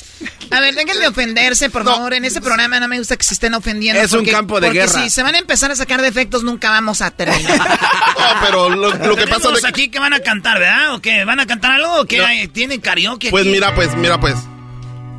A 0.52 0.60
ver, 0.60 0.76
dejen 0.76 1.00
de 1.00 1.08
ofenderse, 1.08 1.70
por 1.70 1.86
favor. 1.86 2.14
En 2.14 2.26
este 2.26 2.42
programa 2.42 2.80
no 2.82 2.88
me 2.90 2.98
gusta 3.00 3.16
que 3.16 3.24
se 3.24 3.34
estén 3.34 3.54
ofendiendo. 3.54 4.02
Es 4.02 4.12
un 4.12 4.26
campo 4.26 4.60
de 4.60 4.68
porque 4.68 4.80
guerra. 4.80 5.04
si 5.04 5.10
se 5.10 5.24
van 5.24 5.36
a 5.36 5.38
empezar 5.40 5.72
a 5.72 5.76
sacar 5.78 6.02
defectos, 6.02 6.44
nunca 6.44 6.70
vamos 6.70 7.02
a 7.02 7.12
terminar. 7.12 7.60
No, 8.22 8.28
pero 8.46 8.70
lo, 8.70 8.94
lo 8.94 9.16
que 9.16 9.26
pasa 9.26 9.50
de 9.50 9.68
aquí 9.68 9.90
que 9.90 9.98
van 10.00 10.14
a 10.14 10.20
cantar, 10.20 10.60
¿verdad? 10.60 10.94
¿O 10.94 11.02
qué? 11.02 11.26
¿Van 11.26 11.40
a 11.40 11.48
cantar 11.48 11.72
algo 11.72 12.02
o 12.02 12.06
qué? 12.06 12.18
No. 12.20 12.26
¿Tienen 12.54 12.80
karaoke 12.80 13.32
Pues 13.32 13.42
aquí? 13.44 13.52
mira, 13.52 13.74
pues, 13.74 13.96
mira, 13.96 14.20
pues. 14.20 14.36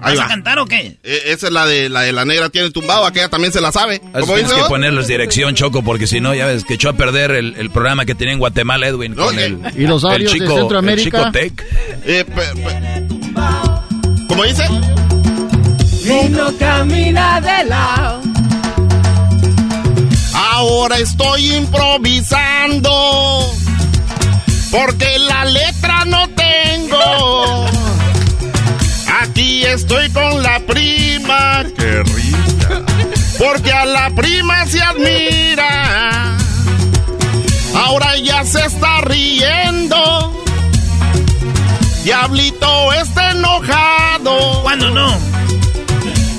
Ahí 0.03 0.17
¿Vas 0.17 0.21
a 0.21 0.23
va. 0.25 0.29
cantar 0.29 0.59
o 0.59 0.67
qué? 0.67 0.97
Eh, 1.05 1.23
esa 1.27 1.47
es 1.47 1.53
la 1.53 1.65
de 1.67 1.89
la 1.89 2.01
de 2.03 2.13
la 2.13 2.25
negra 2.25 2.49
tiene 2.51 2.71
tumbado, 2.71 3.07
aquella 3.07 3.29
también 3.29 3.53
se 3.53 3.61
la 3.61 3.71
sabe. 3.73 3.97
Así 4.13 4.21
¿Cómo 4.21 4.35
tienes 4.35 4.51
dice? 4.51 4.63
que 4.63 4.69
ponerles 4.69 5.07
dirección, 5.07 5.55
Choco, 5.55 5.83
porque 5.83 6.07
si 6.07 6.21
no, 6.21 6.35
ya 6.35 6.47
ves 6.47 6.65
que 6.65 6.75
echó 6.75 6.89
a 6.89 6.93
perder 6.95 7.31
el, 7.31 7.55
el 7.57 7.71
programa 7.71 8.05
que 8.05 8.15
tenía 8.15 8.33
en 8.35 8.39
Guatemala, 8.41 8.89
Edwin, 8.89 9.15
con 9.15 9.29
Oye. 9.29 9.47
el, 9.47 9.59
Y 9.77 9.87
los 9.87 10.03
el 10.05 10.11
audios 10.11 10.33
de 10.33 10.39
chico, 10.41 10.57
Centroamérica. 10.57 11.19
el 11.19 11.25
chico 11.25 11.33
Tech. 11.33 11.65
Eh, 12.05 12.25
pe- 12.25 12.35
pe- 12.35 13.07
¿Cómo 14.29 14.45
dice? 14.45 14.65
Y 16.05 16.29
no 16.31 16.53
camina 16.59 17.41
de 17.41 17.65
lado. 17.69 18.21
Ahora 20.35 20.99
estoy 20.99 21.55
improvisando 21.55 22.91
porque 24.71 25.19
la 25.19 25.45
letra 25.45 26.05
no 26.07 26.29
tengo. 26.31 27.67
Aquí 29.23 29.65
estoy 29.65 30.11
con 30.11 30.43
la 30.43 30.59
prima, 30.67 31.65
qué 31.77 32.03
rica. 32.03 32.83
Porque 33.39 33.73
a 33.73 33.85
la 33.85 34.11
prima 34.11 34.67
se 34.67 34.83
admira. 34.83 36.37
Ahora 37.75 38.17
ya 38.17 38.45
se 38.45 38.67
está 38.67 39.01
riendo. 39.03 40.43
Diablito 42.03 42.93
está 42.95 43.31
enojado. 43.31 44.63
¿Cuándo 44.63 44.91
no? 44.91 45.17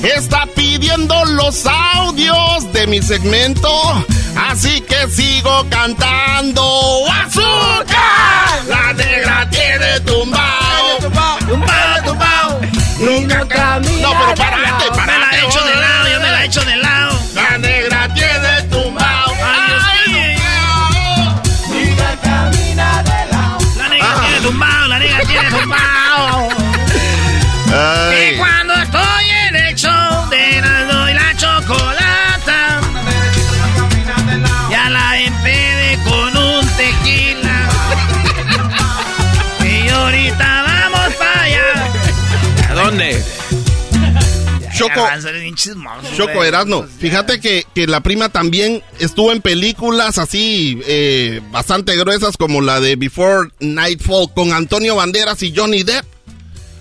Está 0.03 0.45
pidiendo 0.53 1.23
los 1.23 1.65
audios 1.65 2.71
de 2.73 2.87
mi 2.87 3.01
segmento, 3.01 3.71
así 4.49 4.81
que 4.81 5.09
sigo 5.09 5.65
cantando. 5.69 7.05
¡Azúcar! 7.09 8.65
La 8.67 8.91
negra 8.91 9.49
tiene 9.49 10.01
tumbao. 10.01 10.62
No, 13.43 13.49
pero 13.49 14.35
parate, 14.35 14.85
Me 14.89 14.97
parate. 14.97 15.19
la 15.19 15.29
he 15.37 15.45
hecho 15.45 15.63
de 15.65 15.75
lado, 15.75 16.07
yo 16.09 16.19
me 16.21 16.31
la 16.31 16.41
he 16.43 16.45
hecho 16.45 16.61
de 16.63 16.75
lado. 16.77 17.19
La 17.33 17.57
negra 17.57 18.13
tiene. 18.13 18.33
Ay, 18.33 19.61
Dios 19.67 19.83
mío. 20.07 21.41
Nunca 21.67 22.17
camina 22.23 23.03
de 23.03 23.25
lado. 23.31 23.57
La 23.77 23.87
negra 23.89 24.21
tiene 24.21 24.39
tumbado, 24.41 24.87
la 24.87 24.99
negra 24.99 25.19
tiene 25.25 25.49
tumbado. 25.49 26.49
Ay. 26.49 26.52
Choco. 44.73 45.05
Choco. 46.15 46.43
Erasmo, 46.43 46.83
fíjate 46.99 47.39
que, 47.39 47.65
que 47.75 47.87
la 47.87 48.01
prima 48.01 48.29
también 48.29 48.83
estuvo 48.99 49.31
en 49.31 49.41
películas 49.41 50.17
así 50.17 50.81
eh, 50.85 51.41
bastante 51.51 51.95
gruesas 51.95 52.37
como 52.37 52.61
la 52.61 52.79
de 52.79 52.95
Before 52.95 53.49
Nightfall 53.59 54.33
con 54.33 54.51
Antonio 54.53 54.95
Banderas 54.95 55.41
y 55.43 55.53
Johnny 55.55 55.83
Depp. 55.83 56.05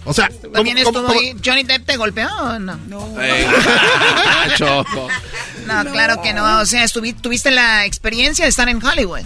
O 0.05 0.13
sea, 0.13 0.29
¿cómo- 0.41 0.53
¿También 0.55 0.77
cómo- 0.83 0.89
estuvo 0.99 1.07
cómo- 1.07 1.21
ahí? 1.21 1.37
¿Johnny 1.45 1.63
Depp 1.63 1.87
te 1.87 1.97
golpeó 1.97 2.29
o 2.41 2.59
no? 2.59 2.77
No. 2.89 3.15
Choco. 4.57 5.09
No, 5.67 5.85
claro 5.93 6.21
que 6.23 6.33
no. 6.35 6.61
O 6.61 6.67
sea, 6.67 6.87
tuviste 6.89 7.51
la 7.51 7.85
experiencia 7.87 8.45
de 8.45 8.49
estar 8.51 8.69
en 8.69 8.85
Hollywood. 8.85 9.21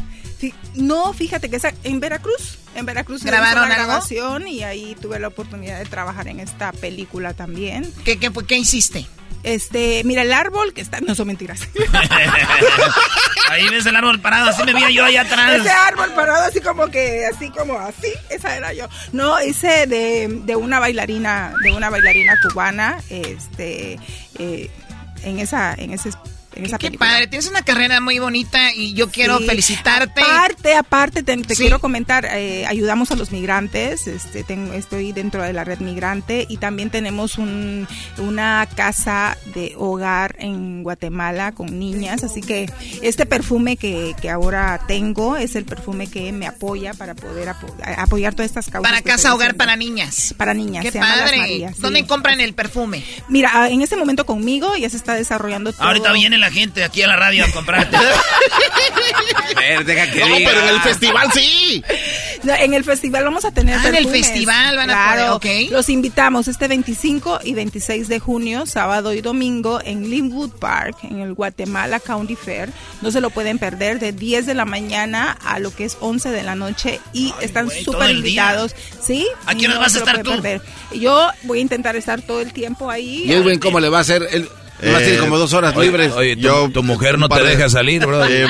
No, 0.75 1.13
fíjate 1.15 1.49
que 1.49 1.57
esa, 1.57 1.73
en 1.83 1.99
Veracruz, 1.99 2.59
en 2.77 2.87
Veracruz 2.87 3.23
¿Grabaron 3.25 3.69
la 3.69 3.75
algo? 3.75 3.87
grabación 3.87 4.47
y 4.49 4.63
ahí 4.63 4.97
tuve 5.01 5.19
la 5.19 5.29
oportunidad 5.29 5.79
de 5.79 5.85
trabajar 5.87 6.29
en 6.29 6.41
esta 6.41 6.73
película 6.73 7.35
también. 7.35 7.91
¿Qué, 8.05 8.19
qué, 8.19 8.31
qué 8.47 8.57
hiciste? 8.57 9.07
Este, 9.43 10.03
mira 10.05 10.23
el 10.23 10.33
árbol 10.33 10.75
que 10.75 10.81
está, 10.81 11.01
no 11.01 11.15
son 11.15 11.29
mentiras. 11.29 11.61
Ahí 13.49 13.69
ves 13.69 13.87
el 13.87 13.95
árbol 13.95 14.21
parado, 14.21 14.51
así 14.51 14.65
me 14.65 14.73
veía 14.73 14.91
yo 14.91 15.05
allá 15.05 15.23
atrás. 15.23 15.61
Ese 15.61 15.71
árbol 15.71 16.11
parado 16.15 16.45
así 16.47 16.61
como 16.61 16.89
que, 16.89 17.27
así 17.27 17.51
como 17.51 17.79
así, 17.79 18.13
esa 18.29 18.57
era 18.57 18.73
yo. 18.73 18.89
No, 19.13 19.41
hice 19.41 19.87
de, 19.87 20.27
de 20.45 20.57
una 20.57 20.81
bailarina, 20.81 21.53
de 21.63 21.73
una 21.73 21.91
bailarina 21.91 22.35
cubana, 22.43 22.99
este, 23.09 24.01
eh, 24.41 24.69
en 25.23 25.39
esa, 25.39 25.75
en 25.75 25.93
ese 25.93 26.11
en 26.57 26.67
esa 26.67 26.79
Qué 26.79 26.87
película. 26.89 27.11
padre, 27.11 27.27
tienes 27.27 27.49
una 27.49 27.63
carrera 27.63 28.01
muy 28.01 28.19
bonita 28.19 28.73
y 28.75 28.95
yo 28.95 29.11
quiero 29.11 29.39
Sí. 29.39 29.47
felicitarte. 29.47 30.21
Aparte, 30.21 30.75
aparte, 30.75 31.23
te, 31.23 31.37
te 31.37 31.55
Sí. 31.55 31.63
quiero 31.63 31.79
comentar, 31.81 32.25
eh, 32.33 32.67
ayudamos 32.67 33.11
a 33.11 33.17
los 33.17 33.31
migrantes, 33.31 34.07
este, 34.07 34.43
tengo, 34.45 34.73
estoy 34.73 35.13
dentro 35.13 35.43
de 35.43 35.53
la 35.53 35.65
red 35.65 35.79
migrante 35.81 36.47
y 36.49 36.57
también 36.57 36.91
tenemos 36.91 37.39
un, 37.39 37.87
una 38.19 38.67
casa 38.75 39.37
de 39.55 39.75
hogar 39.77 40.37
en 40.39 40.83
Guatemala 40.83 41.53
con 41.53 41.79
niñas, 41.79 42.25
así 42.25 42.41
que 42.41 42.71
este 43.03 43.27
perfume 43.27 43.77
que, 43.77 44.15
que 44.21 44.31
ahora 44.31 44.81
tengo 44.89 45.37
es 45.37 45.55
el 45.57 45.65
perfume 45.65 46.07
que 46.09 46.33
me 46.33 46.47
apoya 46.47 46.95
para 46.95 47.15
poder 47.15 47.49
apo- 47.49 47.75
apoyar 47.99 48.35
todas 48.35 48.51
estas 48.51 48.67
causas. 48.71 48.91
Para 48.91 49.03
casa 49.03 49.35
hogar 49.35 49.49
haciendo. 49.49 49.59
para 49.59 49.77
niñas. 49.77 50.35
Para 50.37 50.55
niñas, 50.55 50.83
Qué 50.85 50.93
se 50.93 50.99
llama 50.99 51.17
Las 51.17 51.31
padre. 51.33 51.47
Sí. 51.75 51.81
¿Dónde 51.81 52.07
compran 52.07 52.41
el 52.41 52.55
perfume? 52.55 53.05
Mira, 53.29 53.51
ah, 53.53 53.69
en 53.69 53.83
este 53.83 53.97
momento 53.97 54.25
conmigo 54.27 54.75
ya 54.77 54.89
se 54.89 54.97
está 54.97 55.15
desarrollando 55.15 55.73
todo. 55.73 55.87
Ahorita 55.87 56.13
viene 56.13 56.39
la 56.39 56.46
gente 56.51 56.85
aquí 56.85 57.03
a 57.03 57.07
la 57.09 57.17
radio 57.17 57.45
a 57.45 57.51
comprarte. 57.51 57.97
A 59.57 59.61
ver, 59.61 59.85
deja 59.85 60.11
que 60.11 60.21
No, 60.21 60.37
diga. 60.37 60.51
pero 60.51 60.63
en 60.63 60.69
el 60.75 60.81
festival 60.81 61.29
sí. 61.33 61.83
No, 62.43 62.55
En 62.55 62.75
el 62.75 62.85
festival 62.85 63.25
vamos 63.25 63.45
a 63.45 63.51
tener 63.53 63.79
Ah, 63.79 63.89
en 63.89 63.95
el 63.95 64.09
festival 64.09 64.77
van 64.77 64.91
a 64.91 64.93
Claro. 64.93 65.39
poder, 65.39 65.65
ok. 65.67 65.71
Los 65.73 65.89
invitamos 65.89 66.49
este 66.49 66.69
25 66.69 67.41
y 67.45 67.55
26 67.55 68.09
de 68.09 68.19
junio, 68.19 68.67
sábado 68.67 69.13
y 69.15 69.21
domingo, 69.21 69.81
en 69.85 70.09
Linwood 70.11 70.51
Park, 70.51 70.99
en 71.05 71.21
el 71.21 71.35
Guatemala 71.35 72.01
County 72.01 72.37
Fair. 72.37 72.71
No 73.03 73.11
se 73.11 73.21
lo 73.21 73.31
pueden 73.31 73.59
perder 73.59 73.99
de 73.99 74.13
10 74.13 74.47
de 74.47 74.55
la 74.55 74.65
mañana 74.65 75.37
a 75.45 75.59
lo 75.59 75.75
que 75.75 75.85
es 75.85 75.97
11 76.01 76.31
de 76.31 76.43
la 76.43 76.55
noche 76.55 77.01
y 77.13 77.33
están 77.41 77.71
súper 77.71 78.11
el 78.11 78.23
día. 78.23 78.43
invitados. 78.53 78.75
¿Sí? 79.05 79.27
¿A 79.47 79.53
hora 79.53 79.69
No 79.69 79.81
vas 79.81 79.95
a 79.95 79.99
estar 79.99 80.23
tú? 80.23 80.31
perder. 80.31 80.61
Yo 80.95 81.29
voy 81.45 81.59
a 81.59 81.63
intentar 81.63 81.97
estar 81.97 82.21
todo 82.23 82.41
el 82.41 82.53
tiempo 82.53 82.91
ahí. 82.91 83.25
¿Y 83.27 83.33
Edwin 83.33 83.59
cómo 83.59 83.81
le 83.81 83.89
va 83.89 83.99
a 83.99 84.01
hacer? 84.03 84.27
Él 84.33 84.49
tener 84.81 85.15
Eh, 85.15 85.19
como 85.19 85.39
dos 85.39 85.53
horas 85.53 85.75
Oye, 85.77 85.87
libres. 85.87 86.13
oye, 86.13 86.37
tu, 86.37 86.43
Yo- 86.43 86.71
tu 86.73 86.83
mujer 86.83 87.19
no 87.19 87.29
te 87.29 87.43
deja 87.43 87.69
salir, 87.69 88.05
bro. 88.05 88.25
Eh, 88.27 88.47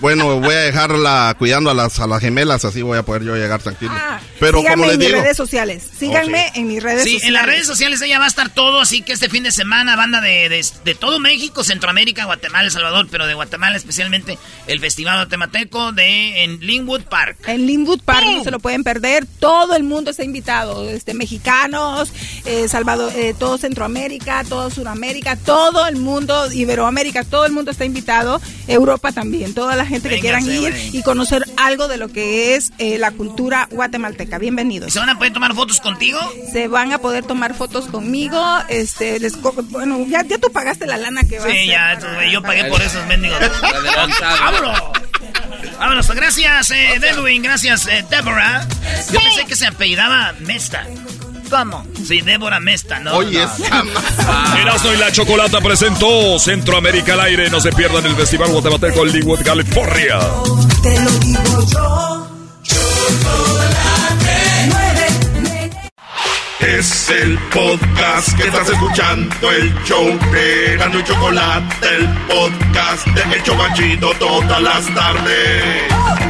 bueno, 0.00 0.40
voy 0.40 0.54
a 0.54 0.58
dejarla 0.60 1.34
cuidando 1.38 1.70
a 1.70 1.74
las, 1.74 2.00
a 2.00 2.06
las 2.06 2.20
gemelas, 2.20 2.64
así 2.64 2.82
voy 2.82 2.98
a 2.98 3.02
poder 3.04 3.22
yo 3.22 3.36
llegar 3.36 3.60
tranquilo. 3.62 3.92
Ah, 3.94 4.20
Pero 4.38 4.58
síganme 4.58 4.74
como 4.76 4.84
les 4.86 4.94
en 4.94 5.00
digo, 5.00 5.12
mis 5.14 5.22
redes 5.22 5.36
sociales. 5.36 5.86
Síganme 5.98 6.46
Oh, 6.50 6.54
sí. 6.54 6.60
en 6.60 6.68
mis 6.68 6.82
redes 6.82 7.02
Sí, 7.04 7.12
sociales. 7.14 7.26
en 7.28 7.32
las 7.34 7.46
redes 7.46 7.66
sociales 7.66 8.00
ella 8.02 8.18
va 8.18 8.24
a 8.24 8.28
estar 8.28 8.48
todo, 8.50 8.80
así 8.80 9.02
que 9.02 9.12
este 9.12 9.28
fin 9.28 9.42
de 9.42 9.52
semana, 9.52 9.96
banda 9.96 10.20
de, 10.20 10.48
de, 10.48 10.64
de 10.84 10.94
todo 10.94 11.18
México, 11.20 11.62
Centroamérica, 11.64 12.24
Guatemala, 12.24 12.64
El 12.64 12.70
Salvador, 12.70 13.08
pero 13.10 13.26
de 13.26 13.34
Guatemala 13.34 13.76
especialmente, 13.76 14.38
el 14.66 14.80
Festival 14.80 15.16
Guatemateco 15.18 15.92
de 15.92 16.44
en 16.44 16.60
Linwood 16.60 17.02
Park. 17.02 17.36
En 17.46 17.66
Linwood 17.66 18.00
Park 18.00 18.24
no 18.26 18.44
se 18.44 18.50
lo 18.50 18.58
pueden 18.60 18.82
perder. 18.84 19.26
Todo 19.38 19.76
el 19.76 19.82
mundo 19.82 20.10
está 20.10 20.24
invitado. 20.24 20.88
Este, 20.88 21.14
mexicanos, 21.14 22.12
eh, 22.44 22.68
Salvador, 22.68 23.12
eh, 23.16 23.34
todo 23.38 23.58
Centroamérica, 23.58 24.44
todo 24.48 24.70
Sudamérica, 24.70 25.36
todo 25.36 25.86
el 25.86 25.96
mundo, 25.96 26.50
Iberoamérica, 26.52 27.24
todo 27.24 27.44
el 27.46 27.52
mundo 27.52 27.70
está 27.70 27.84
invitado. 27.84 28.40
Europa 28.66 29.12
también. 29.12 29.52
Toda 29.54 29.76
la 29.76 29.84
gente 29.90 30.08
que 30.08 30.22
Véngase, 30.22 30.46
quieran 30.46 30.74
ir 30.74 30.94
y 30.94 31.02
conocer 31.02 31.44
algo 31.58 31.86
de 31.88 31.98
lo 31.98 32.08
que 32.08 32.54
es 32.54 32.72
eh, 32.78 32.96
la 32.98 33.10
cultura 33.10 33.68
guatemalteca. 33.70 34.38
Bienvenidos. 34.38 34.92
¿Se 34.92 34.98
van 34.98 35.10
a 35.10 35.18
poder 35.18 35.32
tomar 35.34 35.54
fotos 35.54 35.80
contigo? 35.80 36.18
Se 36.52 36.68
van 36.68 36.92
a 36.92 36.98
poder 36.98 37.24
tomar 37.24 37.54
fotos 37.54 37.86
conmigo. 37.86 38.42
Este, 38.68 39.20
les 39.20 39.34
bueno, 39.42 40.06
ya, 40.08 40.22
ya 40.24 40.38
tú 40.38 40.50
pagaste 40.50 40.86
la 40.86 40.96
lana 40.96 41.22
que 41.24 41.38
va 41.38 41.44
a 41.46 41.50
Sí, 41.50 41.56
ser 41.58 41.66
ya, 41.66 41.98
para- 42.00 42.30
yo 42.32 42.40
pagué 42.42 42.64
por 42.64 42.80
esos 42.80 43.04
mendigos. 43.06 43.38
¡Vámonos! 44.40 44.80
Vámonos, 45.78 46.08
gracias, 46.10 46.70
eh, 46.70 46.94
Edwin, 46.96 47.42
gracias, 47.42 47.86
eh, 47.86 48.04
Deborah. 48.10 48.66
Yo 49.12 49.20
pensé 49.20 49.44
que 49.46 49.56
se 49.56 49.66
apellidaba 49.66 50.34
Mesta. 50.40 50.86
¿Cómo? 51.50 51.84
Sí, 52.06 52.20
Débora 52.20 52.60
Mesta, 52.60 53.00
¿no? 53.00 53.12
Oye, 53.14 53.44
no. 53.44 54.56
Erasmo 54.58 54.92
y 54.92 54.96
la 54.96 55.10
Chocolata 55.10 55.60
presentó 55.60 56.38
Centroamérica 56.38 57.14
al 57.14 57.20
aire. 57.20 57.50
No 57.50 57.60
se 57.60 57.72
pierdan 57.72 58.06
el 58.06 58.14
Festival 58.14 58.50
Guatemalteco 58.50 59.04
en 59.04 59.36
California. 59.42 60.18
Te 60.82 61.00
lo 61.00 61.10
digo 61.10 61.66
yo. 61.72 62.28
Chocolate. 62.62 63.90
Es 66.60 67.08
el 67.08 67.38
podcast 67.52 68.36
que 68.36 68.44
estás 68.46 68.68
escuchando, 68.68 69.50
el 69.50 69.74
show 69.84 70.06
de 70.30 70.74
Erasmo 70.74 71.00
y 71.00 71.04
Chocolate, 71.04 71.96
el 71.96 72.08
podcast 72.28 73.06
de 73.06 73.34
El 73.34 73.42
Chobachito 73.42 74.12
todas 74.18 74.62
las 74.62 74.94
tardes. 74.94 76.29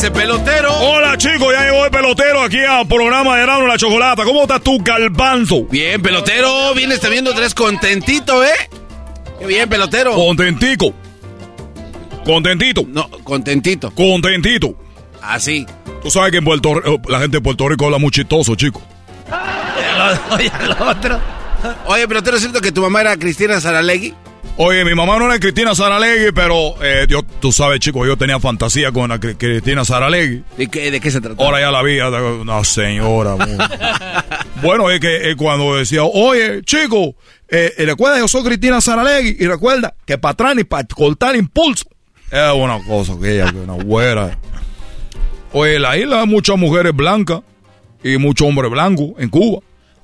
Ese 0.00 0.10
pelotero. 0.10 0.72
Hola 0.80 1.18
chicos, 1.18 1.52
ya 1.52 1.62
llegó 1.62 1.84
el 1.84 1.90
pelotero 1.90 2.40
aquí 2.40 2.58
al 2.60 2.88
programa 2.88 3.36
de 3.36 3.44
y 3.44 3.66
la 3.66 3.76
Chocolata. 3.76 4.24
¿Cómo 4.24 4.44
estás 4.44 4.62
tú, 4.62 4.78
Galbanzo? 4.82 5.64
Bien, 5.64 6.00
pelotero. 6.00 6.72
Vienes 6.74 7.06
viendo 7.10 7.34
tres 7.34 7.54
contentito, 7.54 8.42
¿eh? 8.42 8.70
Qué 9.38 9.44
bien, 9.44 9.68
pelotero. 9.68 10.14
Contentico. 10.14 10.94
Contentito. 12.24 12.84
No, 12.88 13.10
contentito. 13.24 13.90
Contentito. 13.90 14.74
Así. 15.20 15.66
Tú 16.02 16.10
sabes 16.10 16.30
que 16.30 16.38
en 16.38 16.44
Puerto 16.44 16.76
Rico, 16.76 16.98
la 17.10 17.20
gente 17.20 17.36
de 17.36 17.42
Puerto 17.42 17.68
Rico 17.68 17.84
habla 17.84 17.98
muy 17.98 18.10
chistoso, 18.10 18.54
chico. 18.54 18.80
Oye, 20.30 20.50
al 20.50 20.70
otro. 20.80 21.20
Oye, 21.84 22.08
pelotero, 22.08 22.38
¿es 22.38 22.42
cierto 22.42 22.62
que 22.62 22.72
tu 22.72 22.80
mamá 22.80 23.02
era 23.02 23.18
Cristina 23.18 23.60
Saralegui? 23.60 24.14
Oye, 24.56 24.84
mi 24.84 24.94
mamá 24.94 25.18
no 25.18 25.26
era 25.26 25.38
Cristina 25.38 25.74
Saralegui, 25.74 26.32
pero 26.34 26.74
eh, 26.82 27.06
yo, 27.08 27.22
tú 27.22 27.50
sabes, 27.50 27.80
chico, 27.80 28.04
yo 28.04 28.16
tenía 28.18 28.38
fantasía 28.40 28.92
con 28.92 29.08
la 29.08 29.18
Cri- 29.18 29.36
Cristina 29.38 29.84
Saralegui. 29.84 30.42
¿De 30.58 30.66
qué, 30.68 30.90
de 30.90 31.00
qué 31.00 31.10
se 31.10 31.20
trata? 31.20 31.42
Ahora 31.42 31.60
ya 31.60 31.70
la 31.70 31.82
vi, 31.82 31.98
una 31.98 32.62
señora. 32.64 33.36
bueno, 34.62 34.90
es 34.90 35.00
que 35.00 35.30
eh, 35.30 35.36
cuando 35.36 35.76
decía, 35.76 36.02
oye, 36.04 36.62
chico, 36.64 37.14
eh, 37.48 37.72
eh, 37.78 37.86
recuerda, 37.86 38.18
yo 38.18 38.28
soy 38.28 38.42
Cristina 38.44 38.80
Saralegui, 38.80 39.36
y 39.38 39.46
recuerda 39.46 39.94
que 40.04 40.18
para 40.18 40.32
atrás 40.32 40.56
ni 40.56 40.64
para 40.64 40.84
cortar 40.86 41.36
impulso. 41.36 41.86
Es 42.30 42.52
una 42.54 42.78
cosa 42.84 43.14
que 43.20 43.34
ella, 43.36 43.52
una 43.64 43.82
güera. 43.82 44.38
Oye, 45.52 45.76
en 45.76 45.82
la 45.82 45.96
isla 45.96 46.20
hay 46.20 46.26
muchas 46.26 46.56
mujeres 46.58 46.94
blancas 46.94 47.40
y 48.04 48.16
muchos 48.18 48.46
hombres 48.46 48.70
blancos 48.70 49.10
en 49.18 49.28
Cuba. 49.30 49.60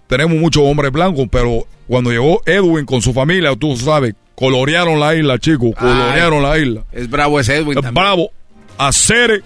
Tenemos 0.08 0.36
muchos 0.38 0.62
hombres 0.64 0.90
blancos, 0.92 1.26
pero 1.30 1.66
cuando 1.86 2.10
llegó 2.10 2.42
Edwin 2.46 2.84
con 2.86 3.00
su 3.02 3.12
familia, 3.12 3.54
tú 3.56 3.76
sabes, 3.76 4.14
colorearon 4.36 5.00
la 5.00 5.16
isla, 5.16 5.38
chicos, 5.38 5.74
colorearon 5.76 6.42
la 6.42 6.58
isla. 6.58 6.84
Es 6.92 7.10
bravo 7.10 7.40
ese 7.40 7.56
Edwin 7.56 7.78
Es 7.78 7.92
bravo. 7.92 8.30
Hacer. 8.78 9.42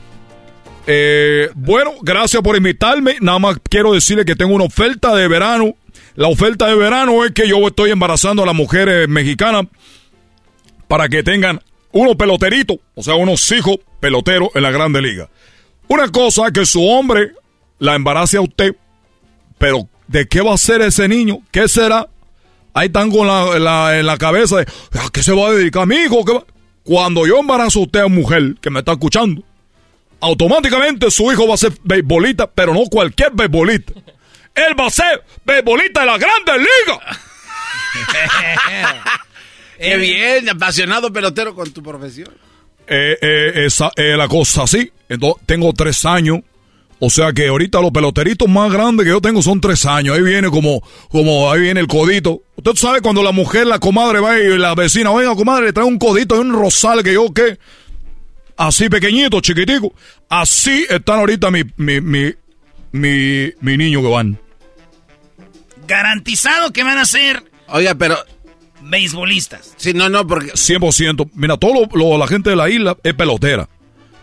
Eh, 0.86 1.48
bueno, 1.54 1.92
gracias 2.02 2.42
por 2.42 2.56
invitarme. 2.56 3.16
Nada 3.20 3.38
más 3.38 3.56
quiero 3.68 3.94
decirle 3.94 4.24
que 4.24 4.36
tengo 4.36 4.54
una 4.54 4.64
oferta 4.64 5.14
de 5.14 5.28
verano. 5.28 5.74
La 6.16 6.28
oferta 6.28 6.66
de 6.66 6.74
verano 6.74 7.24
es 7.24 7.30
que 7.32 7.48
yo 7.48 7.66
estoy 7.66 7.90
embarazando 7.90 8.42
a 8.42 8.46
las 8.46 8.54
mujeres 8.54 9.08
mexicanas 9.08 9.66
para 10.88 11.08
que 11.08 11.22
tengan 11.22 11.60
unos 11.92 12.16
peloteritos, 12.16 12.78
o 12.94 13.02
sea, 13.02 13.14
unos 13.14 13.50
hijos 13.52 13.76
peloteros 14.00 14.50
en 14.54 14.62
la 14.62 14.70
Grande 14.70 15.00
Liga. 15.00 15.28
Una 15.88 16.08
cosa 16.08 16.46
es 16.46 16.52
que 16.52 16.66
su 16.66 16.84
hombre 16.84 17.32
la 17.78 17.94
embarace 17.94 18.36
a 18.36 18.40
usted, 18.40 18.74
pero 19.58 19.88
¿de 20.08 20.26
qué 20.26 20.40
va 20.40 20.54
a 20.54 20.58
ser 20.58 20.82
ese 20.82 21.08
niño? 21.08 21.38
¿Qué 21.50 21.68
será? 21.68 22.08
Ahí 22.74 22.86
están 22.86 23.10
con 23.10 23.26
la, 23.26 23.58
la- 23.58 23.98
en 23.98 24.06
la 24.06 24.16
cabeza 24.18 24.56
de, 24.58 24.62
¿a 24.62 25.10
qué 25.12 25.22
se 25.22 25.32
va 25.32 25.48
a 25.48 25.52
dedicar 25.52 25.86
mi 25.86 25.96
hijo? 25.96 26.24
¿Qué 26.24 26.32
va-?" 26.34 26.44
Cuando 26.82 27.26
yo 27.26 27.38
embarazo 27.38 27.80
a 27.80 27.82
usted, 27.82 28.04
mujer, 28.06 28.54
que 28.60 28.70
me 28.70 28.78
está 28.80 28.92
escuchando, 28.92 29.42
automáticamente 30.20 31.10
su 31.10 31.30
hijo 31.32 31.46
va 31.46 31.54
a 31.54 31.58
ser 31.58 31.72
beisbolista, 31.84 32.46
pero 32.50 32.72
no 32.74 32.84
cualquier 32.90 33.30
beisbolista. 33.32 33.92
Él 34.54 34.78
va 34.78 34.86
a 34.86 34.90
ser 34.90 35.22
beisbolista 35.44 36.00
de 36.00 36.06
la 36.06 36.18
Grande 36.18 36.52
Liga. 36.58 37.00
Qué 39.78 39.96
bien, 39.96 40.48
apasionado 40.48 41.12
pelotero 41.12 41.54
con 41.54 41.72
tu 41.72 41.82
profesión. 41.82 42.28
Eh, 42.86 43.16
eh, 43.20 43.52
esa, 43.66 43.90
eh, 43.96 44.16
la 44.16 44.28
cosa 44.28 44.64
así. 44.64 44.90
Entonces, 45.08 45.42
tengo 45.46 45.72
tres 45.72 46.04
años. 46.04 46.40
O 47.02 47.08
sea 47.08 47.32
que 47.32 47.48
ahorita 47.48 47.80
los 47.80 47.90
peloteritos 47.92 48.46
más 48.48 48.70
grandes 48.70 49.04
que 49.04 49.10
yo 49.10 49.20
tengo 49.22 49.40
son 49.42 49.60
tres 49.60 49.86
años. 49.86 50.14
Ahí 50.16 50.22
viene 50.22 50.50
como, 50.50 50.82
como 51.08 51.50
ahí 51.50 51.62
viene 51.62 51.80
el 51.80 51.86
codito. 51.86 52.42
Usted 52.56 52.74
sabe 52.74 53.00
cuando 53.00 53.22
la 53.22 53.32
mujer, 53.32 53.66
la 53.66 53.78
comadre 53.78 54.20
va 54.20 54.38
y 54.38 54.58
la 54.58 54.74
vecina, 54.74 55.10
oiga 55.10 55.34
comadre, 55.34 55.66
le 55.66 55.72
trae 55.72 55.86
un 55.86 55.98
codito 55.98 56.36
y 56.36 56.40
un 56.40 56.52
rosal 56.52 57.02
que 57.02 57.14
yo 57.14 57.32
qué. 57.32 57.58
Así 58.58 58.90
pequeñito, 58.90 59.40
chiquitico. 59.40 59.94
Así 60.28 60.84
están 60.90 61.20
ahorita 61.20 61.50
mi, 61.50 61.62
mi, 61.78 62.02
mi, 62.02 62.34
mi, 62.92 63.50
mi 63.62 63.76
niño 63.78 64.02
que 64.02 64.08
van. 64.08 64.38
Garantizado 65.88 66.72
que 66.72 66.84
van 66.84 66.98
a 66.98 67.04
ser 67.04 67.42
Oiga, 67.68 67.94
pero. 67.94 68.16
beisbolistas. 68.82 69.74
Sí, 69.76 69.92
no, 69.94 70.08
no, 70.08 70.26
porque. 70.26 70.52
100%. 70.52 71.30
Mira, 71.34 71.56
todo 71.56 71.72
lo, 71.74 71.98
lo- 71.98 72.18
la 72.18 72.26
gente 72.26 72.50
de 72.50 72.56
la 72.56 72.68
isla 72.68 72.96
es 73.02 73.14
pelotera. 73.14 73.68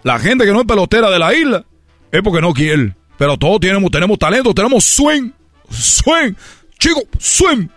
La 0.04 0.20
gente 0.20 0.46
que 0.46 0.52
no 0.52 0.62
es 0.62 0.68
pelotera 0.68 1.10
de 1.10 1.20
la 1.20 1.34
isla 1.34 1.66
es 2.12 2.22
porque 2.22 2.42
no 2.42 2.54
quiere. 2.54 2.96
Pero 3.18 3.38
todos 3.38 3.60
tenemos, 3.60 3.90
tenemos 3.92 4.20
talento, 4.20 4.54
tenemos 4.54 4.84
swing, 4.86 5.32
swing, 5.70 6.34
chico, 6.80 7.02
swing, 7.20 7.68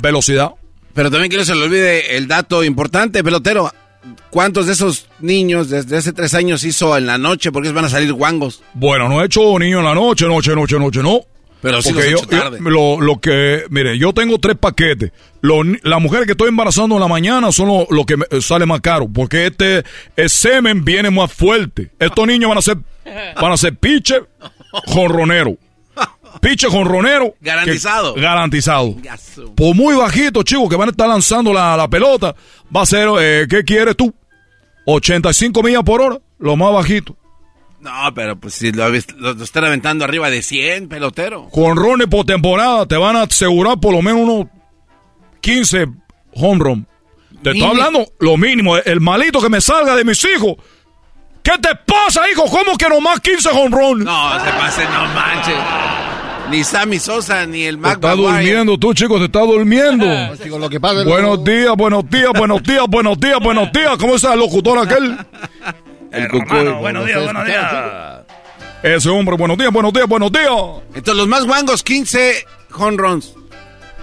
velocidad. 0.00 0.50
Pero 0.94 1.10
también 1.10 1.28
quiero 1.30 1.42
que 1.42 1.46
se 1.46 1.54
le 1.54 1.62
olvide 1.64 2.16
el 2.16 2.26
dato 2.28 2.62
importante, 2.64 3.22
pelotero. 3.24 3.70
¿Cuántos 4.30 4.66
de 4.66 4.72
esos 4.74 5.08
niños 5.20 5.68
desde 5.68 5.96
hace 5.96 6.12
tres 6.12 6.32
años 6.34 6.62
hizo 6.64 6.96
en 6.96 7.06
la 7.06 7.18
noche? 7.18 7.50
Porque 7.50 7.72
van 7.72 7.86
a 7.86 7.88
salir 7.88 8.12
guangos. 8.12 8.62
Bueno, 8.74 9.08
no 9.08 9.20
he 9.20 9.26
hecho 9.26 9.58
niño 9.58 9.78
en 9.80 9.84
la 9.84 9.94
noche, 9.94 10.26
noche, 10.26 10.54
noche, 10.54 10.78
noche, 10.78 11.02
no. 11.02 11.20
Pero 11.60 11.82
sí 11.82 11.88
Porque 11.92 12.00
los 12.02 12.06
he 12.06 12.10
yo, 12.12 12.16
hecho 12.18 12.26
tarde. 12.28 12.58
yo- 12.62 12.70
lo, 12.70 13.00
lo 13.00 13.18
que, 13.20 13.64
mire, 13.70 13.98
yo 13.98 14.12
tengo 14.12 14.38
tres 14.38 14.56
paquetes. 14.56 15.10
Las 15.82 16.00
mujeres 16.00 16.26
que 16.26 16.32
estoy 16.32 16.48
embarazando 16.50 16.94
en 16.96 17.00
la 17.00 17.08
mañana 17.08 17.50
son 17.50 17.66
lo, 17.68 17.86
lo 17.90 18.04
que 18.04 18.16
me- 18.18 18.26
eh, 18.30 18.40
sale 18.40 18.64
más 18.66 18.80
caro. 18.80 19.08
Porque 19.12 19.46
este 19.46 19.82
el 20.16 20.30
semen 20.30 20.84
viene 20.84 21.10
más 21.10 21.32
fuerte. 21.32 21.90
Estos 21.98 22.26
niños 22.26 22.48
van 22.48 22.58
a 22.58 22.62
ser, 22.62 22.76
van 23.40 23.52
a 23.52 23.56
ser 23.56 23.76
piche 23.76 24.16
jonronero. 24.86 25.56
Piche 26.40 26.68
jonronero. 26.68 27.32
que- 27.40 27.46
Garantizado. 27.46 28.14
garantizado. 28.14 28.96
Por 29.56 29.74
muy 29.74 29.94
bajito, 29.96 30.42
chicos, 30.42 30.68
que 30.68 30.76
van 30.76 30.88
a 30.88 30.90
estar 30.90 31.08
lanzando 31.08 31.52
la, 31.52 31.76
la 31.76 31.88
pelota. 31.88 32.34
Va 32.74 32.82
a 32.82 32.86
ser, 32.86 33.08
eh, 33.18 33.46
¿qué 33.48 33.64
quieres 33.64 33.96
tú? 33.96 34.14
85 34.86 35.62
millas 35.62 35.82
por 35.82 36.00
hora, 36.00 36.18
lo 36.38 36.56
más 36.56 36.72
bajito. 36.72 37.16
No, 37.80 37.90
pero 38.14 38.36
pues 38.36 38.54
si 38.54 38.72
lo, 38.72 38.88
lo, 38.88 39.34
lo 39.34 39.44
están 39.44 39.64
aventando 39.64 40.04
arriba 40.04 40.28
de 40.30 40.42
100, 40.42 40.88
pelotero. 40.88 41.48
Jonrones 41.52 42.08
por 42.08 42.24
temporada, 42.26 42.86
te 42.86 42.96
van 42.96 43.16
a 43.16 43.22
asegurar 43.22 43.78
por 43.80 43.92
lo 43.94 44.02
menos 44.02 44.20
unos 44.22 44.46
15 45.40 45.86
home 46.34 46.58
run. 46.64 46.86
Te 47.42 47.50
estoy 47.50 47.68
hablando 47.68 48.06
lo 48.18 48.36
mínimo, 48.36 48.76
el 48.76 49.00
malito 49.00 49.40
que 49.40 49.48
me 49.48 49.60
salga 49.60 49.94
de 49.94 50.04
mis 50.04 50.24
hijos. 50.24 50.56
¿Qué 51.46 51.52
te 51.60 51.76
pasa, 51.86 52.28
hijo? 52.28 52.44
¿Cómo 52.46 52.76
que 52.76 52.88
nomás 52.88 53.20
15 53.20 53.50
home 53.50 53.70
run? 53.70 54.02
No, 54.02 54.44
se 54.44 54.50
pase, 54.50 54.84
no 54.86 55.06
manches. 55.14 55.54
Ni 56.50 56.64
Sammy 56.64 56.98
Sosa, 56.98 57.46
ni 57.46 57.62
el 57.62 57.76
Te 57.76 57.82
Mac 57.82 57.92
estás 57.94 58.16
Maguire. 58.16 58.32
durmiendo 58.32 58.78
tú, 58.78 58.92
chicos, 58.92 59.20
te 59.20 59.26
estás 59.26 59.46
durmiendo. 59.46 60.04
Digo, 60.42 60.58
lo 60.58 60.68
que 60.68 60.80
pasa 60.80 61.02
es 61.02 61.06
Buenos 61.06 61.44
días, 61.44 61.76
buenos 61.76 62.10
días, 62.10 62.32
buenos 62.36 62.64
días, 62.64 62.84
buenos 62.88 63.20
días, 63.20 63.38
buenos 63.40 63.70
días. 63.70 63.96
¿Cómo 63.96 64.16
está 64.16 64.34
el 64.34 64.40
locutor 64.40 64.76
aquel? 64.76 65.16
El 66.10 66.28
cucuy. 66.28 66.64
buenos 66.80 67.06
días, 67.06 67.22
buenos 67.22 67.46
días. 67.46 68.22
Ese 68.82 69.08
hombre, 69.08 69.36
buenos 69.36 69.56
días, 69.56 69.70
buenos 69.72 69.92
días, 69.92 70.08
buenos 70.08 70.32
días. 70.32 70.50
Entonces, 70.96 71.14
los 71.14 71.28
más 71.28 71.44
guangos, 71.44 71.84
15 71.84 72.44
home 72.76 72.96
runs. 72.96 73.34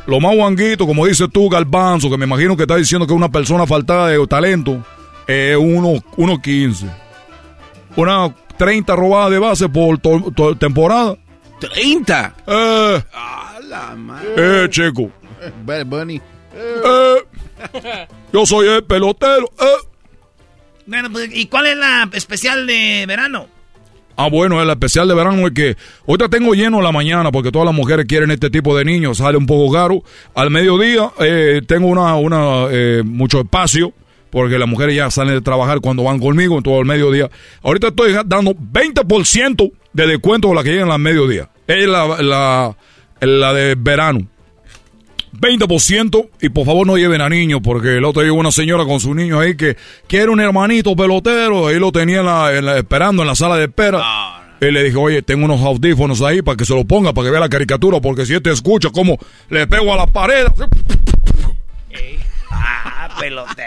Lo 0.06 0.22
más 0.22 0.34
guanguito, 0.34 0.88
como 0.88 1.06
dices 1.06 1.28
tú, 1.34 1.50
Galbanzo, 1.50 2.10
que 2.10 2.18
me 2.18 2.24
imagino 2.24 2.56
que 2.56 2.64
está 2.64 2.78
diciendo 2.78 3.06
que 3.06 3.12
una 3.12 3.28
persona 3.30 3.68
faltada 3.68 4.08
de 4.08 4.28
talento, 4.28 4.82
es 5.28 5.58
uno, 5.58 6.02
uno 6.16 6.42
15. 6.42 7.03
Una 7.96 8.34
30 8.58 8.96
robadas 8.96 9.32
de 9.32 9.40
base 9.40 9.70
por 9.70 9.98
to- 10.00 10.32
to- 10.36 10.56
temporada. 10.56 11.18
¿30? 11.60 12.34
Eh, 12.48 13.04
A 13.14 13.60
la 13.68 13.96
madre. 13.96 14.34
eh, 14.66 14.70
chico. 14.70 15.10
Bad 15.66 15.86
Bunny. 15.86 16.22
Eh, 16.56 17.16
yo 18.32 18.46
soy 18.46 18.68
el 18.68 18.84
pelotero. 18.84 19.50
Eh. 19.60 19.88
Bueno, 20.86 21.10
pues, 21.12 21.30
¿y 21.34 21.46
cuál 21.48 21.68
es 21.68 21.78
la 21.78 22.10
especial 22.14 22.68
de 22.68 23.06
verano? 23.08 23.48
Ah, 24.16 24.30
bueno, 24.30 24.62
el 24.62 24.70
especial 24.70 25.08
de 25.08 25.16
verano 25.16 25.48
es 25.48 25.54
que 25.54 25.76
ahorita 26.08 26.30
tengo 26.30 26.54
lleno 26.54 26.82
la 26.82 26.92
mañana 26.92 27.32
porque 27.32 27.52
todas 27.52 27.66
las 27.66 27.74
mujeres 27.74 28.06
quieren 28.06 28.30
este 28.30 28.50
tipo 28.52 28.78
de 28.78 28.86
niños, 28.86 29.18
sale 29.18 29.38
un 29.38 29.48
poco 29.48 29.74
caro. 29.74 30.04
Al 30.36 30.52
mediodía 30.52 31.12
eh, 31.20 31.62
tengo 31.68 31.88
una, 31.88 32.16
una 32.16 32.66
eh, 32.70 33.02
mucho 33.04 33.40
espacio 33.40 33.92
porque 34.34 34.58
las 34.58 34.68
mujeres 34.68 34.96
ya 34.96 35.12
salen 35.12 35.36
de 35.36 35.42
trabajar 35.42 35.80
cuando 35.80 36.04
van 36.04 36.20
conmigo 36.20 36.58
en 36.58 36.64
todo 36.64 36.80
el 36.80 36.86
mediodía. 36.86 37.30
Ahorita 37.62 37.90
estoy 37.90 38.14
dando 38.26 38.54
20% 38.56 39.72
de 39.94 40.08
descuento 40.08 40.52
a 40.52 40.56
la 40.56 40.64
que 40.64 40.72
llegan 40.72 40.90
al 40.92 40.98
mediodía. 41.00 41.50
Es 41.68 41.88
la, 41.88 42.20
la, 42.22 42.76
la 43.22 43.54
de 43.54 43.76
verano. 43.78 44.28
20% 45.40 46.30
y 46.42 46.50
por 46.50 46.66
favor 46.66 46.86
no 46.88 46.98
lleven 46.98 47.22
a 47.22 47.30
niños 47.30 47.60
porque 47.64 47.98
el 47.98 48.06
otro 48.06 48.22
día 48.24 48.32
hubo 48.34 48.40
una 48.40 48.52
señora 48.52 48.86
con 48.86 49.00
su 49.00 49.14
niño 49.16 49.40
ahí 49.40 49.56
que 49.56 49.76
quiere 50.08 50.30
un 50.30 50.40
hermanito 50.40 50.96
pelotero, 50.96 51.68
ahí 51.68 51.80
lo 51.80 51.92
tenía 51.92 52.20
en 52.22 52.26
la- 52.26 52.56
en 52.58 52.66
la- 52.66 52.78
esperando 52.78 53.22
en 53.24 53.28
la 53.28 53.36
sala 53.36 53.58
de 53.58 53.66
espera. 53.66 54.02
Y 54.62 54.72
le 54.72 54.84
dije, 54.84 54.96
oye, 54.98 55.22
tengo 55.22 55.46
unos 55.46 55.62
audífonos 55.62 56.22
ahí 56.22 56.42
para 56.42 56.56
que 56.56 56.66
se 56.66 56.74
lo 56.74 56.86
ponga, 56.86 57.14
para 57.14 57.26
que 57.26 57.32
vea 57.32 57.40
la 57.40 57.50
caricatura, 57.50 58.00
porque 58.00 58.26
si 58.26 58.34
este 58.34 58.52
escucha 58.52 58.90
cómo 58.92 59.18
le 59.50 59.68
pego 59.68 59.94
a 59.94 59.98
la 59.98 60.08
pared. 60.08 60.46
Ah, 62.52 62.83
pelote. 63.20 63.64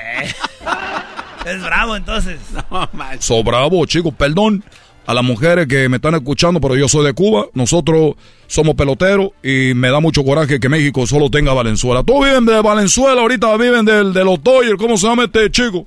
es 1.47 1.63
bravo 1.63 1.97
entonces. 1.97 2.39
No. 2.71 2.89
So 3.21 3.43
bravo, 3.45 3.85
chicos, 3.87 4.13
perdón 4.17 4.65
a 5.07 5.15
las 5.15 5.23
mujeres 5.23 5.69
que 5.69 5.89
me 5.89 5.97
están 5.97 6.15
escuchando, 6.17 6.61
pero 6.61 6.75
yo 6.75 6.89
soy 6.89 7.05
de 7.07 7.13
Cuba, 7.13 7.47
nosotros 7.55 8.15
somos 8.49 8.75
peloteros 8.75 9.31
y 9.41 9.73
me 9.75 9.89
da 9.89 10.01
mucho 10.01 10.25
coraje 10.25 10.59
que 10.59 10.69
México 10.69 11.07
solo 11.07 11.31
tenga 11.31 11.53
Valenzuela. 11.53 12.03
Todos 12.03 12.25
viven 12.27 12.45
de 12.45 12.61
Valenzuela, 12.61 13.21
ahorita 13.21 13.57
viven 13.57 13.85
del, 13.85 14.13
de 14.13 14.25
los 14.25 14.43
Dodgers, 14.43 14.77
¿cómo 14.79 14.97
se 14.97 15.07
llama 15.07 15.25
este 15.25 15.49
chico? 15.53 15.87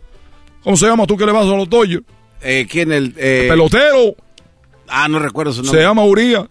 ¿Cómo 0.64 0.78
se 0.78 0.86
llama 0.88 1.06
tú 1.06 1.18
que 1.18 1.26
le 1.26 1.34
vas 1.34 1.44
a 1.46 1.56
los 1.56 1.70
Dodgers? 1.70 2.04
Eh, 2.42 2.66
¿Quién 2.70 2.94
el...? 2.94 3.14
eh, 3.18 3.48
Pelotero, 3.50 4.16
Ah, 4.88 5.10
no 5.10 5.20
recuerdo 5.20 5.52
su 5.52 5.60
se 5.62 5.66
nombre. 5.66 5.84
llama 5.84 6.04
Uría. 6.06 6.48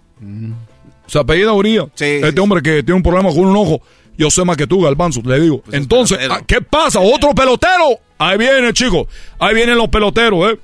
Se 1.06 1.18
apellida 1.18 1.52
Uría. 1.54 1.86
Sí, 1.94 2.04
este 2.04 2.32
sí, 2.32 2.38
hombre 2.38 2.60
que 2.60 2.82
tiene 2.82 2.96
un 2.96 3.02
problema 3.02 3.30
con 3.30 3.46
un 3.46 3.56
ojo. 3.56 3.80
Yo 4.18 4.30
sé 4.30 4.44
más 4.44 4.56
que 4.56 4.66
tú, 4.66 4.82
Galbanzo, 4.82 5.22
le 5.24 5.40
digo. 5.40 5.62
Pues 5.62 5.74
es 5.74 5.82
Entonces, 5.82 6.18
ah, 6.28 6.42
¿qué 6.44 6.60
pasa? 6.60 6.98
¿Otro 6.98 7.34
pelotero? 7.34 8.00
Ahí 8.18 8.36
viene, 8.36 8.72
chicos. 8.72 9.06
Ahí 9.38 9.54
vienen 9.54 9.78
los 9.78 9.88
peloteros, 9.88 10.52
¿eh? 10.52 10.58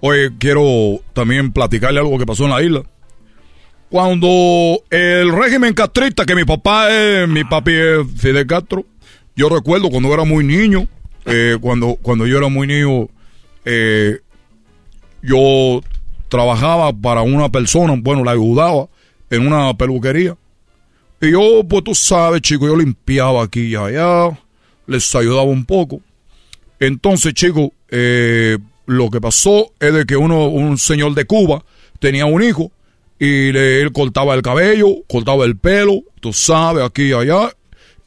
Oye, 0.00 0.30
quiero 0.38 1.00
también 1.14 1.50
platicarle 1.50 2.00
algo 2.00 2.18
que 2.18 2.26
pasó 2.26 2.44
en 2.44 2.50
la 2.50 2.62
isla. 2.62 2.82
Cuando 3.88 4.82
el 4.90 5.32
régimen 5.32 5.72
castrista, 5.72 6.26
que 6.26 6.34
mi 6.34 6.44
papá 6.44 6.90
es, 6.90 7.26
mi 7.26 7.42
papi 7.42 7.72
es 7.72 7.98
Fidel 8.18 8.46
Castro, 8.46 8.84
yo 9.34 9.48
recuerdo 9.48 9.88
cuando 9.88 10.12
era 10.12 10.24
muy 10.24 10.44
niño, 10.44 10.86
eh, 11.24 11.56
cuando, 11.58 11.96
cuando 12.02 12.26
yo 12.26 12.36
era 12.36 12.48
muy 12.48 12.66
niño, 12.66 13.08
eh, 13.64 14.18
yo 15.22 15.80
trabajaba 16.28 16.92
para 16.92 17.22
una 17.22 17.48
persona, 17.48 17.94
bueno, 17.96 18.24
la 18.24 18.32
ayudaba 18.32 18.88
en 19.30 19.46
una 19.46 19.72
peluquería. 19.74 20.36
Yo, 21.30 21.62
pues 21.68 21.84
tú 21.84 21.94
sabes, 21.94 22.40
chico, 22.40 22.66
yo 22.66 22.76
limpiaba 22.76 23.42
aquí 23.42 23.62
y 23.62 23.76
allá, 23.76 24.38
les 24.86 25.14
ayudaba 25.14 25.42
un 25.42 25.64
poco. 25.64 26.00
Entonces, 26.80 27.34
chico, 27.34 27.72
eh, 27.88 28.58
lo 28.86 29.10
que 29.10 29.20
pasó 29.20 29.72
es 29.80 29.94
de 29.94 30.04
que 30.04 30.16
uno, 30.16 30.48
un 30.48 30.78
señor 30.78 31.14
de 31.14 31.24
Cuba 31.24 31.64
tenía 31.98 32.26
un 32.26 32.42
hijo 32.42 32.70
y 33.18 33.52
le, 33.52 33.80
él 33.80 33.92
cortaba 33.92 34.34
el 34.34 34.42
cabello, 34.42 34.88
cortaba 35.08 35.44
el 35.44 35.56
pelo, 35.56 36.02
tú 36.20 36.32
sabes, 36.32 36.84
aquí 36.84 37.04
y 37.04 37.12
allá. 37.12 37.50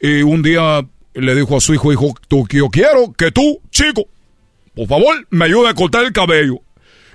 Y 0.00 0.22
un 0.22 0.42
día 0.42 0.86
le 1.14 1.34
dijo 1.34 1.56
a 1.56 1.60
su 1.60 1.74
hijo, 1.74 1.92
hijo, 1.92 2.14
tú, 2.28 2.46
yo 2.50 2.68
quiero 2.68 3.12
que 3.12 3.32
tú, 3.32 3.60
chico, 3.70 4.06
por 4.74 4.86
favor, 4.86 5.26
me 5.30 5.46
ayude 5.46 5.68
a 5.68 5.74
cortar 5.74 6.04
el 6.04 6.12
cabello. 6.12 6.60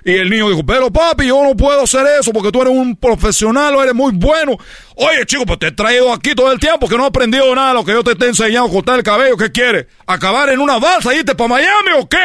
Y 0.06 0.12
el 0.12 0.28
niño 0.28 0.50
dijo, 0.50 0.62
pero 0.66 0.90
papi, 0.90 1.26
yo 1.28 1.42
no 1.42 1.56
puedo 1.56 1.82
hacer 1.82 2.06
eso 2.20 2.30
porque 2.30 2.52
tú 2.52 2.60
eres 2.60 2.74
un 2.74 2.94
profesional, 2.94 3.74
eres 3.76 3.94
muy 3.94 4.12
bueno. 4.12 4.58
Oye, 4.96 5.24
chico, 5.24 5.46
pues 5.46 5.58
te 5.58 5.68
he 5.68 5.72
traído 5.72 6.12
aquí 6.12 6.34
todo 6.34 6.52
el 6.52 6.60
tiempo 6.60 6.86
que 6.86 6.96
no 6.98 7.04
he 7.04 7.06
aprendido 7.06 7.54
nada 7.54 7.72
lo 7.72 7.84
que 7.86 7.92
yo 7.92 8.04
te 8.04 8.12
he 8.22 8.28
enseñado 8.28 8.66
a 8.66 8.70
cortar 8.70 8.96
el 8.98 9.02
cabello. 9.02 9.36
¿Qué 9.38 9.50
quieres? 9.50 9.86
¿Acabar 10.06 10.50
en 10.50 10.60
una 10.60 10.78
balsa 10.78 11.14
y 11.14 11.20
irte 11.20 11.34
para 11.34 11.48
Miami 11.48 11.90
o 11.98 12.06
qué? 12.06 12.18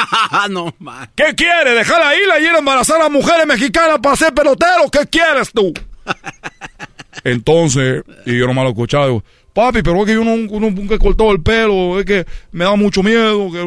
no, 0.50 0.72
man. 0.78 1.10
¿Qué 1.16 1.34
quieres? 1.34 1.74
¿Dejar 1.74 1.98
la 1.98 2.14
isla 2.16 2.38
y 2.38 2.44
ir 2.44 2.50
a 2.50 2.58
embarazar 2.58 3.02
a 3.02 3.08
mujeres 3.08 3.46
mexicanas 3.46 3.98
para 4.00 4.14
ser 4.14 4.32
pelotero? 4.32 4.88
¿Qué 4.92 5.06
quieres 5.08 5.50
tú? 5.52 5.72
Entonces, 7.24 8.02
y 8.26 8.38
yo 8.38 8.46
nomás 8.46 8.64
lo 8.64 8.70
escuchaba, 8.70 9.06
digo, 9.06 9.24
papi, 9.52 9.82
pero 9.82 9.98
es 10.00 10.06
que 10.06 10.14
yo 10.14 10.24
no, 10.24 10.36
no- 10.36 10.70
nunca 10.70 10.94
he 10.94 10.98
cortado 10.98 11.32
el 11.32 11.42
pelo, 11.42 11.98
es 11.98 12.04
que 12.06 12.26
me 12.52 12.64
da 12.64 12.76
mucho 12.76 13.02
miedo. 13.02 13.50
Que, 13.50 13.58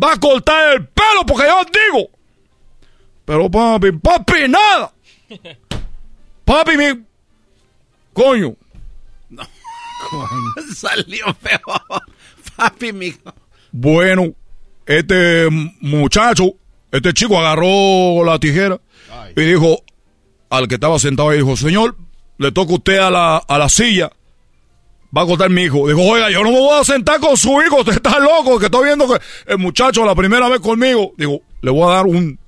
va 0.00 0.12
a 0.12 0.20
cortar 0.20 0.74
el 0.74 0.86
pelo 0.88 1.24
porque 1.26 1.46
yo 1.46 1.60
digo. 1.92 2.10
Pero 3.28 3.50
papi, 3.50 3.92
papi, 3.92 4.48
nada. 4.48 4.90
Papi, 6.46 6.78
mi... 6.78 7.04
Coño. 8.14 8.56
Salió 10.74 11.26
feo. 11.34 11.60
Papi, 12.56 12.94
mijo. 12.94 13.34
Bueno, 13.70 14.32
este 14.86 15.46
muchacho, 15.82 16.54
este 16.90 17.12
chico 17.12 17.38
agarró 17.38 18.24
la 18.24 18.38
tijera 18.38 18.80
y 19.36 19.42
dijo 19.42 19.82
al 20.48 20.66
que 20.66 20.76
estaba 20.76 20.98
sentado 20.98 21.28
ahí, 21.28 21.36
dijo, 21.36 21.54
señor, 21.54 21.98
le 22.38 22.50
toca 22.50 22.72
usted 22.72 22.96
a 22.96 23.10
la, 23.10 23.36
a 23.36 23.58
la 23.58 23.68
silla. 23.68 24.10
Va 25.14 25.22
a 25.22 25.26
cortar 25.26 25.50
mi 25.50 25.64
hijo. 25.64 25.86
Dijo, 25.86 26.00
oiga, 26.00 26.30
yo 26.30 26.42
no 26.42 26.50
me 26.50 26.58
voy 26.58 26.80
a 26.80 26.84
sentar 26.84 27.20
con 27.20 27.36
su 27.36 27.60
hijo, 27.60 27.80
usted 27.80 27.92
está 27.92 28.18
loco, 28.18 28.58
que 28.58 28.66
estoy 28.66 28.86
viendo 28.86 29.06
que 29.06 29.20
el 29.48 29.58
muchacho 29.58 30.06
la 30.06 30.14
primera 30.14 30.48
vez 30.48 30.60
conmigo. 30.60 31.12
Digo, 31.18 31.42
le 31.60 31.70
voy 31.70 31.90
a 31.90 31.96
dar 31.96 32.06
un 32.06 32.38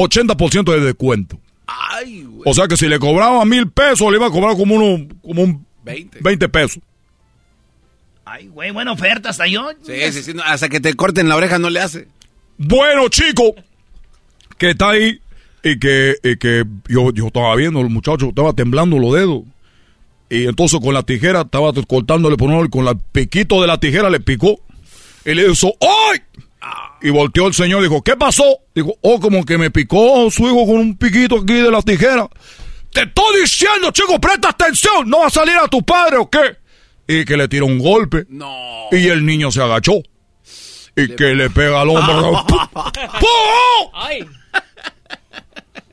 80% 0.00 0.72
de 0.72 0.80
descuento. 0.80 1.38
Ay, 1.66 2.22
güey. 2.24 2.42
O 2.44 2.54
sea 2.54 2.66
que 2.66 2.76
si 2.76 2.88
le 2.88 2.98
cobraba 2.98 3.44
mil 3.44 3.70
pesos, 3.70 4.10
le 4.10 4.16
iba 4.16 4.26
a 4.26 4.30
cobrar 4.30 4.56
como, 4.56 4.74
uno, 4.74 5.06
como 5.22 5.42
un 5.42 5.66
20. 5.84 6.18
20 6.20 6.48
pesos. 6.48 6.82
Ay, 8.24 8.48
güey, 8.48 8.70
buena 8.70 8.92
oferta 8.92 9.30
hasta 9.30 9.46
yo. 9.46 9.70
Sí, 9.82 10.12
sí, 10.12 10.22
sí. 10.22 10.34
no, 10.34 10.42
hasta 10.42 10.68
que 10.68 10.80
te 10.80 10.94
corten 10.94 11.28
la 11.28 11.36
oreja 11.36 11.58
no 11.58 11.70
le 11.70 11.80
hace. 11.80 12.08
Bueno, 12.58 13.08
chico, 13.08 13.54
que 14.58 14.70
está 14.70 14.90
ahí 14.90 15.20
y 15.62 15.78
que, 15.78 16.16
y 16.22 16.36
que 16.36 16.64
yo, 16.88 17.12
yo 17.12 17.28
estaba 17.28 17.54
viendo, 17.56 17.80
el 17.80 17.88
muchacho 17.88 18.28
estaba 18.28 18.52
temblando 18.52 18.98
los 18.98 19.14
dedos. 19.14 19.42
Y 20.30 20.44
entonces 20.46 20.78
con 20.80 20.92
la 20.92 21.02
tijera 21.02 21.42
estaba 21.42 21.72
cortándole 21.86 22.36
por 22.36 22.50
uno 22.50 22.64
y 22.64 22.68
con 22.68 22.86
el 22.86 22.98
piquito 22.98 23.60
de 23.62 23.66
la 23.66 23.80
tijera 23.80 24.10
le 24.10 24.20
picó. 24.20 24.60
Y 25.24 25.34
le 25.34 25.48
dijo, 25.48 25.74
¡ay! 25.80 26.20
Y 27.00 27.10
volteó 27.10 27.46
el 27.46 27.54
señor 27.54 27.80
y 27.80 27.84
dijo, 27.84 28.02
¿qué 28.02 28.16
pasó? 28.16 28.44
Dijo, 28.74 28.94
oh, 29.02 29.20
como 29.20 29.44
que 29.44 29.56
me 29.56 29.70
picó 29.70 30.28
su 30.30 30.44
hijo 30.46 30.66
con 30.66 30.76
un 30.78 30.96
piquito 30.96 31.36
aquí 31.40 31.54
de 31.54 31.70
la 31.70 31.80
tijera. 31.82 32.28
Te 32.92 33.02
estoy 33.02 33.40
diciendo, 33.42 33.90
chico, 33.92 34.18
presta 34.20 34.48
atención, 34.48 35.08
¿no 35.08 35.20
va 35.20 35.26
a 35.26 35.30
salir 35.30 35.54
a 35.56 35.68
tu 35.68 35.82
padre 35.82 36.16
o 36.16 36.28
qué? 36.28 36.56
Y 37.06 37.24
que 37.24 37.36
le 37.36 37.46
tiró 37.48 37.66
un 37.66 37.78
golpe. 37.78 38.26
No. 38.28 38.86
Y 38.90 39.06
el 39.08 39.24
niño 39.24 39.50
se 39.52 39.62
agachó. 39.62 39.94
Y 40.96 41.14
que 41.14 41.34
le 41.34 41.48
pega 41.50 41.80
al 41.82 41.90
hombro. 41.90 42.44
¡Pum! 42.72 44.28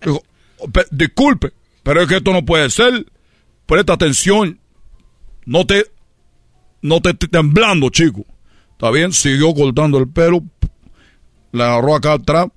Dijo, 0.03 0.23
"Pe- 0.71 0.87
disculpe, 0.91 1.51
pero 1.83 2.01
es 2.01 2.07
que 2.07 2.17
esto 2.17 2.31
no 2.33 2.43
puede 2.43 2.69
ser. 2.69 3.05
Presta 3.65 3.93
atención. 3.93 4.59
No 5.45 5.65
te, 5.65 5.85
no 6.81 7.01
te 7.01 7.11
estés 7.11 7.29
temblando, 7.29 7.89
chico. 7.89 8.25
Está 8.71 8.89
bien, 8.91 9.13
siguió 9.13 9.53
cortando 9.53 9.97
el 9.99 10.09
pelo. 10.09 10.43
Le 11.55 11.63
agarró 11.63 11.95
acá 11.95 12.13
atrás. 12.13 12.47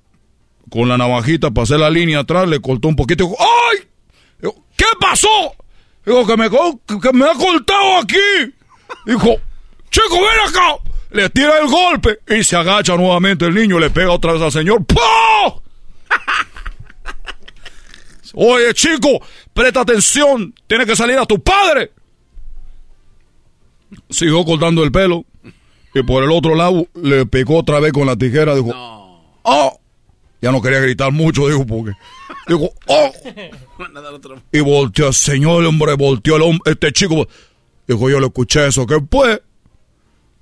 Con 0.69 0.89
la 0.89 0.97
navajita, 0.97 1.49
pasé 1.51 1.77
la 1.77 1.89
línea 1.89 2.19
atrás, 2.19 2.47
le 2.47 2.59
cortó 2.59 2.89
un 2.89 2.95
poquito. 2.95 3.23
Dijo, 3.23 3.37
¡ay! 3.39 3.87
¿qué 4.75 4.85
pasó? 4.99 5.55
Dijo, 6.05 6.27
que 6.27 6.37
me, 6.37 6.49
que 6.49 7.13
me 7.13 7.25
ha 7.25 7.33
cortado 7.33 7.97
aquí. 7.97 8.17
Dijo, 9.05 9.37
chico, 9.89 10.15
ven 10.15 10.49
acá. 10.49 10.77
Le 11.11 11.29
tira 11.29 11.59
el 11.59 11.67
golpe 11.67 12.19
y 12.27 12.43
se 12.43 12.55
agacha 12.55 12.95
nuevamente 12.95 13.45
el 13.45 13.55
niño, 13.55 13.79
le 13.79 13.89
pega 13.89 14.11
otra 14.11 14.33
vez 14.33 14.41
al 14.41 14.51
señor. 14.51 14.85
¡Pah! 14.85 15.55
Oye, 18.33 18.73
chico, 18.73 19.19
presta 19.53 19.81
atención. 19.81 20.53
Tiene 20.67 20.85
que 20.85 20.95
salir 20.95 21.17
a 21.17 21.25
tu 21.25 21.41
padre. 21.41 21.93
Siguió 24.09 24.43
cortando 24.45 24.83
el 24.83 24.91
pelo. 24.91 25.25
Y 25.93 26.03
por 26.03 26.23
el 26.23 26.31
otro 26.31 26.55
lado 26.55 26.87
le 26.93 27.25
picó 27.25 27.57
otra 27.57 27.79
vez 27.79 27.91
con 27.93 28.05
la 28.05 28.15
tijera. 28.15 28.55
Dijo, 28.55 28.71
¡Oh! 29.43 29.79
Ya 30.41 30.51
no 30.51 30.61
quería 30.61 30.79
gritar 30.79 31.11
mucho, 31.11 31.47
dijo, 31.47 31.65
porque. 31.65 31.91
Dijo, 32.47 32.69
¡Oh! 32.87 33.11
Y 34.51 34.59
volteó 34.59 35.07
el 35.07 35.13
señor, 35.13 35.65
hombre, 35.65 35.93
volteó 35.93 36.35
el 36.35 36.41
hombre, 36.43 36.71
este 36.71 36.91
chico. 36.91 37.27
Dijo, 37.87 38.09
yo 38.09 38.19
le 38.19 38.27
escuché 38.27 38.67
eso. 38.67 38.85
¿Qué 38.85 38.99
fue? 39.09 39.41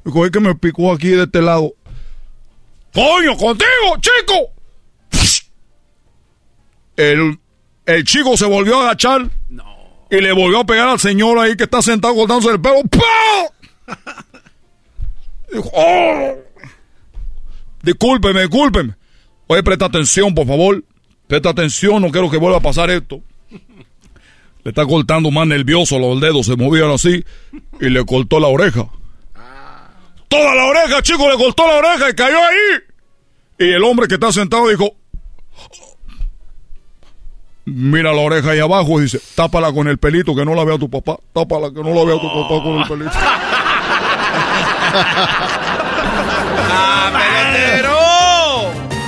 Dijo, 0.03 0.25
es 0.25 0.31
que 0.31 0.39
me 0.39 0.55
picó 0.55 0.91
aquí 0.91 1.09
de 1.09 1.23
este 1.23 1.41
lado. 1.41 1.73
¡Coño, 2.93 3.37
contigo, 3.37 3.67
chico! 4.01 4.51
El, 6.95 7.39
el 7.85 8.03
chico 8.03 8.35
se 8.35 8.45
volvió 8.45 8.79
a 8.79 8.85
agachar. 8.85 9.29
Y 10.09 10.21
le 10.21 10.31
volvió 10.31 10.59
a 10.59 10.65
pegar 10.65 10.87
al 10.87 10.99
señor 10.99 11.37
ahí 11.37 11.55
que 11.55 11.65
está 11.65 11.81
sentado 11.81 12.15
cortándose 12.15 12.49
el 12.49 12.61
pelo. 12.61 12.81
¡Pah! 12.89 13.95
Dijo, 15.51 15.69
¡Oh! 15.73 16.35
Discúlpeme, 17.83 18.41
discúlpeme. 18.41 18.95
Oye, 19.47 19.63
presta 19.63 19.85
atención, 19.85 20.35
por 20.35 20.45
favor. 20.47 20.83
Presta 21.27 21.49
atención, 21.49 22.01
no 22.01 22.11
quiero 22.11 22.29
que 22.29 22.37
vuelva 22.37 22.57
a 22.57 22.61
pasar 22.61 22.89
esto. 22.89 23.21
Le 24.63 24.71
está 24.71 24.85
cortando 24.85 25.31
más 25.31 25.47
nervioso, 25.47 25.97
los 25.99 26.19
dedos 26.19 26.45
se 26.45 26.55
movían 26.55 26.91
así 26.91 27.23
y 27.79 27.89
le 27.89 28.05
cortó 28.05 28.39
la 28.39 28.47
oreja. 28.47 28.89
Toda 30.27 30.55
la 30.55 30.65
oreja, 30.65 31.01
chico, 31.01 31.29
le 31.29 31.37
cortó 31.37 31.65
la 31.65 31.77
oreja 31.77 32.09
y 32.09 32.13
cayó 32.13 32.37
ahí. 32.37 32.81
Y 33.59 33.71
el 33.71 33.83
hombre 33.83 34.07
que 34.07 34.15
está 34.15 34.31
sentado 34.31 34.67
dijo, 34.67 34.95
mira 37.63 38.13
la 38.13 38.21
oreja 38.21 38.51
ahí 38.51 38.59
abajo 38.59 38.99
y 38.99 39.03
dice, 39.03 39.21
tápala 39.35 39.71
con 39.71 39.87
el 39.87 39.97
pelito 39.97 40.35
que 40.35 40.43
no 40.43 40.53
la 40.53 40.65
vea 40.65 40.77
tu 40.77 40.89
papá. 40.89 41.17
Tápala 41.33 41.69
que 41.71 41.81
no 41.81 41.93
la 41.93 42.03
vea 42.03 42.19
tu 42.19 42.27
papá 42.27 42.63
con 42.63 42.77
el 42.79 42.87
pelito. 42.87 43.11
¡Ah, 46.69 47.11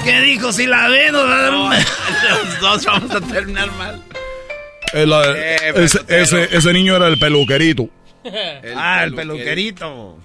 ¿Qué 0.03 0.22
dijo? 0.22 0.52
Si 0.52 0.66
la 0.66 0.88
ve, 0.88 1.11
nos 1.11 1.26
va 1.30 1.36
a 1.36 1.41
dar 1.44 1.53
un... 1.56 1.70
Los 1.72 2.60
dos 2.61 2.86
vamos 2.86 3.11
a 3.11 3.22
terminar 3.22 3.72
mal. 3.74 4.02
La- 4.94 5.24
Eh, 5.38 5.57
ese, 5.76 5.99
ese- 6.07 6.49
ese 6.56 6.74
niño 6.74 6.95
era 6.95 7.07
el 7.07 7.20
peluquerito. 7.20 7.90
ah, 8.76 9.03
el 9.03 9.14
peluquerito. 9.14 10.18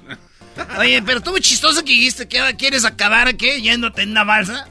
Oye, 0.78 1.02
pero 1.04 1.18
estuvo 1.18 1.38
chistoso 1.38 1.80
que 1.84 1.90
dijiste 1.92 2.26
que 2.28 2.40
quieres 2.56 2.84
acabar, 2.84 3.34
¿qué? 3.36 3.60
Yéndote 3.60 4.02
en 4.02 4.10
una 4.12 4.24
balsa. 4.24 4.68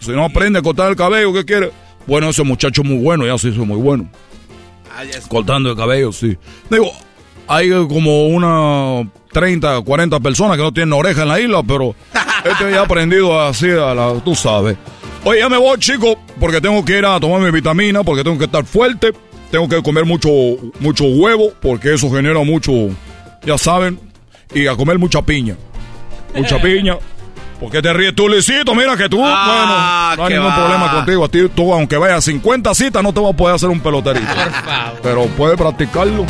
Si 0.00 0.10
no 0.12 0.24
aprende 0.24 0.58
a 0.60 0.62
cortar 0.62 0.90
el 0.90 0.96
cabello, 0.96 1.32
¿qué 1.32 1.44
quiere? 1.44 1.70
Bueno, 2.06 2.30
ese 2.30 2.42
muchacho 2.42 2.82
es 2.82 2.88
muy 2.88 2.98
bueno, 3.02 3.26
ya 3.26 3.36
se 3.38 3.48
hizo 3.48 3.64
muy 3.66 3.76
bueno. 3.78 4.08
Ah, 4.96 5.02
Cortando 5.28 5.70
el 5.70 5.76
cabello, 5.76 6.12
sí. 6.12 6.36
Digo, 6.70 6.90
hay 7.48 7.70
como 7.70 8.26
una 8.28 9.08
30, 9.32 9.80
40 9.82 10.20
personas 10.20 10.56
que 10.56 10.62
no 10.62 10.72
tienen 10.72 10.92
oreja 10.92 11.22
en 11.22 11.28
la 11.28 11.40
isla, 11.40 11.62
pero 11.62 11.94
este 12.44 12.70
ya 12.70 12.80
ha 12.80 12.84
aprendido 12.84 13.40
así 13.40 13.70
a 13.70 13.94
la, 13.94 14.12
tú 14.24 14.34
sabes. 14.34 14.76
Oye, 15.24 15.40
ya 15.40 15.48
me 15.48 15.56
voy, 15.56 15.78
chico, 15.78 16.18
porque 16.40 16.60
tengo 16.60 16.84
que 16.84 16.98
ir 16.98 17.06
a 17.06 17.18
tomar 17.20 17.40
mi 17.40 17.50
vitamina, 17.50 18.02
porque 18.02 18.24
tengo 18.24 18.38
que 18.38 18.44
estar 18.46 18.64
fuerte, 18.64 19.12
tengo 19.50 19.68
que 19.68 19.82
comer 19.82 20.04
mucho, 20.04 20.28
mucho 20.80 21.04
huevo, 21.04 21.52
porque 21.60 21.94
eso 21.94 22.10
genera 22.10 22.40
mucho, 22.40 22.72
ya 23.44 23.56
saben, 23.56 23.98
y 24.54 24.66
a 24.66 24.74
comer 24.76 24.98
mucha 24.98 25.22
piña. 25.22 25.56
Mucha 26.34 26.58
piña. 26.62 26.96
¿Por 27.60 27.70
qué 27.70 27.80
te 27.80 27.92
ríes 27.92 28.12
tú, 28.16 28.28
Luisito? 28.28 28.74
Mira 28.74 28.96
que 28.96 29.08
tú, 29.08 29.20
Ah, 29.24 30.14
bueno, 30.16 30.16
no 30.16 30.24
hay 30.26 30.34
ningún 30.34 30.50
va. 30.50 30.56
problema 30.56 30.90
contigo. 30.90 31.24
A 31.24 31.28
ti, 31.28 31.48
tú, 31.54 31.72
aunque 31.72 31.96
vayas 31.96 32.18
a 32.18 32.20
50 32.22 32.74
citas, 32.74 33.00
no 33.04 33.12
te 33.14 33.20
vas 33.20 33.32
a 33.32 33.36
poder 33.36 33.54
hacer 33.54 33.68
un 33.68 33.78
peloterito. 33.78 34.26
Pero 35.04 35.26
puedes 35.36 35.56
practicarlo. 35.56 36.26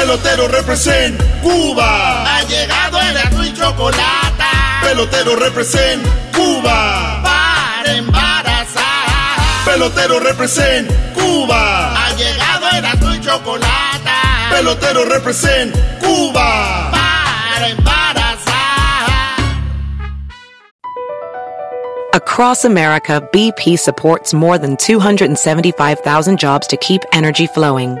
Pelotero 0.00 0.48
represent 0.48 1.20
Cuba. 1.42 2.24
Ha 2.24 2.42
llegado 2.44 2.98
el 3.00 3.18
azul 3.18 3.46
y 3.46 3.52
chocolate. 3.52 4.44
Pelotero 4.82 5.36
represent 5.36 6.02
Cuba. 6.34 7.20
Para 7.22 7.96
embarazar. 7.96 8.82
Pelotero 9.66 10.18
represent 10.18 10.90
Cuba. 11.12 11.92
Ha 11.92 12.16
llegado 12.16 12.66
el 12.78 12.84
azul 12.86 13.14
y 13.14 13.20
chocolate. 13.20 14.10
Pelotero 14.50 15.04
represent 15.04 15.76
Cuba. 16.00 16.90
Para 16.92 17.68
embarazar. 17.68 19.06
Across 22.14 22.64
America, 22.64 23.20
BP 23.34 23.78
supports 23.78 24.32
more 24.32 24.56
than 24.56 24.78
275,000 24.78 26.38
jobs 26.38 26.66
to 26.68 26.78
keep 26.78 27.02
energy 27.12 27.46
flowing. 27.48 28.00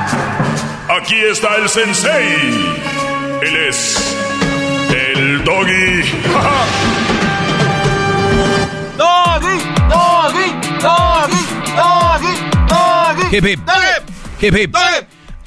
Aquí 0.91 1.15
está 1.15 1.55
el 1.55 1.69
sensei. 1.69 2.35
Él 3.41 3.55
es 3.69 4.17
el 4.89 5.41
doggy. 5.45 6.03
Doggy, 8.97 9.57
doggy, 9.89 10.51
doggy, 10.81 11.43
doggy, 11.77 12.33
doggy. 12.67 13.37
Hip, 13.37 13.45
hip. 13.45 13.59
Hip, 14.41 14.57
hip. 14.57 14.75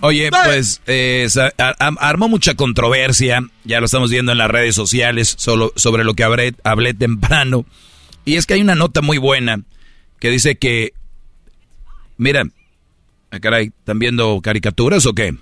Oye, 0.00 0.30
pues 0.30 0.80
eh, 0.86 1.28
armó 1.78 2.28
mucha 2.30 2.54
controversia, 2.54 3.42
ya 3.64 3.80
lo 3.80 3.86
estamos 3.86 4.10
viendo 4.10 4.32
en 4.32 4.38
las 4.38 4.50
redes 4.50 4.74
sociales, 4.74 5.34
solo, 5.36 5.74
sobre 5.76 6.04
lo 6.04 6.14
que 6.14 6.24
hablé, 6.24 6.54
hablé 6.64 6.94
temprano. 6.94 7.66
Y 8.24 8.36
es 8.36 8.46
que 8.46 8.54
hay 8.54 8.62
una 8.62 8.76
nota 8.76 9.02
muy 9.02 9.18
buena 9.18 9.60
que 10.20 10.30
dice 10.30 10.56
que, 10.56 10.94
mira, 12.16 12.44
ah, 13.36 13.40
caray, 13.40 13.72
¿están 13.78 13.98
viendo 13.98 14.40
caricaturas 14.42 15.06
o 15.06 15.14
qué? 15.14 15.34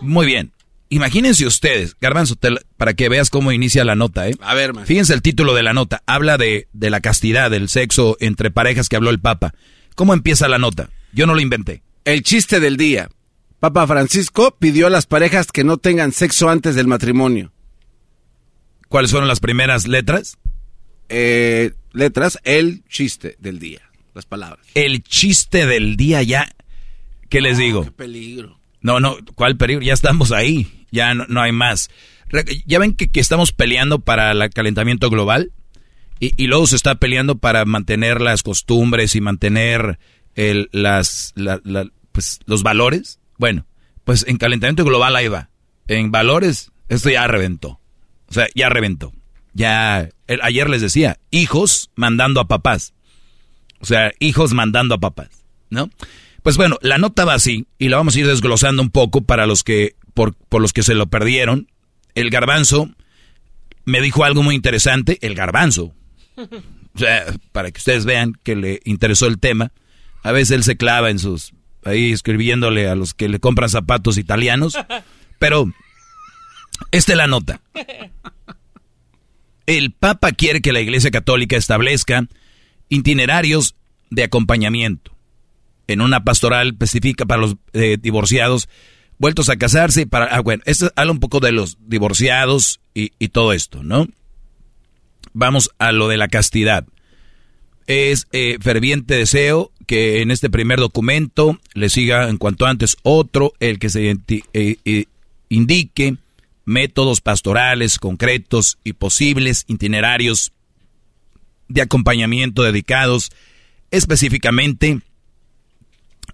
Muy 0.00 0.26
bien. 0.26 0.52
Imagínense 0.90 1.46
ustedes, 1.46 1.96
Garbanzo, 2.00 2.36
para 2.76 2.94
que 2.94 3.08
veas 3.08 3.28
cómo 3.28 3.52
inicia 3.52 3.84
la 3.84 3.94
nota, 3.94 4.28
¿eh? 4.28 4.34
A 4.40 4.54
ver, 4.54 4.72
man. 4.72 4.86
Fíjense 4.86 5.12
el 5.12 5.20
título 5.20 5.54
de 5.54 5.62
la 5.62 5.74
nota. 5.74 6.02
Habla 6.06 6.38
de, 6.38 6.68
de 6.72 6.90
la 6.90 7.00
castidad, 7.00 7.50
del 7.50 7.68
sexo 7.68 8.16
entre 8.20 8.50
parejas 8.50 8.88
que 8.88 8.96
habló 8.96 9.10
el 9.10 9.20
Papa. 9.20 9.54
¿Cómo 9.94 10.14
empieza 10.14 10.48
la 10.48 10.58
nota? 10.58 10.90
Yo 11.12 11.26
no 11.26 11.34
lo 11.34 11.40
inventé. 11.40 11.82
El 12.04 12.22
chiste 12.22 12.60
del 12.60 12.76
día. 12.76 13.10
Papa 13.60 13.86
Francisco 13.86 14.56
pidió 14.58 14.86
a 14.86 14.90
las 14.90 15.06
parejas 15.06 15.48
que 15.52 15.64
no 15.64 15.76
tengan 15.76 16.12
sexo 16.12 16.48
antes 16.48 16.74
del 16.74 16.86
matrimonio. 16.86 17.52
¿Cuáles 18.88 19.10
fueron 19.10 19.28
las 19.28 19.40
primeras 19.40 19.86
letras? 19.86 20.38
Eh, 21.08 21.72
letras, 21.92 22.38
el 22.44 22.84
chiste 22.88 23.36
del 23.38 23.58
día. 23.58 23.80
Las 24.14 24.26
palabras. 24.26 24.64
El 24.74 25.02
chiste 25.02 25.66
del 25.66 25.96
día 25.96 26.22
ya. 26.22 26.48
¿Qué 27.28 27.40
les 27.40 27.58
digo? 27.58 27.84
Qué 27.84 27.90
peligro. 27.90 28.58
No, 28.80 29.00
no, 29.00 29.16
¿cuál 29.34 29.56
peligro? 29.56 29.82
Ya 29.82 29.92
estamos 29.92 30.32
ahí, 30.32 30.84
ya 30.90 31.14
no, 31.14 31.26
no 31.28 31.40
hay 31.42 31.52
más. 31.52 31.90
Ya 32.66 32.78
ven 32.78 32.94
que, 32.94 33.08
que 33.08 33.20
estamos 33.20 33.52
peleando 33.52 33.98
para 34.00 34.32
el 34.32 34.50
calentamiento 34.50 35.10
global 35.10 35.52
y, 36.20 36.32
y 36.36 36.46
luego 36.46 36.66
se 36.66 36.76
está 36.76 36.94
peleando 36.96 37.38
para 37.38 37.64
mantener 37.64 38.20
las 38.20 38.42
costumbres 38.42 39.14
y 39.16 39.20
mantener 39.20 39.98
el, 40.34 40.68
las, 40.72 41.32
la- 41.36 41.60
la- 41.64 41.88
pues, 42.12 42.40
los 42.46 42.62
valores. 42.62 43.18
Bueno, 43.38 43.66
pues 44.04 44.24
en 44.28 44.36
calentamiento 44.36 44.84
global 44.84 45.16
ahí 45.16 45.28
va. 45.28 45.50
En 45.86 46.10
valores, 46.10 46.70
esto 46.88 47.10
ya 47.10 47.26
reventó. 47.26 47.80
O 48.28 48.32
sea, 48.34 48.46
ya 48.54 48.68
reventó. 48.68 49.12
Ya, 49.54 50.08
el- 50.26 50.40
ayer 50.42 50.68
les 50.70 50.82
decía, 50.82 51.18
hijos 51.30 51.90
mandando 51.96 52.40
a 52.40 52.46
papás. 52.48 52.92
O 53.80 53.86
sea, 53.86 54.12
hijos 54.20 54.52
mandando 54.54 54.94
a 54.94 54.98
papás, 54.98 55.30
¿no? 55.70 55.88
Pues 56.42 56.56
bueno, 56.56 56.78
la 56.82 56.98
nota 56.98 57.24
va 57.24 57.34
así 57.34 57.66
y 57.78 57.88
la 57.88 57.96
vamos 57.96 58.16
a 58.16 58.20
ir 58.20 58.26
desglosando 58.26 58.82
un 58.82 58.90
poco 58.90 59.22
para 59.22 59.46
los 59.46 59.64
que, 59.64 59.96
por, 60.14 60.34
por 60.34 60.62
los 60.62 60.72
que 60.72 60.82
se 60.82 60.94
lo 60.94 61.06
perdieron. 61.06 61.68
El 62.14 62.30
garbanzo 62.30 62.90
me 63.84 64.00
dijo 64.00 64.24
algo 64.24 64.42
muy 64.42 64.54
interesante, 64.54 65.18
el 65.22 65.34
garbanzo. 65.34 65.94
O 66.94 67.00
sea, 67.00 67.26
para 67.52 67.70
que 67.70 67.78
ustedes 67.78 68.04
vean 68.04 68.32
que 68.42 68.56
le 68.56 68.80
interesó 68.84 69.26
el 69.28 69.38
tema. 69.38 69.70
A 70.24 70.32
veces 70.32 70.56
él 70.56 70.64
se 70.64 70.76
clava 70.76 71.10
en 71.10 71.20
sus, 71.20 71.52
ahí 71.84 72.10
escribiéndole 72.10 72.88
a 72.88 72.96
los 72.96 73.14
que 73.14 73.28
le 73.28 73.38
compran 73.38 73.68
zapatos 73.68 74.18
italianos. 74.18 74.76
Pero, 75.38 75.72
esta 76.90 77.12
es 77.12 77.16
la 77.16 77.28
nota. 77.28 77.60
El 79.66 79.92
Papa 79.92 80.32
quiere 80.32 80.60
que 80.60 80.72
la 80.72 80.80
Iglesia 80.80 81.12
Católica 81.12 81.56
establezca 81.56 82.26
itinerarios 82.88 83.76
de 84.10 84.24
acompañamiento 84.24 85.17
en 85.88 86.00
una 86.00 86.22
pastoral 86.22 86.68
específica 86.68 87.26
para 87.26 87.40
los 87.40 87.56
eh, 87.72 87.96
divorciados 88.00 88.68
vueltos 89.18 89.48
a 89.48 89.56
casarse. 89.56 90.06
Para, 90.06 90.26
ah, 90.26 90.40
bueno, 90.40 90.62
esto 90.66 90.92
habla 90.94 91.12
un 91.12 91.20
poco 91.20 91.40
de 91.40 91.52
los 91.52 91.78
divorciados 91.80 92.80
y, 92.94 93.12
y 93.18 93.28
todo 93.28 93.52
esto, 93.52 93.82
¿no? 93.82 94.06
Vamos 95.32 95.70
a 95.78 95.92
lo 95.92 96.08
de 96.08 96.16
la 96.16 96.28
castidad. 96.28 96.86
Es 97.86 98.28
eh, 98.32 98.58
ferviente 98.60 99.14
deseo 99.14 99.72
que 99.86 100.20
en 100.20 100.30
este 100.30 100.50
primer 100.50 100.78
documento 100.78 101.58
le 101.72 101.88
siga 101.88 102.28
en 102.28 102.36
cuanto 102.36 102.66
antes 102.66 102.96
otro, 103.02 103.54
el 103.60 103.78
que 103.78 103.88
se 103.88 104.14
eh, 104.52 105.04
indique 105.48 106.16
métodos 106.66 107.22
pastorales 107.22 107.98
concretos 107.98 108.78
y 108.84 108.92
posibles 108.92 109.64
itinerarios 109.68 110.52
de 111.68 111.80
acompañamiento 111.80 112.62
dedicados 112.62 113.30
específicamente 113.90 115.00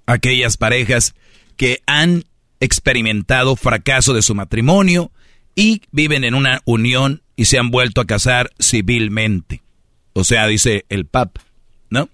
aquellas 0.06 0.56
parejas 0.56 1.14
que 1.56 1.82
han 1.86 2.24
experimentado 2.60 3.56
fracaso 3.56 4.14
de 4.14 4.22
su 4.22 4.34
matrimonio 4.34 5.10
y 5.54 5.82
viven 5.92 6.24
en 6.24 6.34
una 6.34 6.62
unión 6.64 7.22
y 7.36 7.46
se 7.46 7.58
han 7.58 7.70
vuelto 7.70 8.00
a 8.00 8.06
casar 8.06 8.50
civilmente. 8.60 9.62
O 10.12 10.24
sea, 10.24 10.46
dice 10.46 10.84
el 10.88 11.06
Papa, 11.06 11.42
¿no? 11.90 12.08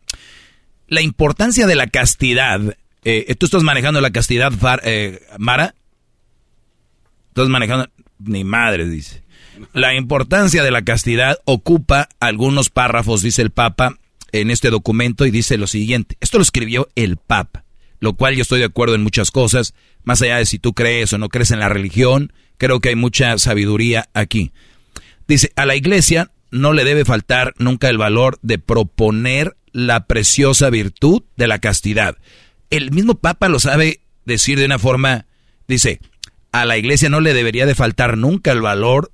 La 0.88 1.02
importancia 1.02 1.66
de 1.66 1.76
la 1.76 1.86
castidad. 1.86 2.76
eh, 3.04 3.34
¿Tú 3.36 3.46
estás 3.46 3.62
manejando 3.62 4.00
la 4.00 4.10
castidad, 4.10 4.52
eh, 4.84 5.20
Mara? 5.38 5.74
Estás 7.28 7.48
manejando... 7.48 7.88
Ni 8.18 8.44
madre, 8.44 8.86
dice. 8.86 9.22
La 9.72 9.94
importancia 9.94 10.62
de 10.62 10.70
la 10.70 10.82
castidad 10.82 11.38
ocupa 11.44 12.08
algunos 12.18 12.68
párrafos, 12.68 13.22
dice 13.22 13.40
el 13.40 13.50
Papa, 13.50 13.98
en 14.32 14.50
este 14.50 14.70
documento 14.70 15.26
y 15.26 15.30
dice 15.30 15.56
lo 15.56 15.66
siguiente. 15.66 16.16
Esto 16.20 16.38
lo 16.38 16.42
escribió 16.42 16.88
el 16.96 17.16
Papa, 17.16 17.64
lo 18.00 18.14
cual 18.14 18.34
yo 18.34 18.42
estoy 18.42 18.58
de 18.58 18.66
acuerdo 18.66 18.94
en 18.94 19.02
muchas 19.02 19.30
cosas, 19.30 19.74
más 20.02 20.20
allá 20.22 20.38
de 20.38 20.46
si 20.46 20.58
tú 20.58 20.72
crees 20.72 21.12
o 21.12 21.18
no 21.18 21.28
crees 21.28 21.50
en 21.50 21.60
la 21.60 21.68
religión, 21.68 22.32
creo 22.58 22.80
que 22.80 22.88
hay 22.88 22.96
mucha 22.96 23.38
sabiduría 23.38 24.08
aquí. 24.14 24.52
Dice, 25.28 25.52
a 25.54 25.66
la 25.66 25.76
iglesia 25.76 26.32
no 26.50 26.72
le 26.72 26.84
debe 26.84 27.04
faltar 27.04 27.54
nunca 27.58 27.88
el 27.88 27.98
valor 27.98 28.38
de 28.42 28.58
proponer 28.58 29.56
la 29.72 30.06
preciosa 30.06 30.70
virtud 30.70 31.22
de 31.36 31.46
la 31.46 31.58
castidad. 31.60 32.16
El 32.70 32.90
mismo 32.90 33.14
Papa 33.14 33.48
lo 33.48 33.60
sabe 33.60 34.00
decir 34.24 34.58
de 34.58 34.64
una 34.64 34.78
forma, 34.78 35.26
dice, 35.68 36.00
a 36.52 36.64
la 36.64 36.76
iglesia 36.78 37.08
no 37.08 37.20
le 37.20 37.34
debería 37.34 37.66
de 37.66 37.74
faltar 37.74 38.16
nunca 38.16 38.50
el 38.52 38.62
valor, 38.62 39.12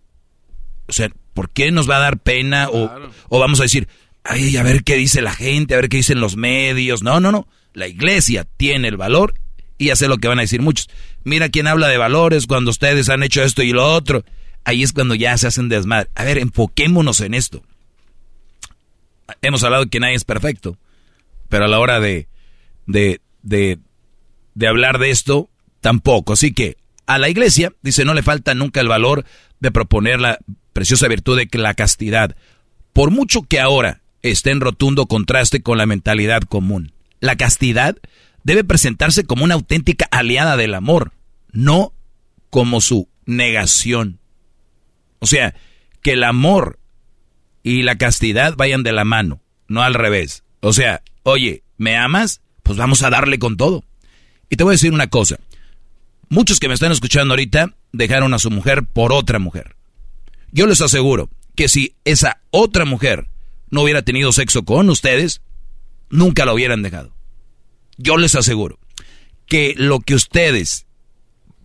o 0.86 0.92
sea, 0.92 1.10
¿por 1.34 1.50
qué 1.50 1.70
nos 1.70 1.90
va 1.90 1.96
a 1.96 2.00
dar 2.00 2.18
pena 2.18 2.68
o, 2.70 2.90
o 3.28 3.38
vamos 3.38 3.60
a 3.60 3.64
decir, 3.64 3.88
ay, 4.24 4.56
a 4.56 4.62
ver 4.62 4.84
qué 4.84 4.96
dice 4.96 5.20
la 5.20 5.34
gente, 5.34 5.74
a 5.74 5.78
ver 5.78 5.88
qué 5.88 5.98
dicen 5.98 6.20
los 6.20 6.36
medios? 6.36 7.02
No, 7.02 7.20
no, 7.20 7.32
no, 7.32 7.48
la 7.76 7.86
iglesia 7.86 8.46
tiene 8.56 8.88
el 8.88 8.96
valor 8.96 9.34
y 9.76 9.90
hace 9.90 10.08
lo 10.08 10.16
que 10.16 10.28
van 10.28 10.38
a 10.38 10.42
decir 10.42 10.62
muchos. 10.62 10.88
Mira 11.24 11.50
quién 11.50 11.66
habla 11.66 11.88
de 11.88 11.98
valores 11.98 12.46
cuando 12.46 12.70
ustedes 12.70 13.10
han 13.10 13.22
hecho 13.22 13.42
esto 13.42 13.62
y 13.62 13.72
lo 13.72 13.92
otro. 13.92 14.24
Ahí 14.64 14.82
es 14.82 14.94
cuando 14.94 15.14
ya 15.14 15.36
se 15.36 15.46
hacen 15.46 15.68
desmadre. 15.68 16.08
A 16.14 16.24
ver, 16.24 16.38
enfoquémonos 16.38 17.20
en 17.20 17.34
esto. 17.34 17.62
Hemos 19.42 19.62
hablado 19.62 19.90
que 19.90 20.00
nadie 20.00 20.14
es 20.14 20.24
perfecto, 20.24 20.78
pero 21.50 21.66
a 21.66 21.68
la 21.68 21.78
hora 21.78 22.00
de, 22.00 22.28
de, 22.86 23.20
de, 23.42 23.78
de 24.54 24.66
hablar 24.66 24.98
de 24.98 25.10
esto, 25.10 25.50
tampoco. 25.82 26.32
Así 26.32 26.54
que 26.54 26.78
a 27.06 27.18
la 27.18 27.28
iglesia, 27.28 27.74
dice, 27.82 28.06
no 28.06 28.14
le 28.14 28.22
falta 28.22 28.54
nunca 28.54 28.80
el 28.80 28.88
valor 28.88 29.26
de 29.60 29.70
proponer 29.70 30.18
la 30.18 30.38
preciosa 30.72 31.08
virtud 31.08 31.36
de 31.36 31.58
la 31.58 31.74
castidad, 31.74 32.36
por 32.94 33.10
mucho 33.10 33.42
que 33.42 33.60
ahora 33.60 34.00
esté 34.22 34.50
en 34.50 34.62
rotundo 34.62 35.04
contraste 35.04 35.62
con 35.62 35.76
la 35.76 35.84
mentalidad 35.84 36.40
común. 36.40 36.95
La 37.26 37.34
castidad 37.34 37.96
debe 38.44 38.62
presentarse 38.62 39.24
como 39.24 39.42
una 39.42 39.54
auténtica 39.54 40.06
aliada 40.12 40.56
del 40.56 40.74
amor, 40.74 41.10
no 41.50 41.92
como 42.50 42.80
su 42.80 43.08
negación. 43.24 44.20
O 45.18 45.26
sea, 45.26 45.56
que 46.02 46.12
el 46.12 46.22
amor 46.22 46.78
y 47.64 47.82
la 47.82 47.98
castidad 47.98 48.54
vayan 48.56 48.84
de 48.84 48.92
la 48.92 49.04
mano, 49.04 49.42
no 49.66 49.82
al 49.82 49.94
revés. 49.94 50.44
O 50.60 50.72
sea, 50.72 51.02
oye, 51.24 51.64
¿me 51.78 51.96
amas? 51.96 52.42
Pues 52.62 52.78
vamos 52.78 53.02
a 53.02 53.10
darle 53.10 53.40
con 53.40 53.56
todo. 53.56 53.82
Y 54.48 54.54
te 54.54 54.62
voy 54.62 54.70
a 54.70 54.78
decir 54.78 54.92
una 54.92 55.08
cosa. 55.08 55.40
Muchos 56.28 56.60
que 56.60 56.68
me 56.68 56.74
están 56.74 56.92
escuchando 56.92 57.32
ahorita 57.32 57.74
dejaron 57.90 58.34
a 58.34 58.38
su 58.38 58.52
mujer 58.52 58.84
por 58.84 59.12
otra 59.12 59.40
mujer. 59.40 59.74
Yo 60.52 60.68
les 60.68 60.80
aseguro 60.80 61.28
que 61.56 61.68
si 61.68 61.96
esa 62.04 62.40
otra 62.52 62.84
mujer 62.84 63.26
no 63.68 63.82
hubiera 63.82 64.02
tenido 64.02 64.30
sexo 64.30 64.64
con 64.64 64.88
ustedes, 64.90 65.40
nunca 66.08 66.44
la 66.44 66.54
hubieran 66.54 66.84
dejado. 66.84 67.15
Yo 67.96 68.16
les 68.16 68.34
aseguro 68.34 68.78
que 69.46 69.74
lo 69.76 70.00
que 70.00 70.14
ustedes, 70.14 70.86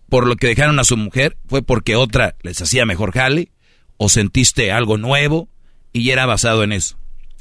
por 0.08 0.26
lo 0.26 0.36
que 0.36 0.46
dejaron 0.48 0.78
a 0.78 0.84
su 0.84 0.96
mujer, 0.96 1.36
fue 1.46 1.62
porque 1.62 1.96
otra 1.96 2.36
les 2.42 2.60
hacía 2.60 2.86
mejor 2.86 3.12
jale, 3.12 3.50
o 3.96 4.08
sentiste 4.08 4.72
algo 4.72 4.98
nuevo, 4.98 5.48
y 5.92 6.10
era 6.10 6.26
basado 6.26 6.62
en 6.64 6.72
eso. 6.72 6.96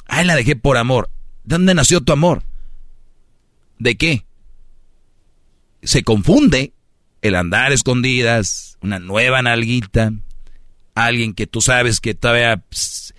Ay, 0.07 0.25
la 0.25 0.35
dejé 0.35 0.55
por 0.55 0.77
amor. 0.77 1.09
¿De 1.43 1.55
dónde 1.55 1.73
nació 1.73 2.01
tu 2.01 2.11
amor? 2.11 2.43
¿De 3.79 3.95
qué? 3.95 4.25
Se 5.81 6.03
confunde 6.03 6.73
el 7.21 7.35
andar 7.35 7.71
escondidas, 7.71 8.77
una 8.81 8.99
nueva 8.99 9.41
nalguita, 9.41 10.11
alguien 10.95 11.33
que 11.33 11.47
tú 11.47 11.61
sabes 11.61 11.99
que 11.99 12.13
todavía 12.13 12.63
pss, 12.69 13.13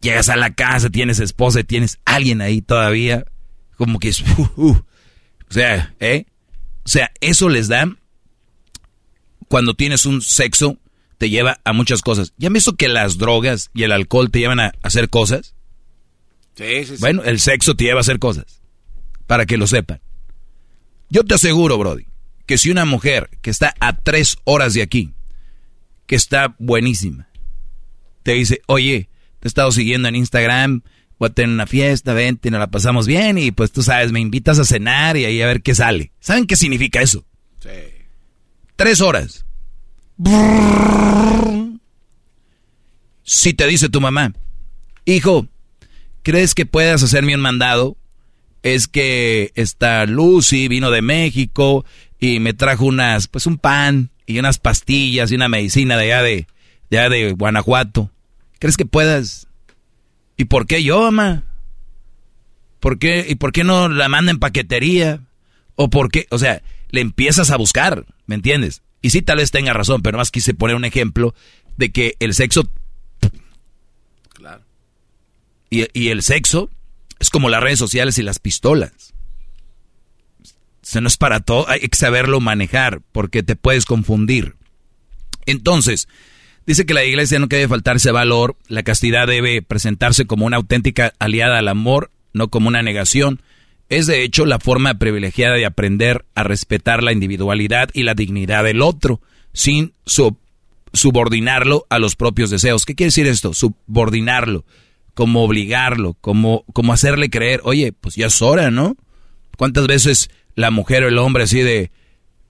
llegas 0.00 0.28
a 0.28 0.36
la 0.36 0.52
casa, 0.52 0.90
tienes 0.90 1.20
esposa, 1.20 1.62
tienes 1.62 1.98
alguien 2.04 2.40
ahí 2.40 2.60
todavía, 2.60 3.24
como 3.82 3.98
que 3.98 4.10
es, 4.10 4.20
uh, 4.38 4.48
uh. 4.56 4.70
o 4.70 5.52
sea, 5.52 5.92
¿eh? 5.98 6.26
O 6.84 6.88
sea, 6.88 7.10
eso 7.20 7.48
les 7.48 7.66
da 7.66 7.90
cuando 9.48 9.74
tienes 9.74 10.06
un 10.06 10.22
sexo 10.22 10.78
te 11.18 11.30
lleva 11.30 11.60
a 11.64 11.72
muchas 11.72 12.00
cosas. 12.00 12.32
¿Ya 12.36 12.48
me 12.48 12.58
hizo 12.58 12.76
que 12.76 12.88
las 12.88 13.18
drogas 13.18 13.70
y 13.74 13.82
el 13.82 13.90
alcohol 13.90 14.30
te 14.30 14.38
llevan 14.38 14.60
a 14.60 14.72
hacer 14.82 15.08
cosas? 15.08 15.56
Sí, 16.54 16.84
sí, 16.84 16.94
sí. 16.94 16.96
Bueno, 17.00 17.24
el 17.24 17.40
sexo 17.40 17.74
te 17.74 17.84
lleva 17.84 17.98
a 17.98 18.02
hacer 18.02 18.20
cosas. 18.20 18.62
Para 19.26 19.46
que 19.46 19.56
lo 19.56 19.66
sepan. 19.66 20.00
Yo 21.10 21.24
te 21.24 21.34
aseguro, 21.34 21.76
Brody, 21.76 22.06
que 22.46 22.56
si 22.56 22.70
una 22.70 22.84
mujer 22.84 23.30
que 23.42 23.50
está 23.50 23.74
a 23.80 23.96
tres 23.96 24.36
horas 24.44 24.74
de 24.74 24.82
aquí, 24.82 25.12
que 26.06 26.14
está 26.14 26.54
buenísima, 26.58 27.28
te 28.22 28.34
dice, 28.34 28.62
oye, 28.66 29.08
te 29.40 29.46
he 29.46 29.48
estado 29.48 29.72
siguiendo 29.72 30.08
en 30.08 30.14
Instagram, 30.14 30.82
voy 31.22 31.28
a 31.28 31.34
tener 31.34 31.54
una 31.54 31.68
fiesta, 31.68 32.14
vente, 32.14 32.50
nos 32.50 32.58
la 32.58 32.66
pasamos 32.66 33.06
bien 33.06 33.38
y 33.38 33.52
pues 33.52 33.70
tú 33.70 33.84
sabes, 33.84 34.10
me 34.10 34.18
invitas 34.18 34.58
a 34.58 34.64
cenar 34.64 35.16
y 35.16 35.24
ahí 35.24 35.40
a 35.40 35.46
ver 35.46 35.62
qué 35.62 35.72
sale. 35.72 36.10
¿Saben 36.18 36.48
qué 36.48 36.56
significa 36.56 37.00
eso? 37.00 37.24
Sí. 37.60 37.68
Tres 38.74 39.00
horas. 39.00 39.46
Si 43.22 43.54
te 43.54 43.68
dice 43.68 43.88
tu 43.88 44.00
mamá, 44.00 44.32
hijo, 45.04 45.46
¿crees 46.24 46.56
que 46.56 46.66
puedas 46.66 47.04
hacerme 47.04 47.36
un 47.36 47.40
mandado? 47.40 47.96
Es 48.64 48.88
que 48.88 49.52
esta 49.54 50.06
Lucy 50.06 50.66
vino 50.66 50.90
de 50.90 51.02
México 51.02 51.84
y 52.18 52.40
me 52.40 52.52
trajo 52.52 52.84
unas, 52.84 53.28
pues 53.28 53.46
un 53.46 53.58
pan 53.58 54.10
y 54.26 54.40
unas 54.40 54.58
pastillas 54.58 55.30
y 55.30 55.36
una 55.36 55.48
medicina 55.48 55.96
de 55.96 56.12
allá 56.12 56.22
de, 56.24 56.48
de, 56.90 56.98
allá 56.98 57.10
de 57.10 57.32
Guanajuato. 57.34 58.10
¿Crees 58.58 58.76
que 58.76 58.86
puedas? 58.86 59.46
¿Y 60.36 60.46
por 60.46 60.66
qué 60.66 60.82
yo, 60.82 61.00
mamá? 61.02 61.44
¿Por 62.80 62.98
qué, 62.98 63.26
¿Y 63.28 63.36
por 63.36 63.52
qué 63.52 63.64
no 63.64 63.88
la 63.88 64.08
manda 64.08 64.30
en 64.30 64.38
paquetería? 64.38 65.20
¿O 65.76 65.88
por 65.88 66.10
qué? 66.10 66.26
O 66.30 66.38
sea, 66.38 66.62
le 66.90 67.00
empiezas 67.00 67.50
a 67.50 67.56
buscar, 67.56 68.06
¿me 68.26 68.34
entiendes? 68.34 68.82
Y 69.00 69.10
sí, 69.10 69.22
tal 69.22 69.38
vez 69.38 69.50
tenga 69.50 69.72
razón, 69.72 70.02
pero 70.02 70.18
más 70.18 70.30
quise 70.30 70.54
poner 70.54 70.76
un 70.76 70.84
ejemplo 70.84 71.34
de 71.76 71.92
que 71.92 72.16
el 72.20 72.34
sexo... 72.34 72.68
Claro. 74.34 74.62
Y, 75.70 75.86
y 75.98 76.08
el 76.08 76.22
sexo 76.22 76.70
es 77.18 77.30
como 77.30 77.48
las 77.48 77.62
redes 77.62 77.78
sociales 77.78 78.18
y 78.18 78.22
las 78.22 78.38
pistolas. 78.38 79.14
O 80.42 80.84
sea, 80.84 81.00
no 81.00 81.08
es 81.08 81.16
para 81.16 81.40
todo, 81.40 81.68
hay 81.68 81.80
que 81.80 81.96
saberlo 81.96 82.40
manejar 82.40 83.00
porque 83.12 83.44
te 83.44 83.54
puedes 83.54 83.84
confundir. 83.84 84.56
Entonces, 85.46 86.08
dice 86.66 86.86
que 86.86 86.94
la 86.94 87.04
iglesia 87.04 87.38
no 87.38 87.46
debe 87.46 87.68
faltarse 87.68 88.10
valor, 88.10 88.56
la 88.68 88.82
castidad 88.82 89.26
debe 89.26 89.62
presentarse 89.62 90.26
como 90.26 90.46
una 90.46 90.56
auténtica 90.56 91.12
aliada 91.18 91.58
al 91.58 91.68
amor, 91.68 92.10
no 92.32 92.48
como 92.48 92.68
una 92.68 92.82
negación. 92.82 93.42
Es 93.88 94.06
de 94.06 94.22
hecho 94.24 94.46
la 94.46 94.58
forma 94.58 94.98
privilegiada 94.98 95.56
de 95.56 95.66
aprender 95.66 96.24
a 96.34 96.44
respetar 96.44 97.02
la 97.02 97.12
individualidad 97.12 97.90
y 97.92 98.04
la 98.04 98.14
dignidad 98.14 98.64
del 98.64 98.80
otro, 98.80 99.20
sin 99.52 99.92
subordinarlo 100.92 101.86
a 101.90 101.98
los 101.98 102.16
propios 102.16 102.50
deseos. 102.50 102.84
¿Qué 102.86 102.94
quiere 102.94 103.08
decir 103.08 103.26
esto? 103.26 103.52
Subordinarlo, 103.52 104.64
como 105.14 105.44
obligarlo, 105.44 106.14
como, 106.20 106.64
como 106.72 106.92
hacerle 106.92 107.28
creer, 107.28 107.60
oye, 107.64 107.92
pues 107.92 108.14
ya 108.14 108.26
es 108.26 108.40
hora, 108.40 108.70
¿no? 108.70 108.96
¿Cuántas 109.58 109.86
veces 109.86 110.30
la 110.54 110.70
mujer 110.70 111.04
o 111.04 111.08
el 111.08 111.18
hombre 111.18 111.44
así 111.44 111.60
de... 111.60 111.90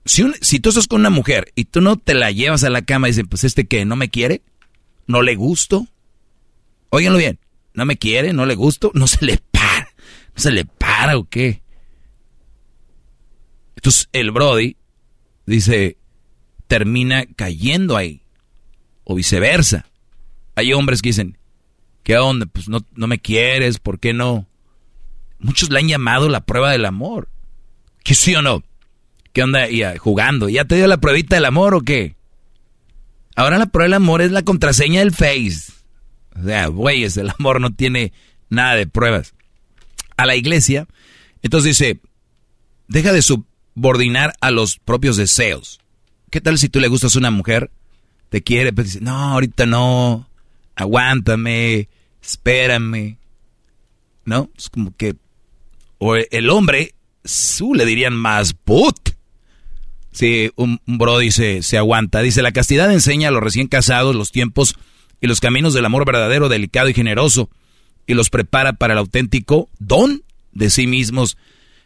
Si, 0.05 0.23
si 0.41 0.59
tú 0.59 0.69
estás 0.69 0.87
con 0.87 1.01
una 1.01 1.09
mujer 1.09 1.51
y 1.55 1.65
tú 1.65 1.81
no 1.81 1.97
te 1.97 2.13
la 2.13 2.31
llevas 2.31 2.63
a 2.63 2.69
la 2.69 2.81
cama 2.81 3.07
y 3.07 3.11
dicen, 3.11 3.27
pues 3.27 3.43
este 3.43 3.67
que 3.67 3.85
no 3.85 3.95
me 3.95 4.09
quiere, 4.09 4.41
no 5.07 5.21
le 5.21 5.35
gusto. 5.35 5.87
Óiganlo 6.89 7.17
bien, 7.17 7.39
no 7.73 7.85
me 7.85 7.97
quiere, 7.97 8.33
no 8.33 8.45
le 8.45 8.55
gusto, 8.55 8.91
no 8.93 9.07
se 9.07 9.25
le 9.25 9.37
para, 9.51 9.89
no 10.35 10.41
se 10.41 10.51
le 10.51 10.65
para 10.65 11.17
o 11.17 11.25
qué. 11.25 11.63
Entonces 13.75 14.09
el 14.11 14.31
Brody 14.31 14.77
dice, 15.45 15.97
termina 16.67 17.25
cayendo 17.35 17.97
ahí, 17.97 18.23
o 19.03 19.15
viceversa. 19.15 19.85
Hay 20.55 20.73
hombres 20.73 21.01
que 21.01 21.09
dicen, 21.09 21.37
¿qué 22.03 22.17
onda? 22.17 22.45
Pues 22.45 22.69
no, 22.69 22.85
no 22.93 23.07
me 23.07 23.19
quieres, 23.19 23.79
¿por 23.79 23.99
qué 23.99 24.13
no? 24.13 24.47
Muchos 25.39 25.69
le 25.69 25.79
han 25.79 25.87
llamado 25.87 26.29
la 26.29 26.45
prueba 26.45 26.71
del 26.71 26.85
amor. 26.85 27.29
¿Qué 28.03 28.15
sí 28.15 28.35
o 28.35 28.41
no? 28.41 28.63
¿Qué 29.33 29.41
onda? 29.41 29.67
Ya, 29.69 29.97
jugando. 29.97 30.47
¿Ya 30.47 30.65
te 30.65 30.75
dio 30.75 30.87
la 30.87 30.97
pruebita 30.97 31.35
del 31.35 31.45
amor 31.45 31.73
o 31.73 31.81
qué? 31.81 32.15
Ahora 33.35 33.57
la 33.57 33.65
prueba 33.65 33.85
del 33.85 33.95
amor 33.95 34.21
es 34.21 34.31
la 34.31 34.43
contraseña 34.43 34.99
del 34.99 35.11
Face. 35.11 35.73
O 36.39 36.43
sea, 36.43 36.67
güeyes, 36.67 37.17
el 37.17 37.31
amor 37.39 37.59
no 37.59 37.73
tiene 37.73 38.13
nada 38.49 38.75
de 38.75 38.85
pruebas. 38.85 39.33
A 40.17 40.27
la 40.27 40.35
iglesia, 40.35 40.87
entonces 41.41 41.77
dice, 41.77 41.99
deja 42.87 43.11
de 43.11 43.23
subordinar 43.23 44.33
a 44.39 44.51
los 44.51 44.77
propios 44.77 45.17
deseos. 45.17 45.79
¿Qué 46.29 46.39
tal 46.39 46.59
si 46.59 46.69
tú 46.69 46.79
le 46.79 46.87
gustas 46.87 47.15
a 47.15 47.19
una 47.19 47.31
mujer? 47.31 47.71
Te 48.29 48.43
quiere, 48.43 48.71
pero 48.71 48.85
dice, 48.85 49.01
no, 49.01 49.15
ahorita 49.15 49.65
no, 49.65 50.29
aguántame, 50.75 51.89
espérame. 52.21 53.17
¿No? 54.25 54.51
Es 54.55 54.69
como 54.69 54.95
que, 54.95 55.15
o 55.97 56.15
el 56.15 56.49
hombre 56.51 56.93
su 57.25 57.73
le 57.73 57.85
dirían 57.85 58.13
más 58.13 58.53
put. 58.53 59.02
Si 60.13 60.51
un, 60.55 60.79
bro 60.85 61.17
dice, 61.17 61.63
se 61.63 61.77
aguanta. 61.77 62.21
Dice, 62.21 62.41
la 62.41 62.51
castidad 62.51 62.91
enseña 62.91 63.29
a 63.29 63.31
los 63.31 63.43
recién 63.43 63.67
casados 63.67 64.15
los 64.15 64.31
tiempos 64.31 64.75
y 65.19 65.27
los 65.27 65.39
caminos 65.39 65.73
del 65.73 65.85
amor 65.85 66.05
verdadero, 66.05 66.49
delicado 66.49 66.89
y 66.89 66.93
generoso, 66.93 67.49
y 68.05 68.13
los 68.13 68.29
prepara 68.29 68.73
para 68.73 68.93
el 68.93 68.99
auténtico 68.99 69.69
don 69.79 70.23
de 70.51 70.69
sí 70.69 70.87
mismos 70.87 71.37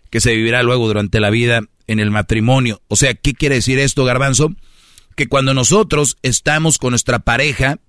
que 0.10 0.22
se 0.22 0.36
vivirá 0.36 0.64
luego 0.64 0.88
durante 0.88 1.20
la 1.20 1.30
vida 1.30 1.62
en 1.88 2.00
el 2.00 2.12
matrimonio. 2.12 2.82
O 2.88 2.96
sea, 2.96 3.14
¿qué 3.14 3.34
quiere 3.34 3.56
decir 3.56 3.80
esto, 3.80 4.06
garbanzo? 4.06 4.54
Que 5.16 5.28
cuando 5.28 5.54
nosotros 5.54 6.18
estamos 6.22 6.78
con 6.78 6.92
nuestra 6.92 7.20
pareja, 7.20 7.80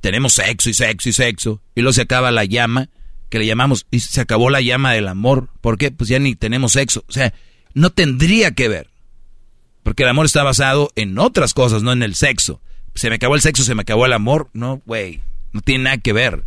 tenemos 0.00 0.34
sexo 0.34 0.70
y 0.70 0.74
sexo 0.74 1.08
y 1.08 1.12
sexo, 1.12 1.62
y 1.74 1.80
luego 1.80 1.92
se 1.92 2.02
acaba 2.02 2.30
la 2.30 2.44
llama, 2.44 2.90
que 3.28 3.38
le 3.38 3.46
llamamos, 3.46 3.86
y 3.90 4.00
se 4.00 4.20
acabó 4.20 4.50
la 4.50 4.60
llama 4.60 4.92
del 4.92 5.08
amor. 5.08 5.48
¿Por 5.60 5.78
qué? 5.78 5.90
Pues 5.90 6.08
ya 6.08 6.18
ni 6.18 6.34
tenemos 6.34 6.72
sexo. 6.72 7.04
O 7.08 7.12
sea, 7.12 7.34
no 7.74 7.90
tendría 7.90 8.52
que 8.52 8.68
ver. 8.68 8.90
Porque 9.88 10.02
el 10.02 10.10
amor 10.10 10.26
está 10.26 10.42
basado 10.42 10.90
en 10.96 11.18
otras 11.18 11.54
cosas, 11.54 11.82
no 11.82 11.92
en 11.92 12.02
el 12.02 12.14
sexo. 12.14 12.60
Se 12.94 13.08
me 13.08 13.14
acabó 13.14 13.36
el 13.36 13.40
sexo, 13.40 13.64
se 13.64 13.74
me 13.74 13.80
acabó 13.80 14.04
el 14.04 14.12
amor. 14.12 14.50
No, 14.52 14.82
güey, 14.84 15.22
no 15.54 15.62
tiene 15.62 15.84
nada 15.84 15.96
que 15.96 16.12
ver. 16.12 16.44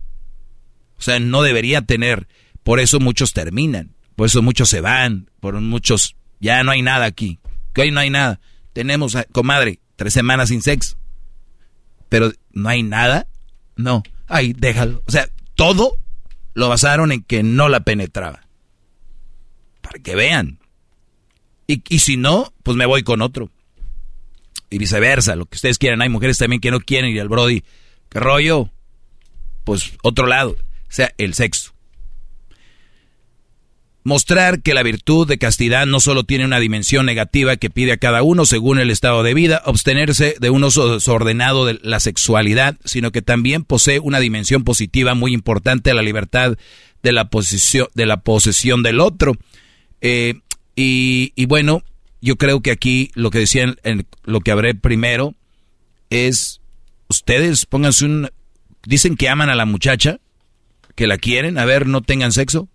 O 1.00 1.02
sea, 1.02 1.20
no 1.20 1.42
debería 1.42 1.82
tener. 1.82 2.28
Por 2.62 2.80
eso 2.80 3.00
muchos 3.00 3.34
terminan. 3.34 3.96
Por 4.16 4.28
eso 4.28 4.44
muchos 4.44 4.70
se 4.70 4.80
van. 4.80 5.32
Por 5.40 5.60
muchos, 5.60 6.16
ya 6.40 6.64
no 6.64 6.70
hay 6.70 6.84
nada 6.84 7.06
aquí. 7.06 7.40
Que 7.74 7.82
hoy 7.82 7.90
no 7.90 8.00
hay 8.00 8.12
nada. 8.12 8.40
Tenemos, 8.74 9.18
comadre, 9.32 9.80
tres 9.96 10.14
semanas 10.14 10.50
sin 10.50 10.62
sexo. 10.62 10.98
Pero 12.10 12.32
no 12.52 12.70
hay 12.70 12.84
nada. 12.84 13.26
No. 13.76 14.04
Ay, 14.28 14.54
déjalo. 14.54 15.02
O 15.08 15.12
sea, 15.12 15.28
todo 15.56 15.98
lo 16.54 16.70
basaron 16.70 17.12
en 17.12 17.24
que 17.24 17.42
no 17.42 17.70
la 17.70 17.80
penetraba. 17.80 18.42
Para 19.82 19.98
que 19.98 20.14
vean. 20.14 20.60
Y, 21.68 21.82
y, 21.88 22.00
si 22.00 22.18
no, 22.18 22.54
pues 22.64 22.76
me 22.76 22.86
voy 22.86 23.04
con 23.04 23.22
otro. 23.22 23.50
Y 24.70 24.78
viceversa, 24.78 25.36
lo 25.36 25.46
que 25.46 25.56
ustedes 25.56 25.78
quieran. 25.78 26.02
Hay 26.02 26.10
mujeres 26.10 26.38
también 26.38 26.62
que 26.62 26.72
no 26.72 26.80
quieren 26.80 27.12
ir 27.12 27.22
al 27.22 27.30
Brody. 27.30 27.64
¿Qué 28.10 28.20
rollo? 28.20 28.70
Pues 29.64 29.94
otro 30.04 30.28
lado. 30.28 30.52
O 30.52 30.94
sea, 30.94 31.14
el 31.18 31.34
sexo. 31.34 31.74
Mostrar 34.04 34.64
que 34.64 34.74
la 34.74 34.82
virtud 34.82 35.28
de 35.28 35.38
castidad 35.38 35.86
no 35.86 36.00
solo 36.00 36.24
tiene 36.24 36.44
una 36.44 36.60
dimensión 36.60 37.06
negativa 37.06 37.56
que 37.58 37.70
pide 37.70 37.92
a 37.92 37.98
cada 37.98 38.24
uno 38.24 38.46
según 38.46 38.80
el 38.80 38.90
estado 38.90 39.22
de 39.22 39.36
vida, 39.36 39.62
abstenerse 39.64 40.36
de 40.40 40.50
un 40.50 40.64
uso 40.64 40.96
desordenado 40.96 41.66
de 41.66 41.80
la 41.84 42.00
sexualidad, 42.00 42.78
sino 42.84 43.12
que 43.12 43.22
también 43.22 43.64
posee 43.64 44.00
una 44.00 44.20
dimensión 44.20 44.64
positiva 44.64 45.14
muy 45.14 45.34
importante 45.34 45.92
a 45.92 45.94
la 45.94 46.02
libertad 46.02 46.58
de 47.04 47.12
la, 47.12 47.30
posesión, 47.30 47.90
de 47.94 48.08
la 48.08 48.22
posesión 48.22 48.82
del 48.82 49.00
otro. 49.00 49.34
Eh, 50.02 50.40
y, 50.76 51.46
bueno, 51.46 51.84
yo 52.22 52.36
creo 52.36 52.62
que 52.62 52.72
aquí 52.72 53.12
lo 53.14 53.30
que 53.30 53.40
decían, 53.40 53.78
en 53.84 54.06
lo 54.24 54.42
que 54.42 54.52
habré 54.52 54.76
primero, 54.76 55.36
es, 56.10 56.62
ustedes 57.08 57.66
pónganse 57.66 58.06
un, 58.06 58.30
dicen 58.84 59.16
que 59.16 59.30
aman 59.30 59.50
a 59.50 59.56
la 59.56 59.66
muchacha, 59.66 60.20
que 60.96 61.08
la 61.08 61.18
quieren, 61.18 61.58
a 61.58 61.66
ver, 61.66 61.88
no 61.88 62.02
tengan 62.02 62.32
sexo 62.32 62.68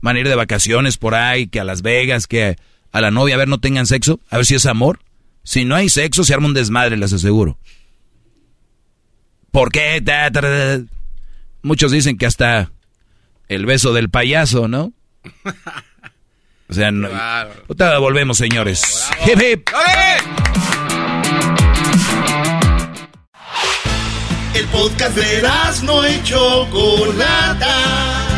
van 0.00 0.16
a 0.16 0.20
ir 0.20 0.28
de 0.28 0.34
vacaciones 0.34 0.96
por 0.96 1.14
ahí, 1.14 1.48
que 1.48 1.60
a 1.60 1.64
Las 1.64 1.82
Vegas, 1.82 2.26
que 2.26 2.56
a 2.92 3.00
la 3.00 3.10
novia, 3.10 3.34
a 3.34 3.38
ver, 3.38 3.48
no 3.48 3.58
tengan 3.58 3.86
sexo, 3.86 4.20
a 4.30 4.36
ver 4.36 4.46
si 4.46 4.54
es 4.54 4.66
amor. 4.66 5.00
Si 5.42 5.64
no 5.64 5.74
hay 5.74 5.88
sexo, 5.88 6.24
se 6.24 6.34
arma 6.34 6.46
un 6.46 6.54
desmadre, 6.54 6.96
les 6.96 7.12
aseguro. 7.12 7.58
¿Por 9.50 9.72
qué? 9.72 10.02
Muchos 11.62 11.90
dicen 11.90 12.18
que 12.18 12.26
hasta 12.26 12.70
el 13.48 13.66
beso 13.66 13.92
del 13.92 14.10
payaso, 14.10 14.68
¿no? 14.68 14.92
O 16.68 16.74
sea, 16.74 16.90
no, 16.90 17.08
volvemos, 18.00 18.38
señores. 18.38 19.08
Hip, 19.26 19.40
hip. 19.40 19.70
El 24.54 24.66
podcast 24.66 25.16
de 25.16 25.42
no 25.82 26.04
hecho 26.04 26.66
Chocolata 26.70 28.28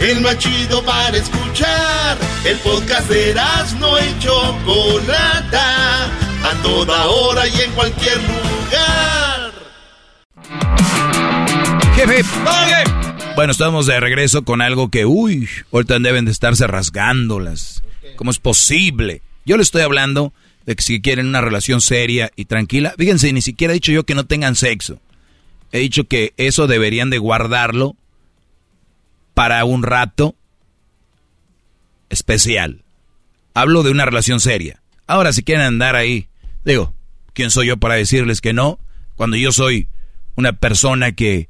el 0.00 0.20
más 0.22 0.38
chido 0.38 0.82
para 0.82 1.16
escuchar. 1.16 2.16
El 2.44 2.56
podcast 2.58 3.08
de 3.08 3.34
no 3.78 3.98
y 3.98 4.18
Chocolata, 4.18 6.06
a 6.06 6.62
toda 6.62 7.06
hora 7.06 7.46
y 7.46 7.60
en 7.60 7.70
cualquier 7.72 8.16
lugar. 8.16 9.52
Jefe, 11.94 12.24
bueno, 13.40 13.52
estamos 13.52 13.86
de 13.86 13.98
regreso 13.98 14.44
con 14.44 14.60
algo 14.60 14.90
que, 14.90 15.06
uy, 15.06 15.48
ahorita 15.72 15.98
deben 15.98 16.26
de 16.26 16.30
estarse 16.30 16.66
rasgándolas. 16.66 17.82
¿Cómo 18.16 18.30
es 18.30 18.38
posible? 18.38 19.22
Yo 19.46 19.56
le 19.56 19.62
estoy 19.62 19.80
hablando 19.80 20.34
de 20.66 20.76
que 20.76 20.82
si 20.82 21.00
quieren 21.00 21.26
una 21.26 21.40
relación 21.40 21.80
seria 21.80 22.30
y 22.36 22.44
tranquila, 22.44 22.92
fíjense, 22.98 23.32
ni 23.32 23.40
siquiera 23.40 23.72
he 23.72 23.80
dicho 23.80 23.92
yo 23.92 24.04
que 24.04 24.14
no 24.14 24.26
tengan 24.26 24.56
sexo. 24.56 25.00
He 25.72 25.78
dicho 25.78 26.04
que 26.04 26.34
eso 26.36 26.66
deberían 26.66 27.08
de 27.08 27.16
guardarlo 27.16 27.96
para 29.32 29.64
un 29.64 29.84
rato 29.84 30.34
especial. 32.10 32.82
Hablo 33.54 33.82
de 33.82 33.90
una 33.90 34.04
relación 34.04 34.40
seria. 34.40 34.82
Ahora, 35.06 35.32
si 35.32 35.42
quieren 35.42 35.64
andar 35.64 35.96
ahí 35.96 36.28
Digo, 36.62 36.92
¿quién 37.32 37.50
soy 37.50 37.68
yo 37.68 37.78
para 37.78 37.94
decirles 37.94 38.42
que 38.42 38.52
no? 38.52 38.78
Cuando 39.16 39.38
yo 39.38 39.50
soy 39.50 39.88
una 40.36 40.52
persona 40.52 41.12
que 41.12 41.48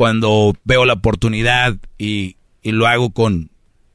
cuando 0.00 0.56
veo 0.64 0.86
la 0.86 0.94
oportunidad 0.94 1.76
y, 1.98 2.36
y 2.62 2.72
lo 2.72 2.86
hago 2.86 3.10
con 3.10 3.50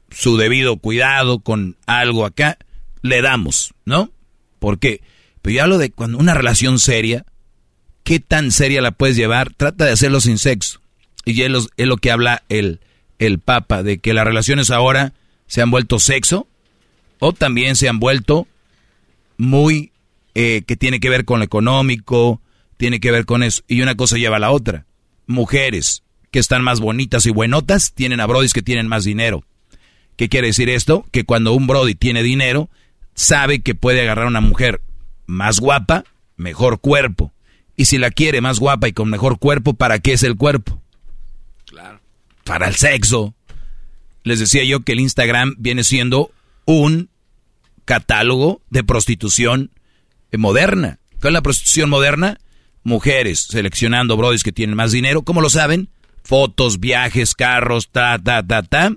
su 0.08 0.36
debido 0.36 0.76
cuidado, 0.76 1.40
con 1.40 1.76
algo 1.84 2.24
acá, 2.24 2.58
le 3.02 3.22
damos, 3.22 3.74
¿no? 3.84 4.12
Porque, 4.60 5.00
pero 5.42 5.56
yo 5.56 5.62
hablo 5.64 5.78
de 5.78 5.90
cuando 5.90 6.18
una 6.18 6.32
relación 6.32 6.78
seria, 6.78 7.26
¿qué 8.04 8.20
tan 8.20 8.52
seria 8.52 8.80
la 8.82 8.92
puedes 8.92 9.16
llevar? 9.16 9.52
Trata 9.52 9.84
de 9.84 9.90
hacerlo 9.90 10.20
sin 10.20 10.38
sexo. 10.38 10.80
Y 11.24 11.42
es 11.42 11.50
lo, 11.50 11.66
lo 11.76 11.96
que 11.96 12.12
habla 12.12 12.44
el, 12.48 12.78
el 13.18 13.40
Papa, 13.40 13.82
de 13.82 13.98
que 13.98 14.14
las 14.14 14.26
relaciones 14.26 14.70
ahora 14.70 15.12
se 15.48 15.60
han 15.60 15.72
vuelto 15.72 15.98
sexo 15.98 16.46
o 17.18 17.32
también 17.32 17.74
se 17.74 17.88
han 17.88 17.98
vuelto 17.98 18.46
muy, 19.38 19.90
eh, 20.36 20.62
que 20.68 20.76
tiene 20.76 21.00
que 21.00 21.10
ver 21.10 21.24
con 21.24 21.40
lo 21.40 21.44
económico, 21.44 22.40
tiene 22.76 23.00
que 23.00 23.10
ver 23.10 23.26
con 23.26 23.42
eso. 23.42 23.62
Y 23.66 23.80
una 23.80 23.96
cosa 23.96 24.18
lleva 24.18 24.36
a 24.36 24.38
la 24.38 24.52
otra. 24.52 24.85
Mujeres 25.26 26.02
que 26.30 26.38
están 26.38 26.62
más 26.62 26.80
bonitas 26.80 27.26
y 27.26 27.30
buenotas 27.30 27.92
tienen 27.92 28.20
a 28.20 28.26
brodis 28.26 28.52
que 28.52 28.62
tienen 28.62 28.88
más 28.88 29.04
dinero. 29.04 29.44
¿Qué 30.16 30.28
quiere 30.28 30.48
decir 30.48 30.68
esto? 30.68 31.06
Que 31.12 31.24
cuando 31.24 31.52
un 31.52 31.66
brody 31.66 31.94
tiene 31.94 32.22
dinero, 32.22 32.70
sabe 33.14 33.60
que 33.60 33.74
puede 33.74 34.00
agarrar 34.02 34.26
a 34.26 34.30
una 34.30 34.40
mujer 34.40 34.80
más 35.26 35.60
guapa, 35.60 36.04
mejor 36.36 36.80
cuerpo. 36.80 37.32
Y 37.76 37.84
si 37.84 37.98
la 37.98 38.10
quiere 38.10 38.40
más 38.40 38.58
guapa 38.58 38.88
y 38.88 38.92
con 38.92 39.10
mejor 39.10 39.38
cuerpo, 39.38 39.74
¿para 39.74 39.98
qué 39.98 40.14
es 40.14 40.22
el 40.22 40.36
cuerpo? 40.36 40.80
Claro. 41.66 42.00
Para 42.44 42.68
el 42.68 42.74
sexo. 42.74 43.34
Les 44.22 44.40
decía 44.40 44.64
yo 44.64 44.80
que 44.80 44.92
el 44.92 45.00
Instagram 45.00 45.54
viene 45.58 45.84
siendo 45.84 46.30
un 46.64 47.10
catálogo 47.84 48.62
de 48.70 48.82
prostitución 48.82 49.70
moderna. 50.32 50.98
¿Cuál 51.20 51.32
es 51.32 51.34
la 51.34 51.42
prostitución 51.42 51.90
moderna? 51.90 52.38
Mujeres 52.86 53.40
seleccionando 53.40 54.16
brodis 54.16 54.44
que 54.44 54.52
tienen 54.52 54.76
más 54.76 54.92
dinero. 54.92 55.22
¿Cómo 55.22 55.40
lo 55.40 55.50
saben? 55.50 55.88
Fotos, 56.22 56.78
viajes, 56.78 57.34
carros, 57.34 57.90
ta, 57.90 58.16
ta, 58.22 58.46
ta, 58.46 58.62
ta. 58.62 58.92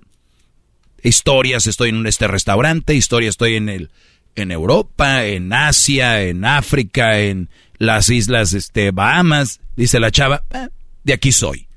Historias, 1.01 1.65
estoy 1.65 1.89
en 1.89 2.05
este 2.05 2.27
restaurante, 2.27 2.93
historias, 2.93 3.31
estoy 3.31 3.55
en 3.55 3.67
el 3.67 3.89
en 4.35 4.51
Europa, 4.51 5.25
en 5.25 5.51
Asia, 5.51 6.21
en 6.21 6.45
África, 6.45 7.19
en 7.19 7.49
las 7.79 8.11
islas 8.11 8.53
este, 8.53 8.91
Bahamas. 8.91 9.59
Dice 9.75 9.99
la 9.99 10.11
chava, 10.11 10.43
"Ah, 10.51 10.69
de 11.03 11.13
aquí 11.13 11.31
soy. 11.31 11.67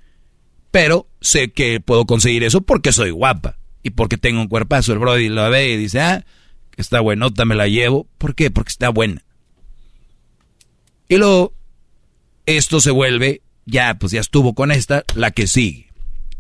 Pero 0.71 1.09
sé 1.23 1.51
que 1.51 1.81
puedo 1.81 2.05
conseguir 2.05 2.45
eso 2.45 2.61
porque 2.61 2.93
soy 2.93 3.11
guapa 3.11 3.57
y 3.83 3.89
porque 3.89 4.19
tengo 4.19 4.43
un 4.43 4.49
cuerpazo. 4.49 4.93
El 4.93 4.99
Brody 4.99 5.31
lo 5.31 5.49
ve 5.49 5.71
y 5.71 5.79
dice, 5.79 6.01
ah, 6.01 6.27
está 6.77 7.01
buenota, 7.01 7.47
me 7.47 7.55
la 7.55 7.69
llevo. 7.69 8.07
¿Por 8.19 8.35
qué? 8.35 8.51
Porque 8.51 8.69
está 8.69 8.91
buena. 8.91 9.23
Y 11.09 11.17
luego, 11.17 11.55
esto 12.47 12.81
se 12.81 12.91
vuelve, 12.91 13.43
ya, 13.67 13.95
pues 13.95 14.13
ya 14.13 14.21
estuvo 14.21 14.55
con 14.55 14.71
esta, 14.71 15.05
la 15.15 15.31
que 15.31 15.47
sigue. 15.47 15.89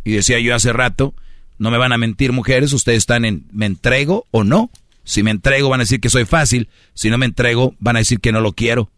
Y 0.05 0.13
decía 0.13 0.39
yo 0.41 0.55
hace 0.55 0.73
rato, 0.73 1.15
no 1.59 1.71
me 1.71 1.79
van 1.79 1.93
a 1.93 1.99
mentir 1.99 2.33
mujeres, 2.33 2.73
ustedes 2.73 2.99
están 2.99 3.25
en, 3.25 3.47
¿me 3.53 3.67
entrego 3.67 4.27
o 4.31 4.45
no? 4.45 4.71
Si 5.05 5.23
me 5.23 5.31
entrego 5.31 5.69
van 5.69 5.81
a 5.81 5.85
decir 5.85 6.01
que 6.01 6.11
soy 6.11 6.25
fácil, 6.25 6.69
si 6.95 7.11
no 7.11 7.19
me 7.19 7.27
entrego 7.27 7.75
van 7.79 7.97
a 7.97 8.01
decir 8.01 8.21
que 8.21 8.33
no 8.33 8.41
lo 8.41 8.53
quiero. 8.53 8.91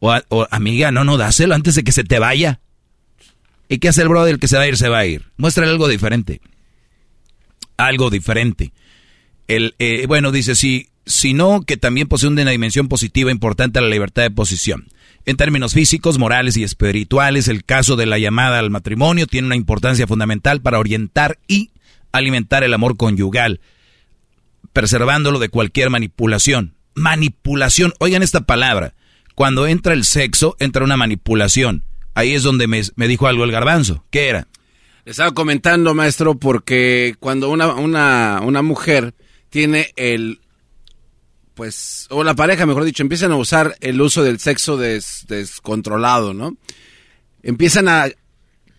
O, 0.00 0.14
o, 0.28 0.46
amiga, 0.50 0.90
no, 0.92 1.04
no, 1.04 1.16
dáselo 1.16 1.54
antes 1.54 1.74
de 1.74 1.84
que 1.84 1.92
se 1.92 2.04
te 2.04 2.18
vaya. 2.18 2.60
¿Y 3.68 3.78
qué 3.78 3.88
hace 3.88 4.02
el 4.02 4.08
brother? 4.08 4.34
El 4.34 4.40
que 4.40 4.48
se 4.48 4.56
va 4.56 4.64
a 4.64 4.68
ir, 4.68 4.76
se 4.76 4.88
va 4.88 4.98
a 4.98 5.06
ir. 5.06 5.24
Muéstrale 5.36 5.70
algo 5.70 5.88
diferente. 5.88 6.40
Algo 7.76 8.10
diferente. 8.10 8.72
El, 9.48 9.74
eh, 9.78 10.06
bueno, 10.06 10.32
dice, 10.32 10.54
si, 10.54 10.88
si 11.06 11.34
no, 11.34 11.62
que 11.62 11.76
también 11.76 12.08
posee 12.08 12.28
una 12.28 12.50
dimensión 12.50 12.88
positiva 12.88 13.30
importante 13.30 13.78
a 13.78 13.82
la 13.82 13.88
libertad 13.88 14.22
de 14.22 14.30
posición. 14.30 14.86
En 15.26 15.36
términos 15.36 15.72
físicos, 15.72 16.18
morales 16.18 16.56
y 16.58 16.64
espirituales, 16.64 17.48
el 17.48 17.64
caso 17.64 17.96
de 17.96 18.04
la 18.04 18.18
llamada 18.18 18.58
al 18.58 18.70
matrimonio 18.70 19.26
tiene 19.26 19.46
una 19.46 19.56
importancia 19.56 20.06
fundamental 20.06 20.60
para 20.60 20.78
orientar 20.78 21.38
y 21.48 21.70
alimentar 22.12 22.62
el 22.62 22.74
amor 22.74 22.98
conyugal, 22.98 23.60
preservándolo 24.74 25.38
de 25.38 25.48
cualquier 25.48 25.88
manipulación. 25.88 26.74
Manipulación, 26.94 27.94
oigan 28.00 28.22
esta 28.22 28.42
palabra. 28.42 28.94
Cuando 29.34 29.66
entra 29.66 29.94
el 29.94 30.04
sexo, 30.04 30.56
entra 30.60 30.84
una 30.84 30.98
manipulación. 30.98 31.84
Ahí 32.14 32.34
es 32.34 32.42
donde 32.42 32.66
me, 32.66 32.82
me 32.94 33.08
dijo 33.08 33.26
algo 33.26 33.44
el 33.44 33.50
garbanzo. 33.50 34.04
¿Qué 34.10 34.28
era? 34.28 34.46
Le 35.06 35.10
estaba 35.10 35.32
comentando, 35.32 35.94
maestro, 35.94 36.34
porque 36.38 37.16
cuando 37.18 37.48
una, 37.50 37.74
una, 37.74 38.40
una 38.42 38.62
mujer 38.62 39.14
tiene 39.48 39.90
el, 39.96 40.40
pues, 41.54 42.06
o 42.10 42.24
la 42.24 42.34
pareja, 42.34 42.66
mejor 42.66 42.84
dicho, 42.84 43.02
empiezan 43.02 43.32
a 43.32 43.36
usar 43.36 43.76
el 43.80 44.00
uso 44.00 44.22
del 44.22 44.38
sexo 44.40 44.76
des- 44.76 45.24
descontrolado, 45.28 46.34
¿no? 46.34 46.56
Empiezan 47.42 47.88
a, 47.88 48.08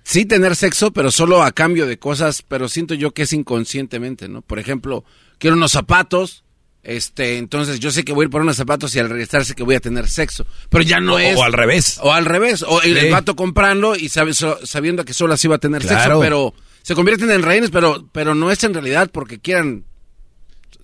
sí 0.03 0.25
tener 0.25 0.55
sexo, 0.55 0.91
pero 0.91 1.11
solo 1.11 1.43
a 1.43 1.51
cambio 1.51 1.85
de 1.87 1.97
cosas, 1.99 2.41
pero 2.41 2.67
siento 2.67 2.93
yo 2.93 3.11
que 3.11 3.23
es 3.23 3.33
inconscientemente, 3.33 4.27
¿no? 4.27 4.41
Por 4.41 4.59
ejemplo, 4.59 5.05
quiero 5.37 5.55
unos 5.55 5.71
zapatos, 5.71 6.43
este, 6.83 7.37
entonces 7.37 7.79
yo 7.79 7.91
sé 7.91 8.03
que 8.03 8.13
voy 8.13 8.23
a 8.23 8.25
ir 8.25 8.29
por 8.29 8.41
unos 8.41 8.57
zapatos 8.57 8.93
y 8.95 8.99
al 8.99 9.09
regresar 9.09 9.45
sé 9.45 9.55
que 9.55 9.63
voy 9.63 9.75
a 9.75 9.79
tener 9.79 10.07
sexo, 10.07 10.45
pero 10.69 10.83
ya 10.83 10.99
no 10.99 11.15
O- 11.15 11.19
es. 11.19 11.37
o 11.37 11.43
al 11.43 11.53
revés. 11.53 11.99
O 12.01 12.11
al 12.13 12.25
revés, 12.25 12.63
o 12.63 12.81
el, 12.81 12.93
Sí. 12.99 13.05
el 13.05 13.11
vato 13.11 13.35
comprando 13.35 13.95
y 13.95 14.09
sabe- 14.09 14.33
so- 14.33 14.59
sabiendo 14.65 15.05
que 15.05 15.13
solo 15.13 15.33
así 15.33 15.47
va 15.47 15.55
a 15.55 15.59
tener 15.59 15.81
Claro. 15.81 15.99
sexo, 16.03 16.19
pero 16.19 16.53
se 16.83 16.93
convierten 16.95 17.31
en 17.31 17.41
rehenes, 17.41 17.69
pero, 17.71 18.07
pero 18.11 18.35
no 18.35 18.51
es 18.51 18.63
en 18.63 18.73
realidad 18.73 19.09
porque 19.11 19.39
quieran 19.39 19.85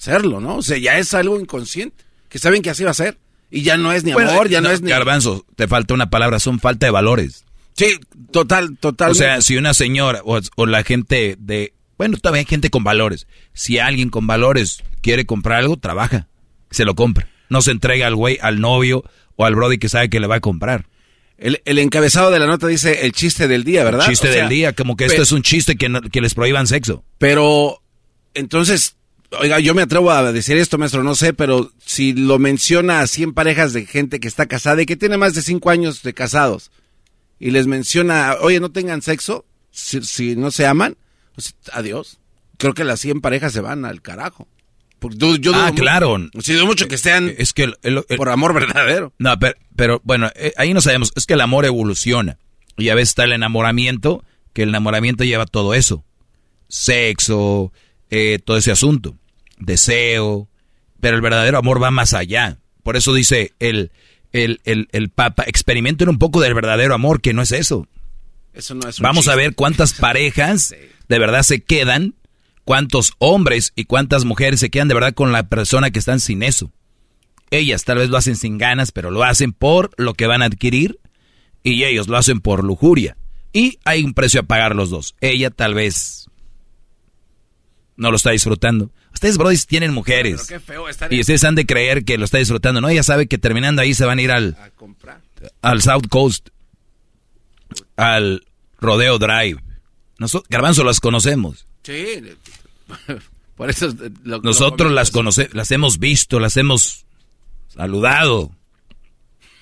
serlo, 0.01 0.39
¿no? 0.39 0.57
O 0.57 0.61
sea, 0.63 0.77
ya 0.80 0.97
es 0.97 1.13
algo 1.13 1.39
inconsciente, 1.39 2.03
que 2.27 2.39
saben 2.39 2.61
que 2.63 2.71
así 2.71 2.83
va 2.83 2.89
a 2.91 2.95
ser. 2.95 3.19
Y 3.51 3.61
ya 3.61 3.77
no 3.77 3.91
es 3.93 4.03
ni 4.03 4.13
Bueno, 4.13 4.31
amor, 4.31 4.49
ya 4.49 4.61
no, 4.61 4.69
no, 4.69 4.73
es 4.73 4.81
ni... 4.81 4.89
Garbanzo, 4.89 5.45
te 5.55 5.67
falta 5.67 5.93
una 5.93 6.09
palabra, 6.09 6.39
son 6.39 6.59
falta 6.59 6.88
de 6.88 6.91
valores. 6.91 7.45
Sí, 7.75 7.99
total, 8.31 8.77
total. 8.80 9.11
O 9.11 9.13
sea, 9.13 9.41
si 9.41 9.57
una 9.57 9.73
señora 9.73 10.21
o, 10.23 10.39
o 10.55 10.65
la 10.65 10.83
gente 10.83 11.35
de... 11.38 11.73
Bueno, 11.97 12.17
todavía 12.17 12.39
hay 12.39 12.45
gente 12.45 12.69
con 12.69 12.83
valores. 12.83 13.27
Si 13.53 13.77
alguien 13.77 14.09
con 14.09 14.25
valores 14.25 14.81
quiere 15.01 15.25
comprar 15.25 15.59
algo, 15.59 15.77
trabaja. 15.77 16.27
Se 16.71 16.83
lo 16.85 16.95
compra. 16.95 17.27
No 17.49 17.61
se 17.61 17.71
entrega 17.71 18.07
al 18.07 18.15
güey, 18.15 18.39
al 18.41 18.59
novio 18.61 19.03
o 19.35 19.45
al 19.45 19.53
brody 19.55 19.77
que 19.77 19.89
sabe 19.89 20.09
que 20.09 20.19
le 20.19 20.27
va 20.27 20.35
a 20.35 20.39
comprar. 20.39 20.88
El, 21.38 21.61
el 21.65 21.77
encabezado 21.80 22.31
de 22.31 22.39
la 22.39 22.47
nota 22.47 22.67
dice 22.67 23.05
el 23.05 23.11
chiste 23.11 23.47
del 23.47 23.63
día, 23.65 23.83
¿verdad? 23.83 24.07
Chiste 24.07 24.30
O 24.30 24.31
sea, 24.31 24.41
del 24.43 24.49
día, 24.49 24.73
como 24.73 24.95
que 24.95 25.05
esto 25.05 25.21
es 25.23 25.31
un 25.31 25.41
chiste 25.43 25.75
que, 25.75 25.89
no- 25.89 26.01
que 26.01 26.21
les 26.21 26.33
prohíban 26.33 26.67
sexo. 26.67 27.03
Pero, 27.17 27.81
entonces, 28.33 28.95
oiga, 29.40 29.60
yo 29.60 29.74
me 29.74 29.82
atrevo 29.82 30.11
a 30.11 30.32
decir 30.32 30.58
esto, 30.58 30.77
maestro, 30.77 31.03
no 31.03 31.16
sé, 31.16 31.34
pero 31.34 31.72
si 31.85 32.14
lo 32.14 32.40
menciona 32.40 33.01
a 33.01 33.08
100 33.08 33.34
parejas 33.34 33.74
de 33.74 33.85
gente 33.85 34.19
que 34.19 34.27
está 34.27 34.45
casada 34.45 34.82
y 34.82 34.85
que 34.85 34.98
tiene 34.98 35.18
más 35.18 35.34
de 35.34 35.42
5 35.42 35.69
años 35.69 36.03
de 36.03 36.14
casados, 36.14 36.72
y 37.40 37.51
les 37.51 37.66
menciona, 37.68 38.35
oye, 38.42 38.60
no 38.60 38.72
tengan 38.72 39.01
sexo, 39.01 39.45
si, 39.72 40.01
si 40.03 40.35
no 40.35 40.51
se 40.51 40.66
aman, 40.68 40.98
pues, 41.34 41.56
adiós. 41.74 42.19
Creo 42.58 42.74
que 42.76 42.84
las 42.84 43.00
100 43.00 43.22
parejas 43.22 43.53
se 43.53 43.61
van 43.61 43.85
al 43.85 44.01
carajo. 44.03 44.48
Porque 45.00 45.18
yo 45.18 45.35
dudo 45.38 45.56
ah, 45.56 45.72
claro. 45.76 46.16
Sí, 46.43 46.53
dudo 46.53 46.68
mucho 46.68 46.88
que 46.88 47.00
sean 47.00 47.34
Es 47.40 47.53
que... 47.53 47.64
el- 47.64 47.77
el- 47.82 48.06
el- 48.08 48.18
por 48.18 48.30
amor 48.30 48.53
verdadero. 48.53 49.11
No, 49.18 49.40
pero, 49.40 49.56
pero 49.76 50.01
bueno, 50.03 50.30
eh, 50.35 50.53
ahí 50.58 50.72
no 50.76 50.82
sabemos. 50.82 51.11
Es 51.16 51.26
que 51.26 51.34
el 51.34 51.42
amor 51.42 51.66
evoluciona. 51.66 52.38
Y 52.77 52.90
a 52.90 52.93
veces 52.95 53.10
está 53.10 53.24
el 53.24 53.32
enamoramiento, 53.34 54.24
que 54.53 54.61
el 54.61 54.69
enamoramiento 54.69 55.24
lleva 55.24 55.48
todo 55.48 55.74
eso. 55.74 56.06
Sexo, 56.68 57.72
eh, 58.10 58.40
todo 58.43 58.58
ese 58.58 58.72
asunto. 58.72 59.18
Deseo. 59.61 60.48
Pero 60.99 61.15
el 61.15 61.22
verdadero 61.22 61.57
amor 61.57 61.81
va 61.81 61.91
más 61.91 62.14
allá. 62.14 62.59
Por 62.83 62.98
eso 62.98 63.14
dice 63.14 63.53
el, 63.59 63.91
el, 64.33 64.61
el, 64.65 64.88
el 64.91 65.09
Papa, 65.09 65.43
experimenten 65.48 66.09
un 66.09 66.19
poco 66.19 66.41
del 66.41 66.53
verdadero 66.53 66.93
amor, 66.93 67.22
que 67.22 67.33
no 67.33 67.41
es 67.41 67.51
eso. 67.51 67.88
Eso 68.53 68.75
no 68.75 68.88
es 68.88 68.99
un 68.99 69.03
Vamos 69.03 69.27
a 69.27 69.35
ver 69.35 69.56
cuántas 69.56 69.93
parejas 69.99 70.75
de 71.07 71.19
verdad 71.19 71.43
se 71.43 71.61
quedan, 71.61 72.15
cuántos 72.64 73.14
hombres 73.17 73.73
y 73.75 73.85
cuántas 73.85 74.25
mujeres 74.25 74.59
se 74.59 74.69
quedan 74.69 74.88
de 74.88 74.93
verdad 74.93 75.14
con 75.14 75.31
la 75.31 75.43
persona 75.43 75.91
que 75.91 75.99
están 75.99 76.19
sin 76.19 76.43
eso. 76.43 76.72
Ellas 77.49 77.83
tal 77.83 77.98
vez 77.98 78.09
lo 78.09 78.17
hacen 78.17 78.38
sin 78.38 78.57
ganas, 78.57 78.91
pero 78.91 79.11
lo 79.11 79.23
hacen 79.23 79.51
por 79.51 79.91
lo 79.98 80.14
que 80.14 80.27
van 80.27 80.41
a 80.41 80.45
adquirir 80.45 80.99
y 81.64 81.83
ellos 81.83 82.07
lo 82.07 82.17
hacen 82.17 82.40
por 82.40 82.64
lujuria. 82.64 83.17
Y 83.53 83.80
hay 83.83 84.03
un 84.03 84.14
precio 84.14 84.41
a 84.41 84.43
pagar 84.43 84.75
los 84.75 84.90
dos. 84.90 85.15
Ella 85.19 85.49
tal 85.49 85.73
vez 85.73 86.30
no 87.98 88.09
lo 88.09 88.15
está 88.15 88.31
disfrutando. 88.31 88.91
Ustedes, 89.14 89.38
brodis, 89.38 89.67
tienen 89.67 89.93
mujeres. 89.93 90.45
Pero 90.48 90.59
qué 90.59 90.65
feo 90.65 90.90
estar 90.90 91.14
Y 91.14 91.19
ustedes 91.19 91.43
han 91.43 91.56
de 91.56 91.65
creer 91.65 92.03
que 92.06 92.17
lo 92.17 92.25
está 92.25 92.38
disfrutando. 92.40 92.81
No, 92.81 92.90
ella 92.90 93.03
sabe 93.03 93.27
que 93.27 93.38
terminando 93.38 93.81
ahí 93.81 93.93
se 93.93 94.06
van 94.06 94.19
a 94.19 94.22
ir 94.22 94.31
al, 94.31 94.57
al 95.61 95.81
South 95.81 96.07
Coast, 96.09 96.49
al 97.98 98.45
Rodeo 98.80 99.19
Drive. 99.19 99.61
Nosotros, 100.17 100.48
Garbanzo, 100.49 100.83
las 100.83 100.99
conocemos. 100.99 101.65
Sí, 101.83 102.06
por 103.56 103.69
eso 103.69 103.88
lo- 104.23 104.38
lo 104.38 104.41
Nosotros 104.41 104.91
las 104.91 105.11
conocemos, 105.11 105.53
las 105.53 105.72
hemos 105.72 105.99
visto, 105.99 106.40
las 106.40 106.57
hemos 106.57 107.06
saludado. 107.69 108.51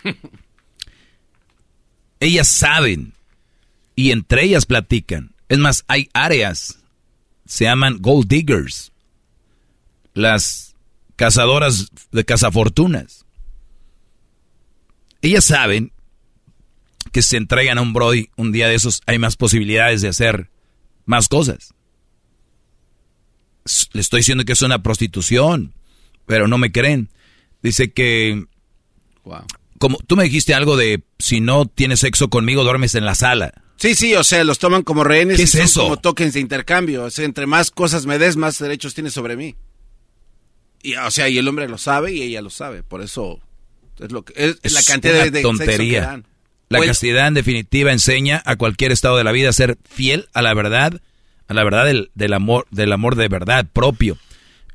ellas 2.20 2.48
saben 2.48 3.14
y 3.96 4.12
entre 4.12 4.44
ellas 4.44 4.66
platican. 4.66 5.32
Es 5.48 5.58
más, 5.58 5.84
hay 5.88 6.10
áreas, 6.14 6.80
se 7.46 7.66
llaman 7.66 7.98
gold 8.00 8.28
diggers, 8.28 8.92
las 10.14 10.76
cazadoras 11.16 11.90
de 12.12 12.26
cazafortunas. 12.26 13.26
ellas 15.22 15.46
saben 15.46 15.92
que 17.12 17.22
si 17.22 17.30
se 17.30 17.38
entregan 17.38 17.78
a 17.78 17.82
un 17.82 17.94
Brody 17.94 18.30
un 18.38 18.52
día 18.52 18.68
de 18.68 18.76
esos, 18.76 19.02
hay 19.06 19.20
más 19.20 19.36
posibilidades 19.36 20.02
de 20.02 20.10
hacer 20.10 20.50
más 21.06 21.28
cosas. 21.28 21.74
Le 23.94 24.02
estoy 24.02 24.20
diciendo 24.20 24.46
que 24.46 24.54
es 24.54 24.62
una 24.62 24.82
prostitución, 24.82 25.74
pero 26.26 26.48
no 26.48 26.58
me 26.58 26.72
creen. 26.72 27.10
Dice 27.62 27.92
que... 27.92 28.46
Como 29.78 29.98
tú 30.00 30.16
me 30.16 30.24
dijiste 30.24 30.54
algo 30.54 30.76
de 30.76 31.04
si 31.20 31.40
no 31.42 31.66
tienes 31.66 32.02
sexo 32.02 32.30
conmigo, 32.30 32.64
duermes 32.64 32.96
en 32.96 33.06
la 33.06 33.16
sala. 33.16 33.54
Sí, 33.78 33.96
sí, 33.96 34.14
o 34.16 34.24
sea, 34.26 34.44
los 34.44 34.60
toman 34.60 34.84
como 34.84 35.04
rehenes 35.06 35.38
¿Qué 35.38 35.44
y 35.44 35.46
es 35.46 35.52
son 35.52 35.62
eso? 35.62 35.84
como 35.84 35.98
tokens 35.98 36.34
de 36.34 36.42
intercambio. 36.42 37.06
O 37.06 37.10
sea, 37.10 37.24
entre 37.26 37.46
más 37.46 37.72
cosas 37.72 38.06
me 38.06 38.18
des, 38.18 38.36
más 38.36 38.60
derechos 38.60 38.94
tienes 38.94 39.14
sobre 39.14 39.38
mí. 39.38 39.56
Y, 40.82 40.96
o 40.96 41.12
sea, 41.12 41.28
y 41.30 41.38
el 41.38 41.48
hombre 41.48 41.68
lo 41.68 41.78
sabe 41.78 42.14
y 42.14 42.22
ella 42.22 42.42
lo 42.42 42.50
sabe. 42.50 42.84
Por 42.84 43.02
eso 43.02 43.40
es 44.00 44.12
lo 44.12 44.24
que 44.24 44.34
es, 44.36 44.74
la 44.74 44.82
cantidad 44.84 45.16
una 45.16 45.24
de, 45.26 45.32
de 45.32 45.42
sexo 45.42 45.52
que 45.52 45.58
tontería. 45.66 46.02
dan. 46.02 46.26
La 46.70 46.80
el- 46.80 46.86
castidad 46.86 47.28
en 47.28 47.34
definitiva 47.34 47.92
enseña 47.92 48.42
a 48.46 48.56
cualquier 48.56 48.92
estado 48.92 49.18
de 49.18 49.24
la 49.24 49.32
vida 49.32 49.50
a 49.50 49.54
ser 49.54 49.78
fiel 49.90 50.28
a 50.34 50.42
la 50.42 50.54
verdad, 50.54 51.02
a 51.48 51.54
la 51.54 51.64
verdad 51.64 51.86
del, 51.86 52.12
del 52.16 52.34
amor, 52.34 52.68
del 52.72 52.92
amor 52.94 53.16
de 53.16 53.28
verdad 53.28 53.66
propio. 53.74 54.18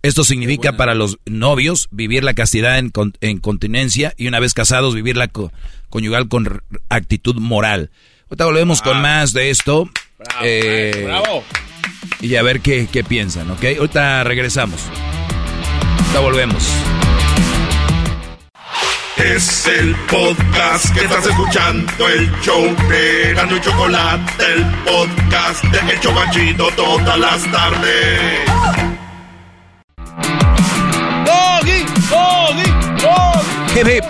Esto 0.03 0.23
significa 0.25 0.77
para 0.77 0.95
los 0.95 1.19
novios 1.25 1.89
vivir 1.91 2.25
la 2.25 2.35
castidad 2.35 2.79
en, 2.79 2.93
en 3.23 3.39
continencia 3.39 4.13
y 4.19 4.27
una 4.27 4.39
vez 4.41 4.53
casados 4.53 4.95
vivir 4.95 5.17
la 5.17 5.29
co- 5.29 5.51
conyugal 5.89 6.29
con 6.29 6.63
actitud 6.91 7.37
moral. 7.37 7.91
Ahorita 8.29 8.45
volvemos 8.45 8.83
con 8.83 9.01
más 9.01 9.33
de 9.33 9.49
esto. 9.49 9.89
Eh, 10.43 11.09
Y 12.21 12.37
a 12.37 12.43
ver 12.43 12.61
qué, 12.61 12.87
qué 12.93 13.03
piensan, 13.05 13.51
¿ok? 13.51 13.65
Ahorita 13.79 14.25
regresamos. 14.25 14.81
Ahorita 16.15 16.21
volvemos. 16.21 16.85
Es 19.17 19.67
el 19.67 19.97
podcast 20.09 20.95
que 20.95 21.05
estás 21.05 21.27
escuchando, 21.27 22.09
el 22.09 22.31
show 22.41 22.63
de 22.89 23.35
Gano 23.35 23.57
y 23.57 23.61
Chocolate, 23.61 24.45
el 24.55 24.65
podcast 24.85 25.65
de 25.65 25.93
El 25.93 26.01
Chocachito 26.01 26.69
todas 26.77 27.19
las 27.19 27.51
tardes. 27.51 28.41
Doggy, 31.25 31.85
doggy, 32.11 32.71
doggy. 33.75 34.01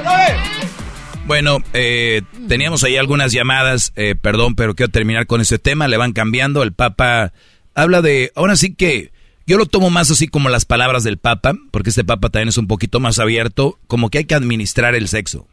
Bueno, 1.26 1.58
eh, 1.72 2.20
teníamos 2.48 2.84
ahí 2.84 2.98
algunas 2.98 3.32
llamadas, 3.32 3.92
eh, 3.96 4.14
perdón, 4.14 4.56
pero 4.56 4.74
quiero 4.74 4.92
terminar 4.92 5.26
con 5.26 5.40
ese 5.40 5.58
tema, 5.58 5.88
le 5.88 5.96
van 5.96 6.12
cambiando, 6.12 6.62
el 6.62 6.74
Papa 6.74 7.32
habla 7.74 8.02
de, 8.02 8.30
ahora 8.34 8.56
sí 8.56 8.74
que 8.74 9.13
yo 9.46 9.58
lo 9.58 9.66
tomo 9.66 9.90
más 9.90 10.10
así 10.10 10.28
como 10.28 10.48
las 10.48 10.64
palabras 10.64 11.04
del 11.04 11.18
Papa, 11.18 11.54
porque 11.70 11.90
este 11.90 12.04
Papa 12.04 12.30
también 12.30 12.48
es 12.48 12.58
un 12.58 12.66
poquito 12.66 13.00
más 13.00 13.18
abierto, 13.18 13.78
como 13.86 14.10
que 14.10 14.18
hay 14.18 14.24
que 14.24 14.34
administrar 14.34 14.94
el 14.94 15.08
sexo, 15.08 15.46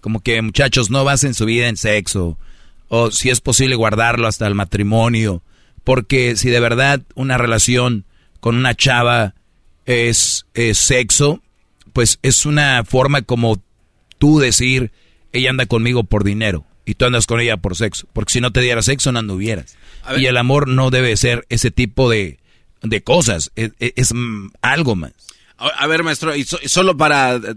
como 0.00 0.20
que 0.20 0.40
muchachos 0.42 0.90
no 0.90 1.04
basen 1.04 1.34
su 1.34 1.44
vida 1.44 1.68
en 1.68 1.76
sexo, 1.76 2.38
o 2.88 3.10
si 3.10 3.30
es 3.30 3.40
posible 3.40 3.76
guardarlo 3.76 4.26
hasta 4.26 4.46
el 4.46 4.54
matrimonio, 4.54 5.42
porque 5.84 6.36
si 6.36 6.50
de 6.50 6.60
verdad 6.60 7.02
una 7.14 7.38
relación 7.38 8.04
con 8.40 8.56
una 8.56 8.74
chava 8.74 9.34
es, 9.86 10.46
es 10.54 10.78
sexo, 10.78 11.42
pues 11.92 12.18
es 12.22 12.46
una 12.46 12.84
forma 12.84 13.22
como 13.22 13.60
tú 14.18 14.38
decir, 14.38 14.92
ella 15.32 15.50
anda 15.50 15.66
conmigo 15.66 16.04
por 16.04 16.24
dinero 16.24 16.64
y 16.84 16.94
tú 16.94 17.04
andas 17.04 17.26
con 17.26 17.40
ella 17.40 17.56
por 17.56 17.76
sexo. 17.76 18.08
Porque 18.12 18.32
si 18.32 18.40
no 18.40 18.52
te 18.52 18.60
diera 18.60 18.82
sexo, 18.82 19.12
no 19.12 19.20
anduvieras. 19.20 19.76
Y 20.16 20.26
el 20.26 20.36
amor 20.36 20.66
no 20.68 20.90
debe 20.90 21.16
ser 21.16 21.46
ese 21.48 21.70
tipo 21.70 22.10
de, 22.10 22.39
de 22.82 23.02
cosas, 23.02 23.50
es, 23.56 24.12
algo 24.62 24.96
más. 24.96 25.12
A, 25.58 25.86
ver, 25.86 26.02
maestro, 26.02 26.34
y, 26.34 26.44
so- 26.44 26.58
y 26.62 26.68
solo 26.68 26.96
para 26.96 27.36
eh, 27.36 27.54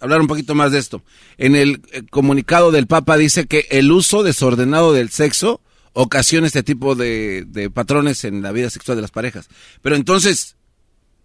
hablar 0.00 0.20
un 0.20 0.28
poquito 0.28 0.54
más 0.54 0.70
de 0.72 0.78
esto. 0.78 1.02
En 1.36 1.56
el 1.56 1.82
eh, 1.92 2.02
comunicado 2.10 2.70
del 2.70 2.86
Papa 2.86 3.16
dice 3.16 3.46
que 3.46 3.66
el 3.70 3.90
uso 3.90 4.22
desordenado 4.22 4.92
del 4.92 5.10
sexo 5.10 5.60
ocasiona 5.92 6.46
este 6.46 6.62
tipo 6.62 6.94
de, 6.94 7.44
de 7.48 7.68
patrones 7.70 8.22
en 8.24 8.42
la 8.42 8.52
vida 8.52 8.70
sexual 8.70 8.96
de 8.96 9.02
las 9.02 9.10
parejas. 9.10 9.48
Pero 9.82 9.96
entonces, 9.96 10.56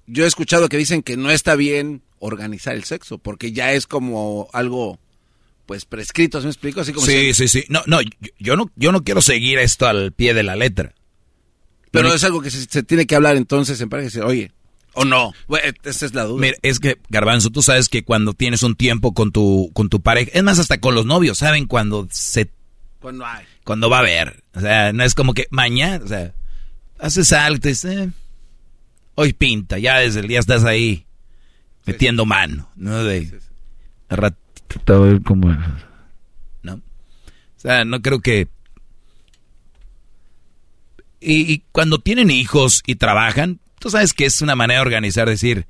yo 0.07 0.23
he 0.23 0.27
escuchado 0.27 0.67
que 0.69 0.77
dicen 0.77 1.03
que 1.03 1.15
no 1.17 1.29
está 1.29 1.55
bien 1.55 2.01
organizar 2.17 2.73
el 2.75 2.83
sexo, 2.85 3.19
porque 3.19 3.51
ya 3.51 3.73
es 3.73 3.85
como 3.85 4.49
algo, 4.53 4.97
pues, 5.67 5.85
prescrito, 5.85 6.39
¿se 6.39 6.45
me 6.47 6.51
explico? 6.51 6.81
Así 6.81 6.91
como 6.93 7.05
Sí, 7.05 7.33
si- 7.35 7.47
sí, 7.47 7.59
sí. 7.59 7.65
No, 7.69 7.83
no, 7.85 7.99
yo 8.39 8.55
no, 8.55 8.71
yo 8.75 8.91
no 8.91 9.03
quiero 9.03 9.21
seguir 9.21 9.59
esto 9.59 9.85
al 9.87 10.11
pie 10.11 10.33
de 10.33 10.41
la 10.41 10.55
letra. 10.55 10.95
Pero 11.95 12.13
es 12.13 12.23
algo 12.23 12.41
que 12.41 12.51
se, 12.51 12.61
se 12.65 12.83
tiene 12.83 13.05
que 13.05 13.15
hablar 13.15 13.35
entonces 13.35 13.79
en 13.81 13.89
pareja 13.89 14.25
oye, 14.25 14.51
o 14.95 15.03
no. 15.03 15.33
Bueno, 15.47 15.73
esa 15.83 16.05
es 16.05 16.13
la 16.13 16.23
duda. 16.23 16.41
Mira, 16.41 16.57
es 16.61 16.79
que, 16.79 16.97
Garbanzo, 17.09 17.49
tú 17.49 17.61
sabes 17.61 17.89
que 17.89 18.03
cuando 18.03 18.33
tienes 18.33 18.63
un 18.63 18.75
tiempo 18.75 19.13
con 19.13 19.31
tu, 19.31 19.69
con 19.73 19.89
tu 19.89 20.01
pareja, 20.01 20.31
es 20.33 20.41
más, 20.41 20.57
hasta 20.57 20.79
con 20.79 20.95
los 20.95 21.05
novios, 21.05 21.37
¿saben? 21.37 21.65
Cuando 21.67 22.07
se, 22.11 22.49
Cuando 23.01 23.25
hay. 23.25 23.45
cuando 23.65 23.89
va 23.89 23.97
a 23.97 23.99
haber. 23.99 24.41
O 24.53 24.61
sea, 24.61 24.93
no 24.93 25.03
es 25.03 25.13
como 25.13 25.33
que 25.33 25.47
mañana, 25.51 26.03
o 26.03 26.07
sea, 26.07 26.33
haces 26.97 27.33
algo, 27.33 27.59
eh, 27.67 28.09
hoy 29.15 29.33
pinta, 29.33 29.77
ya 29.77 29.99
desde 29.99 30.21
el 30.21 30.29
día 30.29 30.39
estás 30.39 30.63
ahí, 30.63 31.05
metiendo 31.85 32.25
mano, 32.25 32.69
¿no? 32.77 33.03
De, 33.03 33.29
al 34.07 34.17
ratito 34.17 34.93
a 34.93 34.99
ver 34.99 35.21
cómo 35.23 35.51
es, 35.51 35.57
¿no? 36.63 36.75
O 36.75 36.81
sea, 37.59 37.83
no 37.83 38.01
creo 38.01 38.21
que... 38.21 38.47
Y, 41.25 41.51
y 41.51 41.63
cuando 41.71 41.99
tienen 41.99 42.29
hijos 42.29 42.83
y 42.85 42.95
trabajan, 42.95 43.59
tú 43.79 43.89
sabes 43.89 44.13
que 44.13 44.25
es 44.25 44.41
una 44.41 44.55
manera 44.55 44.79
de 44.79 44.85
organizar, 44.85 45.27
decir, 45.27 45.65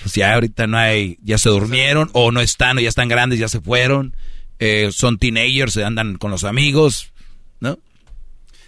pues 0.00 0.14
ya 0.14 0.34
ahorita 0.34 0.66
no 0.66 0.78
hay, 0.78 1.18
ya 1.22 1.36
se 1.38 1.48
durmieron, 1.50 2.10
o 2.12 2.30
no 2.32 2.40
están, 2.40 2.78
o 2.78 2.80
ya 2.80 2.88
están 2.88 3.08
grandes, 3.08 3.38
ya 3.38 3.48
se 3.48 3.60
fueron, 3.60 4.14
eh, 4.58 4.90
son 4.92 5.18
teenagers, 5.18 5.72
se 5.74 5.84
andan 5.84 6.16
con 6.16 6.30
los 6.30 6.44
amigos, 6.44 7.12
¿no? 7.60 7.78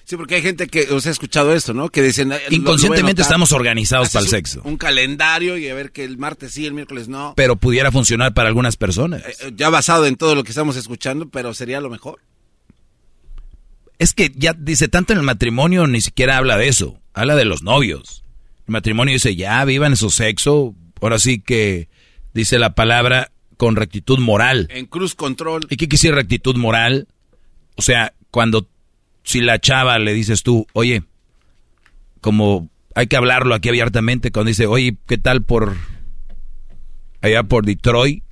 Sí, 0.04 0.16
porque 0.16 0.34
hay 0.34 0.42
gente 0.42 0.66
que 0.66 0.82
os 0.90 1.06
ha 1.06 1.10
escuchado 1.10 1.54
esto, 1.54 1.72
¿no? 1.74 1.88
Que 1.88 2.02
dicen... 2.02 2.32
eh, 2.32 2.40
Inconscientemente 2.50 3.22
estamos 3.22 3.52
organizados 3.52 4.10
para 4.10 4.20
el 4.22 4.26
un- 4.26 4.30
sexo. 4.30 4.60
Un 4.64 4.76
calendario 4.76 5.56
y 5.56 5.68
a 5.68 5.74
ver 5.74 5.92
que 5.92 6.04
el 6.04 6.18
martes 6.18 6.52
sí, 6.52 6.66
el 6.66 6.74
miércoles 6.74 7.06
no. 7.08 7.34
Pero 7.36 7.54
pudiera 7.56 7.92
funcionar 7.92 8.34
para 8.34 8.48
algunas 8.48 8.76
personas. 8.76 9.22
Eh, 9.24 9.52
Ya 9.54 9.70
basado 9.70 10.06
en 10.06 10.16
todo 10.16 10.34
lo 10.34 10.42
que 10.42 10.50
estamos 10.50 10.76
escuchando, 10.76 11.28
pero 11.30 11.54
sería 11.54 11.80
lo 11.80 11.88
mejor. 11.88 12.18
Es 13.98 14.14
que 14.14 14.32
ya 14.34 14.52
dice, 14.52 14.88
tanto 14.88 15.12
en 15.12 15.20
el 15.20 15.24
matrimonio 15.24 15.86
ni 15.86 16.00
siquiera 16.00 16.36
habla 16.36 16.56
de 16.56 16.68
eso, 16.68 17.00
habla 17.14 17.36
de 17.36 17.44
los 17.44 17.62
novios. 17.62 18.24
El 18.66 18.72
matrimonio 18.72 19.14
dice, 19.14 19.36
ya 19.36 19.64
vivan 19.64 19.96
su 19.96 20.10
sexo, 20.10 20.74
ahora 21.00 21.18
sí 21.18 21.40
que 21.40 21.88
dice 22.34 22.58
la 22.58 22.74
palabra 22.74 23.30
con 23.56 23.76
rectitud 23.76 24.18
moral. 24.18 24.66
En 24.70 24.86
cruz 24.86 25.14
control. 25.14 25.66
¿Y 25.70 25.76
qué 25.76 25.88
quisiera 25.88 26.16
rectitud 26.16 26.56
moral? 26.56 27.06
O 27.76 27.82
sea, 27.82 28.14
cuando 28.30 28.68
si 29.22 29.40
la 29.40 29.60
chava 29.60 29.98
le 29.98 30.12
dices 30.14 30.42
tú, 30.42 30.66
oye, 30.72 31.04
como 32.20 32.68
hay 32.94 33.06
que 33.06 33.16
hablarlo 33.16 33.54
aquí 33.54 33.68
abiertamente, 33.68 34.32
cuando 34.32 34.48
dice, 34.48 34.66
oye, 34.66 34.96
¿qué 35.06 35.18
tal 35.18 35.42
por 35.42 35.76
allá 37.20 37.42
por 37.44 37.64
Detroit? 37.64 38.24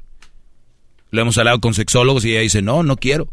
Lo 1.11 1.23
hemos 1.23 1.39
hablado 1.39 1.61
con 1.61 1.75
sexólogos 1.75 2.25
y 2.25 2.33
ella 2.33 2.41
dice, 2.41 2.63
no, 2.63 2.83
no 2.83 2.97
quiero. 2.97 3.29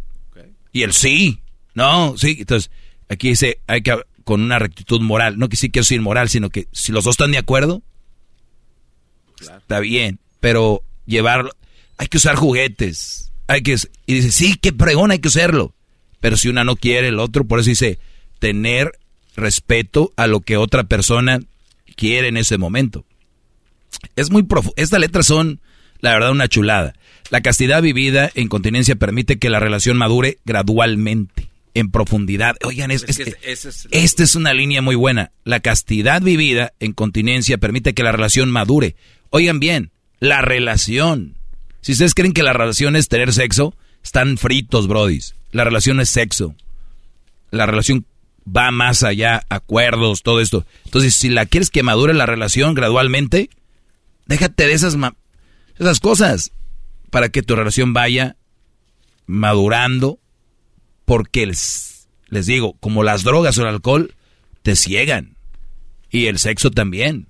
Y 0.72 0.84
él 0.84 0.94
sí, 0.94 1.42
no, 1.78 2.18
sí. 2.18 2.38
Entonces, 2.40 2.72
aquí 3.08 3.30
dice, 3.30 3.60
hay 3.68 3.84
que 3.84 3.96
con 4.24 4.42
una 4.42 4.58
rectitud 4.58 5.00
moral, 5.00 5.38
no 5.38 5.48
que 5.48 5.56
sí 5.56 5.70
quiero 5.70 5.86
ser 5.86 6.02
moral, 6.02 6.28
sino 6.28 6.50
que 6.50 6.68
si 6.72 6.92
los 6.92 7.04
dos 7.04 7.14
están 7.14 7.32
de 7.32 7.38
acuerdo, 7.38 7.84
está 9.40 9.80
bien, 9.80 10.20
pero 10.40 10.82
llevarlo, 11.06 11.52
hay 11.98 12.08
que 12.08 12.18
usar 12.18 12.36
juguetes, 12.36 13.32
hay 13.46 13.62
que, 13.62 13.76
y 14.08 14.14
dice, 14.16 14.32
sí, 14.32 14.56
qué 14.60 14.74
pregón, 14.74 15.12
hay 15.12 15.20
que 15.20 15.28
usarlo. 15.28 15.76
Pero 16.20 16.36
si 16.36 16.50
una 16.50 16.64
no 16.64 16.76
quiere, 16.76 17.10
el 17.10 17.20
otro, 17.20 17.46
por 17.46 17.60
eso 17.60 17.70
dice, 17.70 18.00
tener 18.40 18.98
respeto 19.36 20.12
a 20.18 20.26
lo 20.26 20.42
que 20.42 20.58
otra 20.58 20.84
persona 20.86 21.40
quiere 21.96 22.28
en 22.28 22.38
ese 22.38 22.58
momento. 22.58 23.06
Es 24.16 24.32
muy 24.32 24.44
profundo. 24.44 24.74
Estas 24.78 25.00
letras 25.00 25.28
son, 25.28 25.62
la 26.02 26.12
verdad, 26.12 26.32
una 26.32 26.48
chulada. 26.48 26.96
La 27.30 27.42
castidad 27.42 27.84
vivida 27.84 28.32
en 28.34 28.48
continencia 28.48 28.96
permite 28.96 29.38
que 29.38 29.50
la 29.50 29.60
relación 29.60 29.96
madure 29.96 30.40
gradualmente, 30.44 31.47
en 31.80 31.92
profundidad. 31.92 32.56
Oigan, 32.64 32.92
es, 32.92 33.04
Es 33.08 33.18
que 33.18 33.24
es- 33.24 33.38
ese 33.44 33.70
es- 33.70 33.88
esta 33.92 34.24
es 34.24 34.36
una 34.36 34.54
línea 34.54 34.82
muy 34.82 34.96
buena. 34.96 35.32
La 35.44 35.60
castidad 35.60 36.22
vivida 36.22 36.74
en 36.80 36.94
continencia 36.94 37.58
permite 37.58 37.94
que 37.94 38.04
la 38.04 38.12
relación 38.12 38.50
madure. 38.52 38.96
Oigan 39.30 39.60
bien, 39.60 39.92
la 40.20 40.42
relación. 40.42 41.36
Si 41.82 41.92
ustedes 41.92 42.14
creen 42.14 42.34
que 42.34 42.44
la 42.44 42.54
relación 42.54 42.96
es 42.96 43.08
tener 43.08 43.32
sexo, 43.34 43.76
están 44.04 44.38
fritos, 44.38 44.88
brodis. 44.88 45.36
La 45.52 45.64
relación 45.64 46.00
es 46.00 46.10
sexo. 46.10 46.56
La 47.52 47.66
relación 47.66 48.06
va 48.46 48.72
más 48.72 49.04
allá, 49.04 49.44
acuerdos, 49.50 50.24
todo 50.24 50.42
esto. 50.42 50.66
Entonces, 50.86 51.16
si 51.16 51.30
la 51.30 51.46
quieres 51.46 51.70
que 51.70 51.84
madure 51.84 52.14
la 52.14 52.26
relación 52.26 52.74
gradualmente, 52.74 53.50
déjate 54.26 54.66
de 54.68 54.74
esas, 54.74 54.96
ma- 54.96 55.16
esas 55.78 56.00
cosas 56.00 56.52
para 57.10 57.30
que 57.30 57.44
tu 57.44 57.56
relación 57.56 57.94
vaya 57.94 58.36
madurando, 59.26 60.20
porque 61.08 61.46
les, 61.46 62.10
les 62.28 62.46
digo, 62.48 62.76
como 62.82 63.02
las 63.02 63.24
drogas 63.24 63.58
o 63.58 63.62
el 63.62 63.70
alcohol, 63.70 64.14
te 64.62 64.76
ciegan. 64.76 65.38
Y 66.12 66.26
el 66.26 66.38
sexo 66.38 66.70
también. 66.70 67.28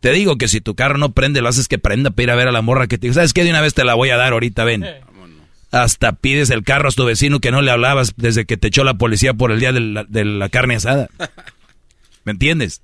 Te 0.00 0.12
digo 0.12 0.36
que 0.36 0.46
si 0.46 0.60
tu 0.60 0.74
carro 0.74 0.98
no 0.98 1.12
prende, 1.12 1.40
lo 1.40 1.48
haces 1.48 1.68
que 1.68 1.78
prenda 1.78 2.10
para 2.10 2.22
ir 2.22 2.30
a 2.30 2.34
ver 2.34 2.48
a 2.48 2.52
la 2.52 2.60
morra 2.60 2.86
que 2.86 2.98
te 2.98 3.06
digo, 3.06 3.14
¿sabes 3.14 3.32
qué? 3.32 3.44
De 3.44 3.50
una 3.50 3.62
vez 3.62 3.72
te 3.72 3.82
la 3.82 3.94
voy 3.94 4.10
a 4.10 4.18
dar 4.18 4.34
ahorita, 4.34 4.62
ven. 4.64 4.84
hasta 5.70 6.12
pides 6.12 6.50
el 6.50 6.64
carro 6.64 6.90
a 6.90 6.92
tu 6.92 7.06
vecino 7.06 7.40
que 7.40 7.50
no 7.50 7.62
le 7.62 7.70
hablabas 7.70 8.12
desde 8.18 8.44
que 8.44 8.58
te 8.58 8.68
echó 8.68 8.84
la 8.84 8.98
policía 8.98 9.32
por 9.32 9.50
el 9.50 9.58
día 9.58 9.72
de 9.72 9.80
la, 9.80 10.04
de 10.04 10.26
la 10.26 10.50
carne 10.50 10.74
asada. 10.74 11.08
¿Me 12.24 12.32
entiendes? 12.32 12.82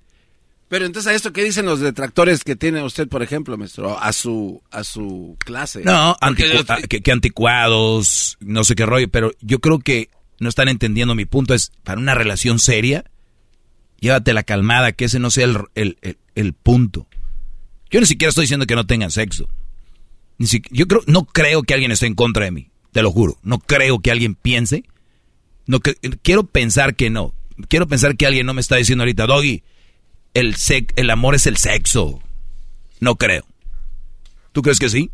Pero 0.71 0.87
entonces 0.87 1.11
a 1.11 1.15
esto 1.17 1.33
qué 1.33 1.43
dicen 1.43 1.67
los 1.67 1.81
detractores 1.81 2.45
que 2.45 2.55
tiene 2.55 2.83
usted, 2.85 3.09
por 3.09 3.23
ejemplo, 3.25 3.59
maestro, 3.59 3.99
a 3.99 4.13
su 4.13 4.63
a 4.71 4.85
su 4.85 5.37
clase. 5.45 5.83
No, 5.85 6.17
anticu- 6.21 6.87
que, 6.89 7.01
que 7.03 7.13
anticuados, 7.13 8.39
no 8.41 8.63
sé 8.65 8.77
qué 8.77 8.87
rollo, 8.87 9.09
pero 9.09 9.33
yo 9.41 9.59
creo 9.59 9.81
que 9.81 10.11
no 10.39 10.49
están 10.49 10.69
entendiendo 10.69 11.15
mi 11.17 11.25
punto. 11.25 11.55
Es 11.55 11.73
para 11.83 12.01
una 12.01 12.15
relación 12.15 12.61
seria, 12.61 13.05
llévate 13.99 14.33
la 14.33 14.45
calmada, 14.45 14.93
que 14.93 15.07
ese 15.07 15.19
no 15.19 15.31
sea 15.33 15.45
el, 15.47 15.59
el- 15.75 15.99
el- 16.03 16.19
el 16.37 16.53
punto. 16.55 17.09
Yo 17.91 17.99
ni 17.99 18.07
siquiera 18.07 18.29
estoy 18.31 18.45
diciendo 18.45 18.67
que 18.67 18.77
no 18.77 18.87
tengan 18.87 19.11
sexo. 19.11 19.49
Ni 20.39 20.47
si- 20.47 20.63
yo 20.71 20.87
creo, 20.87 21.03
no 21.07 21.25
creo 21.27 21.65
que 21.65 21.75
alguien 21.75 21.91
esté 21.91 22.07
en 22.07 22.15
contra 22.15 22.45
de 22.45 22.53
mí, 22.53 22.71
te 22.93 23.03
lo 23.03 23.11
juro. 23.11 23.39
No 23.43 23.59
creo 23.59 23.99
que 23.99 24.13
alguien 24.13 24.37
piense. 24.37 24.85
No 25.67 25.81
cre- 25.81 26.19
quiero 26.23 26.45
pensar 26.45 26.95
que 26.95 27.11
no. 27.11 27.35
Quiero 27.69 27.89
pensar 27.89 28.17
que 28.17 28.27
alguien 28.27 28.47
no 28.47 28.55
me 28.55 28.61
está 28.61 28.77
diciendo 28.77 29.03
ahorita, 29.03 29.27
Doggy, 29.27 29.65
el, 30.35 30.57
sec- 30.57 30.93
el 30.97 31.11
amor 31.11 31.35
es 31.35 31.47
el 31.47 31.57
sexo. 31.57 32.21
No 33.01 33.17
creo. 33.17 33.45
¿Tú 34.53 34.63
crees 34.63 34.79
que 34.79 34.89
sí? 34.89 35.11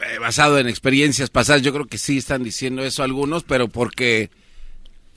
eh, 0.00 0.18
basado 0.18 0.58
en 0.58 0.66
experiencias 0.68 1.28
pasadas, 1.30 1.62
yo 1.62 1.72
creo 1.72 1.86
que 1.86 1.98
sí 1.98 2.16
están 2.18 2.42
diciendo 2.42 2.82
eso 2.82 3.02
algunos, 3.02 3.42
pero 3.44 3.68
porque 3.68 4.30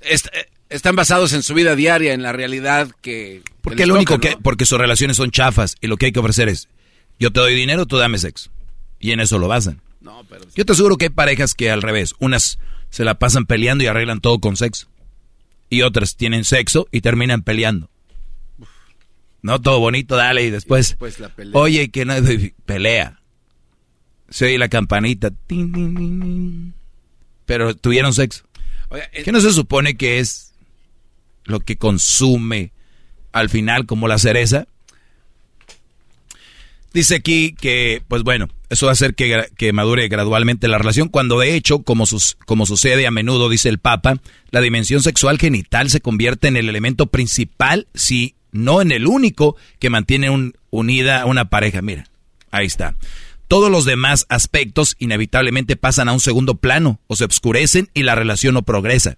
est- 0.02 0.28
eh, 0.34 0.48
están 0.70 0.96
basados 0.96 1.32
en 1.34 1.42
su 1.44 1.54
vida 1.54 1.76
diaria, 1.76 2.14
en 2.14 2.22
la 2.22 2.34
realidad 2.34 2.90
que... 3.02 3.42
que 3.46 3.52
Porque 3.62 3.78
les 3.84 3.88
lo 3.88 3.96
único 3.96 4.16
toca, 4.16 4.30
que, 4.30 4.36
¿no? 4.36 4.42
porque 4.42 4.66
sus 4.66 4.78
relaciones 4.78 5.16
son 5.18 5.32
chafas 5.32 5.76
y 5.80 5.88
lo 5.88 5.96
que 5.98 6.08
hay 6.08 6.12
que 6.12 6.20
ofrecer 6.20 6.50
es, 6.50 6.68
yo 7.20 7.32
te 7.32 7.40
doy 7.40 7.56
dinero, 7.56 7.86
tú 7.86 7.98
dame 7.98 8.18
sexo. 8.18 8.52
Y 9.00 9.12
en 9.12 9.20
eso 9.22 9.38
lo 9.40 9.48
basan. 9.48 9.82
No, 10.02 10.26
pero... 10.30 10.44
Yo 10.56 10.66
te 10.66 10.74
aseguro 10.74 10.98
que 10.98 11.06
hay 11.06 11.10
parejas 11.10 11.54
que 11.54 11.72
al 11.72 11.82
revés, 11.82 12.14
unas 12.20 12.58
se 12.90 13.06
la 13.06 13.18
pasan 13.20 13.46
peleando 13.46 13.84
y 13.84 13.88
arreglan 13.88 14.20
todo 14.20 14.40
con 14.40 14.58
sexo. 14.58 14.88
Y 15.70 15.82
otras 15.84 16.18
tienen 16.18 16.44
sexo 16.44 16.88
y 16.92 17.00
terminan 17.02 17.42
peleando. 17.44 17.90
No, 19.44 19.62
todo 19.62 19.80
bonito, 19.80 20.16
dale, 20.16 20.44
y 20.44 20.50
después, 20.50 20.90
después 20.90 21.20
la 21.20 21.30
pelea. 21.30 21.60
oye, 21.62 21.90
que 21.92 22.06
no, 22.06 22.16
pelea. 22.66 23.20
Se 24.30 24.46
oye 24.46 24.58
la 24.58 24.70
campanita, 24.70 25.30
tin, 25.48 25.72
tin, 25.72 25.96
tin, 25.96 26.22
tin. 26.22 26.74
pero 27.46 27.76
tuvieron 27.76 28.14
sexo. 28.14 28.46
¿Qué 29.24 29.32
no 29.32 29.40
se 29.42 29.52
supone 29.54 29.96
que 29.96 30.20
es 30.20 30.54
lo 31.46 31.60
que 31.60 31.78
consume 31.78 32.72
al 33.32 33.50
final 33.50 33.86
como 33.86 34.08
la 34.08 34.18
cereza? 34.18 34.66
Dice 36.94 37.16
aquí 37.16 37.56
que, 37.60 38.04
pues 38.08 38.22
bueno, 38.22 38.50
eso 38.70 38.86
va 38.86 38.92
a 38.92 38.94
hacer 38.94 39.16
que, 39.16 39.48
que 39.58 39.74
madure 39.74 40.08
gradualmente 40.10 40.68
la 40.68 40.78
relación, 40.78 41.10
cuando 41.10 41.40
de 41.40 41.56
hecho, 41.56 41.80
como, 41.82 42.06
sus- 42.06 42.38
como 42.46 42.68
sucede 42.68 43.08
a 43.08 43.12
menudo, 43.12 43.50
dice 43.50 43.68
el 43.70 43.80
Papa, 43.80 44.18
la 44.52 44.62
dimensión 44.62 45.02
sexual 45.02 45.40
genital 45.40 45.90
se 45.90 46.02
convierte 46.02 46.48
en 46.48 46.56
el 46.56 46.70
elemento 46.70 47.08
principal, 47.08 47.88
si 47.96 48.36
no 48.54 48.82
en 48.82 48.92
el 48.92 49.08
único, 49.08 49.56
que 49.80 49.90
mantiene 49.90 50.30
un- 50.30 50.54
unida 50.70 51.26
una 51.26 51.50
pareja. 51.50 51.82
Mira, 51.82 52.06
ahí 52.52 52.66
está. 52.66 52.96
Todos 53.48 53.70
los 53.70 53.86
demás 53.86 54.26
aspectos 54.30 54.96
inevitablemente 55.00 55.76
pasan 55.76 56.08
a 56.10 56.14
un 56.14 56.20
segundo 56.22 56.56
plano 56.56 57.00
o 57.08 57.16
se 57.16 57.26
obscurecen 57.26 57.90
y 57.94 58.04
la 58.04 58.16
relación 58.16 58.54
no 58.54 58.64
progresa. 58.64 59.18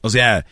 O 0.00 0.10
sea, 0.10 0.46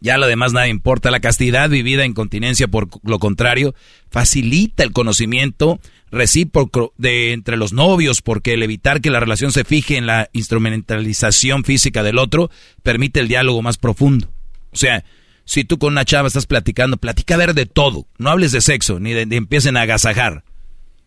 ya 0.00 0.16
lo 0.16 0.26
demás 0.26 0.52
nada 0.52 0.68
importa. 0.68 1.10
La 1.10 1.20
castidad 1.20 1.68
vivida 1.68 2.04
en 2.04 2.14
continencia, 2.14 2.68
por 2.68 2.88
lo 3.02 3.18
contrario, 3.18 3.74
facilita 4.10 4.82
el 4.84 4.92
conocimiento 4.92 5.80
recíproco 6.10 6.92
de 6.96 7.32
entre 7.32 7.56
los 7.56 7.72
novios, 7.72 8.22
porque 8.22 8.54
el 8.54 8.62
evitar 8.62 9.00
que 9.00 9.10
la 9.10 9.20
relación 9.20 9.52
se 9.52 9.64
fije 9.64 9.96
en 9.96 10.06
la 10.06 10.28
instrumentalización 10.32 11.64
física 11.64 12.02
del 12.02 12.18
otro 12.18 12.50
permite 12.82 13.20
el 13.20 13.28
diálogo 13.28 13.62
más 13.62 13.76
profundo. 13.78 14.30
O 14.72 14.76
sea, 14.76 15.04
si 15.44 15.64
tú 15.64 15.78
con 15.78 15.92
una 15.92 16.04
chava 16.04 16.28
estás 16.28 16.46
platicando, 16.46 16.96
platica 16.96 17.34
a 17.34 17.38
ver 17.38 17.54
de 17.54 17.66
todo. 17.66 18.06
No 18.18 18.30
hables 18.30 18.52
de 18.52 18.60
sexo, 18.60 19.00
ni 19.00 19.12
de, 19.12 19.26
de 19.26 19.36
empiecen 19.36 19.76
a 19.76 19.82
agasajar. 19.82 20.44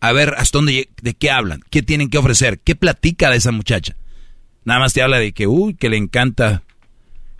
A 0.00 0.12
ver 0.12 0.34
hasta 0.36 0.58
dónde, 0.58 0.90
de 1.00 1.14
qué 1.14 1.30
hablan, 1.30 1.62
qué 1.70 1.82
tienen 1.82 2.10
que 2.10 2.18
ofrecer, 2.18 2.60
qué 2.60 2.76
platica 2.76 3.30
de 3.30 3.38
esa 3.38 3.52
muchacha. 3.52 3.96
Nada 4.64 4.80
más 4.80 4.92
te 4.92 5.02
habla 5.02 5.18
de 5.18 5.32
que, 5.32 5.46
uy, 5.46 5.74
que 5.74 5.88
le 5.88 5.96
encanta 5.96 6.62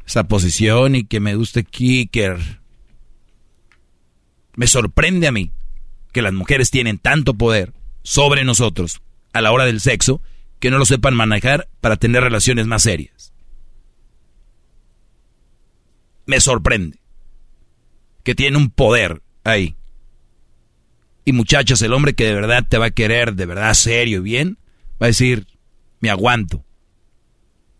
esa 0.06 0.24
posición 0.24 0.94
y 0.94 1.04
que 1.04 1.20
me 1.20 1.34
gusta 1.34 1.62
kicker. 1.62 2.60
Me 4.54 4.66
sorprende 4.66 5.26
a 5.26 5.32
mí 5.32 5.50
que 6.12 6.22
las 6.22 6.32
mujeres 6.32 6.70
tienen 6.70 6.98
tanto 6.98 7.34
poder 7.34 7.72
sobre 8.02 8.44
nosotros 8.44 9.02
a 9.32 9.40
la 9.42 9.52
hora 9.52 9.66
del 9.66 9.80
sexo 9.80 10.22
que 10.60 10.70
no 10.70 10.78
lo 10.78 10.86
sepan 10.86 11.14
manejar 11.14 11.68
para 11.80 11.96
tener 11.96 12.22
relaciones 12.22 12.66
más 12.66 12.82
serias. 12.82 13.32
Me 16.26 16.40
sorprende 16.40 16.98
que 18.22 18.34
tienen 18.34 18.60
un 18.60 18.70
poder 18.70 19.22
ahí. 19.44 19.76
Y 21.24 21.32
muchachos, 21.32 21.80
el 21.82 21.92
hombre 21.92 22.14
que 22.14 22.24
de 22.24 22.34
verdad 22.34 22.66
te 22.68 22.78
va 22.78 22.86
a 22.86 22.90
querer, 22.90 23.34
de 23.34 23.46
verdad 23.46 23.74
serio 23.74 24.18
y 24.18 24.22
bien, 24.22 24.58
va 25.00 25.06
a 25.06 25.08
decir, 25.08 25.46
me 26.00 26.10
aguanto. 26.10 26.64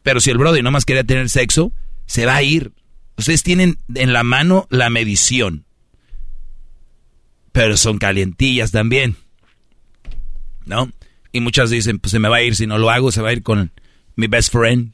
Pero 0.02 0.20
si 0.20 0.30
el 0.30 0.38
brother 0.38 0.62
nomás 0.62 0.84
quería 0.84 1.04
tener 1.04 1.28
sexo, 1.28 1.72
se 2.06 2.26
va 2.26 2.36
a 2.36 2.42
ir. 2.42 2.72
Ustedes 3.16 3.42
tienen 3.42 3.78
en 3.94 4.12
la 4.12 4.22
mano 4.22 4.66
la 4.70 4.90
medición. 4.90 5.64
Pero 7.52 7.76
son 7.76 7.98
calientillas 7.98 8.70
también. 8.70 9.16
¿No? 10.64 10.90
Y 11.32 11.40
muchas 11.40 11.70
dicen, 11.70 11.98
pues 11.98 12.12
se 12.12 12.18
me 12.18 12.28
va 12.28 12.36
a 12.36 12.42
ir, 12.42 12.54
si 12.54 12.66
no 12.66 12.78
lo 12.78 12.90
hago, 12.90 13.10
se 13.10 13.22
va 13.22 13.30
a 13.30 13.32
ir 13.32 13.42
con 13.42 13.72
mi 14.14 14.26
best 14.26 14.52
friend. 14.52 14.92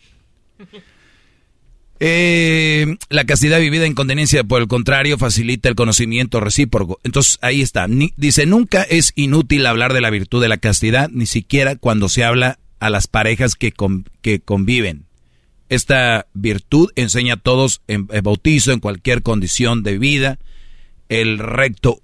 Eh, 2.05 2.97
la 3.11 3.25
castidad 3.27 3.61
vivida 3.61 3.87
en 3.87 3.95
continencia, 3.95 4.43
por 4.43 4.61
el 4.61 4.67
contrario, 4.67 5.19
facilita 5.19 5.69
el 5.69 5.77
conocimiento 5.77 6.41
recíproco. 6.41 6.99
Entonces, 7.05 7.39
ahí 7.43 7.63
está. 7.63 7.87
Dice, 8.17 8.45
nunca 8.45 8.83
es 8.83 9.13
inútil 9.15 9.65
hablar 9.67 9.93
de 9.93 10.01
la 10.01 10.11
virtud 10.11 10.43
de 10.43 10.49
la 10.49 10.57
castidad, 10.57 11.11
ni 11.11 11.27
siquiera 11.27 11.77
cuando 11.77 12.09
se 12.09 12.25
habla 12.25 12.59
a 12.81 12.91
las 12.91 13.07
parejas 13.07 13.55
que, 13.55 13.73
que 14.21 14.41
conviven. 14.41 15.05
Esta 15.69 16.27
virtud 16.35 16.91
enseña 16.97 17.35
a 17.35 17.37
todos 17.37 17.83
en, 17.87 18.09
bautizo, 18.09 18.73
en 18.73 18.81
cualquier 18.81 19.23
condición 19.23 19.85
de 19.85 19.99
vida, 19.99 20.41
el 21.09 21.39
recto, 21.39 22.01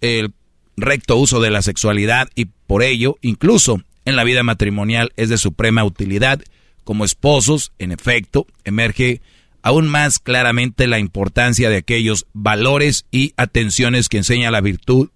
el 0.00 0.32
recto 0.76 1.16
uso 1.16 1.40
de 1.40 1.50
la 1.50 1.62
sexualidad 1.62 2.28
y 2.36 2.44
por 2.44 2.84
ello, 2.84 3.16
incluso 3.20 3.82
en 4.04 4.14
la 4.14 4.22
vida 4.22 4.44
matrimonial, 4.44 5.12
es 5.16 5.28
de 5.28 5.38
suprema 5.38 5.82
utilidad. 5.82 6.40
Como 6.84 7.04
esposos, 7.04 7.72
en 7.78 7.92
efecto, 7.92 8.46
emerge 8.64 9.20
aún 9.62 9.88
más 9.88 10.18
claramente 10.18 10.86
la 10.86 10.98
importancia 10.98 11.70
de 11.70 11.76
aquellos 11.76 12.26
valores 12.34 13.06
y 13.10 13.32
atenciones 13.36 14.08
que 14.08 14.18
enseña 14.18 14.50
la 14.50 14.60
virtud 14.60 15.08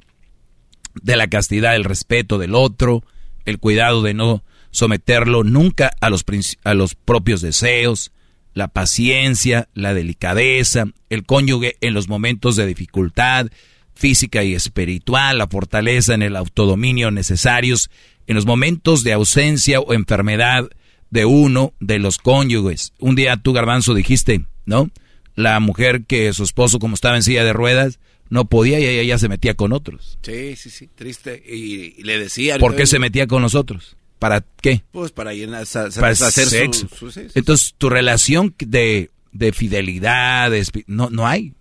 de 0.95 1.17
la 1.17 1.29
castidad, 1.29 1.77
el 1.77 1.85
respeto 1.85 2.39
del 2.39 2.55
otro, 2.55 3.05
el 3.45 3.59
cuidado 3.59 4.03
de 4.03 4.15
no 4.15 4.43
someterlo 4.71 5.45
nunca 5.45 5.93
a 6.01 6.11
los, 6.11 6.25
a 6.65 6.75
los 6.75 6.95
propios 6.95 7.41
deseos, 7.41 8.13
la 8.55 8.69
paciencia, 8.69 9.69
la 9.75 9.95
delicadeza, 9.95 10.87
el 11.11 11.25
cónyuge 11.25 11.77
en 11.81 11.95
los 11.95 12.09
momentos 12.09 12.57
de 12.57 12.67
dificultad 12.67 13.49
física 13.95 14.45
y 14.45 14.55
espiritual, 14.55 15.39
la 15.39 15.49
fortaleza 15.49 16.15
en 16.15 16.23
el 16.23 16.37
autodominio 16.37 17.11
necesarios 17.11 17.91
en 18.27 18.37
los 18.37 18.47
momentos 18.47 19.05
de 19.05 19.13
ausencia 19.13 19.81
o 19.81 19.93
enfermedad 19.93 20.69
de 21.11 21.25
uno 21.25 21.73
de 21.81 21.99
los 21.99 22.19
cónyuges. 22.19 22.93
Un 22.99 23.15
día 23.15 23.37
tú, 23.37 23.53
Garbanzo, 23.53 23.95
dijiste, 23.95 24.45
¿no? 24.67 24.91
La 25.35 25.59
mujer 25.61 26.05
que 26.05 26.33
su 26.33 26.43
esposo, 26.45 26.79
como 26.79 26.95
estaba 26.95 27.17
en 27.17 27.23
silla 27.23 27.45
de 27.45 27.53
ruedas, 27.53 27.99
no 28.29 28.45
podía 28.47 28.79
y 28.81 28.85
ella 28.87 29.03
ya 29.05 29.19
se 29.19 29.29
metía 29.29 29.55
con 29.55 29.73
otros. 29.73 30.19
Sí, 30.23 30.57
sí, 30.57 30.69
sí, 30.71 30.89
triste. 30.95 31.43
Y, 31.49 31.95
y 31.99 32.03
le 32.03 32.19
decía... 32.19 32.59
¿Por 32.59 32.77
qué 32.77 32.87
se 32.87 32.99
metía 32.99 33.27
con 33.27 33.41
los 33.43 33.55
otros? 33.55 33.97
¿Para 34.19 34.45
qué? 34.61 34.83
Pues 34.91 35.13
para 35.13 35.33
llenar, 35.33 35.65
Para 35.73 36.11
hacer 36.11 36.47
sexo. 36.49 36.89
su- 36.95 37.11
sí, 37.13 37.21
sí. 37.23 37.33
Entonces, 37.37 37.75
tu 37.79 37.89
relación 37.89 38.55
de, 38.59 39.11
de 39.33 39.53
fidelidad, 39.53 40.51
de 40.51 40.67
no, 40.89 41.09
no 41.09 41.27
hay. 41.27 41.55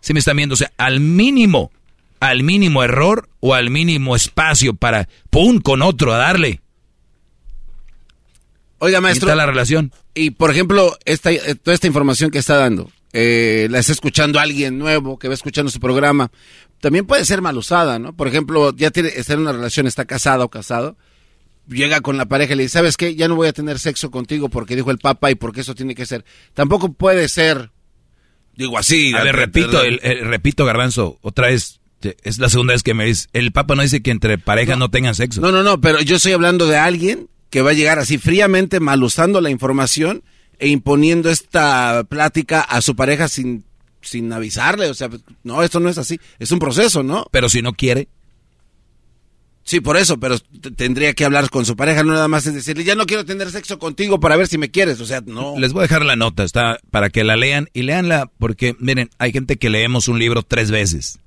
Si 0.00 0.12
me 0.12 0.18
están 0.18 0.36
viendo, 0.36 0.54
o 0.54 0.56
sea, 0.56 0.72
al 0.76 0.98
mínimo, 0.98 1.70
al 2.18 2.42
mínimo 2.42 2.82
error 2.82 3.28
o 3.38 3.54
al 3.54 3.70
mínimo 3.70 4.16
espacio 4.16 4.74
para, 4.74 5.08
¡pum!, 5.30 5.60
con 5.60 5.82
otro 5.82 6.12
a 6.12 6.18
darle. 6.18 6.60
Oiga, 8.80 9.00
maestro. 9.00 9.26
Quita 9.28 9.36
la 9.36 9.46
relación. 9.46 9.92
Y 10.14 10.30
por 10.30 10.50
ejemplo, 10.50 10.98
esta, 11.04 11.30
eh, 11.30 11.54
toda 11.54 11.74
esta 11.74 11.86
información 11.86 12.30
que 12.30 12.38
está 12.38 12.56
dando, 12.56 12.90
eh, 13.12 13.68
la 13.70 13.78
está 13.78 13.92
escuchando 13.92 14.40
alguien 14.40 14.78
nuevo 14.78 15.18
que 15.18 15.28
va 15.28 15.34
escuchando 15.34 15.70
su 15.70 15.78
programa, 15.80 16.30
también 16.80 17.06
puede 17.06 17.24
ser 17.24 17.42
mal 17.42 17.56
usada, 17.56 17.98
¿no? 17.98 18.14
Por 18.16 18.26
ejemplo, 18.26 18.74
ya 18.74 18.90
tiene, 18.90 19.10
está 19.14 19.34
en 19.34 19.40
una 19.40 19.52
relación, 19.52 19.86
está 19.86 20.04
casada 20.06 20.44
o 20.44 20.48
casado, 20.48 20.96
llega 21.68 22.00
con 22.00 22.16
la 22.16 22.26
pareja 22.26 22.54
y 22.54 22.56
le 22.56 22.62
dice, 22.64 22.72
¿sabes 22.74 22.96
qué? 22.96 23.14
Ya 23.14 23.28
no 23.28 23.36
voy 23.36 23.48
a 23.48 23.52
tener 23.52 23.78
sexo 23.78 24.10
contigo 24.10 24.48
porque 24.48 24.74
dijo 24.76 24.90
el 24.90 24.98
Papa 24.98 25.30
y 25.30 25.34
porque 25.36 25.60
eso 25.60 25.74
tiene 25.74 25.94
que 25.94 26.06
ser. 26.06 26.24
Tampoco 26.54 26.92
puede 26.92 27.28
ser, 27.28 27.70
digo 28.56 28.78
así. 28.78 29.12
A 29.14 29.22
ver, 29.22 29.36
repito, 29.36 29.82
el, 29.82 30.00
el- 30.02 30.26
repito, 30.26 30.64
Garbanzo, 30.64 31.18
otra 31.20 31.48
vez, 31.48 31.80
es 32.22 32.38
la 32.38 32.48
segunda 32.48 32.72
vez 32.72 32.82
que 32.82 32.94
me 32.94 33.04
dices, 33.04 33.28
el 33.34 33.52
Papa 33.52 33.74
no 33.74 33.82
dice 33.82 34.00
que 34.02 34.10
entre 34.10 34.38
parejas 34.38 34.78
no, 34.78 34.90
tengan 34.90 35.14
sexo. 35.14 35.42
No, 35.42 35.52
no, 35.52 35.62
no, 35.62 35.80
pero 35.82 36.00
yo 36.00 36.16
estoy 36.16 36.32
hablando 36.32 36.66
de 36.66 36.78
alguien 36.78 37.28
que 37.50 37.62
va 37.62 37.70
a 37.70 37.74
llegar 37.74 37.98
así 37.98 38.18
fríamente, 38.18 38.80
mal 38.80 39.02
usando 39.02 39.40
la 39.40 39.50
información 39.50 40.22
e 40.58 40.68
imponiendo 40.68 41.30
esta 41.30 42.04
plática 42.04 42.60
a 42.60 42.80
su 42.80 42.94
pareja 42.94 43.28
sin, 43.28 43.64
sin 44.00 44.32
avisarle. 44.32 44.88
O 44.88 44.94
sea, 44.94 45.10
no, 45.42 45.62
esto 45.62 45.80
no 45.80 45.88
es 45.88 45.98
así. 45.98 46.20
Es 46.38 46.52
un 46.52 46.58
proceso, 46.58 47.02
¿no? 47.02 47.26
Pero 47.30 47.48
si 47.48 47.60
no 47.60 47.72
quiere. 47.72 48.08
Sí, 49.62 49.80
por 49.80 49.96
eso, 49.96 50.18
pero 50.18 50.38
tendría 50.76 51.12
que 51.12 51.24
hablar 51.24 51.48
con 51.50 51.64
su 51.64 51.76
pareja, 51.76 52.02
no 52.02 52.12
nada 52.12 52.26
más 52.28 52.46
es 52.46 52.54
decirle, 52.54 52.82
ya 52.82 52.94
no 52.94 53.06
quiero 53.06 53.24
tener 53.24 53.50
sexo 53.50 53.78
contigo 53.78 54.18
para 54.18 54.36
ver 54.36 54.48
si 54.48 54.58
me 54.58 54.70
quieres, 54.70 55.00
o 55.00 55.06
sea, 55.06 55.20
no. 55.24 55.56
Les 55.58 55.72
voy 55.72 55.80
a 55.80 55.82
dejar 55.82 56.04
la 56.04 56.16
nota, 56.16 56.42
está 56.42 56.80
para 56.90 57.10
que 57.10 57.22
la 57.22 57.36
lean 57.36 57.68
y 57.72 57.82
leanla, 57.82 58.32
porque 58.38 58.74
miren, 58.80 59.10
hay 59.18 59.32
gente 59.32 59.58
que 59.58 59.70
leemos 59.70 60.08
un 60.08 60.18
libro 60.18 60.42
tres 60.42 60.70
veces. 60.70 61.20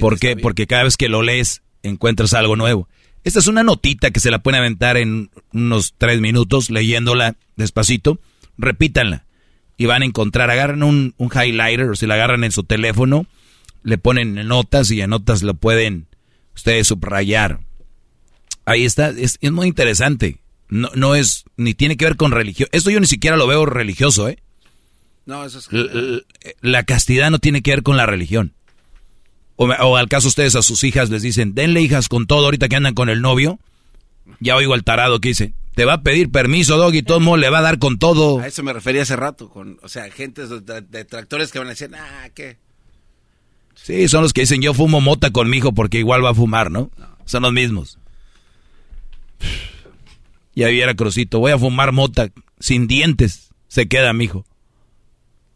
¿Por 0.00 0.18
qué? 0.18 0.36
Porque 0.36 0.66
cada 0.66 0.84
vez 0.84 0.96
que 0.96 1.08
lo 1.08 1.22
lees 1.22 1.62
encuentras 1.82 2.32
algo 2.34 2.56
nuevo. 2.56 2.88
Esta 3.24 3.38
es 3.38 3.46
una 3.46 3.62
notita 3.62 4.10
que 4.10 4.20
se 4.20 4.30
la 4.30 4.42
pueden 4.42 4.60
aventar 4.60 4.96
en 4.96 5.30
unos 5.52 5.94
tres 5.98 6.20
minutos 6.20 6.70
leyéndola 6.70 7.36
despacito. 7.56 8.18
Repítanla 8.56 9.24
y 9.80 9.86
van 9.86 10.02
a 10.02 10.04
encontrar, 10.04 10.50
agarran 10.50 10.82
un, 10.82 11.14
un 11.16 11.30
highlighter 11.34 11.88
o 11.88 11.96
si 11.96 12.06
la 12.06 12.12
agarran 12.12 12.44
en 12.44 12.52
su 12.52 12.64
teléfono, 12.64 13.24
le 13.82 13.96
ponen 13.96 14.34
notas 14.46 14.90
y 14.90 15.00
en 15.00 15.08
notas 15.08 15.42
lo 15.42 15.54
pueden 15.54 16.06
ustedes 16.54 16.88
subrayar. 16.88 17.60
Ahí 18.66 18.84
está, 18.84 19.08
es, 19.08 19.38
muy 19.50 19.68
interesante. 19.68 20.36
No, 20.68 20.90
no 20.94 21.14
es, 21.14 21.44
ni 21.56 21.72
tiene 21.72 21.96
que 21.96 22.04
ver 22.04 22.16
con 22.16 22.30
religión. 22.30 22.68
Esto 22.72 22.90
yo 22.90 23.00
ni 23.00 23.06
siquiera 23.06 23.38
lo 23.38 23.46
veo 23.46 23.64
religioso, 23.64 24.28
¿eh? 24.28 24.42
No, 25.24 25.46
eso 25.46 25.60
es... 25.60 25.68
La, 25.72 26.20
la 26.60 26.82
castidad 26.82 27.30
no 27.30 27.38
tiene 27.38 27.62
que 27.62 27.70
ver 27.70 27.82
con 27.82 27.96
la 27.96 28.04
religión. 28.04 28.52
O, 29.62 29.96
al 29.98 30.08
caso 30.08 30.28
ustedes 30.28 30.56
a 30.56 30.62
sus 30.62 30.84
hijas 30.84 31.10
les 31.10 31.20
dicen, 31.20 31.54
denle 31.54 31.82
hijas 31.82 32.08
con 32.08 32.26
todo 32.26 32.46
ahorita 32.46 32.70
que 32.70 32.76
andan 32.76 32.94
con 32.94 33.10
el 33.10 33.20
novio. 33.20 33.58
Ya 34.40 34.56
oigo 34.56 34.72
al 34.72 34.84
tarado 34.84 35.20
que 35.20 35.28
dice, 35.28 35.52
te 35.74 35.84
va 35.84 35.94
a 35.94 36.02
pedir 36.02 36.30
permiso, 36.30 36.78
Doggy, 36.78 37.02
todo 37.02 37.20
modo 37.20 37.36
le 37.36 37.50
va 37.50 37.58
a 37.58 37.62
dar 37.62 37.78
con 37.78 37.98
todo. 37.98 38.40
A 38.40 38.46
eso 38.46 38.62
me 38.62 38.72
refería 38.72 39.02
hace 39.02 39.16
rato, 39.16 39.50
con, 39.50 39.78
o 39.82 39.88
sea, 39.90 40.10
gente 40.10 40.46
de, 40.46 41.04
tractores 41.04 41.52
que 41.52 41.58
van 41.58 41.68
a 41.68 41.72
decir, 41.72 41.90
ah, 41.94 42.30
¿qué? 42.34 42.56
Sí, 43.74 44.08
son 44.08 44.22
los 44.22 44.32
que 44.32 44.42
dicen, 44.42 44.62
yo 44.62 44.72
fumo 44.72 45.02
mota 45.02 45.30
con 45.30 45.50
mi 45.50 45.58
hijo 45.58 45.72
porque 45.72 45.98
igual 45.98 46.24
va 46.24 46.30
a 46.30 46.34
fumar, 46.34 46.70
¿no? 46.70 46.90
Son 47.26 47.42
los 47.42 47.52
mismos. 47.52 47.98
Ya 50.54 50.68
viera 50.68 50.94
Crucito, 50.94 51.38
voy 51.38 51.52
a 51.52 51.58
fumar 51.58 51.92
mota 51.92 52.30
sin 52.60 52.86
dientes. 52.86 53.50
Se 53.68 53.88
queda 53.88 54.14
mi 54.14 54.24
hijo. 54.24 54.46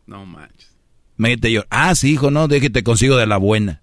No 0.06 0.26
manches. 0.26 0.76
Me 1.16 1.38
yo, 1.38 1.64
ah, 1.70 1.94
sí, 1.94 2.12
hijo, 2.12 2.30
no, 2.30 2.48
déjate 2.48 2.82
consigo 2.82 3.16
de 3.16 3.26
la 3.26 3.38
buena. 3.38 3.80